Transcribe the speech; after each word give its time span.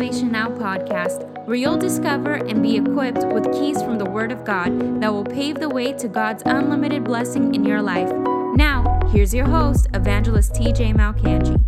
Salvation 0.00 0.32
Now 0.32 0.48
podcast, 0.48 1.28
where 1.44 1.56
you'll 1.56 1.76
discover 1.76 2.32
and 2.32 2.62
be 2.62 2.74
equipped 2.78 3.22
with 3.34 3.52
keys 3.52 3.82
from 3.82 3.98
the 3.98 4.06
Word 4.06 4.32
of 4.32 4.46
God 4.46 5.02
that 5.02 5.12
will 5.12 5.26
pave 5.26 5.56
the 5.56 5.68
way 5.68 5.92
to 5.92 6.08
God's 6.08 6.42
unlimited 6.46 7.04
blessing 7.04 7.54
in 7.54 7.66
your 7.66 7.82
life. 7.82 8.10
Now, 8.56 8.98
here's 9.12 9.34
your 9.34 9.44
host, 9.44 9.88
Evangelist 9.92 10.54
TJ 10.54 10.94
Malcanji. 10.94 11.60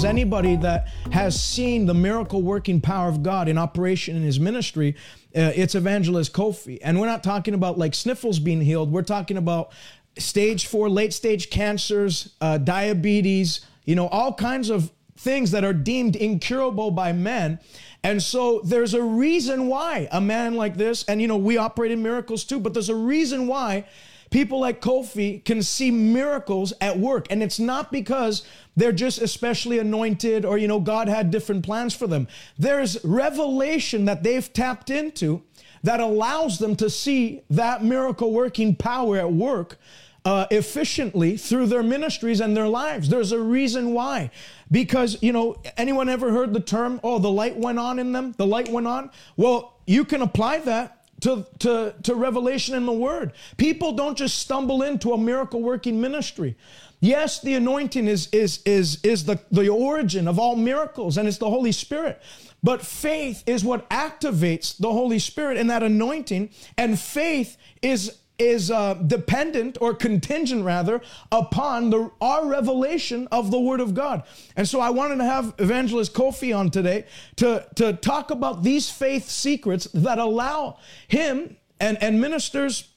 there's 0.00 0.04
anybody 0.04 0.56
that 0.56 0.88
has 1.10 1.38
seen 1.38 1.84
the 1.84 1.92
miracle 1.92 2.40
working 2.40 2.80
power 2.80 3.08
of 3.08 3.22
God 3.22 3.48
in 3.48 3.58
operation 3.58 4.16
in 4.16 4.22
his 4.22 4.40
ministry, 4.40 4.94
uh, 5.36 5.52
it's 5.54 5.74
evangelist 5.74 6.32
Kofi. 6.32 6.78
And 6.82 6.98
we're 6.98 7.06
not 7.06 7.22
talking 7.22 7.52
about 7.52 7.76
like 7.76 7.94
sniffles 7.94 8.38
being 8.38 8.62
healed. 8.62 8.90
We're 8.90 9.02
talking 9.02 9.36
about 9.36 9.72
stage 10.18 10.66
four, 10.66 10.88
late 10.88 11.12
stage 11.12 11.50
cancers, 11.50 12.34
uh, 12.40 12.58
diabetes, 12.58 13.60
you 13.84 13.94
know, 13.94 14.08
all 14.08 14.34
kinds 14.34 14.70
of 14.70 14.90
things 15.16 15.50
that 15.50 15.64
are 15.64 15.72
deemed 15.72 16.16
incurable 16.16 16.90
by 16.90 17.12
men. 17.12 17.58
And 18.02 18.22
so 18.22 18.60
there's 18.64 18.94
a 18.94 19.02
reason 19.02 19.66
why 19.68 20.08
a 20.10 20.20
man 20.20 20.54
like 20.54 20.76
this, 20.76 21.04
and 21.04 21.20
you 21.20 21.28
know, 21.28 21.36
we 21.36 21.58
operate 21.58 21.90
in 21.90 22.02
miracles 22.02 22.44
too, 22.44 22.58
but 22.58 22.72
there's 22.72 22.88
a 22.88 22.94
reason 22.94 23.46
why 23.46 23.84
people 24.30 24.60
like 24.60 24.80
Kofi 24.80 25.44
can 25.44 25.62
see 25.62 25.90
miracles 25.90 26.72
at 26.80 26.98
work. 26.98 27.26
And 27.30 27.42
it's 27.42 27.58
not 27.58 27.92
because 27.92 28.44
they're 28.76 28.92
just 28.92 29.20
especially 29.20 29.78
anointed 29.78 30.44
or, 30.44 30.56
you 30.56 30.68
know, 30.68 30.80
God 30.80 31.08
had 31.08 31.30
different 31.30 31.64
plans 31.64 31.94
for 31.94 32.06
them. 32.06 32.28
There's 32.56 33.04
revelation 33.04 34.06
that 34.06 34.22
they've 34.22 34.50
tapped 34.52 34.88
into 34.88 35.42
that 35.82 36.00
allows 36.00 36.58
them 36.58 36.76
to 36.76 36.90
see 36.90 37.42
that 37.50 37.82
miracle 37.82 38.32
working 38.32 38.74
power 38.74 39.16
at 39.16 39.32
work 39.32 39.78
uh, 40.24 40.46
efficiently 40.50 41.36
through 41.36 41.66
their 41.66 41.82
ministries 41.82 42.40
and 42.40 42.56
their 42.56 42.68
lives. 42.68 43.08
There's 43.08 43.32
a 43.32 43.40
reason 43.40 43.92
why. 43.92 44.30
Because, 44.70 45.16
you 45.22 45.32
know, 45.32 45.56
anyone 45.76 46.08
ever 46.08 46.30
heard 46.30 46.52
the 46.52 46.60
term, 46.60 47.00
oh, 47.02 47.18
the 47.18 47.30
light 47.30 47.56
went 47.56 47.78
on 47.78 47.98
in 47.98 48.12
them? 48.12 48.34
The 48.36 48.46
light 48.46 48.68
went 48.68 48.86
on? 48.86 49.10
Well, 49.36 49.74
you 49.86 50.04
can 50.04 50.22
apply 50.22 50.58
that 50.60 51.06
to, 51.22 51.46
to, 51.60 51.94
to 52.02 52.14
revelation 52.14 52.74
in 52.74 52.86
the 52.86 52.92
word. 52.92 53.32
People 53.56 53.92
don't 53.92 54.16
just 54.16 54.38
stumble 54.38 54.82
into 54.82 55.12
a 55.12 55.18
miracle 55.18 55.62
working 55.62 56.00
ministry. 56.00 56.56
Yes, 57.00 57.40
the 57.40 57.54
anointing 57.54 58.06
is, 58.06 58.28
is, 58.30 58.60
is, 58.66 59.00
is 59.02 59.24
the, 59.24 59.40
the 59.50 59.68
origin 59.68 60.28
of 60.28 60.38
all 60.38 60.54
miracles 60.54 61.16
and 61.16 61.26
it's 61.26 61.38
the 61.38 61.48
Holy 61.48 61.72
Spirit. 61.72 62.20
But 62.62 62.82
faith 62.82 63.42
is 63.46 63.64
what 63.64 63.88
activates 63.88 64.76
the 64.76 64.92
Holy 64.92 65.18
Spirit 65.18 65.56
in 65.56 65.68
that 65.68 65.82
anointing. 65.82 66.50
And 66.76 66.98
faith 66.98 67.56
is 67.82 68.18
is 68.38 68.70
uh, 68.70 68.94
dependent 68.94 69.76
or 69.82 69.92
contingent 69.92 70.64
rather 70.64 71.02
upon 71.30 71.90
the 71.90 72.10
our 72.22 72.46
revelation 72.46 73.28
of 73.30 73.50
the 73.50 73.60
word 73.60 73.80
of 73.80 73.92
god 73.92 74.22
and 74.56 74.66
so 74.66 74.80
i 74.80 74.88
wanted 74.88 75.16
to 75.16 75.24
have 75.24 75.52
evangelist 75.58 76.14
kofi 76.14 76.56
on 76.56 76.70
today 76.70 77.04
to 77.36 77.62
to 77.74 77.92
talk 77.92 78.30
about 78.30 78.62
these 78.62 78.88
faith 78.88 79.28
secrets 79.28 79.86
that 79.92 80.18
allow 80.18 80.78
him 81.06 81.54
and 81.80 82.02
and 82.02 82.18
ministers 82.18 82.88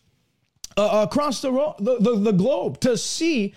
uh, 0.78 1.06
across 1.08 1.42
the, 1.42 1.52
the, 1.80 1.98
the, 2.00 2.16
the 2.16 2.32
globe 2.32 2.80
to 2.80 2.98
see 2.98 3.54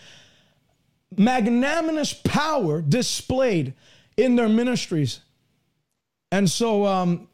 magnanimous 1.18 2.12
power 2.12 2.82
displayed 2.82 3.74
in 4.16 4.36
their 4.36 4.48
ministries 4.48 5.20
and 6.32 6.50
so 6.50 6.86
um 6.86 7.28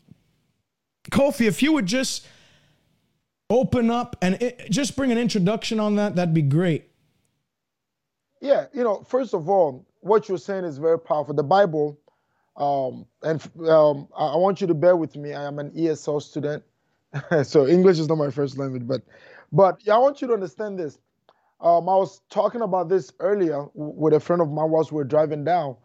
kofi 1.11 1.47
if 1.47 1.63
you 1.63 1.73
would 1.73 1.87
just 1.87 2.27
open 3.53 3.91
up 3.91 4.17
and 4.23 4.41
it, 4.43 4.71
just 4.71 4.97
bring 4.97 5.13
an 5.13 5.19
introduction 5.19 5.79
on 5.79 5.97
that, 5.97 6.17
that'd 6.17 6.35
be 6.35 6.43
great. 6.43 6.89
Yeah, 8.41 8.67
you 8.73 8.83
know, 8.83 9.05
first 9.05 9.35
of 9.35 9.49
all, 9.49 9.87
what 10.01 10.29
you're 10.29 10.39
saying 10.39 10.65
is 10.65 10.79
very 10.79 10.99
powerful. 10.99 11.35
The 11.35 11.45
Bible, 11.45 12.01
um, 12.57 13.07
and 13.23 13.41
um, 13.69 14.09
I 14.17 14.37
want 14.37 14.61
you 14.61 14.67
to 14.67 14.75
bear 14.75 14.97
with 14.97 15.17
me. 15.17 15.33
I 15.33 15.45
am 15.45 15.59
an 15.59 15.71
ESL 15.71 16.21
student, 16.23 16.65
so 17.45 17.67
English 17.69 17.99
is 17.99 18.09
not 18.09 18.19
my 18.19 18.31
first 18.31 18.59
language, 18.59 18.87
but 18.87 19.03
but 19.53 19.81
yeah, 19.85 19.95
I 19.95 19.99
want 19.99 20.21
you 20.23 20.29
to 20.29 20.35
understand 20.35 20.79
this. 20.79 20.99
Um, 21.63 21.89
I 21.89 21.95
was 21.95 22.21
talking 22.29 22.63
about 22.63 22.89
this 22.89 23.13
earlier 23.21 23.67
with 23.75 24.15
a 24.15 24.21
friend 24.21 24.43
of 24.43 24.51
mine 24.51 24.71
whilst 24.71 24.91
we 24.91 24.97
were 24.97 25.05
driving 25.05 25.45
down. 25.45 25.77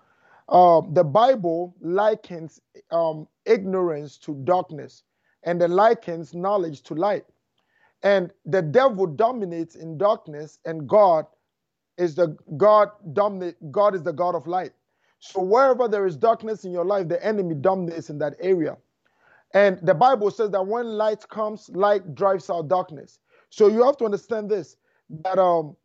Uh, 0.50 0.82
the 0.94 1.04
Bible 1.04 1.76
likens 1.82 2.60
um, 2.92 3.28
ignorance 3.46 4.18
to 4.20 4.34
darkness, 4.44 5.04
and 5.44 5.62
the 5.62 5.68
likens 5.68 6.34
knowledge 6.34 6.82
to 6.84 6.96
light. 6.96 7.26
And 8.04 8.32
the 8.46 8.62
devil 8.62 9.06
dominates 9.06 9.76
in 9.76 9.98
darkness, 9.98 10.60
and 10.66 10.88
God 10.88 11.28
is 11.98 12.16
the 12.16 12.38
God 12.58 12.90
dominate. 13.14 13.56
God 13.72 13.94
is 13.96 14.04
the 14.04 14.14
God 14.14 14.36
of 14.36 14.48
light. 14.48 14.72
So 15.20 15.42
wherever 15.42 15.88
there 15.88 16.08
is 16.08 16.18
darkness 16.18 16.66
in 16.66 16.72
your 16.72 16.86
life, 16.86 17.08
the 17.08 17.24
enemy 17.24 17.56
dominates 17.56 18.10
in 18.10 18.20
that 18.20 18.36
area. 18.40 18.78
And 19.54 19.80
the 19.82 19.94
Bible 19.94 20.32
says 20.32 20.52
that 20.52 20.66
when 20.66 20.86
light 20.86 21.28
comes, 21.30 21.70
light 21.70 22.16
drives 22.16 22.50
out 22.50 22.68
darkness. 22.68 23.20
So 23.50 23.68
you 23.68 23.84
have 23.84 23.98
to 23.98 24.06
understand 24.06 24.50
this 24.50 24.78
that 25.10 25.40
um, 25.40 25.76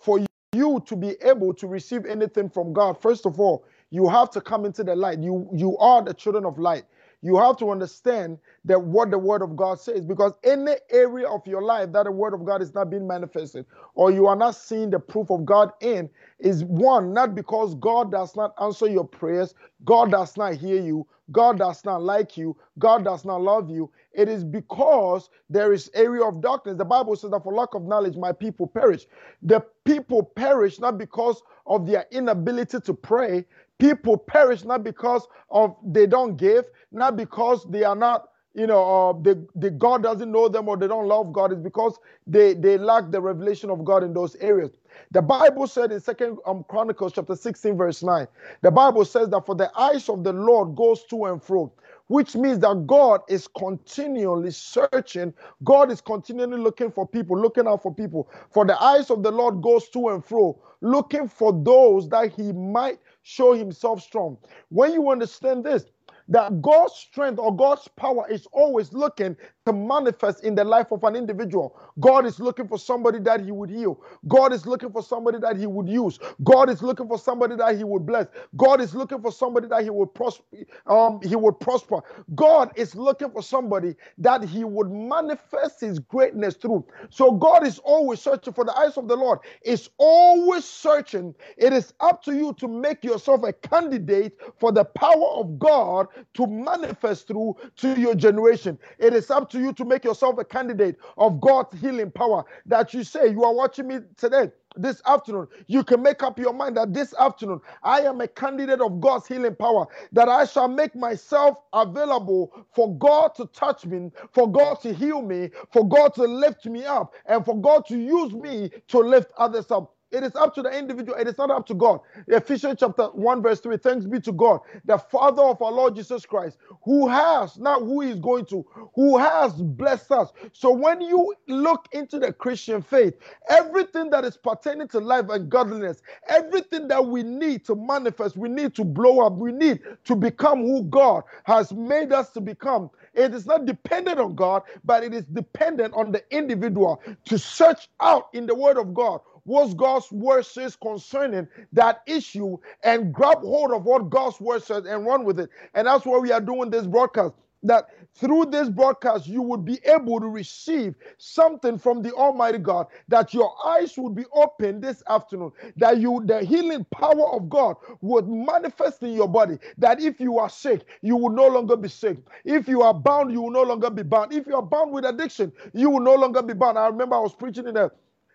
for 0.00 0.20
you 0.52 0.82
to 0.86 0.96
be 0.96 1.16
able 1.22 1.54
to 1.54 1.66
receive 1.66 2.06
anything 2.06 2.48
from 2.50 2.72
God, 2.72 3.00
first 3.00 3.26
of 3.26 3.40
all, 3.40 3.64
you 3.90 4.08
have 4.08 4.30
to 4.32 4.40
come 4.40 4.64
into 4.64 4.84
the 4.84 4.96
light. 4.96 5.20
You 5.20 5.48
you 5.52 5.76
are 5.78 6.02
the 6.02 6.14
children 6.14 6.44
of 6.44 6.58
light 6.58 6.84
you 7.22 7.36
have 7.38 7.56
to 7.58 7.70
understand 7.70 8.38
that 8.64 8.80
what 8.82 9.10
the 9.10 9.18
word 9.18 9.42
of 9.42 9.56
God 9.56 9.80
says 9.80 10.04
because 10.04 10.32
any 10.44 10.74
area 10.90 11.28
of 11.28 11.46
your 11.46 11.62
life 11.62 11.92
that 11.92 12.04
the 12.04 12.12
word 12.12 12.34
of 12.34 12.44
God 12.44 12.62
is 12.62 12.74
not 12.74 12.90
being 12.90 13.06
manifested 13.06 13.66
or 13.94 14.10
you 14.10 14.26
are 14.26 14.36
not 14.36 14.56
seeing 14.56 14.90
the 14.90 15.00
proof 15.00 15.30
of 15.30 15.44
God 15.44 15.70
in 15.80 16.10
is 16.40 16.64
one 16.64 17.12
not 17.14 17.34
because 17.34 17.74
God 17.76 18.12
does 18.12 18.36
not 18.36 18.54
answer 18.60 18.88
your 18.88 19.06
prayers, 19.06 19.54
God 19.84 20.10
does 20.12 20.36
not 20.36 20.54
hear 20.54 20.80
you, 20.82 21.06
God 21.32 21.58
does 21.58 21.84
not 21.84 22.02
like 22.02 22.36
you, 22.36 22.56
God 22.78 23.04
does 23.04 23.24
not 23.24 23.42
love 23.42 23.70
you. 23.70 23.90
It 24.12 24.28
is 24.28 24.44
because 24.44 25.30
there 25.48 25.72
is 25.72 25.90
area 25.94 26.24
of 26.24 26.40
darkness. 26.40 26.76
The 26.76 26.84
Bible 26.84 27.16
says 27.16 27.30
that 27.30 27.42
for 27.44 27.52
lack 27.54 27.74
of 27.74 27.84
knowledge 27.84 28.16
my 28.16 28.32
people 28.32 28.66
perish. 28.66 29.06
The 29.42 29.60
people 29.84 30.22
perish 30.22 30.80
not 30.80 30.98
because 30.98 31.42
of 31.66 31.86
their 31.86 32.06
inability 32.10 32.80
to 32.80 32.94
pray, 32.94 33.46
People 33.80 34.18
perish 34.18 34.64
not 34.64 34.84
because 34.84 35.28
of 35.50 35.76
they 35.84 36.06
don't 36.06 36.36
give, 36.36 36.66
not 36.92 37.16
because 37.16 37.66
they 37.70 37.84
are 37.84 37.96
not, 37.96 38.30
you 38.54 38.68
know, 38.68 39.10
uh, 39.10 39.14
the, 39.22 39.46
the 39.56 39.70
God 39.70 40.04
doesn't 40.04 40.32
know 40.32 40.48
them 40.48 40.68
or 40.68 40.78
they 40.78 40.88
don't 40.88 41.08
love 41.08 41.32
God. 41.34 41.52
It's 41.52 41.62
because 41.62 41.98
they, 42.26 42.54
they 42.54 42.78
lack 42.78 43.12
the 43.12 43.22
revelation 43.22 43.70
of 43.70 43.84
God 43.84 44.04
in 44.04 44.14
those 44.14 44.36
areas. 44.38 44.72
The 45.12 45.22
Bible 45.22 45.68
said 45.68 45.92
in 45.92 46.00
Second 46.00 46.38
um, 46.46 46.64
Chronicles 46.70 47.14
chapter 47.14 47.36
16, 47.36 47.76
verse 47.78 48.02
9, 48.04 48.28
the 48.62 48.72
Bible 48.72 49.06
says 49.06 49.30
that 49.30 49.46
for 49.46 49.56
the 49.56 49.72
eyes 49.78 50.08
of 50.10 50.24
the 50.24 50.34
Lord 50.34 50.76
goes 50.76 51.04
to 51.06 51.26
and 51.26 51.42
fro 51.42 51.72
which 52.10 52.34
means 52.34 52.58
that 52.58 52.88
God 52.88 53.20
is 53.28 53.46
continually 53.46 54.50
searching. 54.50 55.32
God 55.62 55.92
is 55.92 56.00
continually 56.00 56.58
looking 56.58 56.90
for 56.90 57.06
people, 57.06 57.40
looking 57.40 57.68
out 57.68 57.84
for 57.84 57.94
people. 57.94 58.28
For 58.50 58.66
the 58.66 58.76
eyes 58.82 59.10
of 59.10 59.22
the 59.22 59.30
Lord 59.30 59.62
goes 59.62 59.88
to 59.90 60.08
and 60.08 60.24
fro, 60.24 60.60
looking 60.80 61.28
for 61.28 61.52
those 61.52 62.08
that 62.08 62.32
he 62.32 62.50
might 62.52 62.98
show 63.22 63.52
himself 63.52 64.02
strong. 64.02 64.38
When 64.70 64.92
you 64.92 65.08
understand 65.08 65.62
this, 65.62 65.84
that 66.26 66.60
God's 66.60 66.94
strength 66.94 67.38
or 67.38 67.54
God's 67.54 67.86
power 67.86 68.28
is 68.28 68.44
always 68.50 68.92
looking 68.92 69.36
manifest 69.72 70.44
in 70.44 70.54
the 70.54 70.64
life 70.64 70.92
of 70.92 71.04
an 71.04 71.16
individual. 71.16 71.78
God 72.00 72.26
is 72.26 72.40
looking 72.40 72.68
for 72.68 72.78
somebody 72.78 73.18
that 73.20 73.40
he 73.44 73.52
would 73.52 73.70
heal. 73.70 74.00
God 74.28 74.52
is 74.52 74.66
looking 74.66 74.90
for 74.92 75.02
somebody 75.02 75.38
that 75.40 75.56
he 75.56 75.66
would 75.66 75.88
use. 75.88 76.18
God 76.44 76.70
is 76.70 76.82
looking 76.82 77.08
for 77.08 77.18
somebody 77.18 77.56
that 77.56 77.76
he 77.76 77.84
would 77.84 78.06
bless. 78.06 78.26
God 78.56 78.80
is 78.80 78.94
looking 78.94 79.20
for 79.22 79.32
somebody 79.32 79.68
that 79.68 79.82
he 79.82 79.90
would 79.90 80.14
prosper. 80.14 80.44
Um, 80.86 81.20
he 81.22 81.36
would 81.36 81.60
prosper. 81.60 82.00
God 82.34 82.72
is 82.76 82.94
looking 82.94 83.30
for 83.30 83.42
somebody 83.42 83.94
that 84.18 84.44
he 84.44 84.64
would 84.64 84.90
manifest 84.90 85.80
his 85.80 85.98
greatness 85.98 86.56
through. 86.56 86.86
So 87.10 87.32
God 87.32 87.66
is 87.66 87.78
always 87.80 88.20
searching 88.20 88.52
for 88.54 88.64
the 88.64 88.76
eyes 88.78 88.96
of 88.98 89.08
the 89.08 89.16
Lord. 89.16 89.40
Is 89.64 89.90
always 89.98 90.64
searching. 90.64 91.34
It 91.56 91.72
is 91.72 91.94
up 92.00 92.22
to 92.24 92.34
you 92.34 92.54
to 92.54 92.68
make 92.68 93.04
yourself 93.04 93.42
a 93.44 93.52
candidate 93.52 94.36
for 94.58 94.72
the 94.72 94.84
power 94.84 95.28
of 95.36 95.58
God 95.58 96.08
to 96.34 96.46
manifest 96.46 97.28
through 97.28 97.56
to 97.76 98.00
your 98.00 98.14
generation. 98.14 98.78
It 98.98 99.14
is 99.14 99.30
up 99.30 99.50
to 99.52 99.59
you 99.60 99.72
to 99.74 99.84
make 99.84 100.04
yourself 100.04 100.38
a 100.38 100.44
candidate 100.44 100.96
of 101.18 101.40
God's 101.40 101.80
healing 101.80 102.10
power. 102.12 102.44
That 102.66 102.94
you 102.94 103.04
say, 103.04 103.28
You 103.30 103.44
are 103.44 103.54
watching 103.54 103.88
me 103.88 104.00
today 104.16 104.50
this 104.76 105.02
afternoon, 105.06 105.48
you 105.66 105.84
can 105.84 106.02
make 106.02 106.22
up 106.22 106.38
your 106.38 106.52
mind 106.54 106.76
that 106.76 106.94
this 106.94 107.12
afternoon 107.14 107.60
I 107.82 108.00
am 108.02 108.20
a 108.20 108.28
candidate 108.28 108.80
of 108.80 109.00
God's 109.00 109.26
healing 109.26 109.54
power, 109.54 109.86
that 110.12 110.28
I 110.28 110.46
shall 110.46 110.68
make 110.68 110.94
myself 110.94 111.58
available 111.72 112.66
for 112.74 112.96
God 112.96 113.34
to 113.36 113.46
touch 113.46 113.84
me, 113.84 114.10
for 114.32 114.50
God 114.50 114.80
to 114.82 114.94
heal 114.94 115.20
me, 115.22 115.50
for 115.72 115.86
God 115.86 116.14
to 116.14 116.22
lift 116.22 116.66
me 116.66 116.84
up, 116.84 117.14
and 117.26 117.44
for 117.44 117.60
God 117.60 117.86
to 117.86 117.98
use 117.98 118.32
me 118.32 118.70
to 118.88 118.98
lift 118.98 119.32
others 119.36 119.70
up. 119.70 119.94
It 120.12 120.24
is 120.24 120.34
up 120.36 120.54
to 120.56 120.62
the 120.62 120.70
individual. 120.70 121.16
It 121.18 121.28
is 121.28 121.38
not 121.38 121.50
up 121.50 121.66
to 121.68 121.74
God. 121.74 122.00
Ephesians 122.28 122.78
chapter 122.80 123.04
1, 123.08 123.42
verse 123.42 123.60
3. 123.60 123.76
Thanks 123.78 124.06
be 124.06 124.20
to 124.20 124.32
God, 124.32 124.60
the 124.84 124.98
Father 124.98 125.42
of 125.42 125.62
our 125.62 125.72
Lord 125.72 125.94
Jesus 125.96 126.26
Christ, 126.26 126.58
who 126.82 127.08
has, 127.08 127.58
not 127.58 127.80
who 127.82 128.02
is 128.02 128.18
going 128.20 128.46
to, 128.46 128.66
who 128.94 129.18
has 129.18 129.52
blessed 129.54 130.12
us. 130.12 130.32
So 130.52 130.72
when 130.72 131.00
you 131.00 131.34
look 131.48 131.86
into 131.92 132.18
the 132.18 132.32
Christian 132.32 132.82
faith, 132.82 133.14
everything 133.48 134.10
that 134.10 134.24
is 134.24 134.36
pertaining 134.36 134.88
to 134.88 135.00
life 135.00 135.26
and 135.30 135.50
godliness, 135.50 136.02
everything 136.28 136.88
that 136.88 137.04
we 137.06 137.22
need 137.22 137.64
to 137.66 137.74
manifest, 137.76 138.36
we 138.36 138.48
need 138.48 138.74
to 138.76 138.84
blow 138.84 139.20
up, 139.26 139.34
we 139.34 139.52
need 139.52 139.80
to 140.04 140.16
become 140.16 140.60
who 140.62 140.84
God 140.84 141.24
has 141.44 141.72
made 141.72 142.12
us 142.12 142.30
to 142.30 142.40
become. 142.40 142.90
It 143.14 143.34
is 143.34 143.46
not 143.46 143.66
dependent 143.66 144.18
on 144.18 144.34
God, 144.34 144.62
but 144.84 145.04
it 145.04 145.14
is 145.14 145.24
dependent 145.26 145.94
on 145.94 146.12
the 146.12 146.22
individual 146.30 147.02
to 147.26 147.38
search 147.38 147.88
out 148.00 148.28
in 148.32 148.46
the 148.46 148.54
Word 148.54 148.78
of 148.78 148.94
God 148.94 149.20
what 149.50 149.76
God's 149.76 150.10
word 150.12 150.46
says 150.46 150.76
concerning 150.76 151.48
that 151.72 152.02
issue 152.06 152.58
and 152.84 153.12
grab 153.14 153.40
hold 153.40 153.72
of 153.72 153.84
what 153.84 154.10
God's 154.10 154.40
word 154.40 154.62
says 154.62 154.86
and 154.86 155.06
run 155.06 155.24
with 155.24 155.40
it. 155.40 155.50
And 155.74 155.88
that's 155.88 156.06
why 156.06 156.18
we 156.18 156.32
are 156.32 156.40
doing 156.42 156.70
this 156.70 156.86
broadcast 156.86 157.34
that 157.64 157.86
through 158.14 158.46
this 158.46 158.68
broadcast 158.70 159.26
you 159.26 159.42
would 159.42 159.64
be 159.64 159.80
able 159.86 160.20
to 160.20 160.28
receive 160.28 160.94
something 161.18 161.78
from 161.78 162.02
the 162.02 162.12
almighty 162.14 162.58
god 162.58 162.86
that 163.08 163.34
your 163.34 163.54
eyes 163.66 163.94
would 163.98 164.14
be 164.16 164.24
open 164.34 164.80
this 164.80 165.02
afternoon 165.08 165.52
that 165.76 165.98
you 165.98 166.22
the 166.26 166.42
healing 166.44 166.84
power 166.92 167.30
of 167.34 167.48
god 167.50 167.76
would 168.00 168.28
manifest 168.28 169.02
in 169.02 169.12
your 169.12 169.28
body 169.28 169.58
that 169.78 170.00
if 170.00 170.20
you 170.20 170.38
are 170.38 170.48
sick 170.50 170.86
you 171.02 171.16
will 171.16 171.30
no 171.30 171.48
longer 171.48 171.76
be 171.76 171.88
sick. 171.88 172.18
If 172.44 172.68
you 172.68 172.82
are 172.82 172.94
bound 172.94 173.32
you 173.32 173.42
will 173.42 173.50
no 173.50 173.62
longer 173.62 173.90
be 173.90 174.02
bound. 174.02 174.32
If 174.32 174.46
you 174.46 174.54
are 174.56 174.62
bound 174.62 174.92
with 174.92 175.04
addiction 175.04 175.52
you 175.74 175.90
will 175.90 176.00
no 176.00 176.14
longer 176.14 176.42
be 176.42 176.54
bound. 176.54 176.78
I 176.78 176.86
remember 176.88 177.16
i 177.16 177.20
was 177.20 177.34
preaching 177.34 177.68
in 177.68 177.76
a 177.76 177.90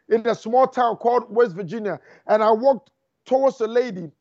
in 0.10 0.26
a 0.28 0.36
small 0.36 0.68
town 0.68 0.96
called 0.98 1.24
west 1.30 1.56
virginia 1.56 2.00
and 2.28 2.44
i 2.44 2.52
walked 2.52 2.92
towards 3.26 3.60
a 3.62 3.68
lady 3.68 4.12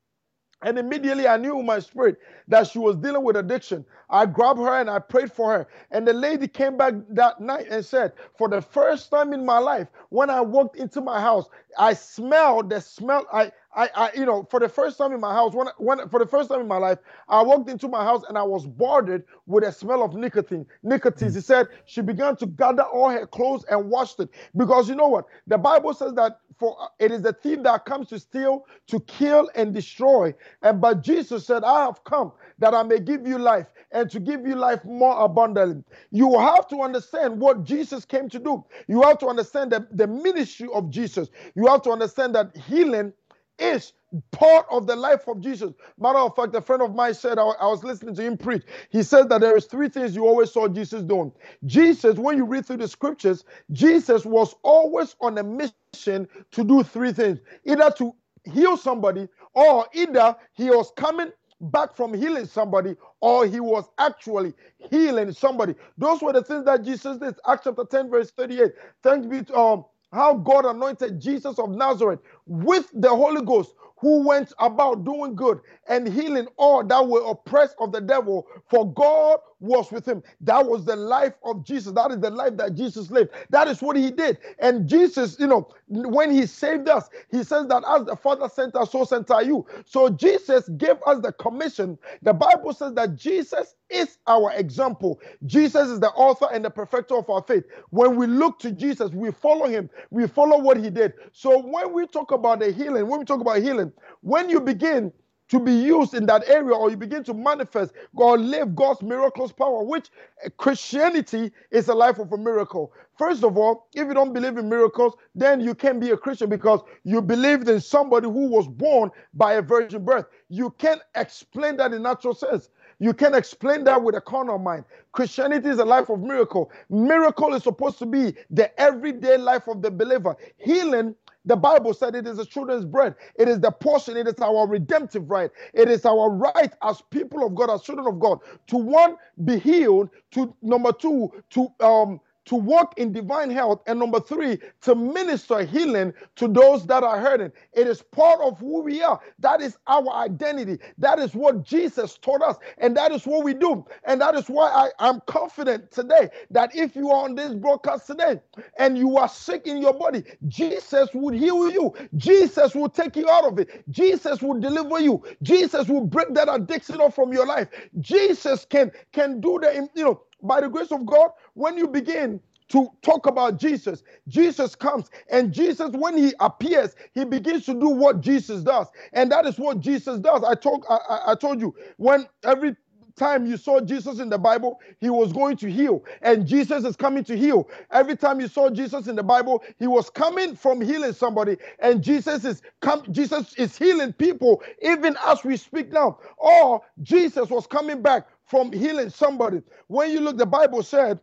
and 0.64 0.78
immediately 0.78 1.28
I 1.28 1.36
knew 1.36 1.60
in 1.60 1.66
my 1.66 1.78
spirit 1.80 2.18
that 2.48 2.66
she 2.68 2.78
was 2.80 2.96
dealing 2.96 3.22
with 3.22 3.36
addiction. 3.36 3.84
I 4.10 4.26
grabbed 4.26 4.60
her 4.60 4.80
and 4.80 4.90
I 4.90 4.98
prayed 4.98 5.32
for 5.32 5.52
her. 5.52 5.68
And 5.90 6.08
the 6.08 6.14
lady 6.14 6.48
came 6.48 6.76
back 6.76 6.94
that 7.10 7.40
night 7.40 7.66
and 7.70 7.84
said, 7.84 8.14
For 8.38 8.48
the 8.48 8.62
first 8.62 9.10
time 9.10 9.32
in 9.34 9.44
my 9.44 9.58
life, 9.58 9.88
when 10.10 10.30
I 10.30 10.40
walked 10.40 10.76
into 10.76 11.02
my 11.02 11.20
house, 11.20 11.48
I 11.78 11.94
smelled 11.94 12.70
the 12.70 12.80
smell. 12.80 13.26
I, 13.32 13.52
I, 13.74 13.90
I, 13.94 14.10
you 14.14 14.24
know, 14.26 14.46
for 14.50 14.60
the 14.60 14.68
first 14.68 14.98
time 14.98 15.12
in 15.12 15.20
my 15.20 15.34
house, 15.34 15.54
when, 15.54 15.68
when, 15.78 16.08
for 16.08 16.18
the 16.20 16.26
first 16.26 16.48
time 16.48 16.60
in 16.60 16.68
my 16.68 16.78
life, 16.78 16.98
I 17.28 17.42
walked 17.42 17.68
into 17.70 17.88
my 17.88 18.04
house 18.04 18.22
and 18.28 18.38
I 18.38 18.42
was 18.42 18.66
boarded 18.66 19.24
with 19.46 19.64
a 19.64 19.72
smell 19.72 20.02
of 20.02 20.14
nicotine. 20.14 20.66
Nicotine. 20.82 21.30
Hmm. 21.30 21.34
She 21.34 21.40
said 21.42 21.68
she 21.86 22.00
began 22.02 22.36
to 22.36 22.46
gather 22.46 22.84
all 22.84 23.10
her 23.10 23.26
clothes 23.26 23.64
and 23.70 23.90
washed 23.90 24.20
it 24.20 24.30
because 24.56 24.88
you 24.88 24.94
know 24.94 25.08
what? 25.08 25.26
The 25.46 25.58
Bible 25.58 25.92
says 25.94 26.14
that 26.14 26.40
for 26.58 26.76
it 26.98 27.12
is 27.12 27.22
the 27.22 27.32
thief 27.32 27.62
that 27.64 27.84
comes 27.84 28.08
to 28.08 28.18
steal, 28.18 28.66
to 28.88 29.00
kill, 29.00 29.50
and 29.56 29.74
destroy. 29.74 30.34
And 30.62 30.80
but 30.80 31.02
Jesus 31.02 31.46
said, 31.46 31.64
I 31.64 31.84
have 31.84 32.04
come 32.04 32.32
that 32.58 32.74
I 32.74 32.82
may 32.82 33.00
give 33.00 33.26
you 33.26 33.38
life 33.38 33.66
and 33.92 34.10
to 34.10 34.20
give 34.20 34.46
you 34.46 34.56
life 34.56 34.84
more 34.84 35.24
abundantly. 35.24 35.84
You 36.10 36.38
have 36.38 36.68
to 36.68 36.82
understand 36.82 37.40
what 37.40 37.64
Jesus 37.64 38.04
came 38.04 38.28
to 38.30 38.38
do. 38.38 38.64
You 38.88 39.02
have 39.02 39.18
to 39.18 39.28
understand 39.28 39.72
the, 39.72 39.86
the 39.92 40.06
ministry 40.06 40.68
of 40.74 40.90
Jesus. 40.90 41.30
You 41.54 41.66
have 41.68 41.82
to 41.82 41.90
understand 41.90 42.34
that 42.36 42.56
healing 42.56 43.12
is 43.58 43.92
part 44.30 44.66
of 44.70 44.86
the 44.86 44.96
life 44.96 45.28
of 45.28 45.40
Jesus. 45.40 45.72
Matter 45.98 46.18
of 46.18 46.36
fact, 46.36 46.54
a 46.54 46.60
friend 46.60 46.82
of 46.82 46.94
mine 46.94 47.14
said, 47.14 47.38
I, 47.38 47.42
I, 47.42 47.66
was 47.66 47.84
listening 47.84 48.14
to 48.16 48.22
him 48.22 48.36
preach. 48.36 48.62
He 48.90 49.02
said 49.02 49.28
that 49.30 49.40
there 49.40 49.56
is 49.56 49.66
three 49.66 49.88
things 49.88 50.14
you 50.14 50.26
always 50.26 50.52
saw 50.52 50.68
Jesus 50.68 51.02
doing. 51.02 51.32
Jesus, 51.66 52.16
when 52.16 52.36
you 52.36 52.44
read 52.44 52.66
through 52.66 52.78
the 52.78 52.88
scriptures, 52.88 53.44
Jesus 53.72 54.24
was 54.24 54.54
always 54.62 55.16
on 55.20 55.38
a 55.38 55.42
mission 55.42 56.28
to 56.52 56.64
do 56.64 56.82
three 56.82 57.12
things 57.12 57.40
either 57.64 57.90
to 57.98 58.14
heal 58.44 58.76
somebody, 58.76 59.28
or 59.54 59.86
either 59.94 60.36
he 60.54 60.70
was 60.70 60.92
coming 60.96 61.32
back 61.60 61.94
from 61.94 62.12
healing 62.12 62.46
somebody 62.46 62.94
or 63.20 63.46
he 63.46 63.60
was 63.60 63.88
actually 63.98 64.52
healing 64.90 65.32
somebody. 65.32 65.74
Those 65.96 66.20
were 66.20 66.32
the 66.32 66.42
things 66.42 66.64
that 66.66 66.84
Jesus 66.84 67.18
did. 67.18 67.36
Acts 67.46 67.62
chapter 67.64 67.84
10, 67.84 68.10
verse 68.10 68.30
38. 68.32 68.72
Thanks 69.02 69.26
be 69.26 69.42
to 69.44 69.56
um, 69.56 69.84
how 70.12 70.34
God 70.34 70.64
anointed 70.66 71.20
Jesus 71.20 71.58
of 71.58 71.70
Nazareth 71.70 72.20
with 72.46 72.90
the 72.94 73.08
Holy 73.08 73.42
Ghost, 73.42 73.74
who 74.04 74.28
went 74.28 74.52
about 74.60 75.04
doing 75.06 75.34
good 75.34 75.60
and 75.88 76.06
healing 76.06 76.46
all 76.58 76.84
that 76.84 77.08
were 77.08 77.24
oppressed 77.26 77.74
of 77.80 77.90
the 77.90 78.02
devil, 78.02 78.46
for 78.70 78.92
God 78.92 79.40
was 79.64 79.92
with 79.92 80.06
him. 80.06 80.22
That 80.42 80.66
was 80.66 80.84
the 80.84 80.96
life 80.96 81.34
of 81.44 81.64
Jesus. 81.64 81.92
That 81.94 82.12
is 82.12 82.20
the 82.20 82.30
life 82.30 82.56
that 82.58 82.74
Jesus 82.74 83.10
lived. 83.10 83.30
That 83.50 83.68
is 83.68 83.82
what 83.82 83.96
he 83.96 84.10
did. 84.12 84.38
And 84.60 84.88
Jesus, 84.88 85.38
you 85.40 85.48
know, 85.48 85.68
when 85.88 86.30
he 86.30 86.46
saved 86.46 86.88
us, 86.88 87.10
he 87.30 87.44
says 87.44 87.68
that 87.68 87.84
as 87.88 88.04
the 88.06 88.16
Father 88.16 88.48
sent 88.48 88.76
us, 88.76 88.92
so 88.92 89.04
sent 89.04 89.30
I 89.30 89.42
you. 89.42 89.66
So 89.86 90.10
Jesus 90.10 90.68
gave 90.78 90.96
us 91.06 91.20
the 91.20 91.32
commission. 91.32 91.98
The 92.22 92.34
Bible 92.34 92.72
says 92.74 92.94
that 92.94 93.16
Jesus 93.16 93.74
is 93.90 94.18
our 94.26 94.52
example. 94.54 95.20
Jesus 95.46 95.88
is 95.88 96.00
the 96.00 96.10
author 96.10 96.48
and 96.52 96.64
the 96.64 96.70
perfecter 96.70 97.16
of 97.16 97.30
our 97.30 97.42
faith. 97.42 97.64
When 97.90 98.16
we 98.16 98.26
look 98.26 98.58
to 98.60 98.72
Jesus, 98.72 99.10
we 99.12 99.30
follow 99.32 99.66
him, 99.66 99.90
we 100.10 100.26
follow 100.26 100.58
what 100.58 100.78
he 100.78 100.90
did. 100.90 101.14
So 101.32 101.60
when 101.60 101.92
we 101.92 102.06
talk 102.06 102.32
about 102.32 102.60
the 102.60 102.72
healing, 102.72 103.06
when 103.08 103.20
we 103.20 103.24
talk 103.26 103.40
about 103.40 103.58
healing, 103.62 103.92
when 104.22 104.50
you 104.50 104.60
begin 104.60 105.12
to 105.54 105.60
be 105.60 105.72
used 105.72 106.14
in 106.14 106.26
that 106.26 106.42
area 106.48 106.74
or 106.74 106.90
you 106.90 106.96
begin 106.96 107.22
to 107.22 107.32
manifest 107.32 107.92
God 108.16 108.40
live 108.40 108.74
God's 108.74 109.02
miraculous 109.02 109.52
power, 109.52 109.84
which 109.84 110.08
eh, 110.44 110.48
Christianity 110.56 111.52
is 111.70 111.86
a 111.88 111.94
life 111.94 112.18
of 112.18 112.32
a 112.32 112.36
miracle. 112.36 112.92
First 113.16 113.44
of 113.44 113.56
all, 113.56 113.86
if 113.94 114.08
you 114.08 114.14
don't 114.14 114.32
believe 114.32 114.58
in 114.58 114.68
miracles, 114.68 115.14
then 115.36 115.60
you 115.60 115.76
can't 115.76 116.00
be 116.00 116.10
a 116.10 116.16
Christian 116.16 116.50
because 116.50 116.80
you 117.04 117.22
believed 117.22 117.68
in 117.68 117.80
somebody 117.80 118.26
who 118.26 118.48
was 118.48 118.66
born 118.66 119.10
by 119.32 119.52
a 119.52 119.62
virgin 119.62 120.04
birth. 120.04 120.26
You 120.48 120.70
can't 120.70 121.00
explain 121.14 121.76
that 121.76 121.92
in 121.92 122.02
natural 122.02 122.34
sense. 122.34 122.68
You 122.98 123.12
can't 123.12 123.36
explain 123.36 123.84
that 123.84 124.02
with 124.02 124.16
a 124.16 124.20
carnal 124.20 124.58
mind. 124.58 124.84
Christianity 125.12 125.68
is 125.68 125.78
a 125.78 125.84
life 125.84 126.08
of 126.10 126.20
miracle. 126.20 126.72
Miracle 126.90 127.54
is 127.54 127.62
supposed 127.62 127.98
to 128.00 128.06
be 128.06 128.34
the 128.50 128.80
everyday 128.80 129.36
life 129.36 129.68
of 129.68 129.82
the 129.82 129.90
believer. 129.90 130.36
Healing 130.56 131.14
the 131.44 131.56
Bible 131.56 131.94
said 131.94 132.14
it 132.14 132.26
is 132.26 132.38
the 132.38 132.46
children's 132.46 132.84
bread. 132.84 133.14
It 133.36 133.48
is 133.48 133.60
the 133.60 133.70
portion. 133.70 134.16
It 134.16 134.28
is 134.28 134.38
our 134.40 134.66
redemptive 134.66 135.30
right. 135.30 135.50
It 135.74 135.88
is 135.90 136.04
our 136.06 136.30
right 136.30 136.72
as 136.82 137.02
people 137.10 137.46
of 137.46 137.54
God, 137.54 137.70
as 137.70 137.82
children 137.82 138.06
of 138.08 138.20
God, 138.20 138.40
to 138.68 138.76
one, 138.76 139.16
be 139.44 139.58
healed, 139.58 140.10
to 140.32 140.54
number 140.62 140.92
two, 140.92 141.30
to 141.50 141.68
um 141.80 142.20
to 142.46 142.54
walk 142.56 142.98
in 142.98 143.12
divine 143.12 143.50
health, 143.50 143.82
and 143.86 143.98
number 143.98 144.20
three, 144.20 144.58
to 144.82 144.94
minister 144.94 145.62
healing 145.64 146.12
to 146.36 146.48
those 146.48 146.86
that 146.86 147.02
are 147.02 147.20
hurting. 147.20 147.52
It 147.72 147.86
is 147.86 148.02
part 148.02 148.40
of 148.40 148.58
who 148.58 148.82
we 148.82 149.02
are. 149.02 149.20
That 149.38 149.60
is 149.60 149.78
our 149.86 150.08
identity. 150.10 150.78
That 150.98 151.18
is 151.18 151.34
what 151.34 151.64
Jesus 151.64 152.18
taught 152.18 152.42
us, 152.42 152.56
and 152.78 152.96
that 152.96 153.12
is 153.12 153.26
what 153.26 153.44
we 153.44 153.54
do. 153.54 153.84
And 154.04 154.20
that 154.20 154.34
is 154.34 154.48
why 154.48 154.90
I, 154.98 155.08
am 155.10 155.20
confident 155.26 155.90
today 155.90 156.30
that 156.50 156.74
if 156.74 156.96
you 156.96 157.10
are 157.10 157.24
on 157.24 157.34
this 157.34 157.54
broadcast 157.54 158.06
today 158.06 158.40
and 158.78 158.96
you 158.98 159.16
are 159.16 159.28
sick 159.28 159.66
in 159.66 159.78
your 159.78 159.94
body, 159.94 160.24
Jesus 160.48 161.08
would 161.14 161.34
heal 161.34 161.70
you. 161.70 161.94
Jesus 162.16 162.74
will 162.74 162.88
take 162.88 163.16
you 163.16 163.28
out 163.28 163.44
of 163.44 163.58
it. 163.58 163.84
Jesus 163.90 164.42
will 164.42 164.60
deliver 164.60 165.00
you. 165.00 165.22
Jesus 165.42 165.88
will 165.88 166.06
break 166.06 166.32
that 166.34 166.48
addiction 166.52 167.00
off 167.00 167.14
from 167.14 167.32
your 167.32 167.46
life. 167.46 167.68
Jesus 168.00 168.64
can 168.64 168.90
can 169.12 169.40
do 169.40 169.58
the 169.60 169.88
you 169.94 170.04
know 170.04 170.22
by 170.44 170.62
the 170.62 170.68
grace 170.70 170.92
of 170.92 171.06
God, 171.06 171.30
when 171.54 171.78
you 171.78 171.88
begin 171.88 172.40
to 172.70 172.88
talk 173.02 173.26
about 173.26 173.58
Jesus, 173.58 174.02
Jesus 174.28 174.74
comes 174.76 175.10
and 175.30 175.52
Jesus, 175.52 175.90
when 175.92 176.18
he 176.18 176.34
appears, 176.40 176.96
he 177.14 177.24
begins 177.24 177.66
to 177.66 177.74
do 177.74 177.90
what 177.90 178.22
Jesus 178.22 178.62
does. 178.62 178.88
And 179.14 179.32
that 179.32 179.46
is 179.46 179.58
what 179.58 179.80
Jesus 179.80 180.20
does. 180.20 180.44
I 180.44 180.54
told, 180.56 180.86
I, 180.90 180.98
I 181.28 181.36
told 181.36 181.60
you, 181.60 181.74
when 181.98 182.28
every 182.44 182.76
time 183.16 183.46
you 183.46 183.56
saw 183.56 183.80
Jesus 183.80 184.18
in 184.20 184.28
the 184.28 184.36
Bible, 184.38 184.80
he 185.00 185.08
was 185.08 185.32
going 185.32 185.56
to 185.58 185.70
heal, 185.70 186.04
and 186.20 186.46
Jesus 186.46 186.84
is 186.84 186.96
coming 186.96 187.24
to 187.24 187.36
heal. 187.36 187.68
Every 187.90 188.14
time 188.16 188.40
you 188.40 188.48
saw 188.48 188.68
Jesus 188.68 189.06
in 189.06 189.16
the 189.16 189.22
Bible, 189.22 189.64
he 189.78 189.86
was 189.86 190.10
coming 190.10 190.54
from 190.54 190.80
healing 190.82 191.14
somebody, 191.14 191.56
and 191.78 192.02
Jesus 192.02 192.44
is 192.44 192.60
come. 192.82 193.02
Jesus 193.12 193.54
is 193.56 193.78
healing 193.78 194.12
people 194.12 194.62
even 194.82 195.16
as 195.26 195.44
we 195.44 195.56
speak 195.56 195.92
now. 195.92 196.18
Or 196.36 196.82
Jesus 197.02 197.48
was 197.48 197.66
coming 197.66 198.02
back 198.02 198.26
from 198.46 198.72
healing 198.72 199.10
somebody. 199.10 199.62
When 199.88 200.10
you 200.12 200.20
look, 200.20 200.38
the 200.38 200.46
Bible 200.46 200.82
said, 200.82 201.20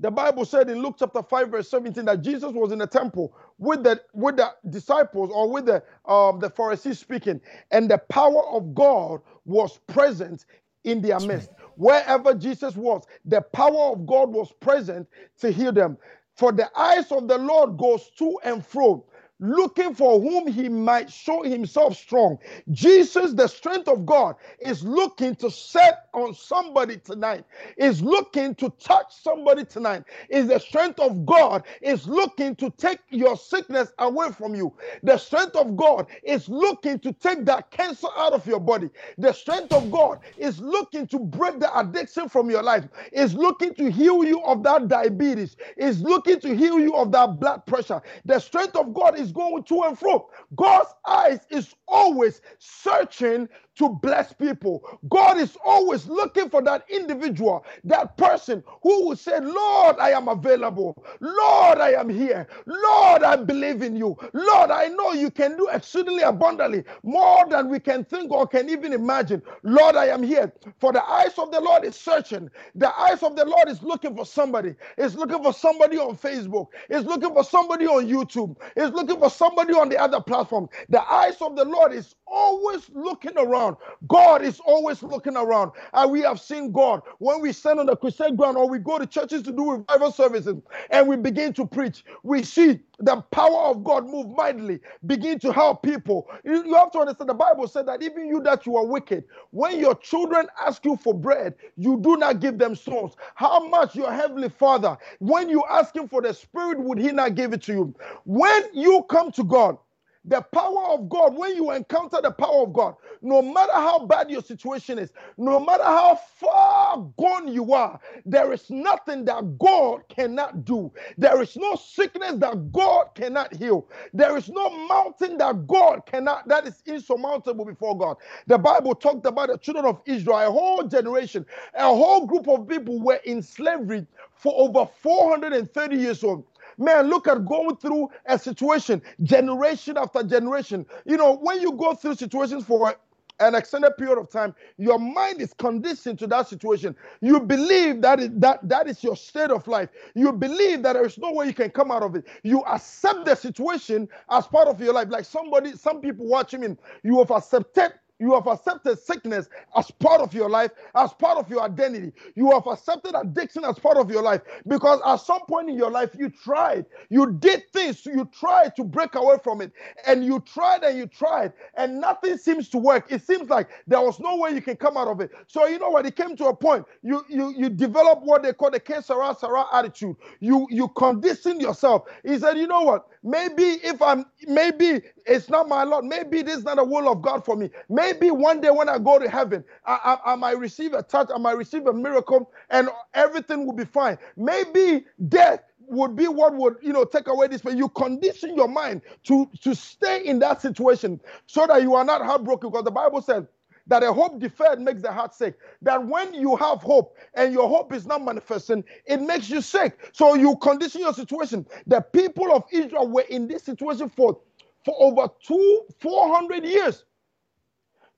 the 0.00 0.10
Bible 0.12 0.44
said 0.44 0.70
in 0.70 0.82
Luke 0.82 0.96
chapter 0.98 1.22
5, 1.22 1.48
verse 1.50 1.70
17, 1.70 2.06
that 2.06 2.22
Jesus 2.22 2.52
was 2.52 2.72
in 2.72 2.78
the 2.78 2.86
temple 2.86 3.34
with 3.58 3.82
the 3.84 4.00
with 4.14 4.36
the 4.36 4.52
disciples 4.70 5.30
or 5.34 5.50
with 5.50 5.66
the 5.66 5.82
um 6.06 6.38
the 6.40 6.50
Pharisees 6.50 6.98
speaking, 7.00 7.40
and 7.72 7.90
the 7.90 7.98
power 7.98 8.46
of 8.50 8.74
God 8.74 9.22
was 9.46 9.78
present 9.88 10.46
in 10.84 11.02
their 11.02 11.20
midst. 11.20 11.50
Wherever 11.76 12.34
Jesus 12.34 12.76
was, 12.76 13.04
the 13.24 13.40
power 13.42 13.92
of 13.92 14.06
God 14.06 14.30
was 14.32 14.52
present 14.60 15.08
to 15.40 15.50
heal 15.50 15.72
them. 15.72 15.98
For 16.36 16.52
the 16.52 16.70
eyes 16.78 17.10
of 17.12 17.28
the 17.28 17.38
Lord 17.38 17.78
goes 17.78 18.10
to 18.18 18.38
and 18.44 18.64
fro 18.64 19.06
looking 19.40 19.94
for 19.94 20.20
whom 20.20 20.48
he 20.48 20.68
might 20.68 21.10
show 21.10 21.42
himself 21.42 21.96
strong. 21.96 22.38
Jesus, 22.70 23.32
the 23.34 23.48
strength 23.48 23.88
of 23.88 24.06
God, 24.06 24.36
is 24.60 24.84
looking 24.84 25.34
to 25.36 25.50
set 25.50 26.08
on 26.14 26.34
somebody 26.34 26.98
tonight, 26.98 27.44
is 27.76 28.02
looking 28.02 28.54
to 28.56 28.70
touch 28.80 29.06
somebody 29.22 29.64
tonight. 29.64 30.04
Is 30.30 30.48
the 30.48 30.58
strength 30.58 31.00
of 31.00 31.26
God 31.26 31.64
is 31.82 32.08
looking 32.08 32.56
to 32.56 32.70
take 32.70 33.00
your 33.10 33.36
sickness 33.36 33.92
away 33.98 34.30
from 34.30 34.54
you. 34.54 34.74
The 35.02 35.18
strength 35.18 35.56
of 35.56 35.76
God 35.76 36.06
is 36.22 36.48
looking 36.48 36.98
to 37.00 37.12
take 37.12 37.44
that 37.46 37.70
cancer 37.70 38.08
out 38.16 38.32
of 38.32 38.46
your 38.46 38.60
body. 38.60 38.90
The 39.18 39.32
strength 39.32 39.72
of 39.72 39.90
God 39.90 40.18
is 40.36 40.60
looking 40.60 41.06
to 41.08 41.18
break 41.18 41.60
the 41.60 41.78
addiction 41.78 42.28
from 42.28 42.50
your 42.50 42.62
life. 42.62 42.84
Is 43.12 43.34
looking 43.34 43.74
to 43.76 43.90
heal 43.90 44.24
you 44.24 44.42
of 44.44 44.62
that 44.64 44.88
diabetes. 44.88 45.56
Is 45.76 46.02
looking 46.02 46.40
to 46.40 46.56
heal 46.56 46.78
you 46.78 46.94
of 46.94 47.12
that 47.12 47.40
blood 47.40 47.66
pressure. 47.66 48.02
The 48.24 48.38
strength 48.38 48.76
of 48.76 48.94
God 48.94 49.18
is 49.18 49.23
going 49.32 49.64
to 49.64 49.82
and 49.82 49.98
fro. 49.98 50.28
God's 50.56 50.90
eyes 51.06 51.40
is 51.50 51.74
always 51.88 52.40
searching 52.58 53.48
to 53.76 53.88
bless 53.88 54.32
people. 54.32 55.00
God 55.08 55.38
is 55.38 55.56
always 55.64 56.06
looking 56.06 56.50
for 56.50 56.62
that 56.62 56.84
individual, 56.90 57.64
that 57.84 58.16
person 58.16 58.62
who 58.82 59.06
will 59.08 59.16
say, 59.16 59.40
Lord, 59.40 59.96
I 59.98 60.10
am 60.10 60.28
available. 60.28 61.02
Lord, 61.20 61.78
I 61.78 61.92
am 61.92 62.08
here. 62.08 62.46
Lord, 62.66 63.22
I 63.22 63.36
believe 63.36 63.82
in 63.82 63.96
you. 63.96 64.16
Lord, 64.32 64.70
I 64.70 64.88
know 64.88 65.12
you 65.12 65.30
can 65.30 65.56
do 65.56 65.68
exceedingly 65.68 66.22
abundantly 66.22 66.84
more 67.02 67.46
than 67.48 67.68
we 67.68 67.80
can 67.80 68.04
think 68.04 68.30
or 68.30 68.46
can 68.46 68.68
even 68.70 68.92
imagine. 68.92 69.42
Lord, 69.62 69.96
I 69.96 70.06
am 70.06 70.22
here. 70.22 70.52
For 70.80 70.92
the 70.92 71.04
eyes 71.04 71.38
of 71.38 71.50
the 71.52 71.60
Lord 71.60 71.84
is 71.84 71.96
searching. 71.96 72.50
The 72.74 72.96
eyes 72.98 73.22
of 73.22 73.36
the 73.36 73.44
Lord 73.44 73.68
is 73.68 73.82
looking 73.82 74.14
for 74.16 74.26
somebody. 74.26 74.74
It's 74.96 75.14
looking 75.14 75.42
for 75.42 75.52
somebody 75.52 75.98
on 75.98 76.16
Facebook. 76.16 76.68
It's 76.88 77.06
looking 77.06 77.32
for 77.32 77.44
somebody 77.44 77.86
on 77.86 78.06
YouTube. 78.06 78.56
It's 78.76 78.94
looking 78.94 79.18
for 79.18 79.30
somebody 79.30 79.72
on 79.74 79.88
the 79.88 79.98
other 79.98 80.20
platform. 80.20 80.68
The 80.88 81.02
eyes 81.10 81.36
of 81.40 81.56
the 81.56 81.64
Lord 81.64 81.92
is 81.92 82.14
always 82.26 82.88
looking 82.92 83.36
around. 83.36 83.63
God 84.08 84.42
is 84.42 84.60
always 84.60 85.02
looking 85.02 85.36
around. 85.36 85.72
And 85.92 86.10
we 86.10 86.20
have 86.22 86.40
seen 86.40 86.72
God 86.72 87.02
when 87.18 87.40
we 87.40 87.52
stand 87.52 87.80
on 87.80 87.86
the 87.86 87.96
crusade 87.96 88.36
ground 88.36 88.56
or 88.56 88.68
we 88.68 88.78
go 88.78 88.98
to 88.98 89.06
churches 89.06 89.42
to 89.42 89.52
do 89.52 89.70
revival 89.72 90.12
services 90.12 90.54
and 90.90 91.08
we 91.08 91.16
begin 91.16 91.52
to 91.54 91.66
preach. 91.66 92.04
We 92.22 92.42
see 92.42 92.80
the 92.98 93.20
power 93.30 93.64
of 93.70 93.84
God 93.84 94.06
move 94.06 94.28
mightily, 94.36 94.80
begin 95.06 95.38
to 95.40 95.52
help 95.52 95.82
people. 95.82 96.28
You 96.44 96.74
have 96.74 96.92
to 96.92 97.00
understand 97.00 97.28
the 97.30 97.34
Bible 97.34 97.66
said 97.68 97.86
that 97.86 98.02
even 98.02 98.26
you 98.28 98.40
that 98.42 98.66
you 98.66 98.76
are 98.76 98.86
wicked, 98.86 99.24
when 99.50 99.78
your 99.78 99.94
children 99.96 100.46
ask 100.64 100.84
you 100.84 100.96
for 100.96 101.14
bread, 101.14 101.54
you 101.76 101.98
do 102.00 102.16
not 102.16 102.40
give 102.40 102.58
them 102.58 102.74
stones. 102.74 103.14
How 103.34 103.66
much 103.68 103.94
your 103.96 104.12
heavenly 104.12 104.48
Father, 104.48 104.96
when 105.18 105.48
you 105.48 105.64
ask 105.70 105.94
him 105.94 106.08
for 106.08 106.22
the 106.22 106.32
spirit, 106.32 106.78
would 106.80 106.98
he 106.98 107.12
not 107.12 107.34
give 107.34 107.52
it 107.52 107.62
to 107.64 107.72
you? 107.72 107.94
When 108.24 108.62
you 108.72 109.04
come 109.08 109.32
to 109.32 109.44
God, 109.44 109.78
the 110.24 110.40
power 110.42 110.92
of 110.92 111.08
God, 111.08 111.36
when 111.36 111.56
you 111.56 111.72
encounter 111.72 112.20
the 112.22 112.30
power 112.32 112.62
of 112.64 112.72
God, 112.72 112.94
no 113.22 113.42
matter 113.42 113.72
how 113.72 114.06
bad 114.06 114.30
your 114.30 114.42
situation 114.42 114.98
is, 114.98 115.12
no 115.38 115.60
matter 115.60 115.84
how 115.84 116.16
far 116.36 116.98
gone 117.18 117.48
you 117.48 117.72
are, 117.74 118.00
there 118.26 118.52
is 118.52 118.70
nothing 118.70 119.24
that 119.26 119.58
God 119.58 120.02
cannot 120.08 120.64
do. 120.64 120.92
There 121.18 121.40
is 121.42 121.56
no 121.56 121.76
sickness 121.76 122.34
that 122.36 122.72
God 122.72 123.08
cannot 123.14 123.54
heal. 123.54 123.88
There 124.14 124.36
is 124.36 124.48
no 124.48 124.70
mountain 124.88 125.38
that 125.38 125.66
God 125.66 126.06
cannot, 126.06 126.48
that 126.48 126.66
is 126.66 126.82
insurmountable 126.86 127.64
before 127.64 127.96
God. 127.98 128.16
The 128.46 128.58
Bible 128.58 128.94
talked 128.94 129.26
about 129.26 129.48
the 129.50 129.58
children 129.58 129.86
of 129.86 130.00
Israel, 130.06 130.38
a 130.38 130.50
whole 130.50 130.84
generation, 130.84 131.46
a 131.74 131.86
whole 131.88 132.26
group 132.26 132.48
of 132.48 132.68
people 132.68 133.00
were 133.00 133.20
in 133.24 133.42
slavery 133.42 134.06
for 134.36 134.52
over 134.56 134.90
430 135.02 135.96
years 135.96 136.24
old. 136.24 136.44
Man, 136.78 137.08
look 137.08 137.28
at 137.28 137.44
going 137.44 137.76
through 137.76 138.10
a 138.26 138.38
situation 138.38 139.02
generation 139.22 139.96
after 139.96 140.22
generation. 140.22 140.86
You 141.06 141.16
know, 141.16 141.36
when 141.36 141.60
you 141.60 141.72
go 141.72 141.94
through 141.94 142.16
situations 142.16 142.64
for 142.64 142.94
an 143.40 143.54
extended 143.54 143.96
period 143.98 144.18
of 144.18 144.30
time, 144.30 144.54
your 144.78 144.98
mind 144.98 145.40
is 145.40 145.52
conditioned 145.54 146.18
to 146.20 146.26
that 146.28 146.48
situation. 146.48 146.94
You 147.20 147.40
believe 147.40 148.00
that 148.02 148.20
is, 148.20 148.30
that, 148.34 148.66
that 148.68 148.88
is 148.88 149.02
your 149.02 149.16
state 149.16 149.50
of 149.50 149.66
life. 149.66 149.88
You 150.14 150.32
believe 150.32 150.82
that 150.84 150.92
there 150.94 151.04
is 151.04 151.18
no 151.18 151.32
way 151.32 151.46
you 151.46 151.54
can 151.54 151.70
come 151.70 151.90
out 151.90 152.02
of 152.02 152.14
it. 152.14 152.24
You 152.44 152.62
accept 152.64 153.24
the 153.24 153.34
situation 153.34 154.08
as 154.30 154.46
part 154.46 154.68
of 154.68 154.80
your 154.80 154.92
life. 154.94 155.08
Like 155.10 155.24
somebody, 155.24 155.72
some 155.76 156.00
people 156.00 156.26
watching 156.26 156.60
me, 156.60 156.76
you 157.02 157.18
have 157.18 157.30
accepted 157.32 157.94
you 158.24 158.34
have 158.34 158.48
accepted 158.48 158.98
sickness 158.98 159.48
as 159.76 159.90
part 159.92 160.22
of 160.22 160.34
your 160.34 160.50
life, 160.50 160.72
as 160.96 161.12
part 161.14 161.38
of 161.38 161.50
your 161.50 161.62
identity. 161.62 162.12
You 162.36 162.50
have 162.52 162.66
accepted 162.66 163.14
addiction 163.16 163.64
as 163.64 163.78
part 163.78 163.98
of 163.98 164.10
your 164.10 164.22
life 164.22 164.42
because 164.68 165.00
at 165.06 165.16
some 165.18 165.42
point 165.46 165.70
in 165.70 165.76
your 165.76 165.90
life, 165.92 166.10
you 166.18 166.30
tried, 166.30 166.86
you 167.10 167.32
did 167.34 167.64
things, 167.72 168.06
you 168.06 168.28
tried 168.38 168.76
to 168.76 168.84
break 168.84 169.14
away 169.16 169.36
from 169.44 169.62
it, 169.62 169.72
and 170.06 170.24
you 170.24 170.40
tried 170.40 170.84
and 170.84 170.98
you 170.98 171.06
tried, 171.06 171.52
and 171.76 172.00
nothing 172.00 172.38
seems 172.38 172.68
to 172.70 172.78
work. 172.78 173.12
It 173.12 173.22
seems 173.26 173.50
like 173.50 173.68
there 173.86 174.00
was 174.02 174.20
no 174.20 174.36
way 174.38 174.52
you 174.52 174.62
can 174.62 174.76
come 174.76 174.96
out 174.98 175.08
of 175.08 175.20
it. 175.20 175.30
So 175.48 175.66
you 175.66 175.78
know 175.78 175.90
what? 175.90 176.06
It 176.06 176.16
came 176.16 176.36
to 176.36 176.46
a 176.46 176.56
point 176.56 176.86
you 177.02 177.24
you 177.28 177.54
you 177.56 177.68
develop 177.70 178.20
what 178.22 178.42
they 178.42 178.52
call 178.52 178.70
the 178.70 178.80
Kesara 178.80 179.38
Sara 179.38 179.66
attitude. 179.72 180.16
You 180.40 180.66
you 180.70 180.88
condition 180.88 181.60
yourself. 181.60 182.04
He 182.24 182.38
said, 182.38 182.58
you 182.58 182.66
know 182.66 182.82
what? 182.82 183.08
Maybe 183.24 183.64
if 183.84 184.02
I'm, 184.02 184.26
maybe 184.48 185.02
it's 185.26 185.50
not 185.50 185.68
my 185.68 185.84
Lord. 185.84 186.06
Maybe 186.06 186.42
this 186.42 186.58
is 186.58 186.64
not 186.64 186.76
the 186.78 186.84
will 186.84 187.10
of 187.12 187.22
God 187.22 187.44
for 187.44 187.56
me. 187.56 187.70
Maybe 187.90 188.30
one 188.32 188.60
day 188.62 188.70
when 188.70 188.90
I 188.90 188.98
go 188.98 189.18
to 189.20 189.30
heaven, 189.30 189.64
I, 189.86 190.18
I, 190.26 190.32
I 190.34 190.36
might 190.36 190.58
receive 190.58 190.94
a 190.94 191.02
touch, 191.04 191.30
I 191.34 191.38
might 191.38 191.58
receive 191.58 191.86
a 191.88 191.94
miracle, 191.94 192.52
and 192.70 192.90
everything 193.14 193.66
will 193.66 193.74
be 193.74 193.86
fine. 193.86 194.18
Maybe 194.36 195.06
death 195.28 195.62
would 195.88 196.16
be 196.16 196.28
what 196.28 196.54
would 196.54 196.76
you 196.82 196.92
know 196.92 197.04
take 197.04 197.28
away 197.28 197.48
this 197.48 197.62
but 197.62 197.76
you 197.76 197.88
condition 197.90 198.56
your 198.56 198.68
mind 198.68 199.02
to 199.24 199.50
to 199.62 199.74
stay 199.74 200.24
in 200.24 200.38
that 200.40 200.62
situation 200.62 201.20
so 201.46 201.66
that 201.66 201.82
you 201.82 201.94
are 201.94 202.04
not 202.04 202.22
heartbroken 202.22 202.70
because 202.70 202.84
the 202.84 202.90
bible 202.92 203.22
says 203.22 203.44
that 203.86 204.02
a 204.02 204.12
hope 204.12 204.40
deferred 204.40 204.80
makes 204.80 205.02
the 205.02 205.12
heart 205.12 205.34
sick. 205.34 205.58
That 205.82 206.06
when 206.06 206.34
you 206.34 206.56
have 206.56 206.80
hope 206.82 207.16
and 207.34 207.52
your 207.52 207.68
hope 207.68 207.92
is 207.92 208.06
not 208.06 208.24
manifesting, 208.24 208.84
it 209.06 209.20
makes 209.20 209.50
you 209.50 209.60
sick. 209.60 209.98
So 210.12 210.34
you 210.34 210.56
condition 210.56 211.02
your 211.02 211.14
situation. 211.14 211.66
The 211.86 212.00
people 212.00 212.52
of 212.52 212.64
Israel 212.72 213.08
were 213.08 213.24
in 213.28 213.48
this 213.48 213.64
situation 213.64 214.08
for, 214.10 214.38
for 214.84 214.94
over 214.98 215.28
two, 215.46 215.82
400 216.00 216.64
years. 216.64 217.04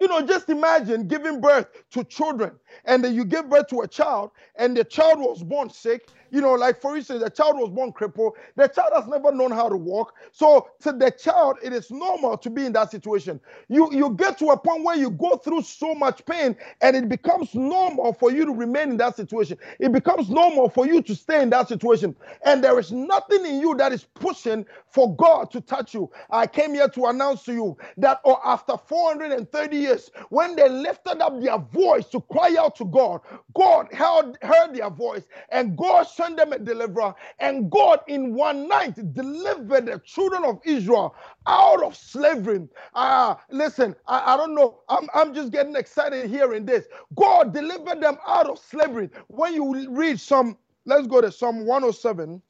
You 0.00 0.08
know, 0.08 0.20
just 0.22 0.50
imagine 0.50 1.08
giving 1.08 1.40
birth 1.40 1.68
to 1.92 2.04
children 2.04 2.52
and 2.84 3.02
then 3.04 3.14
you 3.14 3.24
give 3.24 3.48
birth 3.48 3.68
to 3.68 3.80
a 3.80 3.88
child 3.88 4.30
and 4.56 4.76
the 4.76 4.84
child 4.84 5.18
was 5.20 5.42
born 5.42 5.70
sick 5.70 6.08
you 6.30 6.40
know, 6.40 6.52
like 6.54 6.80
for 6.80 6.96
instance, 6.96 7.22
the 7.22 7.30
child 7.30 7.56
was 7.56 7.70
born 7.70 7.92
crippled. 7.92 8.34
The 8.56 8.68
child 8.68 8.92
has 8.94 9.06
never 9.06 9.32
known 9.32 9.50
how 9.50 9.68
to 9.68 9.76
walk. 9.76 10.14
So 10.32 10.68
to 10.80 10.92
the 10.92 11.10
child, 11.10 11.58
it 11.62 11.72
is 11.72 11.90
normal 11.90 12.36
to 12.38 12.50
be 12.50 12.66
in 12.66 12.72
that 12.74 12.90
situation. 12.90 13.40
You 13.68 13.92
you 13.92 14.10
get 14.10 14.38
to 14.38 14.46
a 14.50 14.56
point 14.56 14.84
where 14.84 14.96
you 14.96 15.10
go 15.10 15.36
through 15.36 15.62
so 15.62 15.94
much 15.94 16.24
pain, 16.26 16.56
and 16.80 16.96
it 16.96 17.08
becomes 17.08 17.54
normal 17.54 18.12
for 18.12 18.30
you 18.30 18.44
to 18.44 18.52
remain 18.52 18.90
in 18.90 18.96
that 18.98 19.16
situation. 19.16 19.58
It 19.78 19.92
becomes 19.92 20.30
normal 20.30 20.68
for 20.68 20.86
you 20.86 21.02
to 21.02 21.14
stay 21.14 21.42
in 21.42 21.50
that 21.50 21.68
situation. 21.68 22.16
And 22.44 22.62
there 22.62 22.78
is 22.78 22.92
nothing 22.92 23.44
in 23.46 23.60
you 23.60 23.74
that 23.76 23.92
is 23.92 24.04
pushing 24.04 24.66
for 24.88 25.14
God 25.16 25.50
to 25.52 25.60
touch 25.60 25.94
you. 25.94 26.10
I 26.30 26.46
came 26.46 26.74
here 26.74 26.88
to 26.88 27.06
announce 27.06 27.44
to 27.44 27.52
you 27.52 27.76
that 27.98 28.20
or 28.24 28.38
oh, 28.44 28.50
after 28.50 28.76
430 28.76 29.76
years, 29.76 30.10
when 30.30 30.56
they 30.56 30.68
lifted 30.68 31.20
up 31.20 31.40
their 31.40 31.58
voice 31.58 32.06
to 32.06 32.20
cry 32.20 32.56
out 32.58 32.76
to 32.76 32.84
God, 32.84 33.20
God 33.54 33.92
heard, 33.92 34.36
heard 34.42 34.74
their 34.74 34.90
voice, 34.90 35.24
and 35.50 35.76
God 35.76 36.04
send 36.16 36.38
them 36.38 36.52
a 36.52 36.58
deliverer. 36.58 37.14
And 37.38 37.70
God, 37.70 38.00
in 38.08 38.34
one 38.34 38.68
night, 38.68 39.14
delivered 39.14 39.86
the 39.86 40.00
children 40.04 40.44
of 40.44 40.60
Israel 40.64 41.14
out 41.46 41.82
of 41.82 41.96
slavery. 41.96 42.68
Ah, 42.94 43.40
listen, 43.50 43.94
I, 44.06 44.34
I 44.34 44.36
don't 44.36 44.54
know. 44.54 44.80
I'm, 44.88 45.08
I'm 45.14 45.34
just 45.34 45.52
getting 45.52 45.76
excited 45.76 46.30
hearing 46.30 46.64
this. 46.66 46.86
God 47.16 47.54
delivered 47.54 48.00
them 48.02 48.18
out 48.26 48.48
of 48.48 48.58
slavery. 48.58 49.10
When 49.28 49.54
you 49.54 49.90
read 49.90 50.20
some, 50.20 50.56
let's 50.86 51.06
go 51.06 51.20
to 51.20 51.30
Psalm 51.32 51.66
107, 51.66 52.42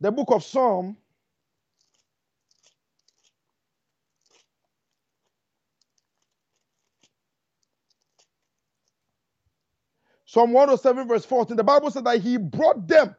the 0.00 0.12
book 0.12 0.28
of 0.30 0.44
Psalm. 0.44 0.96
Psalm 10.28 10.52
107, 10.52 11.08
verse 11.08 11.24
14, 11.26 11.56
the 11.56 11.64
Bible 11.64 11.90
said 11.90 12.04
that 12.04 12.20
he 12.20 12.38
brought 12.38 12.88
them 12.88 13.16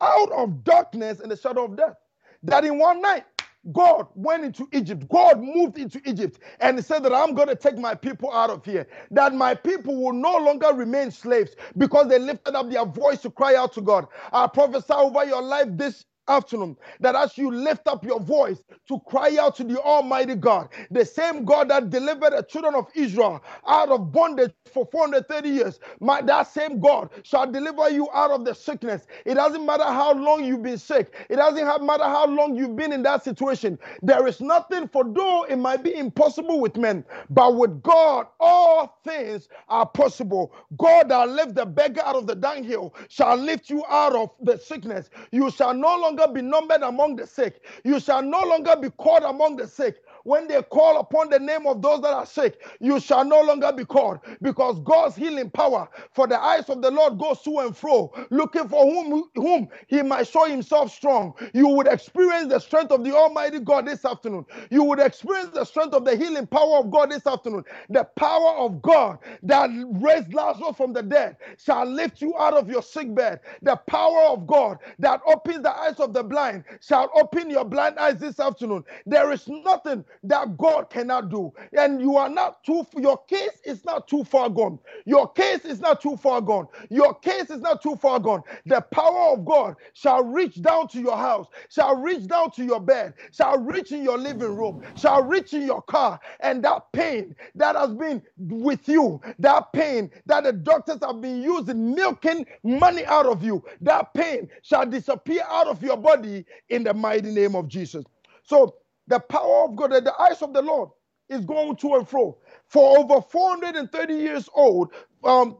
out 0.00 0.32
of 0.32 0.64
darkness 0.64 1.20
and 1.20 1.30
the 1.32 1.36
shadow 1.36 1.64
of 1.66 1.76
death. 1.76 1.96
That 2.44 2.64
in 2.64 2.78
one 2.78 3.02
night, 3.02 3.24
God 3.72 4.08
went 4.14 4.44
into 4.44 4.68
Egypt. 4.72 5.08
God 5.10 5.40
moved 5.42 5.78
into 5.78 6.00
Egypt 6.06 6.40
and 6.60 6.84
said 6.84 7.02
that 7.04 7.14
I'm 7.14 7.34
going 7.34 7.48
to 7.48 7.56
take 7.56 7.78
my 7.78 7.94
people 7.94 8.32
out 8.32 8.50
of 8.50 8.64
here. 8.64 8.86
That 9.12 9.34
my 9.34 9.54
people 9.54 9.96
will 10.02 10.14
no 10.14 10.38
longer 10.38 10.68
remain 10.74 11.10
slaves 11.12 11.56
because 11.78 12.08
they 12.08 12.18
lifted 12.20 12.56
up 12.56 12.70
their 12.70 12.86
voice 12.86 13.20
to 13.22 13.30
cry 13.30 13.56
out 13.56 13.74
to 13.74 13.82
God. 13.82 14.06
I 14.32 14.46
prophesy 14.48 14.94
over 14.94 15.24
your 15.26 15.42
life 15.42 15.68
this 15.72 16.06
afternoon 16.28 16.76
that 17.00 17.14
as 17.16 17.36
you 17.38 17.50
lift 17.50 17.86
up 17.88 18.04
your 18.04 18.20
voice 18.20 18.62
to 18.88 18.98
cry 19.06 19.36
out 19.40 19.56
to 19.56 19.64
the 19.64 19.80
Almighty 19.80 20.34
God, 20.34 20.68
the 20.90 21.04
same 21.04 21.44
God 21.44 21.68
that 21.70 21.90
delivered 21.90 22.32
the 22.32 22.42
children 22.42 22.74
of 22.74 22.86
Israel 22.94 23.42
out 23.66 23.90
of 23.90 24.12
bondage 24.12 24.52
for 24.72 24.86
430 24.92 25.48
years, 25.48 25.80
my, 26.00 26.22
that 26.22 26.44
same 26.52 26.80
God 26.80 27.10
shall 27.22 27.50
deliver 27.50 27.90
you 27.90 28.08
out 28.14 28.30
of 28.30 28.44
the 28.44 28.54
sickness. 28.54 29.06
It 29.24 29.34
doesn't 29.34 29.64
matter 29.64 29.84
how 29.84 30.14
long 30.14 30.44
you've 30.44 30.62
been 30.62 30.78
sick, 30.78 31.14
it 31.28 31.36
doesn't 31.36 31.86
matter 31.86 32.04
how 32.04 32.26
long 32.26 32.56
you've 32.56 32.76
been 32.76 32.92
in 32.92 33.02
that 33.02 33.24
situation. 33.24 33.78
There 34.02 34.26
is 34.26 34.40
nothing, 34.40 34.88
for 34.88 35.04
though 35.04 35.44
it 35.44 35.56
might 35.56 35.82
be 35.82 35.94
impossible 35.94 36.60
with 36.60 36.76
men, 36.76 37.04
but 37.30 37.56
with 37.56 37.82
God, 37.82 38.26
all 38.40 38.98
things 39.04 39.48
are 39.68 39.86
possible. 39.86 40.52
God 40.78 41.08
that 41.10 41.28
lifts 41.28 41.54
the 41.54 41.66
beggar 41.66 42.02
out 42.04 42.16
of 42.16 42.26
the 42.26 42.34
dunghill 42.34 42.94
shall 43.08 43.36
lift 43.36 43.70
you 43.70 43.84
out 43.88 44.14
of 44.14 44.30
the 44.40 44.56
sickness. 44.58 45.10
You 45.32 45.50
shall 45.50 45.74
no 45.74 45.96
longer 45.96 46.09
longer 46.10 46.32
be 46.32 46.42
numbered 46.42 46.82
among 46.82 47.16
the 47.16 47.26
sick. 47.26 47.64
You 47.84 48.00
shall 48.00 48.22
no 48.22 48.42
longer 48.42 48.76
be 48.76 48.90
called 48.90 49.22
among 49.22 49.56
the 49.56 49.66
sick. 49.66 50.02
When 50.24 50.48
they 50.48 50.62
call 50.62 50.98
upon 51.00 51.30
the 51.30 51.38
name 51.38 51.66
of 51.66 51.82
those 51.82 52.02
that 52.02 52.12
are 52.14 52.26
sick, 52.26 52.60
you 52.80 53.00
shall 53.00 53.24
no 53.24 53.42
longer 53.42 53.72
be 53.72 53.84
called 53.84 54.20
because 54.42 54.80
God's 54.80 55.16
healing 55.16 55.50
power 55.50 55.88
for 56.12 56.26
the 56.26 56.40
eyes 56.40 56.68
of 56.70 56.82
the 56.82 56.90
Lord 56.90 57.18
goes 57.18 57.42
to 57.42 57.58
and 57.60 57.76
fro, 57.76 58.12
looking 58.30 58.68
for 58.68 58.84
whom, 58.84 59.24
whom 59.34 59.68
he 59.88 60.02
might 60.02 60.28
show 60.28 60.44
himself 60.46 60.92
strong. 60.92 61.34
You 61.54 61.68
would 61.68 61.86
experience 61.88 62.48
the 62.52 62.58
strength 62.60 62.92
of 62.92 63.04
the 63.04 63.14
Almighty 63.16 63.60
God 63.60 63.86
this 63.86 64.04
afternoon. 64.04 64.46
You 64.70 64.84
would 64.84 65.00
experience 65.00 65.50
the 65.54 65.64
strength 65.64 65.94
of 65.94 66.04
the 66.04 66.16
healing 66.16 66.46
power 66.46 66.78
of 66.78 66.90
God 66.90 67.10
this 67.10 67.26
afternoon. 67.26 67.64
The 67.90 68.04
power 68.16 68.56
of 68.56 68.82
God 68.82 69.18
that 69.44 69.70
raised 70.00 70.32
Lazarus 70.34 70.76
from 70.76 70.92
the 70.92 71.02
dead 71.02 71.36
shall 71.58 71.84
lift 71.86 72.20
you 72.20 72.36
out 72.38 72.54
of 72.54 72.68
your 72.70 72.82
sick 72.82 73.14
bed. 73.14 73.40
The 73.62 73.76
power 73.88 74.22
of 74.24 74.46
God 74.46 74.78
that 74.98 75.20
opens 75.26 75.62
the 75.62 75.70
eyes 75.76 76.00
of 76.00 76.12
the 76.12 76.22
blind 76.22 76.64
shall 76.80 77.10
open 77.14 77.50
your 77.50 77.64
blind 77.64 77.98
eyes 77.98 78.18
this 78.18 78.40
afternoon. 78.40 78.84
There 79.06 79.32
is 79.32 79.48
nothing 79.48 80.04
that 80.24 80.56
God 80.58 80.90
cannot 80.90 81.30
do. 81.30 81.52
And 81.76 82.00
you 82.00 82.16
are 82.16 82.28
not 82.28 82.64
too, 82.64 82.86
your 82.96 83.18
case 83.26 83.60
is 83.64 83.84
not 83.84 84.08
too 84.08 84.24
far 84.24 84.50
gone. 84.50 84.78
Your 85.06 85.30
case 85.32 85.64
is 85.64 85.80
not 85.80 86.00
too 86.00 86.16
far 86.16 86.40
gone. 86.40 86.68
Your 86.90 87.14
case 87.14 87.50
is 87.50 87.60
not 87.60 87.82
too 87.82 87.96
far 87.96 88.20
gone. 88.20 88.42
The 88.66 88.80
power 88.80 89.32
of 89.34 89.44
God 89.44 89.76
shall 89.94 90.24
reach 90.24 90.60
down 90.62 90.88
to 90.88 91.00
your 91.00 91.16
house, 91.16 91.46
shall 91.70 91.96
reach 91.96 92.26
down 92.26 92.50
to 92.52 92.64
your 92.64 92.80
bed, 92.80 93.14
shall 93.32 93.58
reach 93.58 93.92
in 93.92 94.02
your 94.02 94.18
living 94.18 94.56
room, 94.56 94.80
shall 94.96 95.22
reach 95.22 95.54
in 95.54 95.62
your 95.62 95.82
car. 95.82 96.20
And 96.40 96.62
that 96.64 96.92
pain 96.92 97.34
that 97.56 97.76
has 97.76 97.92
been 97.94 98.22
with 98.38 98.88
you, 98.88 99.20
that 99.38 99.72
pain 99.72 100.10
that 100.26 100.44
the 100.44 100.52
doctors 100.52 100.98
have 101.02 101.20
been 101.20 101.42
using, 101.42 101.94
milking 101.94 102.46
money 102.62 103.04
out 103.06 103.26
of 103.26 103.42
you, 103.42 103.64
that 103.80 104.14
pain 104.14 104.48
shall 104.62 104.86
disappear 104.86 105.42
out 105.48 105.66
of 105.68 105.82
your 105.82 105.96
body 105.96 106.44
in 106.68 106.84
the 106.84 106.94
mighty 106.94 107.30
name 107.30 107.54
of 107.54 107.68
Jesus. 107.68 108.04
So 108.44 108.74
the 109.10 109.20
power 109.20 109.66
of 109.66 109.76
God, 109.76 109.92
the 109.92 110.14
eyes 110.20 110.42
of 110.42 110.54
the 110.54 110.62
Lord 110.62 110.90
is 111.30 111.46
going 111.46 111.76
to 111.78 111.96
and 111.96 112.08
fro. 112.08 112.38
For 112.68 112.98
over 113.00 113.22
430 113.22 114.14
years 114.14 114.50
old, 114.54 114.94
um, 115.24 115.58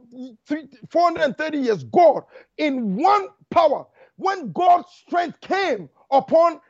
430 0.91 1.59
years, 1.59 1.85
God 1.85 2.25
in 2.59 2.97
one 2.97 3.29
power, 3.51 3.87
when 4.19 4.53
God's 4.53 4.89
strength 5.07 5.41
came 5.43 5.91
upon 6.13 6.61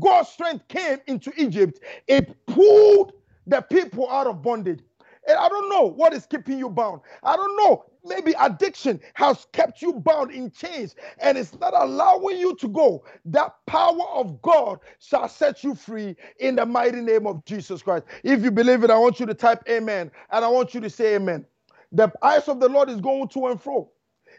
God's 0.00 0.30
strength 0.30 0.68
came 0.68 0.98
into 1.08 1.32
Egypt, 1.36 1.80
it 2.08 2.36
pulled 2.46 3.12
the 3.46 3.62
people 3.62 4.10
out 4.10 4.26
of 4.26 4.42
bondage. 4.42 4.80
And 5.28 5.38
I 5.38 5.48
don't 5.48 5.70
know 5.70 5.86
what 5.90 6.14
is 6.14 6.26
keeping 6.26 6.58
you 6.58 6.70
bound. 6.70 7.02
I 7.24 7.36
don't 7.36 7.56
know. 7.58 7.84
Maybe 8.08 8.34
addiction 8.38 9.00
has 9.14 9.46
kept 9.52 9.82
you 9.82 9.94
bound 9.94 10.30
in 10.32 10.50
chains 10.50 10.94
and 11.20 11.38
it's 11.38 11.58
not 11.58 11.74
allowing 11.74 12.38
you 12.38 12.56
to 12.56 12.68
go. 12.68 13.04
That 13.26 13.54
power 13.66 14.08
of 14.14 14.40
God 14.42 14.80
shall 15.00 15.28
set 15.28 15.64
you 15.64 15.74
free 15.74 16.16
in 16.40 16.56
the 16.56 16.66
mighty 16.66 17.00
name 17.00 17.26
of 17.26 17.44
Jesus 17.44 17.82
Christ. 17.82 18.06
If 18.24 18.42
you 18.42 18.50
believe 18.50 18.84
it, 18.84 18.90
I 18.90 18.98
want 18.98 19.20
you 19.20 19.26
to 19.26 19.34
type 19.34 19.62
amen 19.68 20.10
and 20.30 20.44
I 20.44 20.48
want 20.48 20.74
you 20.74 20.80
to 20.80 20.90
say 20.90 21.16
amen. 21.16 21.46
The 21.92 22.12
eyes 22.22 22.48
of 22.48 22.60
the 22.60 22.68
Lord 22.68 22.90
is 22.90 23.00
going 23.00 23.28
to 23.28 23.46
and 23.48 23.60
fro. 23.60 23.90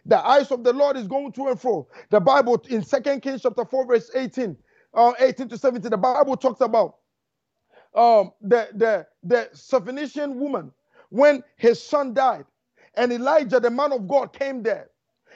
The 0.05 0.19
eyes 0.25 0.51
of 0.51 0.63
the 0.63 0.73
Lord 0.73 0.97
is 0.97 1.07
going 1.07 1.31
to 1.33 1.47
and 1.47 1.59
fro. 1.59 1.87
The 2.09 2.19
Bible 2.19 2.63
in 2.69 2.83
Second 2.83 3.21
Kings 3.21 3.41
chapter 3.43 3.65
4, 3.65 3.87
verse 3.87 4.11
18, 4.15 4.57
uh, 4.93 5.13
18 5.19 5.49
to 5.49 5.57
17, 5.57 5.91
the 5.91 5.97
Bible 5.97 6.37
talks 6.37 6.61
about 6.61 6.95
um, 7.95 8.31
the, 8.41 8.69
the, 8.75 9.07
the 9.23 9.49
Syrophoenician 9.53 10.35
woman 10.35 10.71
when 11.09 11.43
his 11.57 11.81
son 11.81 12.13
died. 12.13 12.45
And 12.95 13.11
Elijah, 13.13 13.59
the 13.59 13.71
man 13.71 13.93
of 13.93 14.07
God, 14.07 14.33
came 14.33 14.63
there. 14.63 14.89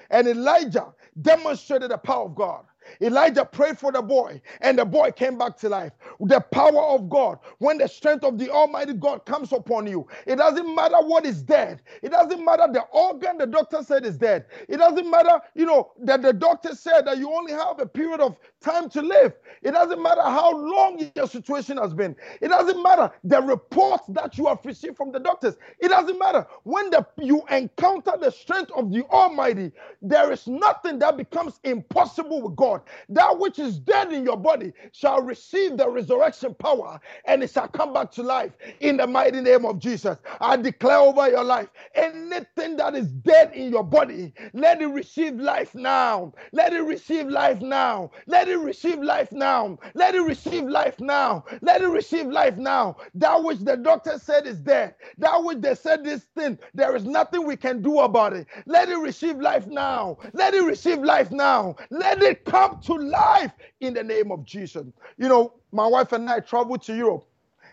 And 0.09 0.27
Elijah 0.27 0.93
demonstrated 1.21 1.91
the 1.91 1.97
power 1.97 2.25
of 2.25 2.35
God. 2.35 2.65
Elijah 3.01 3.45
prayed 3.45 3.77
for 3.79 3.91
the 3.91 4.01
boy, 4.01 4.41
and 4.61 4.77
the 4.79 4.85
boy 4.85 5.11
came 5.11 5.37
back 5.37 5.57
to 5.57 5.69
life. 5.69 5.93
The 6.19 6.39
power 6.41 6.81
of 6.83 7.09
God, 7.09 7.39
when 7.59 7.77
the 7.77 7.87
strength 7.87 8.23
of 8.23 8.37
the 8.37 8.49
Almighty 8.49 8.93
God 8.93 9.25
comes 9.25 9.51
upon 9.53 9.87
you, 9.87 10.07
it 10.27 10.37
doesn't 10.37 10.73
matter 10.75 10.97
what 11.01 11.25
is 11.25 11.41
dead. 11.43 11.81
It 12.01 12.11
doesn't 12.11 12.43
matter 12.43 12.67
the 12.71 12.81
organ 12.93 13.37
the 13.37 13.47
doctor 13.47 13.83
said 13.83 14.05
is 14.05 14.17
dead. 14.17 14.45
It 14.67 14.77
doesn't 14.77 15.09
matter, 15.09 15.41
you 15.55 15.65
know, 15.65 15.91
that 16.03 16.21
the 16.21 16.33
doctor 16.33 16.75
said 16.75 17.01
that 17.07 17.17
you 17.17 17.31
only 17.33 17.53
have 17.53 17.79
a 17.79 17.85
period 17.85 18.21
of 18.21 18.37
time 18.61 18.89
to 18.91 19.01
live. 19.01 19.33
It 19.61 19.71
doesn't 19.71 20.01
matter 20.01 20.21
how 20.21 20.51
long 20.55 21.11
your 21.15 21.27
situation 21.27 21.77
has 21.77 21.93
been. 21.93 22.15
It 22.41 22.49
doesn't 22.49 22.81
matter 22.81 23.11
the 23.23 23.41
reports 23.41 24.05
that 24.09 24.37
you 24.37 24.47
have 24.47 24.59
received 24.65 24.97
from 24.97 25.11
the 25.11 25.19
doctors. 25.19 25.55
It 25.79 25.89
doesn't 25.89 26.19
matter 26.19 26.45
when 26.63 26.89
the, 26.91 27.05
you 27.19 27.43
encounter 27.51 28.13
the 28.19 28.31
strength 28.31 28.71
of 28.75 28.91
the 28.91 29.03
Almighty. 29.09 29.71
There 30.01 30.31
is 30.31 30.47
nothing 30.47 30.99
that 30.99 31.17
becomes 31.17 31.59
impossible 31.63 32.41
with 32.41 32.55
God. 32.55 32.81
That 33.09 33.39
which 33.39 33.59
is 33.59 33.79
dead 33.79 34.11
in 34.13 34.23
your 34.23 34.37
body 34.37 34.73
shall 34.91 35.21
receive 35.21 35.77
the 35.77 35.89
resurrection 35.89 36.55
power 36.55 36.99
and 37.25 37.43
it 37.43 37.51
shall 37.51 37.67
come 37.67 37.93
back 37.93 38.11
to 38.11 38.23
life 38.23 38.51
in 38.79 38.97
the 38.97 39.07
mighty 39.07 39.41
name 39.41 39.65
of 39.65 39.79
Jesus. 39.79 40.17
I 40.41 40.57
declare 40.57 40.97
over 40.99 41.29
your 41.29 41.43
life 41.43 41.69
anything 41.95 42.77
that 42.77 42.95
is 42.95 43.07
dead 43.07 43.53
in 43.53 43.71
your 43.71 43.83
body, 43.83 44.33
let 44.53 44.81
it 44.81 44.87
receive 44.87 45.35
life 45.35 45.73
now. 45.75 46.33
Let 46.51 46.73
it 46.73 46.81
receive 46.81 47.27
life 47.27 47.61
now. 47.61 48.11
Let 48.27 48.47
it 48.47 48.57
receive 48.57 48.99
life 48.99 49.31
now. 49.31 49.79
Let 49.95 50.15
it 50.15 50.21
receive 50.21 50.63
life 50.65 50.99
now. 50.99 51.43
Let 51.61 51.81
it 51.81 51.87
receive 51.87 52.27
life 52.27 52.57
now. 52.57 52.97
That 53.15 53.43
which 53.43 53.59
the 53.59 53.75
doctor 53.77 54.17
said 54.19 54.45
is 54.47 54.57
dead, 54.59 54.95
that 55.17 55.43
which 55.43 55.59
they 55.61 55.75
said 55.75 56.03
this 56.03 56.23
thing, 56.35 56.57
there 56.73 56.95
is 56.95 57.05
nothing 57.05 57.45
we 57.45 57.55
can 57.55 57.81
do 57.81 57.99
about 57.99 58.33
it. 58.33 58.47
Let 58.65 58.89
it 58.89 58.97
receive 58.97 59.37
life 59.39 59.67
now. 59.67 60.17
Let 60.33 60.53
it 60.53 60.63
receive 60.63 60.99
life 60.99 61.31
now. 61.31 61.75
Let 61.89 62.21
it 62.21 62.45
come 62.45 62.62
come 62.63 62.79
to 62.81 62.93
life 62.95 63.51
in 63.81 63.93
the 63.93 64.03
name 64.03 64.31
of 64.31 64.45
Jesus. 64.45 64.85
You 65.17 65.29
know, 65.29 65.53
my 65.71 65.87
wife 65.87 66.11
and 66.13 66.29
I 66.29 66.39
traveled 66.39 66.81
to 66.83 66.95
Europe. 66.95 67.25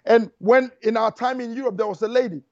And 0.04 0.30
when 0.38 0.70
in 0.82 0.96
our 0.96 1.12
time 1.12 1.40
in 1.40 1.54
Europe, 1.54 1.76
there 1.76 1.86
was 1.86 2.02
a 2.02 2.08
lady. 2.08 2.42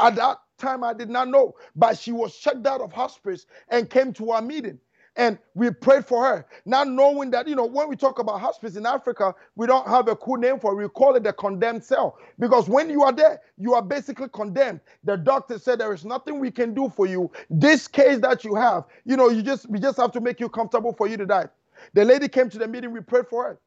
At 0.00 0.16
that 0.16 0.38
time, 0.58 0.82
I 0.82 0.94
did 0.94 1.10
not 1.10 1.28
know, 1.28 1.54
but 1.76 1.98
she 1.98 2.12
was 2.12 2.36
checked 2.36 2.66
out 2.66 2.80
of 2.80 2.92
hospice 2.92 3.46
and 3.68 3.88
came 3.88 4.12
to 4.14 4.30
our 4.30 4.42
meeting. 4.42 4.78
And 5.16 5.38
we 5.54 5.70
prayed 5.70 6.04
for 6.06 6.24
her, 6.24 6.46
not 6.64 6.88
knowing 6.88 7.30
that, 7.30 7.46
you 7.46 7.54
know, 7.54 7.66
when 7.66 7.88
we 7.88 7.94
talk 7.94 8.18
about 8.18 8.40
hospice 8.40 8.74
in 8.74 8.84
Africa, 8.84 9.32
we 9.54 9.68
don't 9.68 9.86
have 9.86 10.08
a 10.08 10.16
cool 10.16 10.38
name 10.38 10.58
for 10.58 10.72
it. 10.72 10.76
We 10.82 10.88
call 10.88 11.14
it 11.14 11.22
the 11.22 11.32
condemned 11.32 11.84
cell. 11.84 12.18
Because 12.40 12.68
when 12.68 12.90
you 12.90 13.02
are 13.04 13.12
there, 13.12 13.40
you 13.56 13.74
are 13.74 13.82
basically 13.82 14.28
condemned. 14.32 14.80
The 15.04 15.16
doctor 15.16 15.60
said 15.60 15.78
there 15.78 15.94
is 15.94 16.04
nothing 16.04 16.40
we 16.40 16.50
can 16.50 16.74
do 16.74 16.88
for 16.88 17.06
you. 17.06 17.30
This 17.48 17.86
case 17.86 18.18
that 18.20 18.42
you 18.44 18.56
have, 18.56 18.84
you 19.04 19.16
know, 19.16 19.28
you 19.28 19.42
just 19.42 19.70
we 19.70 19.78
just 19.78 19.98
have 19.98 20.10
to 20.12 20.20
make 20.20 20.40
you 20.40 20.48
comfortable 20.48 20.92
for 20.92 21.06
you 21.06 21.16
to 21.16 21.26
die. 21.26 21.48
The 21.92 22.04
lady 22.04 22.28
came 22.28 22.48
to 22.50 22.58
the 22.58 22.68
meeting, 22.68 22.92
we 22.92 23.00
prayed 23.00 23.26
for 23.28 23.44
her. 23.44 23.60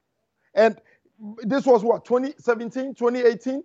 And 0.55 0.77
this 1.43 1.65
was 1.65 1.83
what, 1.83 2.05
2017, 2.05 2.95
2018? 2.95 3.63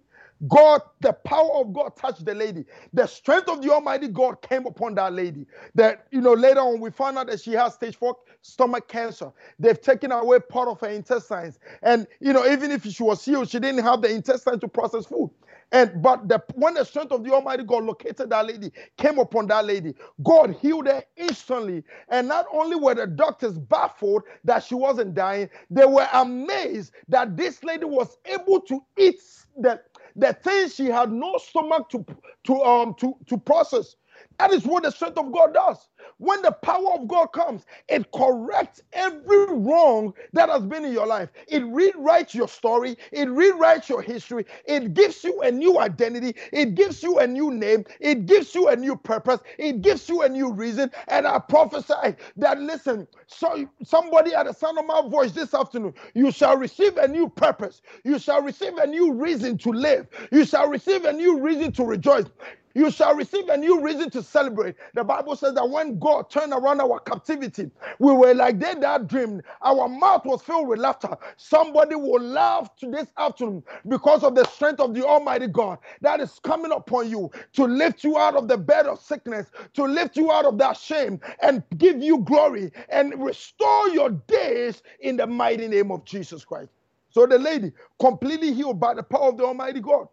God, 0.48 0.82
the 1.00 1.12
power 1.12 1.52
of 1.56 1.72
God 1.72 1.96
touched 1.96 2.24
the 2.24 2.34
lady. 2.34 2.64
The 2.92 3.06
strength 3.06 3.48
of 3.48 3.62
the 3.62 3.72
Almighty 3.72 4.08
God 4.08 4.42
came 4.42 4.66
upon 4.66 4.94
that 4.96 5.12
lady. 5.12 5.46
That, 5.74 6.06
you 6.10 6.20
know, 6.20 6.32
later 6.32 6.60
on 6.60 6.80
we 6.80 6.90
found 6.90 7.16
out 7.18 7.28
that 7.28 7.40
she 7.40 7.52
has 7.52 7.74
stage 7.74 7.96
four 7.96 8.16
stomach 8.42 8.88
cancer. 8.88 9.32
They've 9.58 9.80
taken 9.80 10.10
away 10.12 10.40
part 10.40 10.68
of 10.68 10.80
her 10.80 10.88
intestines. 10.88 11.60
And, 11.82 12.08
you 12.20 12.32
know, 12.32 12.46
even 12.46 12.72
if 12.72 12.84
she 12.84 13.02
was 13.02 13.24
healed, 13.24 13.50
she 13.50 13.60
didn't 13.60 13.84
have 13.84 14.02
the 14.02 14.10
intestine 14.10 14.58
to 14.60 14.68
process 14.68 15.06
food. 15.06 15.30
And 15.72 16.02
but 16.02 16.28
the, 16.28 16.42
when 16.54 16.74
the 16.74 16.84
strength 16.84 17.12
of 17.12 17.24
the 17.24 17.32
Almighty 17.32 17.64
God 17.64 17.84
located 17.84 18.30
that 18.30 18.46
lady, 18.46 18.72
came 18.98 19.18
upon 19.20 19.48
that 19.48 19.66
lady, 19.66 19.94
God 20.24 20.56
healed 20.60 20.88
her 20.88 21.04
instantly. 21.16 21.84
And 22.08 22.28
not 22.28 22.46
only 22.52 22.76
were 22.76 22.96
the 22.96 23.06
doctors 23.08 23.58
baffled 23.58 24.24
that 24.44 24.64
she 24.64 24.76
wasn't 24.76 25.14
dying, 25.14 25.50
they 25.70 25.86
were 25.86 26.08
amazed 26.14 26.92
that 27.08 27.36
this 27.36 27.64
lady 27.64 27.86
was 27.86 28.18
able 28.26 28.60
to 28.62 28.80
eat 28.98 29.20
the, 29.58 29.80
the 30.16 30.34
things 30.34 30.74
she 30.76 30.86
had 30.86 31.12
no 31.12 31.38
stomach 31.38 31.90
to, 31.90 32.06
to, 32.46 32.54
um, 32.62 32.94
to, 33.00 33.14
to 33.28 33.38
process. 33.38 33.96
That 34.42 34.52
is 34.52 34.64
what 34.64 34.82
the 34.82 34.90
strength 34.90 35.18
of 35.18 35.30
God 35.30 35.54
does. 35.54 35.88
When 36.18 36.42
the 36.42 36.50
power 36.50 36.94
of 36.94 37.06
God 37.06 37.26
comes, 37.28 37.64
it 37.88 38.10
corrects 38.10 38.82
every 38.92 39.46
wrong 39.54 40.14
that 40.32 40.48
has 40.48 40.64
been 40.64 40.84
in 40.84 40.92
your 40.92 41.06
life. 41.06 41.28
It 41.46 41.62
rewrites 41.62 42.34
your 42.34 42.48
story, 42.48 42.96
it 43.12 43.28
rewrites 43.28 43.88
your 43.88 44.02
history, 44.02 44.44
it 44.66 44.94
gives 44.94 45.22
you 45.22 45.40
a 45.42 45.52
new 45.52 45.78
identity, 45.78 46.34
it 46.52 46.74
gives 46.74 47.04
you 47.04 47.20
a 47.20 47.26
new 47.26 47.52
name, 47.52 47.84
it 48.00 48.26
gives 48.26 48.52
you 48.52 48.68
a 48.68 48.74
new 48.74 48.96
purpose, 48.96 49.40
it 49.58 49.80
gives 49.80 50.08
you 50.08 50.22
a 50.22 50.28
new 50.28 50.52
reason. 50.52 50.90
And 51.06 51.24
I 51.24 51.38
prophesy 51.38 52.16
that, 52.38 52.58
listen, 52.60 53.06
so 53.28 53.68
somebody 53.84 54.34
at 54.34 54.46
the 54.46 54.54
sound 54.54 54.76
of 54.78 54.86
my 54.86 55.02
voice 55.08 55.30
this 55.30 55.54
afternoon, 55.54 55.94
you 56.14 56.32
shall 56.32 56.56
receive 56.56 56.96
a 56.96 57.06
new 57.06 57.28
purpose, 57.28 57.80
you 58.02 58.18
shall 58.18 58.42
receive 58.42 58.76
a 58.78 58.88
new 58.88 59.12
reason 59.12 59.56
to 59.58 59.70
live, 59.70 60.08
you 60.32 60.44
shall 60.44 60.68
receive 60.68 61.04
a 61.04 61.12
new 61.12 61.40
reason 61.40 61.70
to 61.74 61.84
rejoice. 61.84 62.26
You 62.74 62.90
shall 62.90 63.14
receive 63.16 63.48
a 63.48 63.56
new 63.56 63.82
reason 63.82 64.10
to 64.10 64.22
celebrate. 64.22 64.76
The 64.94 65.04
Bible 65.04 65.36
says 65.36 65.54
that 65.54 65.68
when 65.68 65.98
God 65.98 66.30
turned 66.30 66.52
around 66.52 66.80
our 66.80 67.00
captivity, 67.00 67.70
we 67.98 68.12
were 68.12 68.34
like 68.34 68.58
they 68.60 68.74
that 68.74 69.08
dreamed. 69.08 69.42
Our 69.62 69.88
mouth 69.88 70.24
was 70.24 70.42
filled 70.42 70.68
with 70.68 70.78
laughter. 70.80 71.16
Somebody 71.36 71.96
will 71.96 72.22
laugh 72.22 72.74
to 72.78 72.90
this 72.90 73.08
afternoon 73.18 73.62
because 73.88 74.24
of 74.24 74.34
the 74.34 74.44
strength 74.46 74.80
of 74.80 74.94
the 74.94 75.06
Almighty 75.06 75.48
God 75.48 75.78
that 76.02 76.20
is 76.20 76.40
coming 76.42 76.72
upon 76.72 77.10
you 77.10 77.30
to 77.54 77.64
lift 77.64 78.04
you 78.04 78.18
out 78.18 78.36
of 78.36 78.48
the 78.48 78.58
bed 78.58 78.86
of 78.86 79.00
sickness, 79.00 79.48
to 79.74 79.84
lift 79.84 80.16
you 80.16 80.32
out 80.32 80.44
of 80.46 80.58
that 80.58 80.76
shame 80.76 81.20
and 81.42 81.62
give 81.78 82.02
you 82.02 82.18
glory 82.20 82.72
and 82.88 83.22
restore 83.22 83.88
your 83.90 84.10
days 84.10 84.82
in 85.00 85.16
the 85.16 85.26
mighty 85.26 85.68
name 85.68 85.90
of 85.90 86.04
Jesus 86.04 86.44
Christ. 86.44 86.70
So 87.10 87.26
the 87.26 87.38
lady 87.38 87.72
completely 88.00 88.52
healed 88.54 88.80
by 88.80 88.94
the 88.94 89.02
power 89.02 89.28
of 89.28 89.38
the 89.38 89.44
Almighty 89.44 89.80
God. 89.80 90.08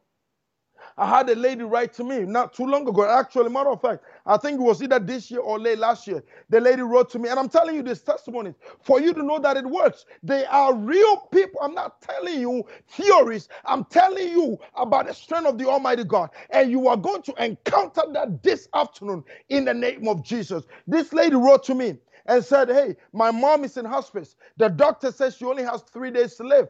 I 1.00 1.08
had 1.08 1.30
a 1.30 1.36
lady 1.36 1.64
write 1.64 1.94
to 1.96 2.06
me 2.06 2.22
not 2.22 2.54
too 2.54 2.66
long 2.68 2.88
ago. 2.88 3.06
Actually, 3.10 3.50
matter 3.52 3.72
of 3.72 3.82
fact, 3.82 4.04
I 4.28 4.38
think 4.38 4.60
it 4.60 4.64
was 4.64 4.84
either 4.84 5.00
this 5.00 5.32
year 5.32 5.42
or 5.42 5.60
late 5.60 5.80
last 5.80 6.08
year. 6.08 6.24
The 6.50 6.62
lady 6.62 6.84
wrote 6.84 7.10
to 7.12 7.20
me, 7.20 7.30
and 7.30 7.40
I'm 7.40 7.50
telling 7.50 7.76
you 7.76 7.84
this 7.84 8.04
testimony 8.04 8.56
for 8.84 9.02
you 9.02 9.14
to 9.14 9.24
know 9.24 9.40
that 9.40 9.58
it 9.58 9.66
works. 9.66 10.06
They 10.24 10.46
are 10.48 10.76
real 10.76 11.18
people. 11.34 11.62
I'm 11.64 11.76
not 11.76 12.02
telling 12.02 12.42
you 12.42 12.66
theories. 12.90 13.50
I'm 13.66 13.86
telling 13.86 14.30
you 14.30 14.60
about 14.76 15.08
the 15.08 15.16
strength 15.16 15.48
of 15.48 15.58
the 15.60 15.70
Almighty 15.70 16.06
God. 16.06 16.32
And 16.52 16.72
you 16.72 16.88
are 16.90 16.98
going 16.98 17.24
to 17.24 17.44
encounter 17.44 18.04
that 18.14 18.44
this 18.44 18.70
afternoon 18.76 19.24
in 19.50 19.66
the 19.66 19.76
name 19.76 20.08
of 20.08 20.24
Jesus. 20.24 20.66
This 20.88 21.14
lady 21.14 21.38
wrote 21.38 21.64
to 21.66 21.76
me 21.76 21.98
and 22.28 22.46
said, 22.46 22.70
Hey, 22.70 22.98
my 23.14 23.32
mom 23.32 23.66
is 23.66 23.78
in 23.78 23.86
hospice. 23.86 24.36
The 24.58 24.70
doctor 24.70 25.12
says 25.12 25.38
she 25.38 25.46
only 25.46 25.64
has 25.64 25.82
three 25.84 26.12
days 26.12 26.36
to 26.36 26.44
live. 26.44 26.70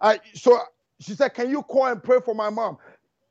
Uh, 0.00 0.16
so 0.34 0.60
she 1.00 1.14
said, 1.14 1.30
Can 1.34 1.50
you 1.50 1.62
call 1.62 1.86
and 1.86 2.02
pray 2.02 2.18
for 2.24 2.34
my 2.34 2.50
mom? 2.50 2.78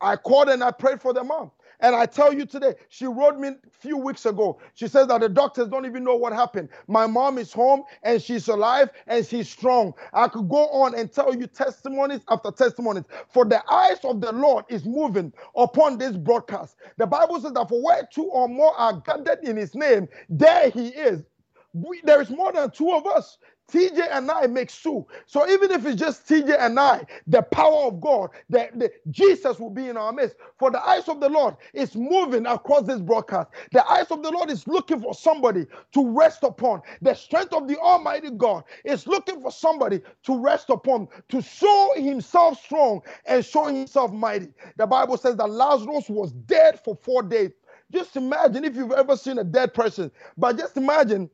I 0.02 0.16
called 0.18 0.50
and 0.50 0.64
I 0.64 0.72
prayed 0.72 1.02
for 1.02 1.14
the 1.14 1.24
mom. 1.24 1.52
And 1.82 1.96
I 1.96 2.08
tell 2.08 2.34
you 2.34 2.46
today, 2.46 2.76
she 2.90 3.06
wrote 3.08 3.38
me 3.40 3.50
a 3.50 3.56
few 3.72 3.98
weeks 3.98 4.26
ago. 4.26 4.60
She 4.76 4.88
says 4.88 5.08
that 5.08 5.22
the 5.22 5.30
doctors 5.30 5.68
don't 5.70 5.86
even 5.86 6.04
know 6.04 6.16
what 6.16 6.34
happened. 6.34 6.70
My 6.88 7.08
mom 7.08 7.38
is 7.38 7.54
home 7.54 7.84
and 8.04 8.22
she's 8.22 8.48
alive 8.48 8.90
and 9.08 9.26
she's 9.26 9.50
strong. 9.50 9.94
I 10.14 10.28
could 10.28 10.50
go 10.50 10.68
on 10.70 10.96
and 10.96 11.12
tell 11.12 11.36
you 11.36 11.48
testimonies 11.48 12.22
after 12.30 12.52
testimonies. 12.52 13.06
For 13.30 13.46
the 13.46 13.64
eyes 13.72 14.00
of 14.06 14.22
the 14.22 14.32
Lord 14.34 14.66
is 14.70 14.86
moving 14.86 15.34
upon 15.56 16.00
this 16.00 16.18
broadcast. 16.18 16.78
The 16.98 17.08
Bible 17.08 17.42
says 17.42 17.54
that 17.54 17.70
for 17.70 17.84
where 17.84 18.08
two 18.12 18.26
or 18.26 18.50
more 18.50 18.76
are 18.80 19.02
gathered 19.02 19.40
in 19.44 19.58
his 19.58 19.76
name, 19.76 20.08
there 20.30 20.70
he 20.72 20.90
is. 20.90 21.24
We, 21.74 22.02
there 22.06 22.22
is 22.22 22.30
more 22.32 22.54
than 22.54 22.72
two 22.72 22.92
of 22.94 23.06
us. 23.08 23.38
TJ 23.72 24.08
and 24.12 24.32
I 24.32 24.48
makes 24.48 24.82
two. 24.82 25.06
So 25.26 25.50
even 25.50 25.72
if 25.72 25.86
it's 25.86 26.00
just 26.00 26.28
TJ 26.28 26.58
and 26.60 26.80
I, 26.80 27.06
the 27.28 27.42
power 27.44 27.86
of 27.88 28.02
God, 28.02 28.32
the, 28.50 28.70
the, 28.76 28.92
Jesus 29.12 29.60
will 29.60 29.72
be 29.72 29.90
in 29.90 29.98
our 29.98 30.14
midst. 30.14 30.38
For 30.60 30.72
the 30.72 30.82
eyes 30.86 31.10
of 31.10 31.20
the 31.20 31.30
Lord 31.30 31.56
is 31.74 31.96
moving 31.96 32.46
across 32.46 32.84
this 32.84 33.02
broadcast. 33.02 33.50
The 33.72 33.86
eyes 33.90 34.08
of 34.12 34.24
the 34.24 34.32
Lord 34.32 34.50
is 34.52 34.68
looking 34.68 35.02
for 35.02 35.14
somebody 35.14 35.66
to 35.94 36.10
rest 36.10 36.44
upon. 36.44 36.82
The 37.02 37.14
strength 37.16 37.54
of 37.54 37.68
the 37.68 37.78
Almighty 37.80 38.32
God 38.32 38.64
is 38.86 39.08
looking 39.08 39.42
for 39.42 39.52
somebody 39.52 40.02
to 40.26 40.38
rest 40.40 40.70
upon, 40.70 41.08
to 41.30 41.42
show 41.42 41.94
himself 41.98 42.62
strong 42.64 43.02
and 43.26 43.46
show 43.46 43.66
himself 43.66 44.12
mighty. 44.12 44.50
The 44.78 44.88
Bible 44.88 45.18
says 45.18 45.38
that 45.38 45.50
Lazarus 45.50 46.10
was 46.10 46.32
dead 46.34 46.80
for 46.84 46.96
four 46.96 47.24
days. 47.24 47.52
Just 47.92 48.16
imagine 48.18 48.66
if 48.66 48.76
you've 48.76 48.92
ever 48.92 49.16
seen 49.18 49.40
a 49.40 49.44
dead 49.44 49.74
person, 49.74 50.12
but 50.38 50.58
just 50.58 50.78
imagine 50.78 51.30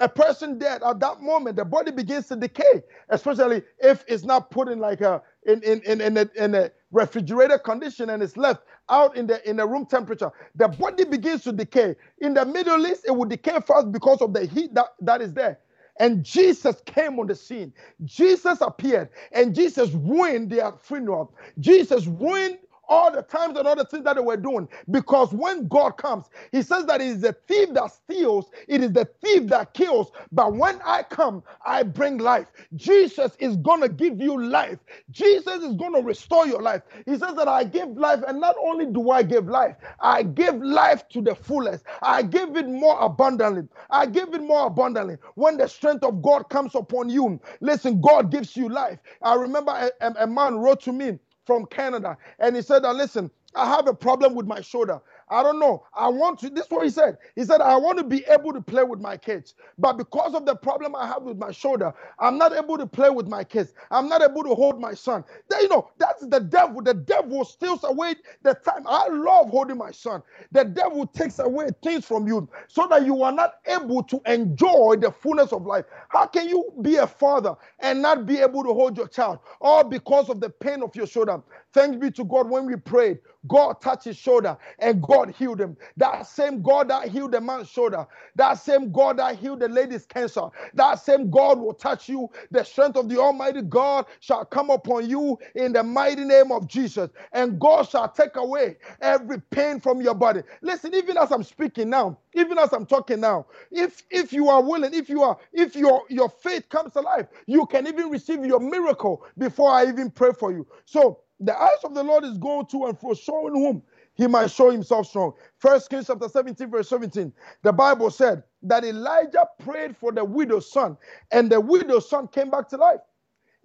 a 0.00 0.08
person 0.08 0.58
dead 0.58 0.82
at 0.84 1.00
that 1.00 1.20
moment 1.22 1.56
the 1.56 1.64
body 1.64 1.92
begins 1.92 2.28
to 2.28 2.36
decay 2.36 2.82
especially 3.10 3.62
if 3.80 4.04
it's 4.08 4.24
not 4.24 4.50
put 4.50 4.68
in 4.68 4.80
like 4.80 5.00
a 5.02 5.22
in 5.46 5.62
in 5.62 5.80
in, 5.82 6.00
in, 6.02 6.18
a, 6.18 6.30
in 6.36 6.54
a 6.56 6.70
refrigerated 6.92 7.62
condition 7.64 8.10
and 8.10 8.22
it's 8.22 8.36
left 8.36 8.62
out 8.90 9.16
in 9.16 9.26
the 9.26 9.48
in 9.48 9.56
the 9.56 9.66
room 9.66 9.86
temperature 9.86 10.32
the 10.56 10.68
body 10.68 11.04
begins 11.04 11.42
to 11.44 11.52
decay 11.52 11.96
in 12.20 12.34
the 12.34 12.44
middle 12.46 12.86
east 12.86 13.04
it 13.06 13.12
will 13.12 13.26
decay 13.28 13.58
fast 13.66 13.92
because 13.92 14.22
of 14.22 14.34
the 14.34 14.46
heat 14.46 14.74
that, 14.74 14.88
that 15.00 15.22
is 15.22 15.32
there 15.34 15.58
and 16.00 16.24
Jesus 16.24 16.76
came 16.86 17.20
on 17.20 17.26
the 17.28 17.34
scene. 17.34 17.72
Jesus 18.04 18.60
appeared 18.62 19.10
and 19.32 19.54
Jesus 19.54 19.90
ruined 19.92 20.50
their 20.50 20.72
funeral. 20.82 21.34
Jesus 21.60 22.06
ruined 22.06 22.58
all 22.90 23.12
the 23.12 23.22
times 23.22 23.58
and 23.58 23.68
all 23.68 23.76
the 23.76 23.86
things 23.86 24.04
that 24.04 24.16
they 24.16 24.22
were 24.22 24.38
doing. 24.38 24.68
Because 24.90 25.32
when 25.32 25.68
God 25.68 25.92
comes, 25.98 26.26
He 26.52 26.62
says 26.62 26.86
that 26.86 27.00
it 27.02 27.08
is 27.08 27.22
the 27.22 27.34
thief 27.48 27.70
that 27.74 27.92
steals, 27.92 28.50
it 28.68 28.82
is 28.82 28.92
the 28.92 29.08
thief 29.24 29.48
that 29.50 29.74
kills. 29.74 30.12
But 30.32 30.54
when 30.54 30.80
I 30.84 31.04
come, 31.04 31.44
I 31.66 31.84
bring 31.84 32.18
life. 32.18 32.48
Jesus 32.76 33.36
is 33.40 33.56
going 33.58 33.82
to 33.82 33.88
give 33.90 34.20
you 34.20 34.42
life. 34.42 34.78
Jesus 35.10 35.62
is 35.62 35.74
going 35.76 35.94
to 35.94 36.02
restore 36.02 36.46
your 36.46 36.62
life. 36.62 36.82
He 37.06 37.12
says 37.18 37.34
that 37.36 37.48
I 37.48 37.64
give 37.64 37.90
life, 37.96 38.20
and 38.28 38.40
not 38.40 38.56
only 38.62 38.86
do 38.86 39.10
I 39.10 39.22
give 39.22 39.46
life, 39.48 39.76
I 40.00 40.22
give 40.24 40.56
life 40.62 41.08
to 41.10 41.22
the 41.22 41.34
fullest. 41.36 41.84
I 42.02 42.22
give 42.22 42.56
it 42.56 42.68
more 42.68 43.00
abundantly. 43.00 43.68
I 43.90 44.06
give 44.06 44.34
it 44.34 44.42
more 44.42 44.66
abundantly. 44.66 45.16
When 45.36 45.56
the 45.58 45.68
strength 45.68 46.04
of 46.04 46.22
God 46.22 46.48
comes 46.50 46.74
upon 46.74 47.10
you, 47.10 47.40
listen, 47.60 48.00
God 48.00 48.30
gives 48.30 48.56
you 48.56 48.68
life. 48.68 48.98
I 49.22 49.34
remember 49.34 49.72
a, 49.72 49.90
a, 50.06 50.24
a 50.24 50.26
man 50.26 50.56
wrote 50.56 50.80
to 50.82 50.92
me 50.92 51.18
from 51.50 51.66
Canada. 51.66 52.16
And 52.38 52.56
he 52.56 52.62
said 52.62 52.84
listen, 52.84 53.30
I 53.56 53.66
have 53.68 53.88
a 53.88 53.94
problem 53.94 54.34
with 54.36 54.46
my 54.46 54.60
shoulder. 54.60 55.00
I 55.30 55.42
don't 55.42 55.60
know. 55.60 55.86
I 55.94 56.08
want 56.08 56.40
to, 56.40 56.50
this 56.50 56.66
is 56.66 56.70
what 56.70 56.84
he 56.84 56.90
said. 56.90 57.18
He 57.36 57.44
said, 57.44 57.60
I 57.62 57.76
want 57.76 57.98
to 57.98 58.04
be 58.04 58.24
able 58.26 58.52
to 58.52 58.60
play 58.60 58.84
with 58.84 59.00
my 59.00 59.16
kids. 59.16 59.54
But 59.78 59.94
because 59.98 60.34
of 60.34 60.46
the 60.46 60.56
problem 60.56 60.96
I 60.96 61.06
have 61.06 61.22
with 61.22 61.38
my 61.38 61.52
shoulder, 61.52 61.92
I'm 62.18 62.38
not 62.38 62.52
able 62.54 62.78
to 62.78 62.86
play 62.86 63.10
with 63.10 63.28
my 63.28 63.44
kids. 63.44 63.74
I'm 63.90 64.08
not 64.08 64.22
able 64.22 64.44
to 64.44 64.54
hold 64.54 64.80
my 64.80 64.94
son. 64.94 65.24
You 65.60 65.68
know, 65.68 65.90
that's 65.98 66.26
the 66.26 66.40
devil. 66.40 66.82
The 66.82 66.94
devil 66.94 67.44
steals 67.44 67.84
away 67.84 68.16
the 68.42 68.54
time. 68.54 68.84
I 68.86 69.08
love 69.08 69.50
holding 69.50 69.78
my 69.78 69.92
son. 69.92 70.22
The 70.52 70.64
devil 70.64 71.06
takes 71.06 71.38
away 71.38 71.68
things 71.82 72.04
from 72.06 72.26
you 72.26 72.48
so 72.68 72.86
that 72.88 73.06
you 73.06 73.22
are 73.22 73.32
not 73.32 73.54
able 73.66 74.02
to 74.04 74.20
enjoy 74.26 74.96
the 75.00 75.12
fullness 75.12 75.52
of 75.52 75.66
life. 75.66 75.86
How 76.08 76.26
can 76.26 76.48
you 76.48 76.72
be 76.82 76.96
a 76.96 77.06
father 77.06 77.54
and 77.80 78.02
not 78.02 78.26
be 78.26 78.38
able 78.40 78.64
to 78.64 78.74
hold 78.74 78.96
your 78.96 79.08
child? 79.08 79.38
All 79.60 79.84
because 79.84 80.28
of 80.28 80.40
the 80.40 80.50
pain 80.50 80.82
of 80.82 80.94
your 80.96 81.06
shoulder. 81.06 81.42
Thanks 81.74 81.96
be 81.98 82.10
to 82.12 82.24
God 82.24 82.50
when 82.50 82.66
we 82.66 82.76
prayed. 82.76 83.18
God 83.48 83.80
touched 83.80 84.04
his 84.04 84.16
shoulder 84.16 84.56
and 84.78 85.02
God 85.02 85.30
healed 85.36 85.60
him. 85.60 85.76
That 85.96 86.26
same 86.26 86.62
God 86.62 86.88
that 86.90 87.08
healed 87.08 87.32
the 87.32 87.40
man's 87.40 87.68
shoulder, 87.68 88.06
that 88.36 88.54
same 88.54 88.92
God 88.92 89.18
that 89.18 89.36
healed 89.36 89.60
the 89.60 89.68
lady's 89.68 90.06
cancer, 90.06 90.42
that 90.74 91.00
same 91.00 91.30
God 91.30 91.58
will 91.58 91.74
touch 91.74 92.08
you. 92.08 92.28
The 92.50 92.64
strength 92.64 92.96
of 92.96 93.08
the 93.08 93.18
Almighty 93.18 93.62
God 93.62 94.06
shall 94.20 94.44
come 94.44 94.70
upon 94.70 95.08
you 95.10 95.38
in 95.54 95.72
the 95.72 95.82
mighty 95.82 96.24
name 96.24 96.52
of 96.52 96.68
Jesus, 96.68 97.10
and 97.32 97.58
God 97.60 97.88
shall 97.88 98.08
take 98.10 98.36
away 98.36 98.76
every 99.00 99.40
pain 99.40 99.80
from 99.80 100.00
your 100.00 100.14
body. 100.14 100.42
Listen, 100.62 100.94
even 100.94 101.16
as 101.16 101.32
I'm 101.32 101.42
speaking 101.44 101.90
now, 101.90 102.18
even 102.34 102.58
as 102.58 102.72
I'm 102.72 102.86
talking 102.86 103.20
now, 103.20 103.46
if 103.70 104.02
if 104.10 104.32
you 104.32 104.48
are 104.48 104.62
willing, 104.62 104.94
if 104.94 105.08
you 105.08 105.22
are, 105.22 105.38
if 105.52 105.76
your 105.76 106.02
your 106.08 106.28
faith 106.28 106.68
comes 106.68 106.96
alive, 106.96 107.28
you 107.46 107.66
can 107.66 107.86
even 107.86 108.10
receive 108.10 108.44
your 108.44 108.60
miracle 108.60 109.24
before 109.38 109.70
I 109.70 109.86
even 109.88 110.10
pray 110.10 110.32
for 110.38 110.52
you. 110.52 110.66
So 110.84 111.20
the 111.40 111.58
eyes 111.58 111.78
of 111.84 111.94
the 111.94 112.02
Lord 112.02 112.24
is 112.24 112.38
going 112.38 112.66
to 112.66 112.86
and 112.86 112.98
fro, 112.98 113.14
showing 113.14 113.54
whom 113.54 113.82
he 114.14 114.26
might 114.26 114.50
show 114.50 114.70
himself 114.70 115.06
strong. 115.06 115.32
First 115.58 115.88
Kings 115.88 116.06
chapter 116.06 116.28
17, 116.28 116.70
verse 116.70 116.88
17. 116.88 117.32
The 117.62 117.72
Bible 117.72 118.10
said 118.10 118.42
that 118.62 118.84
Elijah 118.84 119.46
prayed 119.58 119.96
for 119.96 120.12
the 120.12 120.24
widow's 120.24 120.70
son, 120.70 120.96
and 121.30 121.50
the 121.50 121.60
widow's 121.60 122.08
son 122.08 122.28
came 122.28 122.50
back 122.50 122.68
to 122.68 122.76
life. 122.76 123.00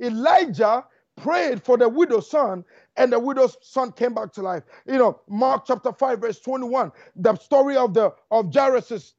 Elijah 0.02 0.86
prayed 1.18 1.62
for 1.62 1.78
the 1.78 1.88
widow's 1.88 2.30
son, 2.30 2.64
and 2.96 3.12
the 3.12 3.20
widow's 3.20 3.58
son 3.62 3.92
came 3.92 4.14
back 4.14 4.32
to 4.34 4.42
life. 4.42 4.64
You 4.88 4.98
know, 4.98 5.20
Mark 5.28 5.66
chapter 5.68 5.92
5, 5.92 6.20
verse 6.20 6.40
21. 6.40 6.92
The 7.18 7.36
story 7.36 7.76
of 7.76 7.94
the 7.94 8.14
of 8.32 8.54
Jairus. 8.54 9.16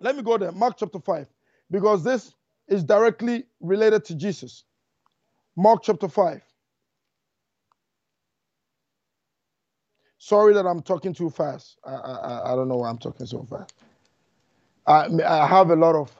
Let 0.00 0.16
me 0.16 0.22
go 0.22 0.36
there. 0.38 0.52
Mark 0.52 0.76
chapter 0.78 0.98
5, 0.98 1.26
because 1.70 2.02
this 2.02 2.34
is 2.68 2.82
directly 2.82 3.44
related 3.60 4.04
to 4.06 4.14
Jesus. 4.16 4.64
Mark 5.56 5.82
chapter 5.84 6.08
5. 6.08 6.42
Sorry 10.18 10.54
that 10.54 10.66
I'm 10.66 10.82
talking 10.82 11.14
too 11.14 11.30
fast. 11.30 11.78
I, 11.84 11.92
I, 11.94 12.52
I 12.52 12.56
don't 12.56 12.68
know 12.68 12.76
why 12.76 12.88
I'm 12.90 12.98
talking 12.98 13.26
so 13.26 13.44
fast. 13.44 13.74
I, 14.86 15.08
I 15.26 15.46
have 15.46 15.70
a 15.70 15.76
lot 15.76 15.94
of 15.94 16.10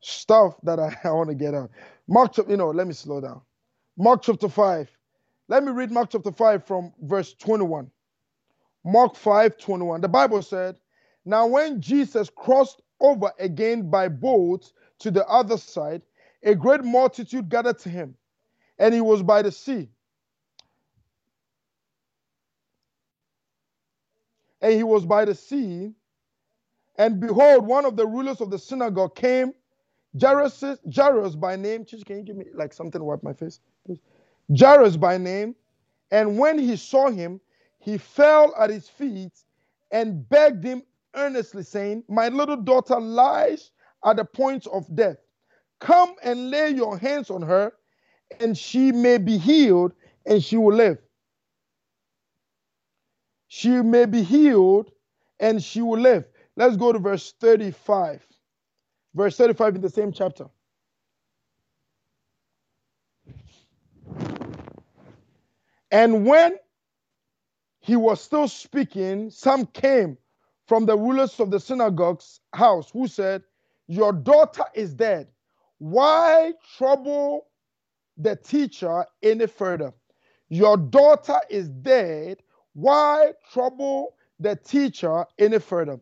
stuff 0.00 0.56
that 0.64 0.78
I, 0.80 0.96
I 1.04 1.12
want 1.12 1.30
to 1.30 1.34
get 1.34 1.54
out. 1.54 1.70
Mark, 2.08 2.36
you 2.48 2.56
know, 2.56 2.70
let 2.70 2.86
me 2.86 2.94
slow 2.94 3.20
down. 3.20 3.42
Mark 3.96 4.22
chapter 4.22 4.48
5. 4.48 4.90
Let 5.48 5.64
me 5.64 5.72
read 5.72 5.90
Mark 5.90 6.10
chapter 6.10 6.32
5 6.32 6.66
from 6.66 6.92
verse 7.02 7.34
21. 7.34 7.90
Mark 8.84 9.16
5 9.16 9.58
21. 9.58 10.00
The 10.00 10.08
Bible 10.08 10.42
said, 10.42 10.76
Now, 11.24 11.46
when 11.46 11.80
Jesus 11.80 12.30
crossed 12.34 12.82
over 13.00 13.32
again 13.38 13.90
by 13.90 14.08
boat 14.08 14.72
to 15.00 15.10
the 15.10 15.26
other 15.26 15.58
side, 15.58 16.02
a 16.42 16.54
great 16.54 16.84
multitude 16.84 17.48
gathered 17.48 17.78
to 17.80 17.88
him, 17.88 18.14
and 18.78 18.94
he 18.94 19.00
was 19.00 19.22
by 19.22 19.42
the 19.42 19.52
sea. 19.52 19.88
And 24.62 24.72
he 24.72 24.84
was 24.84 25.04
by 25.04 25.24
the 25.24 25.34
sea, 25.34 25.92
and 26.96 27.20
behold, 27.20 27.66
one 27.66 27.84
of 27.84 27.96
the 27.96 28.06
rulers 28.06 28.40
of 28.40 28.50
the 28.50 28.58
synagogue 28.58 29.16
came, 29.16 29.52
Jairus, 30.20 30.62
Jairus 30.94 31.34
by 31.34 31.56
name. 31.56 31.84
Can 31.84 32.18
you 32.18 32.22
give 32.22 32.36
me 32.36 32.46
like 32.54 32.72
something 32.72 33.00
to 33.00 33.04
wipe 33.04 33.22
my 33.22 33.32
face? 33.32 33.60
Please? 33.84 34.00
Jairus 34.56 34.96
by 34.96 35.18
name. 35.18 35.56
And 36.10 36.38
when 36.38 36.58
he 36.58 36.76
saw 36.76 37.10
him, 37.10 37.40
he 37.78 37.98
fell 37.98 38.54
at 38.58 38.70
his 38.70 38.88
feet 38.88 39.32
and 39.90 40.28
begged 40.28 40.64
him 40.64 40.82
earnestly, 41.14 41.62
saying, 41.62 42.04
My 42.08 42.28
little 42.28 42.56
daughter 42.56 43.00
lies 43.00 43.70
at 44.04 44.16
the 44.16 44.24
point 44.24 44.66
of 44.68 44.94
death. 44.94 45.16
Come 45.80 46.14
and 46.22 46.50
lay 46.50 46.70
your 46.70 46.96
hands 46.98 47.30
on 47.30 47.42
her, 47.42 47.72
and 48.38 48.56
she 48.56 48.92
may 48.92 49.18
be 49.18 49.38
healed, 49.38 49.92
and 50.26 50.44
she 50.44 50.56
will 50.56 50.74
live. 50.74 50.98
She 53.54 53.68
may 53.68 54.06
be 54.06 54.22
healed, 54.22 54.90
and 55.38 55.62
she 55.62 55.82
will 55.82 56.00
live. 56.00 56.24
Let's 56.56 56.78
go 56.78 56.90
to 56.90 56.98
verse 56.98 57.34
35. 57.38 58.26
Verse 59.14 59.36
35 59.36 59.74
in 59.74 59.80
the 59.82 59.90
same 59.90 60.10
chapter. 60.10 60.46
And 65.90 66.24
when 66.24 66.56
he 67.80 67.94
was 67.94 68.22
still 68.22 68.48
speaking, 68.48 69.28
some 69.28 69.66
came 69.66 70.16
from 70.66 70.86
the 70.86 70.96
rulers 70.96 71.38
of 71.38 71.50
the 71.50 71.60
synagogue's 71.60 72.40
house 72.54 72.88
who 72.90 73.06
said, 73.06 73.42
Your 73.86 74.14
daughter 74.14 74.64
is 74.72 74.94
dead. 74.94 75.28
Why 75.76 76.54
trouble 76.78 77.48
the 78.16 78.34
teacher 78.34 79.04
any 79.22 79.46
further? 79.46 79.92
Your 80.48 80.78
daughter 80.78 81.38
is 81.50 81.68
dead. 81.68 82.42
Why 82.74 83.32
trouble 83.52 84.14
the 84.40 84.56
teacher 84.56 85.26
any 85.38 85.58
further? 85.58 86.00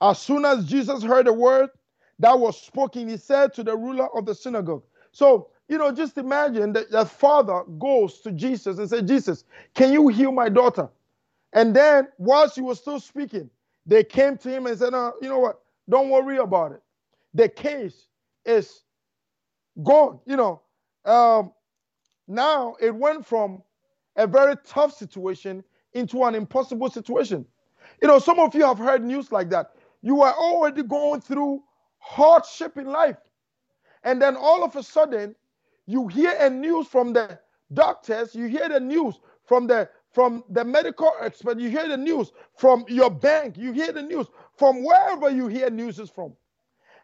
As 0.00 0.20
soon 0.20 0.44
as 0.44 0.66
Jesus 0.66 1.02
heard 1.02 1.26
the 1.26 1.32
word 1.32 1.70
that 2.18 2.38
was 2.38 2.60
spoken, 2.60 3.08
he 3.08 3.16
said 3.16 3.54
to 3.54 3.64
the 3.64 3.76
ruler 3.76 4.08
of 4.16 4.26
the 4.26 4.34
synagogue. 4.34 4.84
So, 5.12 5.50
you 5.68 5.78
know, 5.78 5.92
just 5.92 6.18
imagine 6.18 6.72
that 6.74 6.90
the 6.90 7.04
father 7.06 7.62
goes 7.78 8.20
to 8.20 8.32
Jesus 8.32 8.78
and 8.78 8.88
says, 8.88 9.02
Jesus, 9.02 9.44
can 9.74 9.92
you 9.92 10.08
heal 10.08 10.32
my 10.32 10.48
daughter? 10.48 10.88
And 11.52 11.74
then, 11.74 12.08
whilst 12.18 12.56
he 12.56 12.60
was 12.60 12.78
still 12.78 13.00
speaking, 13.00 13.50
they 13.86 14.04
came 14.04 14.36
to 14.38 14.50
him 14.50 14.66
and 14.66 14.78
said, 14.78 14.94
uh, 14.94 15.12
You 15.22 15.28
know 15.28 15.38
what? 15.38 15.60
Don't 15.88 16.10
worry 16.10 16.38
about 16.38 16.72
it. 16.72 16.82
The 17.34 17.48
case 17.48 18.08
is 18.44 18.82
gone. 19.82 20.20
You 20.26 20.36
know, 20.36 20.62
um, 21.04 21.52
now 22.28 22.76
it 22.80 22.94
went 22.94 23.26
from 23.26 23.62
a 24.16 24.26
very 24.26 24.56
tough 24.66 24.94
situation 24.96 25.64
into 25.98 26.24
an 26.24 26.34
impossible 26.34 26.90
situation. 26.90 27.44
You 28.00 28.08
know, 28.08 28.18
some 28.18 28.38
of 28.38 28.54
you 28.54 28.64
have 28.64 28.78
heard 28.78 29.04
news 29.04 29.32
like 29.32 29.50
that. 29.50 29.72
You 30.02 30.22
are 30.22 30.34
already 30.34 30.82
going 30.82 31.20
through 31.20 31.62
hardship 31.98 32.78
in 32.78 32.86
life. 32.86 33.16
And 34.04 34.22
then 34.22 34.36
all 34.36 34.64
of 34.64 34.76
a 34.76 34.82
sudden, 34.82 35.34
you 35.86 36.06
hear 36.08 36.34
a 36.38 36.48
news 36.48 36.86
from 36.86 37.12
the 37.12 37.38
doctors, 37.74 38.34
you 38.34 38.46
hear 38.46 38.68
the 38.68 38.80
news 38.80 39.20
from 39.44 39.66
the 39.66 39.88
from 40.12 40.42
the 40.48 40.64
medical 40.64 41.12
expert, 41.20 41.58
you 41.58 41.68
hear 41.68 41.86
the 41.86 41.96
news 41.96 42.32
from 42.56 42.84
your 42.88 43.10
bank, 43.10 43.58
you 43.58 43.72
hear 43.72 43.92
the 43.92 44.02
news 44.02 44.26
from 44.56 44.82
wherever 44.82 45.28
you 45.30 45.48
hear 45.48 45.68
news 45.70 45.98
is 45.98 46.08
from. 46.08 46.32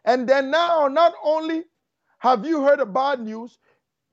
And 0.05 0.27
then 0.27 0.49
now, 0.49 0.87
not 0.87 1.13
only 1.23 1.65
have 2.19 2.45
you 2.45 2.63
heard 2.63 2.79
the 2.79 2.85
bad 2.85 3.19
news, 3.19 3.59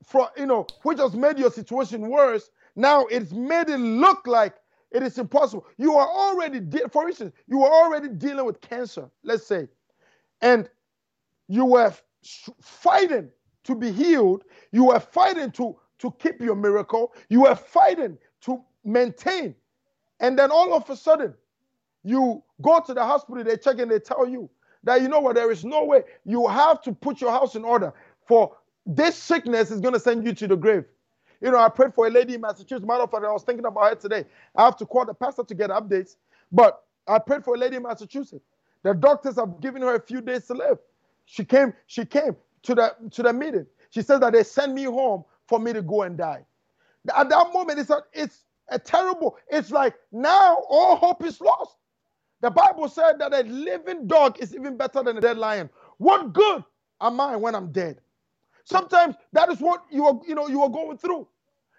for 0.05 0.29
you 0.37 0.45
know, 0.45 0.67
which 0.83 0.99
has 0.99 1.15
made 1.15 1.39
your 1.39 1.51
situation 1.51 2.09
worse, 2.09 2.51
now 2.75 3.05
it's 3.05 3.31
made 3.31 3.69
it 3.69 3.79
look 3.79 4.27
like 4.27 4.55
it 4.93 5.03
is 5.03 5.17
impossible. 5.17 5.65
You 5.77 5.95
are 5.95 6.07
already, 6.07 6.59
de- 6.59 6.89
for 6.89 7.07
instance, 7.07 7.33
you 7.47 7.63
are 7.63 7.71
already 7.71 8.09
dealing 8.09 8.45
with 8.45 8.61
cancer, 8.61 9.09
let's 9.23 9.45
say, 9.45 9.67
and 10.41 10.69
you 11.47 11.65
were 11.65 11.93
fighting 12.61 13.29
to 13.65 13.75
be 13.75 13.91
healed. 13.91 14.43
You 14.71 14.85
were 14.85 14.99
fighting 14.99 15.51
to, 15.53 15.77
to 15.99 16.11
keep 16.19 16.41
your 16.41 16.55
miracle. 16.55 17.13
You 17.29 17.41
were 17.41 17.55
fighting 17.55 18.17
to 18.41 18.63
maintain. 18.85 19.55
And 20.19 20.37
then 20.39 20.51
all 20.51 20.73
of 20.73 20.89
a 20.89 20.95
sudden, 20.95 21.33
you 22.03 22.43
go 22.61 22.81
to 22.81 22.93
the 22.93 23.03
hospital, 23.03 23.43
they 23.43 23.57
check 23.57 23.79
and 23.79 23.91
they 23.91 23.99
tell 23.99 24.27
you 24.27 24.49
that, 24.83 25.01
you 25.01 25.07
know 25.07 25.19
what, 25.21 25.35
there 25.35 25.51
is 25.51 25.65
no 25.65 25.85
way. 25.85 26.03
You 26.25 26.47
have 26.47 26.81
to 26.83 26.93
put 26.93 27.21
your 27.21 27.31
house 27.31 27.55
in 27.55 27.63
order 27.65 27.93
for 28.27 28.55
this 28.85 29.15
sickness 29.17 29.71
is 29.71 29.79
going 29.81 29.93
to 29.93 29.99
send 29.99 30.25
you 30.25 30.33
to 30.35 30.47
the 30.47 30.57
grave. 30.57 30.85
You 31.43 31.51
know, 31.51 31.59
I 31.59 31.69
prayed 31.69 31.93
for 31.93 32.07
a 32.07 32.11
lady 32.11 32.35
in 32.35 32.41
Massachusetts. 32.41 32.87
Matter 32.87 33.03
of 33.03 33.11
fact, 33.11 33.25
I 33.25 33.33
was 33.33 33.43
thinking 33.43 33.65
about 33.65 33.89
her 33.89 33.95
today. 33.95 34.25
I 34.55 34.65
have 34.65 34.77
to 34.77 34.87
call 34.87 35.05
the 35.05 35.15
pastor 35.15 35.43
to 35.43 35.55
get 35.55 35.71
updates. 35.71 36.17
But 36.51 36.83
I 37.07 37.19
prayed 37.19 37.45
for 37.45 37.55
a 37.55 37.59
lady 37.59 37.77
in 37.77 37.83
Massachusetts. 37.83 38.45
The 38.83 38.95
doctors 38.95 39.37
have 39.37 39.61
given 39.61 39.83
her 39.83 39.95
a 39.95 40.01
few 40.01 40.21
days 40.21 40.47
to 40.47 40.55
live. 40.55 40.79
She 41.25 41.45
came, 41.45 41.73
she 41.87 42.05
came 42.05 42.37
to 42.63 42.75
the 42.75 42.95
to 43.11 43.23
the 43.23 43.33
meeting. 43.33 43.67
She 43.91 44.03
said 44.03 44.21
that 44.21 44.33
they 44.33 44.43
sent 44.43 44.73
me 44.73 44.85
home 44.85 45.25
for 45.47 45.59
me 45.59 45.73
to 45.73 45.83
go 45.83 46.03
and 46.03 46.17
die. 46.17 46.45
At 47.15 47.29
that 47.29 47.53
moment, 47.53 47.79
it's 47.79 47.91
a, 47.91 48.03
it's 48.13 48.45
a 48.69 48.79
terrible. 48.79 49.37
It's 49.49 49.71
like 49.71 49.95
now 50.11 50.63
all 50.69 50.97
hope 50.97 51.25
is 51.25 51.41
lost. 51.41 51.77
The 52.41 52.51
Bible 52.51 52.89
said 52.89 53.19
that 53.19 53.33
a 53.33 53.41
living 53.49 54.07
dog 54.07 54.39
is 54.41 54.55
even 54.55 54.77
better 54.77 55.03
than 55.03 55.17
a 55.17 55.21
dead 55.21 55.37
lion. 55.37 55.69
What 55.97 56.33
good 56.33 56.63
am 57.01 57.21
I 57.21 57.35
when 57.37 57.55
I'm 57.55 57.71
dead? 57.71 57.99
Sometimes 58.65 59.15
that 59.33 59.49
is 59.49 59.59
what 59.59 59.83
you 59.91 60.05
are, 60.07 60.19
you 60.27 60.35
know, 60.35 60.47
you 60.47 60.61
are 60.63 60.69
going 60.69 60.97
through. 60.97 61.27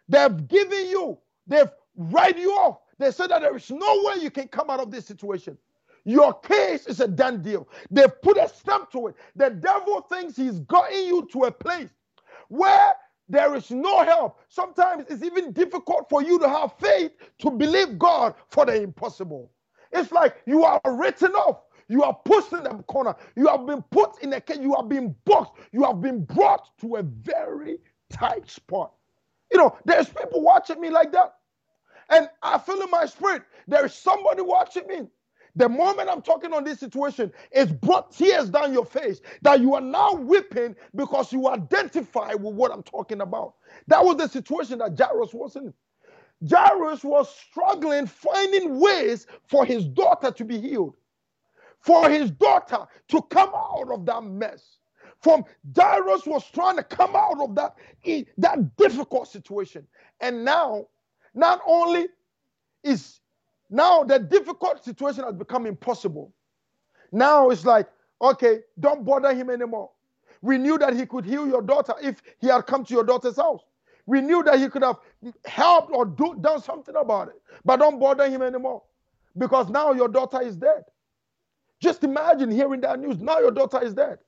They've 0.09 0.49
given 0.49 0.87
you, 0.89 1.19
they've 1.47 1.71
write 1.97 2.39
you 2.39 2.51
off. 2.53 2.79
They 2.99 3.11
said 3.11 3.31
that 3.31 3.43
there 3.43 3.57
is 3.57 3.71
no 3.71 4.03
way 4.05 4.23
you 4.23 4.31
can 4.31 4.49
come 4.49 4.71
out 4.71 4.81
of 4.81 4.91
this 4.91 5.07
situation. 5.07 5.59
Your 6.05 6.35
case 6.41 6.87
is 6.87 7.01
a 7.01 7.09
done 7.09 7.43
deal. 7.43 7.69
They've 7.91 8.21
put 8.23 8.37
a 8.37 8.49
stamp 8.49 8.91
to 8.93 9.09
it. 9.09 9.17
The 9.37 9.51
devil 9.51 10.03
thinks 10.03 10.37
he's 10.37 10.61
gotten 10.61 11.07
you 11.07 11.27
to 11.33 11.45
a 11.45 11.51
place 11.51 11.89
where 12.49 12.95
there 13.29 13.55
is 13.55 13.71
no 13.71 14.05
help. 14.05 14.39
Sometimes 14.49 15.07
it's 15.09 15.23
even 15.23 15.53
difficult 15.53 16.09
for 16.11 16.23
you 16.23 16.39
to 16.41 16.49
have 16.49 16.75
faith 16.79 17.13
to 17.39 17.51
believe 17.51 17.99
God 17.99 18.35
for 18.51 18.67
the 18.67 18.83
impossible. 18.83 19.51
It's 19.93 20.13
like 20.13 20.37
you 20.47 20.65
are 20.65 20.81
written 20.85 21.33
off. 21.33 21.63
You 21.89 22.03
are 22.03 22.15
pushed 22.25 22.53
in 22.53 22.65
the 22.65 22.71
corner. 22.89 23.15
You 23.37 23.47
have 23.49 23.67
been 23.67 23.83
put 23.91 24.23
in 24.23 24.33
a 24.33 24.41
cage. 24.41 24.59
You 24.61 24.75
have 24.75 24.89
been 24.89 25.15
boxed. 25.25 25.53
You 25.73 25.85
have 25.85 26.01
been 26.01 26.25
brought 26.25 26.77
to 26.81 26.97
a 26.97 27.03
very 27.03 27.79
tight 28.11 28.51
spot. 28.51 28.93
You 29.55 29.61
know, 29.61 29.79
there's 29.87 30.11
people 30.11 30.43
watching 30.43 30.81
me 30.83 30.91
like 30.91 31.13
that. 31.13 31.35
And 32.11 32.29
I 32.43 32.59
feel 32.59 32.83
in 32.83 32.91
my 32.91 33.07
spirit, 33.07 33.43
there 33.69 33.87
is 33.87 33.95
somebody 33.95 34.43
watching 34.43 34.87
me. 34.89 35.03
The 35.57 35.69
moment 35.69 36.11
I'm 36.11 36.23
talking 36.23 36.53
on 36.55 36.65
this 36.65 36.81
situation, 36.81 37.33
it's 37.53 37.73
brought 37.73 38.13
tears 38.13 38.51
down 38.51 38.73
your 38.73 38.87
face 38.87 39.23
that 39.43 39.61
you 39.61 39.75
are 39.75 39.81
now 39.83 40.13
weeping 40.15 40.77
because 40.95 41.33
you 41.33 41.49
identify 41.49 42.35
with 42.35 42.55
what 42.55 42.73
I'm 42.73 42.85
talking 42.85 43.23
about. 43.23 43.55
That 43.89 44.05
was 44.05 44.19
the 44.19 44.29
situation 44.29 44.79
that 44.81 44.99
Jairus 44.99 45.35
was 45.35 45.57
in. 45.57 45.75
Jairus 46.51 47.05
was 47.05 47.35
struggling, 47.35 48.07
finding 48.07 48.81
ways 48.81 49.27
for 49.49 49.67
his 49.67 49.87
daughter 49.87 50.31
to 50.33 50.45
be 50.45 50.61
healed, 50.61 50.97
for 51.81 52.11
his 52.11 52.31
daughter 52.33 52.87
to 53.09 53.23
come 53.31 53.51
out 53.55 53.91
of 53.93 54.07
that 54.07 54.25
mess. 54.25 54.79
From 55.25 55.43
Jairus 55.75 56.27
was 56.27 56.45
trying 56.51 56.77
to 56.77 56.83
come 56.83 57.17
out 57.17 57.41
of 57.41 57.55
that, 57.55 57.77
that 58.37 58.77
difficult 58.77 59.27
situation. 59.27 59.87
And 60.21 60.45
now, 60.45 60.87
not 61.35 61.63
only 61.67 62.09
is 62.83 63.21
now 63.71 64.05
the 64.05 64.19
difficult 64.19 64.85
situation 64.85 65.25
has 65.25 65.33
become 65.33 65.65
impossible. 65.65 66.31
Now 67.11 67.49
it's 67.49 67.65
like, 67.65 67.89
okay, 68.21 68.61
don't 68.79 69.03
bother 69.07 69.35
him 69.35 69.49
anymore. 69.49 69.91
We 70.43 70.59
knew 70.59 70.77
that 70.77 70.93
he 70.95 71.07
could 71.07 71.25
heal 71.25 71.49
your 71.49 71.63
daughter 71.63 71.95
if 72.03 72.21
he 72.43 72.49
had 72.49 72.67
come 72.67 72.85
to 72.85 72.93
your 72.93 73.05
daughter's 73.05 73.37
house. 73.37 73.63
We 74.05 74.21
knew 74.21 74.43
that 74.43 74.59
he 74.59 74.69
could 74.69 74.83
have 74.83 74.99
helped 75.47 75.91
or 75.91 76.05
do, 76.05 76.37
done 76.39 76.61
something 76.61 76.95
about 76.97 77.29
it. 77.29 77.41
But 77.65 77.77
don't 77.77 77.99
bother 77.99 78.29
him 78.29 78.43
anymore 78.43 78.83
because 79.39 79.71
now 79.71 79.93
your 79.93 80.09
daughter 80.09 80.43
is 80.43 80.55
dead. 80.55 80.83
Just 81.81 82.05
imagine 82.05 82.51
hearing 82.51 82.83
that 82.83 83.01
news. 83.01 83.19
Now 83.21 83.39
your 83.39 83.53
daughter 83.53 83.83
is 83.83 83.95
dead. 83.95 84.19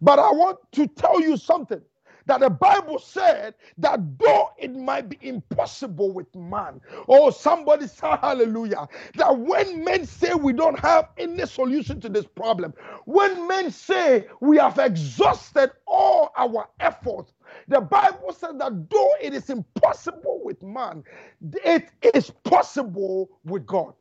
But 0.00 0.18
I 0.18 0.30
want 0.32 0.58
to 0.72 0.86
tell 0.88 1.20
you 1.20 1.36
something 1.36 1.82
that 2.26 2.40
the 2.40 2.50
Bible 2.50 2.98
said 2.98 3.54
that 3.78 4.00
though 4.18 4.50
it 4.58 4.74
might 4.74 5.08
be 5.08 5.18
impossible 5.22 6.12
with 6.12 6.34
man, 6.36 6.80
oh, 7.08 7.30
somebody 7.30 7.86
say 7.88 8.08
hallelujah, 8.22 8.88
that 9.16 9.38
when 9.38 9.84
men 9.84 10.06
say 10.06 10.34
we 10.34 10.52
don't 10.52 10.78
have 10.78 11.10
any 11.18 11.46
solution 11.46 12.00
to 12.00 12.08
this 12.08 12.26
problem, 12.26 12.74
when 13.06 13.46
men 13.48 13.70
say 13.70 14.26
we 14.40 14.58
have 14.58 14.78
exhausted 14.78 15.72
all 15.86 16.32
our 16.36 16.68
efforts, 16.80 17.32
the 17.68 17.80
Bible 17.80 18.32
says 18.32 18.54
that 18.58 18.90
though 18.90 19.10
it 19.20 19.34
is 19.34 19.50
impossible 19.50 20.40
with 20.44 20.62
man, 20.62 21.04
it 21.64 21.88
is 22.14 22.30
possible 22.44 23.30
with 23.44 23.66
God. 23.66 23.94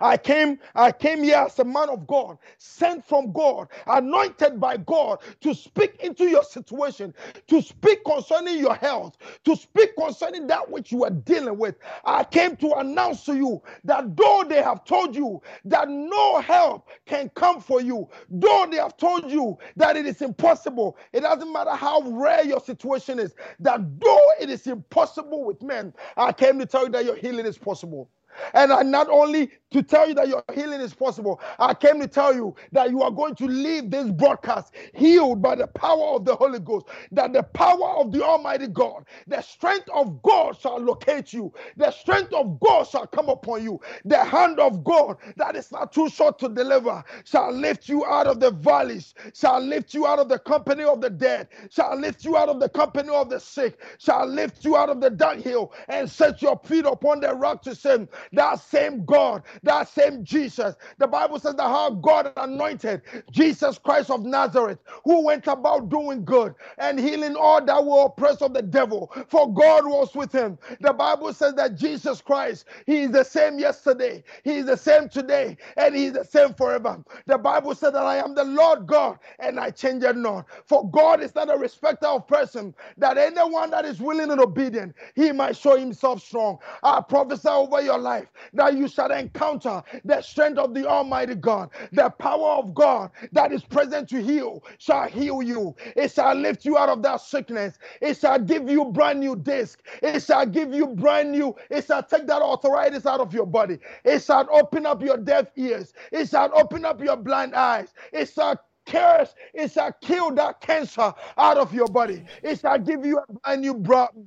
I 0.00 0.16
came, 0.16 0.58
I 0.74 0.92
came 0.92 1.22
here 1.22 1.36
as 1.46 1.58
a 1.58 1.64
man 1.64 1.88
of 1.90 2.06
God, 2.06 2.38
sent 2.58 3.04
from 3.06 3.32
God, 3.32 3.68
anointed 3.86 4.60
by 4.60 4.78
God 4.78 5.20
to 5.40 5.54
speak 5.54 5.96
into 6.02 6.24
your 6.24 6.44
situation, 6.44 7.14
to 7.48 7.62
speak 7.62 8.04
concerning 8.04 8.58
your 8.58 8.74
health, 8.74 9.16
to 9.44 9.56
speak 9.56 9.96
concerning 9.96 10.46
that 10.48 10.70
which 10.70 10.92
you 10.92 11.04
are 11.04 11.10
dealing 11.10 11.58
with. 11.58 11.76
I 12.04 12.24
came 12.24 12.56
to 12.56 12.74
announce 12.74 13.24
to 13.26 13.36
you 13.36 13.62
that 13.84 14.16
though 14.16 14.44
they 14.48 14.62
have 14.62 14.84
told 14.84 15.14
you 15.16 15.42
that 15.66 15.88
no 15.88 16.40
help 16.40 16.88
can 17.06 17.30
come 17.30 17.60
for 17.60 17.80
you, 17.80 18.08
though 18.30 18.66
they 18.70 18.76
have 18.78 18.96
told 18.96 19.30
you 19.30 19.58
that 19.76 19.96
it 19.96 20.06
is 20.06 20.22
impossible, 20.22 20.96
it 21.12 21.20
doesn't 21.20 21.52
matter 21.52 21.72
how 21.74 22.00
rare 22.02 22.44
your 22.44 22.60
situation 22.60 23.18
is, 23.18 23.34
that 23.60 23.80
though 24.00 24.28
it 24.40 24.50
is 24.50 24.66
impossible 24.66 25.44
with 25.44 25.62
men, 25.62 25.92
I 26.16 26.32
came 26.32 26.58
to 26.58 26.66
tell 26.66 26.84
you 26.84 26.90
that 26.90 27.04
your 27.04 27.16
healing 27.16 27.46
is 27.46 27.58
possible. 27.58 28.10
And 28.54 28.72
I 28.72 28.82
not 28.82 29.08
only 29.10 29.50
to 29.72 29.82
tell 29.82 30.08
you 30.08 30.14
that 30.14 30.28
your 30.28 30.42
healing 30.54 30.80
is 30.80 30.94
possible, 30.94 31.40
I 31.58 31.74
came 31.74 32.00
to 32.00 32.08
tell 32.08 32.34
you 32.34 32.54
that 32.72 32.90
you 32.90 33.02
are 33.02 33.10
going 33.10 33.34
to 33.36 33.46
leave 33.46 33.90
this 33.90 34.10
broadcast 34.10 34.74
healed 34.94 35.42
by 35.42 35.54
the 35.56 35.66
power 35.68 36.14
of 36.16 36.24
the 36.24 36.34
Holy 36.36 36.60
Ghost, 36.60 36.86
that 37.12 37.32
the 37.32 37.42
power 37.42 37.90
of 37.98 38.12
the 38.12 38.24
Almighty 38.24 38.68
God, 38.68 39.04
the 39.26 39.40
strength 39.42 39.88
of 39.94 40.22
God 40.22 40.58
shall 40.60 40.78
locate 40.80 41.32
you, 41.32 41.52
the 41.76 41.90
strength 41.90 42.32
of 42.32 42.60
God 42.60 42.88
shall 42.88 43.06
come 43.06 43.28
upon 43.28 43.62
you, 43.62 43.80
the 44.04 44.22
hand 44.24 44.58
of 44.60 44.84
God 44.84 45.16
that 45.36 45.56
is 45.56 45.70
not 45.72 45.92
too 45.92 46.08
short 46.08 46.38
to 46.40 46.48
deliver 46.48 47.02
shall 47.24 47.52
lift 47.52 47.88
you 47.88 48.04
out 48.04 48.26
of 48.26 48.40
the 48.40 48.50
valleys, 48.50 49.14
shall 49.34 49.60
lift 49.60 49.94
you 49.94 50.06
out 50.06 50.18
of 50.18 50.28
the 50.28 50.38
company 50.38 50.84
of 50.84 51.00
the 51.00 51.10
dead, 51.10 51.48
shall 51.70 51.96
lift 51.96 52.24
you 52.24 52.36
out 52.36 52.48
of 52.48 52.60
the 52.60 52.68
company 52.68 53.08
of 53.10 53.30
the 53.30 53.40
sick, 53.40 53.80
shall 53.98 54.26
lift 54.26 54.64
you 54.64 54.76
out 54.76 54.88
of 54.90 55.00
the 55.00 55.10
dunghill 55.10 55.72
and 55.88 56.10
set 56.10 56.42
your 56.42 56.58
feet 56.64 56.84
upon 56.86 57.20
the 57.20 57.32
rock 57.34 57.62
to 57.62 57.74
sin 57.74 58.08
that 58.32 58.60
same 58.60 59.04
God, 59.04 59.42
that 59.62 59.88
same 59.88 60.24
Jesus. 60.24 60.74
The 60.98 61.06
Bible 61.06 61.38
says 61.38 61.54
that 61.56 61.62
how 61.62 61.90
God 61.90 62.32
anointed 62.36 63.02
Jesus 63.30 63.78
Christ 63.78 64.10
of 64.10 64.24
Nazareth, 64.24 64.78
who 65.04 65.24
went 65.24 65.46
about 65.46 65.88
doing 65.88 66.24
good 66.24 66.54
and 66.78 66.98
healing 66.98 67.36
all 67.36 67.64
that 67.64 67.84
were 67.84 68.04
oppressed 68.06 68.42
of 68.42 68.54
the 68.54 68.62
devil, 68.62 69.12
for 69.28 69.52
God 69.52 69.86
was 69.86 70.14
with 70.14 70.32
him. 70.32 70.58
The 70.80 70.92
Bible 70.92 71.32
says 71.32 71.54
that 71.54 71.76
Jesus 71.76 72.20
Christ, 72.20 72.64
He 72.86 73.02
is 73.02 73.10
the 73.10 73.24
same 73.24 73.58
yesterday, 73.58 74.22
He 74.44 74.56
is 74.56 74.66
the 74.66 74.76
same 74.76 75.08
today, 75.08 75.56
and 75.76 75.94
He 75.94 76.06
is 76.06 76.12
the 76.12 76.24
same 76.24 76.54
forever. 76.54 77.02
The 77.26 77.38
Bible 77.38 77.74
said 77.74 77.94
that 77.94 78.04
I 78.04 78.16
am 78.16 78.34
the 78.34 78.44
Lord 78.44 78.86
God 78.86 79.18
and 79.38 79.58
I 79.58 79.70
change 79.70 80.02
it 80.02 80.16
not. 80.16 80.46
For 80.66 80.88
God 80.90 81.22
is 81.22 81.34
not 81.34 81.52
a 81.52 81.56
respecter 81.58 82.06
of 82.06 82.26
person, 82.26 82.74
that 82.98 83.18
anyone 83.18 83.70
that 83.70 83.84
is 83.84 84.00
willing 84.00 84.30
and 84.30 84.40
obedient, 84.40 84.94
He 85.14 85.32
might 85.32 85.56
show 85.56 85.76
Himself 85.76 86.22
strong. 86.22 86.58
I 86.82 87.00
prophesy 87.00 87.48
over 87.48 87.80
your 87.80 87.98
life 87.98 88.13
life 88.20 88.32
that 88.54 88.74
you 88.76 88.88
shall 88.88 89.10
encounter 89.12 89.82
the 90.04 90.20
strength 90.22 90.58
of 90.58 90.74
the 90.74 90.86
Almighty 90.88 91.34
God, 91.34 91.70
the 91.92 92.10
power 92.10 92.52
of 92.58 92.74
God 92.74 93.10
that 93.32 93.52
is 93.52 93.62
present 93.64 94.08
to 94.10 94.22
heal 94.22 94.62
shall 94.78 95.08
heal 95.08 95.42
you. 95.42 95.74
It 95.96 96.12
shall 96.12 96.34
lift 96.34 96.64
you 96.64 96.78
out 96.78 96.88
of 96.88 97.02
that 97.02 97.20
sickness. 97.20 97.78
It 98.00 98.16
shall 98.18 98.38
give 98.38 98.68
you 98.68 98.86
brand 98.86 99.20
new 99.20 99.36
disc. 99.36 99.80
It 100.02 100.22
shall 100.22 100.46
give 100.46 100.74
you 100.74 100.88
brand 100.88 101.32
new. 101.32 101.54
It 101.70 101.86
shall 101.86 102.02
take 102.02 102.26
that 102.26 102.42
arthritis 102.42 103.06
out 103.06 103.20
of 103.20 103.32
your 103.34 103.46
body. 103.46 103.78
It 104.04 104.22
shall 104.22 104.46
open 104.52 104.86
up 104.86 105.02
your 105.02 105.18
deaf 105.18 105.46
ears. 105.56 105.92
It 106.12 106.28
shall 106.28 106.50
open 106.56 106.84
up 106.84 107.00
your 107.02 107.16
blind 107.16 107.54
eyes. 107.54 107.92
It 108.12 108.30
shall 108.30 108.60
curse, 108.86 109.34
it 109.54 109.72
shall 109.72 109.92
kill 110.02 110.32
that 110.36 110.60
cancer 110.60 111.12
out 111.38 111.58
of 111.58 111.74
your 111.74 111.88
body. 111.88 112.24
It 112.42 112.60
shall 112.60 112.78
give 112.78 113.04
you 113.04 113.18
a 113.28 113.32
brand 113.32 113.62
new 113.62 113.74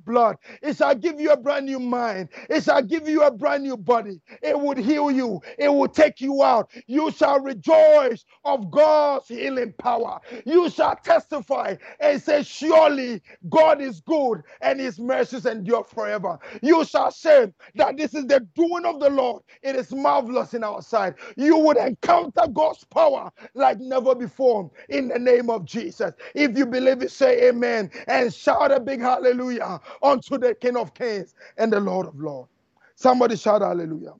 blood. 0.04 0.36
It 0.62 0.76
shall 0.76 0.94
give 0.94 1.20
you 1.20 1.30
a 1.32 1.36
brand 1.36 1.66
new 1.66 1.80
mind. 1.80 2.28
It 2.50 2.64
shall 2.64 2.82
give 2.82 3.08
you 3.08 3.22
a 3.22 3.30
brand 3.30 3.62
new 3.64 3.76
body. 3.76 4.20
It 4.42 4.58
would 4.58 4.78
heal 4.78 5.10
you. 5.10 5.40
It 5.58 5.68
will 5.68 5.88
take 5.88 6.20
you 6.20 6.42
out. 6.42 6.70
You 6.86 7.10
shall 7.12 7.40
rejoice 7.40 8.24
of 8.44 8.70
God's 8.70 9.28
healing 9.28 9.74
power. 9.78 10.20
You 10.44 10.70
shall 10.70 10.96
testify 10.96 11.76
and 12.00 12.20
say, 12.22 12.42
Surely 12.42 13.22
God 13.48 13.80
is 13.80 14.00
good 14.00 14.42
and 14.60 14.80
his 14.80 14.98
mercies 14.98 15.46
endure 15.46 15.84
forever. 15.84 16.38
You 16.62 16.84
shall 16.84 17.10
say 17.10 17.52
that 17.76 17.96
this 17.96 18.14
is 18.14 18.26
the 18.26 18.40
doing 18.54 18.84
of 18.84 19.00
the 19.00 19.10
Lord. 19.10 19.42
It 19.62 19.76
is 19.76 19.92
marvelous 19.92 20.54
in 20.54 20.64
our 20.64 20.82
sight. 20.82 21.14
You 21.36 21.58
would 21.58 21.76
encounter 21.76 22.46
God's 22.52 22.84
power 22.84 23.30
like 23.54 23.78
never 23.80 24.14
before 24.14 24.47
in 24.88 25.08
the 25.08 25.18
name 25.18 25.50
of 25.50 25.64
Jesus. 25.64 26.12
If 26.34 26.56
you 26.58 26.66
believe 26.66 27.02
it, 27.02 27.12
say 27.12 27.48
amen 27.48 27.90
and 28.08 28.32
shout 28.34 28.72
a 28.72 28.80
big 28.80 29.00
hallelujah 29.00 29.80
unto 30.02 30.38
the 30.38 30.54
King 30.54 30.76
of 30.76 30.94
Kings 30.94 31.34
and 31.58 31.72
the 31.72 31.80
Lord 31.80 32.06
of 32.08 32.18
Lords. 32.20 32.50
Somebody 32.96 33.36
shout 33.36 33.62
hallelujah. 33.62 34.14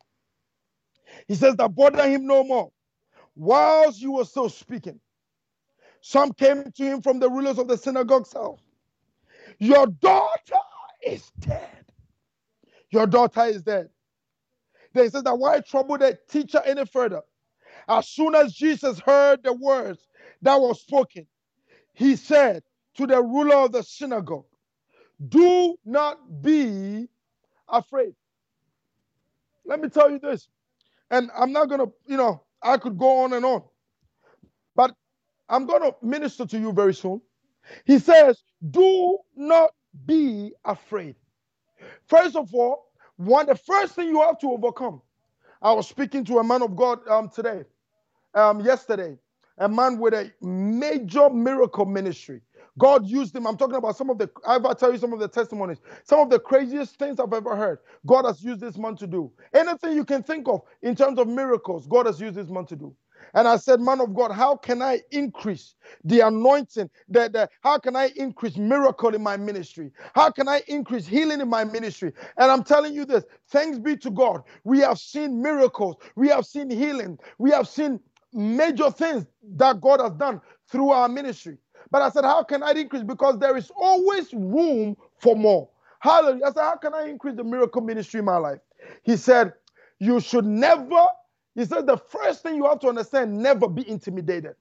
He 1.29 1.35
says 1.37 1.57
that 1.57 1.75
bother 1.75 2.09
him 2.09 2.27
no 2.27 2.45
more. 2.45 2.71
Whilst 3.37 4.01
you 4.03 4.12
were 4.12 4.25
still 4.27 4.49
speaking, 4.51 5.01
some 6.03 6.33
came 6.33 6.71
to 6.73 6.85
him 6.85 7.03
from 7.03 7.21
the 7.21 7.31
rulers 7.31 7.59
of 7.59 7.69
the 7.69 7.79
synagogue's 7.79 8.33
house. 8.33 8.61
Your 9.59 9.87
daughter 9.88 10.57
is 11.07 11.31
dead. 11.41 11.71
Your 12.91 13.07
daughter 13.07 13.45
is 13.47 13.62
dead. 13.62 13.91
They 14.95 15.09
said 15.11 15.25
that 15.25 15.38
why 15.38 15.61
trouble 15.61 15.99
the 15.99 16.19
teacher 16.31 16.62
any 16.67 16.87
further? 16.87 17.23
As 17.88 18.09
soon 18.09 18.35
as 18.35 18.55
Jesus 18.55 19.01
heard 19.01 19.43
the 19.45 19.53
words, 19.55 20.08
that 20.42 20.61
was 20.61 20.81
spoken, 20.83 21.27
he 21.94 22.16
said 22.16 22.62
to 22.96 23.07
the 23.07 23.22
ruler 23.22 23.57
of 23.57 23.72
the 23.72 23.83
synagogue, 23.83 24.46
Do 25.29 25.77
not 25.85 26.42
be 26.42 27.09
afraid. 27.68 28.14
Let 29.64 29.81
me 29.81 29.88
tell 29.88 30.11
you 30.11 30.18
this, 30.18 30.48
and 31.11 31.31
I'm 31.37 31.53
not 31.53 31.68
going 31.68 31.81
to, 31.81 31.92
you 32.07 32.16
know, 32.16 32.42
I 32.62 32.79
could 32.79 32.98
go 32.98 33.20
on 33.20 33.33
and 33.35 33.44
on, 33.44 33.62
but 34.77 34.94
I'm 35.48 35.66
going 35.66 35.83
to 35.83 35.94
minister 36.03 36.46
to 36.46 36.59
you 36.59 36.72
very 36.72 36.94
soon. 36.94 37.20
He 37.87 37.98
says, 37.98 38.42
Do 38.70 39.18
not 39.37 39.70
be 40.07 40.53
afraid. 40.64 41.16
First 42.09 42.37
of 42.37 42.55
all, 42.55 42.90
one, 43.16 43.46
the 43.46 43.57
first 43.57 43.94
thing 43.94 44.09
you 44.09 44.20
have 44.22 44.38
to 44.40 44.53
overcome. 44.53 45.03
I 45.62 45.72
was 45.72 45.88
speaking 45.88 46.24
to 46.27 46.38
a 46.38 46.44
man 46.44 46.62
of 46.62 46.77
God 46.77 47.07
um, 47.09 47.29
today, 47.31 47.64
um, 48.35 48.61
yesterday, 48.61 49.18
a 49.59 49.68
man 49.68 49.99
with 49.99 50.14
a 50.14 50.33
major 50.42 51.31
miracle 51.31 51.87
ministry. 51.87 52.42
God 52.79 53.07
used 53.07 53.37
him. 53.37 53.47
I'm 53.47 53.57
talking 53.57 53.77
about 53.77 53.97
some 53.97 54.11
of 54.11 54.18
the, 54.18 54.31
I've 54.47 54.64
tell 54.79 54.92
you 54.92 54.99
some 54.99 55.12
of 55.12 55.21
the 55.21 55.29
testimonies, 55.29 55.79
some 56.05 56.21
of 56.21 56.31
the 56.31 56.40
craziest 56.40 56.99
things 56.99 57.21
I've 57.21 57.33
ever 57.33 57.57
heard. 57.57 57.81
God 58.07 58.27
has 58.27 58.42
used 58.42 58.61
this 58.61 58.79
man 58.79 58.97
to 58.97 59.07
do. 59.07 59.33
Anything 59.55 59.94
you 59.97 60.05
can 60.05 60.23
think 60.23 60.49
of 60.49 60.62
in 60.83 60.97
terms 60.97 61.18
of 61.18 61.29
miracles, 61.29 61.87
God 61.88 62.07
has 62.07 62.21
used 62.21 62.37
this 62.37 62.51
man 62.51 62.66
to 62.66 62.77
do. 62.77 62.94
And 63.35 63.49
I 63.49 63.57
said, 63.57 63.81
Man 63.81 64.01
of 64.01 64.14
God, 64.14 64.33
how 64.33 64.57
can 64.57 64.83
I 64.83 65.01
increase 65.12 65.75
the 66.05 66.21
anointing? 66.21 66.90
The, 67.09 67.29
the, 67.29 67.51
how 67.62 67.79
can 67.79 67.97
I 67.97 68.11
increase 68.16 68.57
miracle 68.57 69.14
in 69.14 69.23
my 69.23 69.37
ministry? 69.37 69.92
How 70.14 70.31
can 70.31 70.49
I 70.49 70.62
increase 70.68 71.07
healing 71.07 71.40
in 71.40 71.49
my 71.49 71.64
ministry? 71.64 72.12
And 72.38 72.51
I'm 72.53 72.64
telling 72.64 72.94
you 72.94 73.05
this 73.05 73.25
thanks 73.51 73.79
be 73.79 73.97
to 73.99 74.11
God. 74.11 74.42
We 74.64 74.81
have 74.81 74.99
seen 74.99 75.42
miracles, 75.42 75.97
we 76.16 76.29
have 76.29 76.47
seen 76.47 76.71
healing, 76.71 77.18
we 77.38 77.51
have 77.53 77.68
seen 77.68 78.01
major 78.38 78.90
things 78.90 79.27
that 79.57 79.81
God 79.81 80.01
has 80.01 80.12
done 80.14 80.40
through 80.70 80.90
our 80.90 81.09
ministry. 81.09 81.59
But 81.90 82.03
I 82.03 82.11
said, 82.11 82.24
How 82.24 82.44
can 82.44 82.62
I 82.62 82.72
increase? 82.72 83.05
Because 83.05 83.38
there 83.38 83.57
is 83.57 83.70
always 83.77 84.33
room 84.35 84.96
for 85.18 85.37
more. 85.37 85.68
Hallelujah. 86.01 86.46
I 86.46 86.53
said, 86.53 86.62
How 86.62 86.77
can 86.77 86.94
I 86.94 87.09
increase 87.09 87.37
the 87.37 87.44
miracle 87.44 87.83
ministry 87.83 88.20
in 88.20 88.27
my 88.27 88.38
life? 88.38 88.61
He 89.05 89.16
said, 89.16 89.55
You 90.01 90.20
should 90.20 90.46
never, 90.46 91.07
he 91.57 91.64
said, 91.66 91.87
the 91.87 91.98
first 91.98 92.42
thing 92.42 92.57
you 92.57 92.66
have 92.66 92.81
to 92.81 92.88
understand, 92.88 93.37
never 93.38 93.68
be 93.68 93.88
intimidated. 93.88 94.55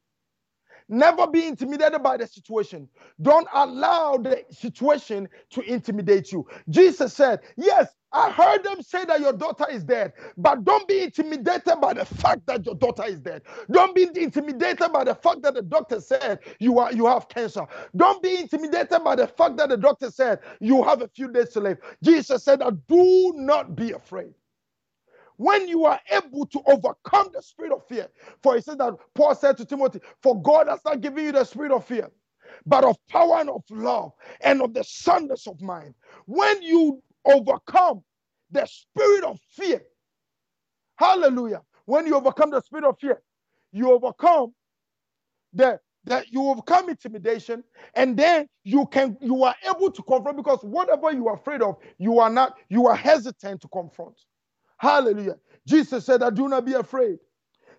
Never 0.89 1.27
be 1.27 1.47
intimidated 1.47 2.03
by 2.03 2.17
the 2.17 2.27
situation. 2.27 2.87
Don't 3.21 3.47
allow 3.53 4.17
the 4.17 4.43
situation 4.51 5.29
to 5.51 5.61
intimidate 5.61 6.31
you. 6.31 6.47
Jesus 6.69 7.13
said, 7.13 7.41
Yes, 7.57 7.89
I 8.13 8.31
heard 8.31 8.63
them 8.63 8.81
say 8.81 9.05
that 9.05 9.19
your 9.19 9.33
daughter 9.33 9.65
is 9.69 9.83
dead, 9.83 10.13
but 10.37 10.63
don't 10.63 10.87
be 10.87 11.01
intimidated 11.03 11.81
by 11.81 11.93
the 11.93 12.05
fact 12.05 12.47
that 12.47 12.65
your 12.65 12.75
daughter 12.75 13.03
is 13.05 13.19
dead. 13.19 13.41
Don't 13.71 13.95
be 13.95 14.07
intimidated 14.15 14.93
by 14.93 15.03
the 15.03 15.15
fact 15.15 15.43
that 15.43 15.55
the 15.55 15.61
doctor 15.63 15.99
said 16.01 16.39
you 16.59 16.79
are 16.79 16.93
you 16.93 17.05
have 17.07 17.27
cancer. 17.29 17.65
Don't 17.95 18.23
be 18.23 18.39
intimidated 18.39 19.03
by 19.03 19.15
the 19.15 19.27
fact 19.27 19.57
that 19.57 19.69
the 19.69 19.77
doctor 19.77 20.11
said 20.11 20.39
you 20.61 20.83
have 20.83 21.01
a 21.01 21.09
few 21.09 21.31
days 21.31 21.49
to 21.49 21.59
live. 21.59 21.79
Jesus 22.03 22.43
said 22.43 22.61
do 22.87 23.33
not 23.35 23.75
be 23.75 23.91
afraid 23.91 24.33
when 25.37 25.67
you 25.67 25.85
are 25.85 25.99
able 26.11 26.45
to 26.47 26.61
overcome 26.67 27.29
the 27.33 27.41
spirit 27.41 27.71
of 27.71 27.87
fear. 27.87 28.07
For 28.43 28.55
he 28.55 28.61
said 28.61 28.79
that 28.79 28.95
Paul 29.15 29.35
said 29.35 29.57
to 29.57 29.65
Timothy, 29.65 30.01
For 30.21 30.41
God 30.41 30.67
has 30.67 30.81
not 30.85 31.01
given 31.01 31.23
you 31.25 31.31
the 31.31 31.45
spirit 31.45 31.71
of 31.71 31.85
fear, 31.85 32.09
but 32.65 32.83
of 32.83 32.97
power 33.07 33.39
and 33.39 33.49
of 33.49 33.63
love 33.69 34.11
and 34.41 34.61
of 34.61 34.73
the 34.73 34.83
soundness 34.83 35.47
of 35.47 35.61
mind. 35.61 35.93
When 36.25 36.61
you 36.61 37.01
overcome 37.25 38.03
the 38.51 38.65
spirit 38.65 39.23
of 39.23 39.39
fear, 39.51 39.81
hallelujah. 40.97 41.61
When 41.85 42.05
you 42.07 42.15
overcome 42.15 42.51
the 42.51 42.61
spirit 42.61 42.85
of 42.85 42.99
fear, 42.99 43.21
you 43.71 43.91
overcome 43.91 44.53
the 45.53 45.79
that 46.05 46.31
you 46.31 46.41
overcome 46.47 46.89
intimidation 46.89 47.63
and 47.95 48.17
then 48.17 48.47
you 48.63 48.85
can 48.87 49.17
you 49.21 49.43
are 49.43 49.55
able 49.69 49.91
to 49.91 50.01
confront 50.03 50.37
because 50.37 50.59
whatever 50.63 51.11
you 51.11 51.27
are 51.27 51.35
afraid 51.35 51.61
of 51.61 51.75
you 51.97 52.19
are 52.19 52.29
not 52.29 52.55
you 52.69 52.87
are 52.87 52.95
hesitant 52.95 53.61
to 53.61 53.67
confront 53.67 54.15
Hallelujah. 54.77 55.37
Jesus 55.67 56.05
said 56.05 56.21
that 56.21 56.35
do 56.35 56.49
not 56.49 56.65
be 56.65 56.73
afraid. 56.73 57.19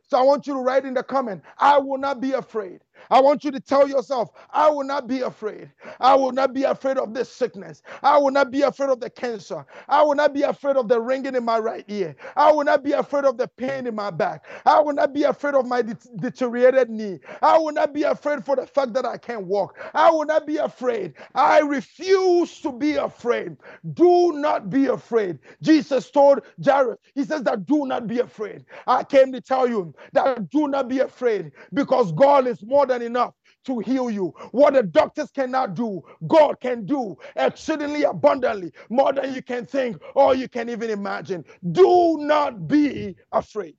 So 0.09 0.19
I 0.19 0.23
want 0.23 0.47
you 0.47 0.55
to 0.55 0.61
write 0.61 0.85
in 0.87 0.95
the 0.95 1.03
comment, 1.03 1.43
I 1.59 1.79
will 1.79 1.99
not 1.99 2.21
be 2.21 2.33
afraid. 2.33 2.81
I 3.11 3.21
want 3.21 3.45
you 3.45 3.51
to 3.53 3.61
tell 3.61 3.89
yourself, 3.89 4.31
I 4.51 4.71
will 4.71 4.85
not 4.85 5.07
be 5.09 5.21
afraid. 5.23 5.71
I 6.01 6.15
will 6.15 6.33
not 6.33 6.55
be 6.55 6.65
afraid 6.65 6.99
of 6.99 7.15
this 7.15 7.31
sickness. 7.33 7.83
I 8.03 8.19
will 8.19 8.31
not 8.33 8.51
be 8.51 8.63
afraid 8.63 8.91
of 8.91 9.01
the 9.01 9.11
cancer. 9.11 9.67
I 9.89 10.03
will 10.03 10.15
not 10.17 10.35
be 10.35 10.43
afraid 10.43 10.77
of 10.77 10.89
the 10.89 11.01
ringing 11.01 11.37
in 11.37 11.45
my 11.45 11.59
right 11.59 11.85
ear. 11.89 12.17
I 12.37 12.53
will 12.53 12.65
not 12.65 12.85
be 12.85 12.93
afraid 12.93 13.25
of 13.25 13.39
the 13.39 13.49
pain 13.49 13.87
in 13.87 13.95
my 13.95 14.11
back. 14.11 14.47
I 14.67 14.81
will 14.81 14.95
not 14.95 15.15
be 15.15 15.25
afraid 15.25 15.55
of 15.55 15.67
my 15.67 15.83
de- 15.83 15.97
deteriorated 16.19 16.91
knee. 16.91 17.21
I 17.43 17.59
will 17.59 17.73
not 17.73 17.95
be 17.95 18.05
afraid 18.05 18.45
for 18.45 18.57
the 18.57 18.67
fact 18.67 18.95
that 18.95 19.07
I 19.07 19.19
can't 19.19 19.47
walk. 19.47 19.79
I 19.95 20.11
will 20.11 20.27
not 20.27 20.47
be 20.47 20.59
afraid. 20.59 21.15
I 21.35 21.61
refuse 21.61 22.61
to 22.63 22.73
be 22.73 22.97
afraid. 22.97 23.57
Do 23.95 24.33
not 24.35 24.71
be 24.71 24.87
afraid. 24.89 25.41
Jesus 25.63 26.11
told 26.11 26.41
Jairus, 26.65 26.99
He 27.15 27.25
says 27.25 27.43
that 27.45 27.67
do 27.67 27.87
not 27.87 28.09
be 28.09 28.21
afraid. 28.21 28.67
I 28.87 29.05
came 29.05 29.33
to 29.33 29.43
tell 29.43 29.69
you 29.69 29.95
that 30.15 30.51
do 30.51 30.69
not 30.69 30.89
be 30.89 31.01
afraid 31.01 31.53
because 31.75 32.13
God 32.13 32.49
is 32.49 32.63
more 32.65 32.87
than 32.89 33.03
enough 33.03 33.35
to 33.67 33.81
heal 33.81 34.11
you. 34.11 34.35
What 34.53 34.75
the 34.75 34.85
doctors 34.85 35.31
cannot 35.33 35.75
do, 35.77 36.03
God 36.29 36.61
can 36.61 36.87
do 36.87 37.17
exceedingly 37.37 38.05
abundantly, 38.05 38.73
more 38.91 39.15
than 39.15 39.35
you 39.35 39.43
can 39.43 39.67
think 39.67 39.99
or 40.17 40.37
you 40.37 40.49
can 40.49 40.71
even 40.71 40.91
imagine. 40.91 41.45
Do 41.73 42.19
not 42.21 42.69
be 42.69 43.17
afraid. 43.33 43.77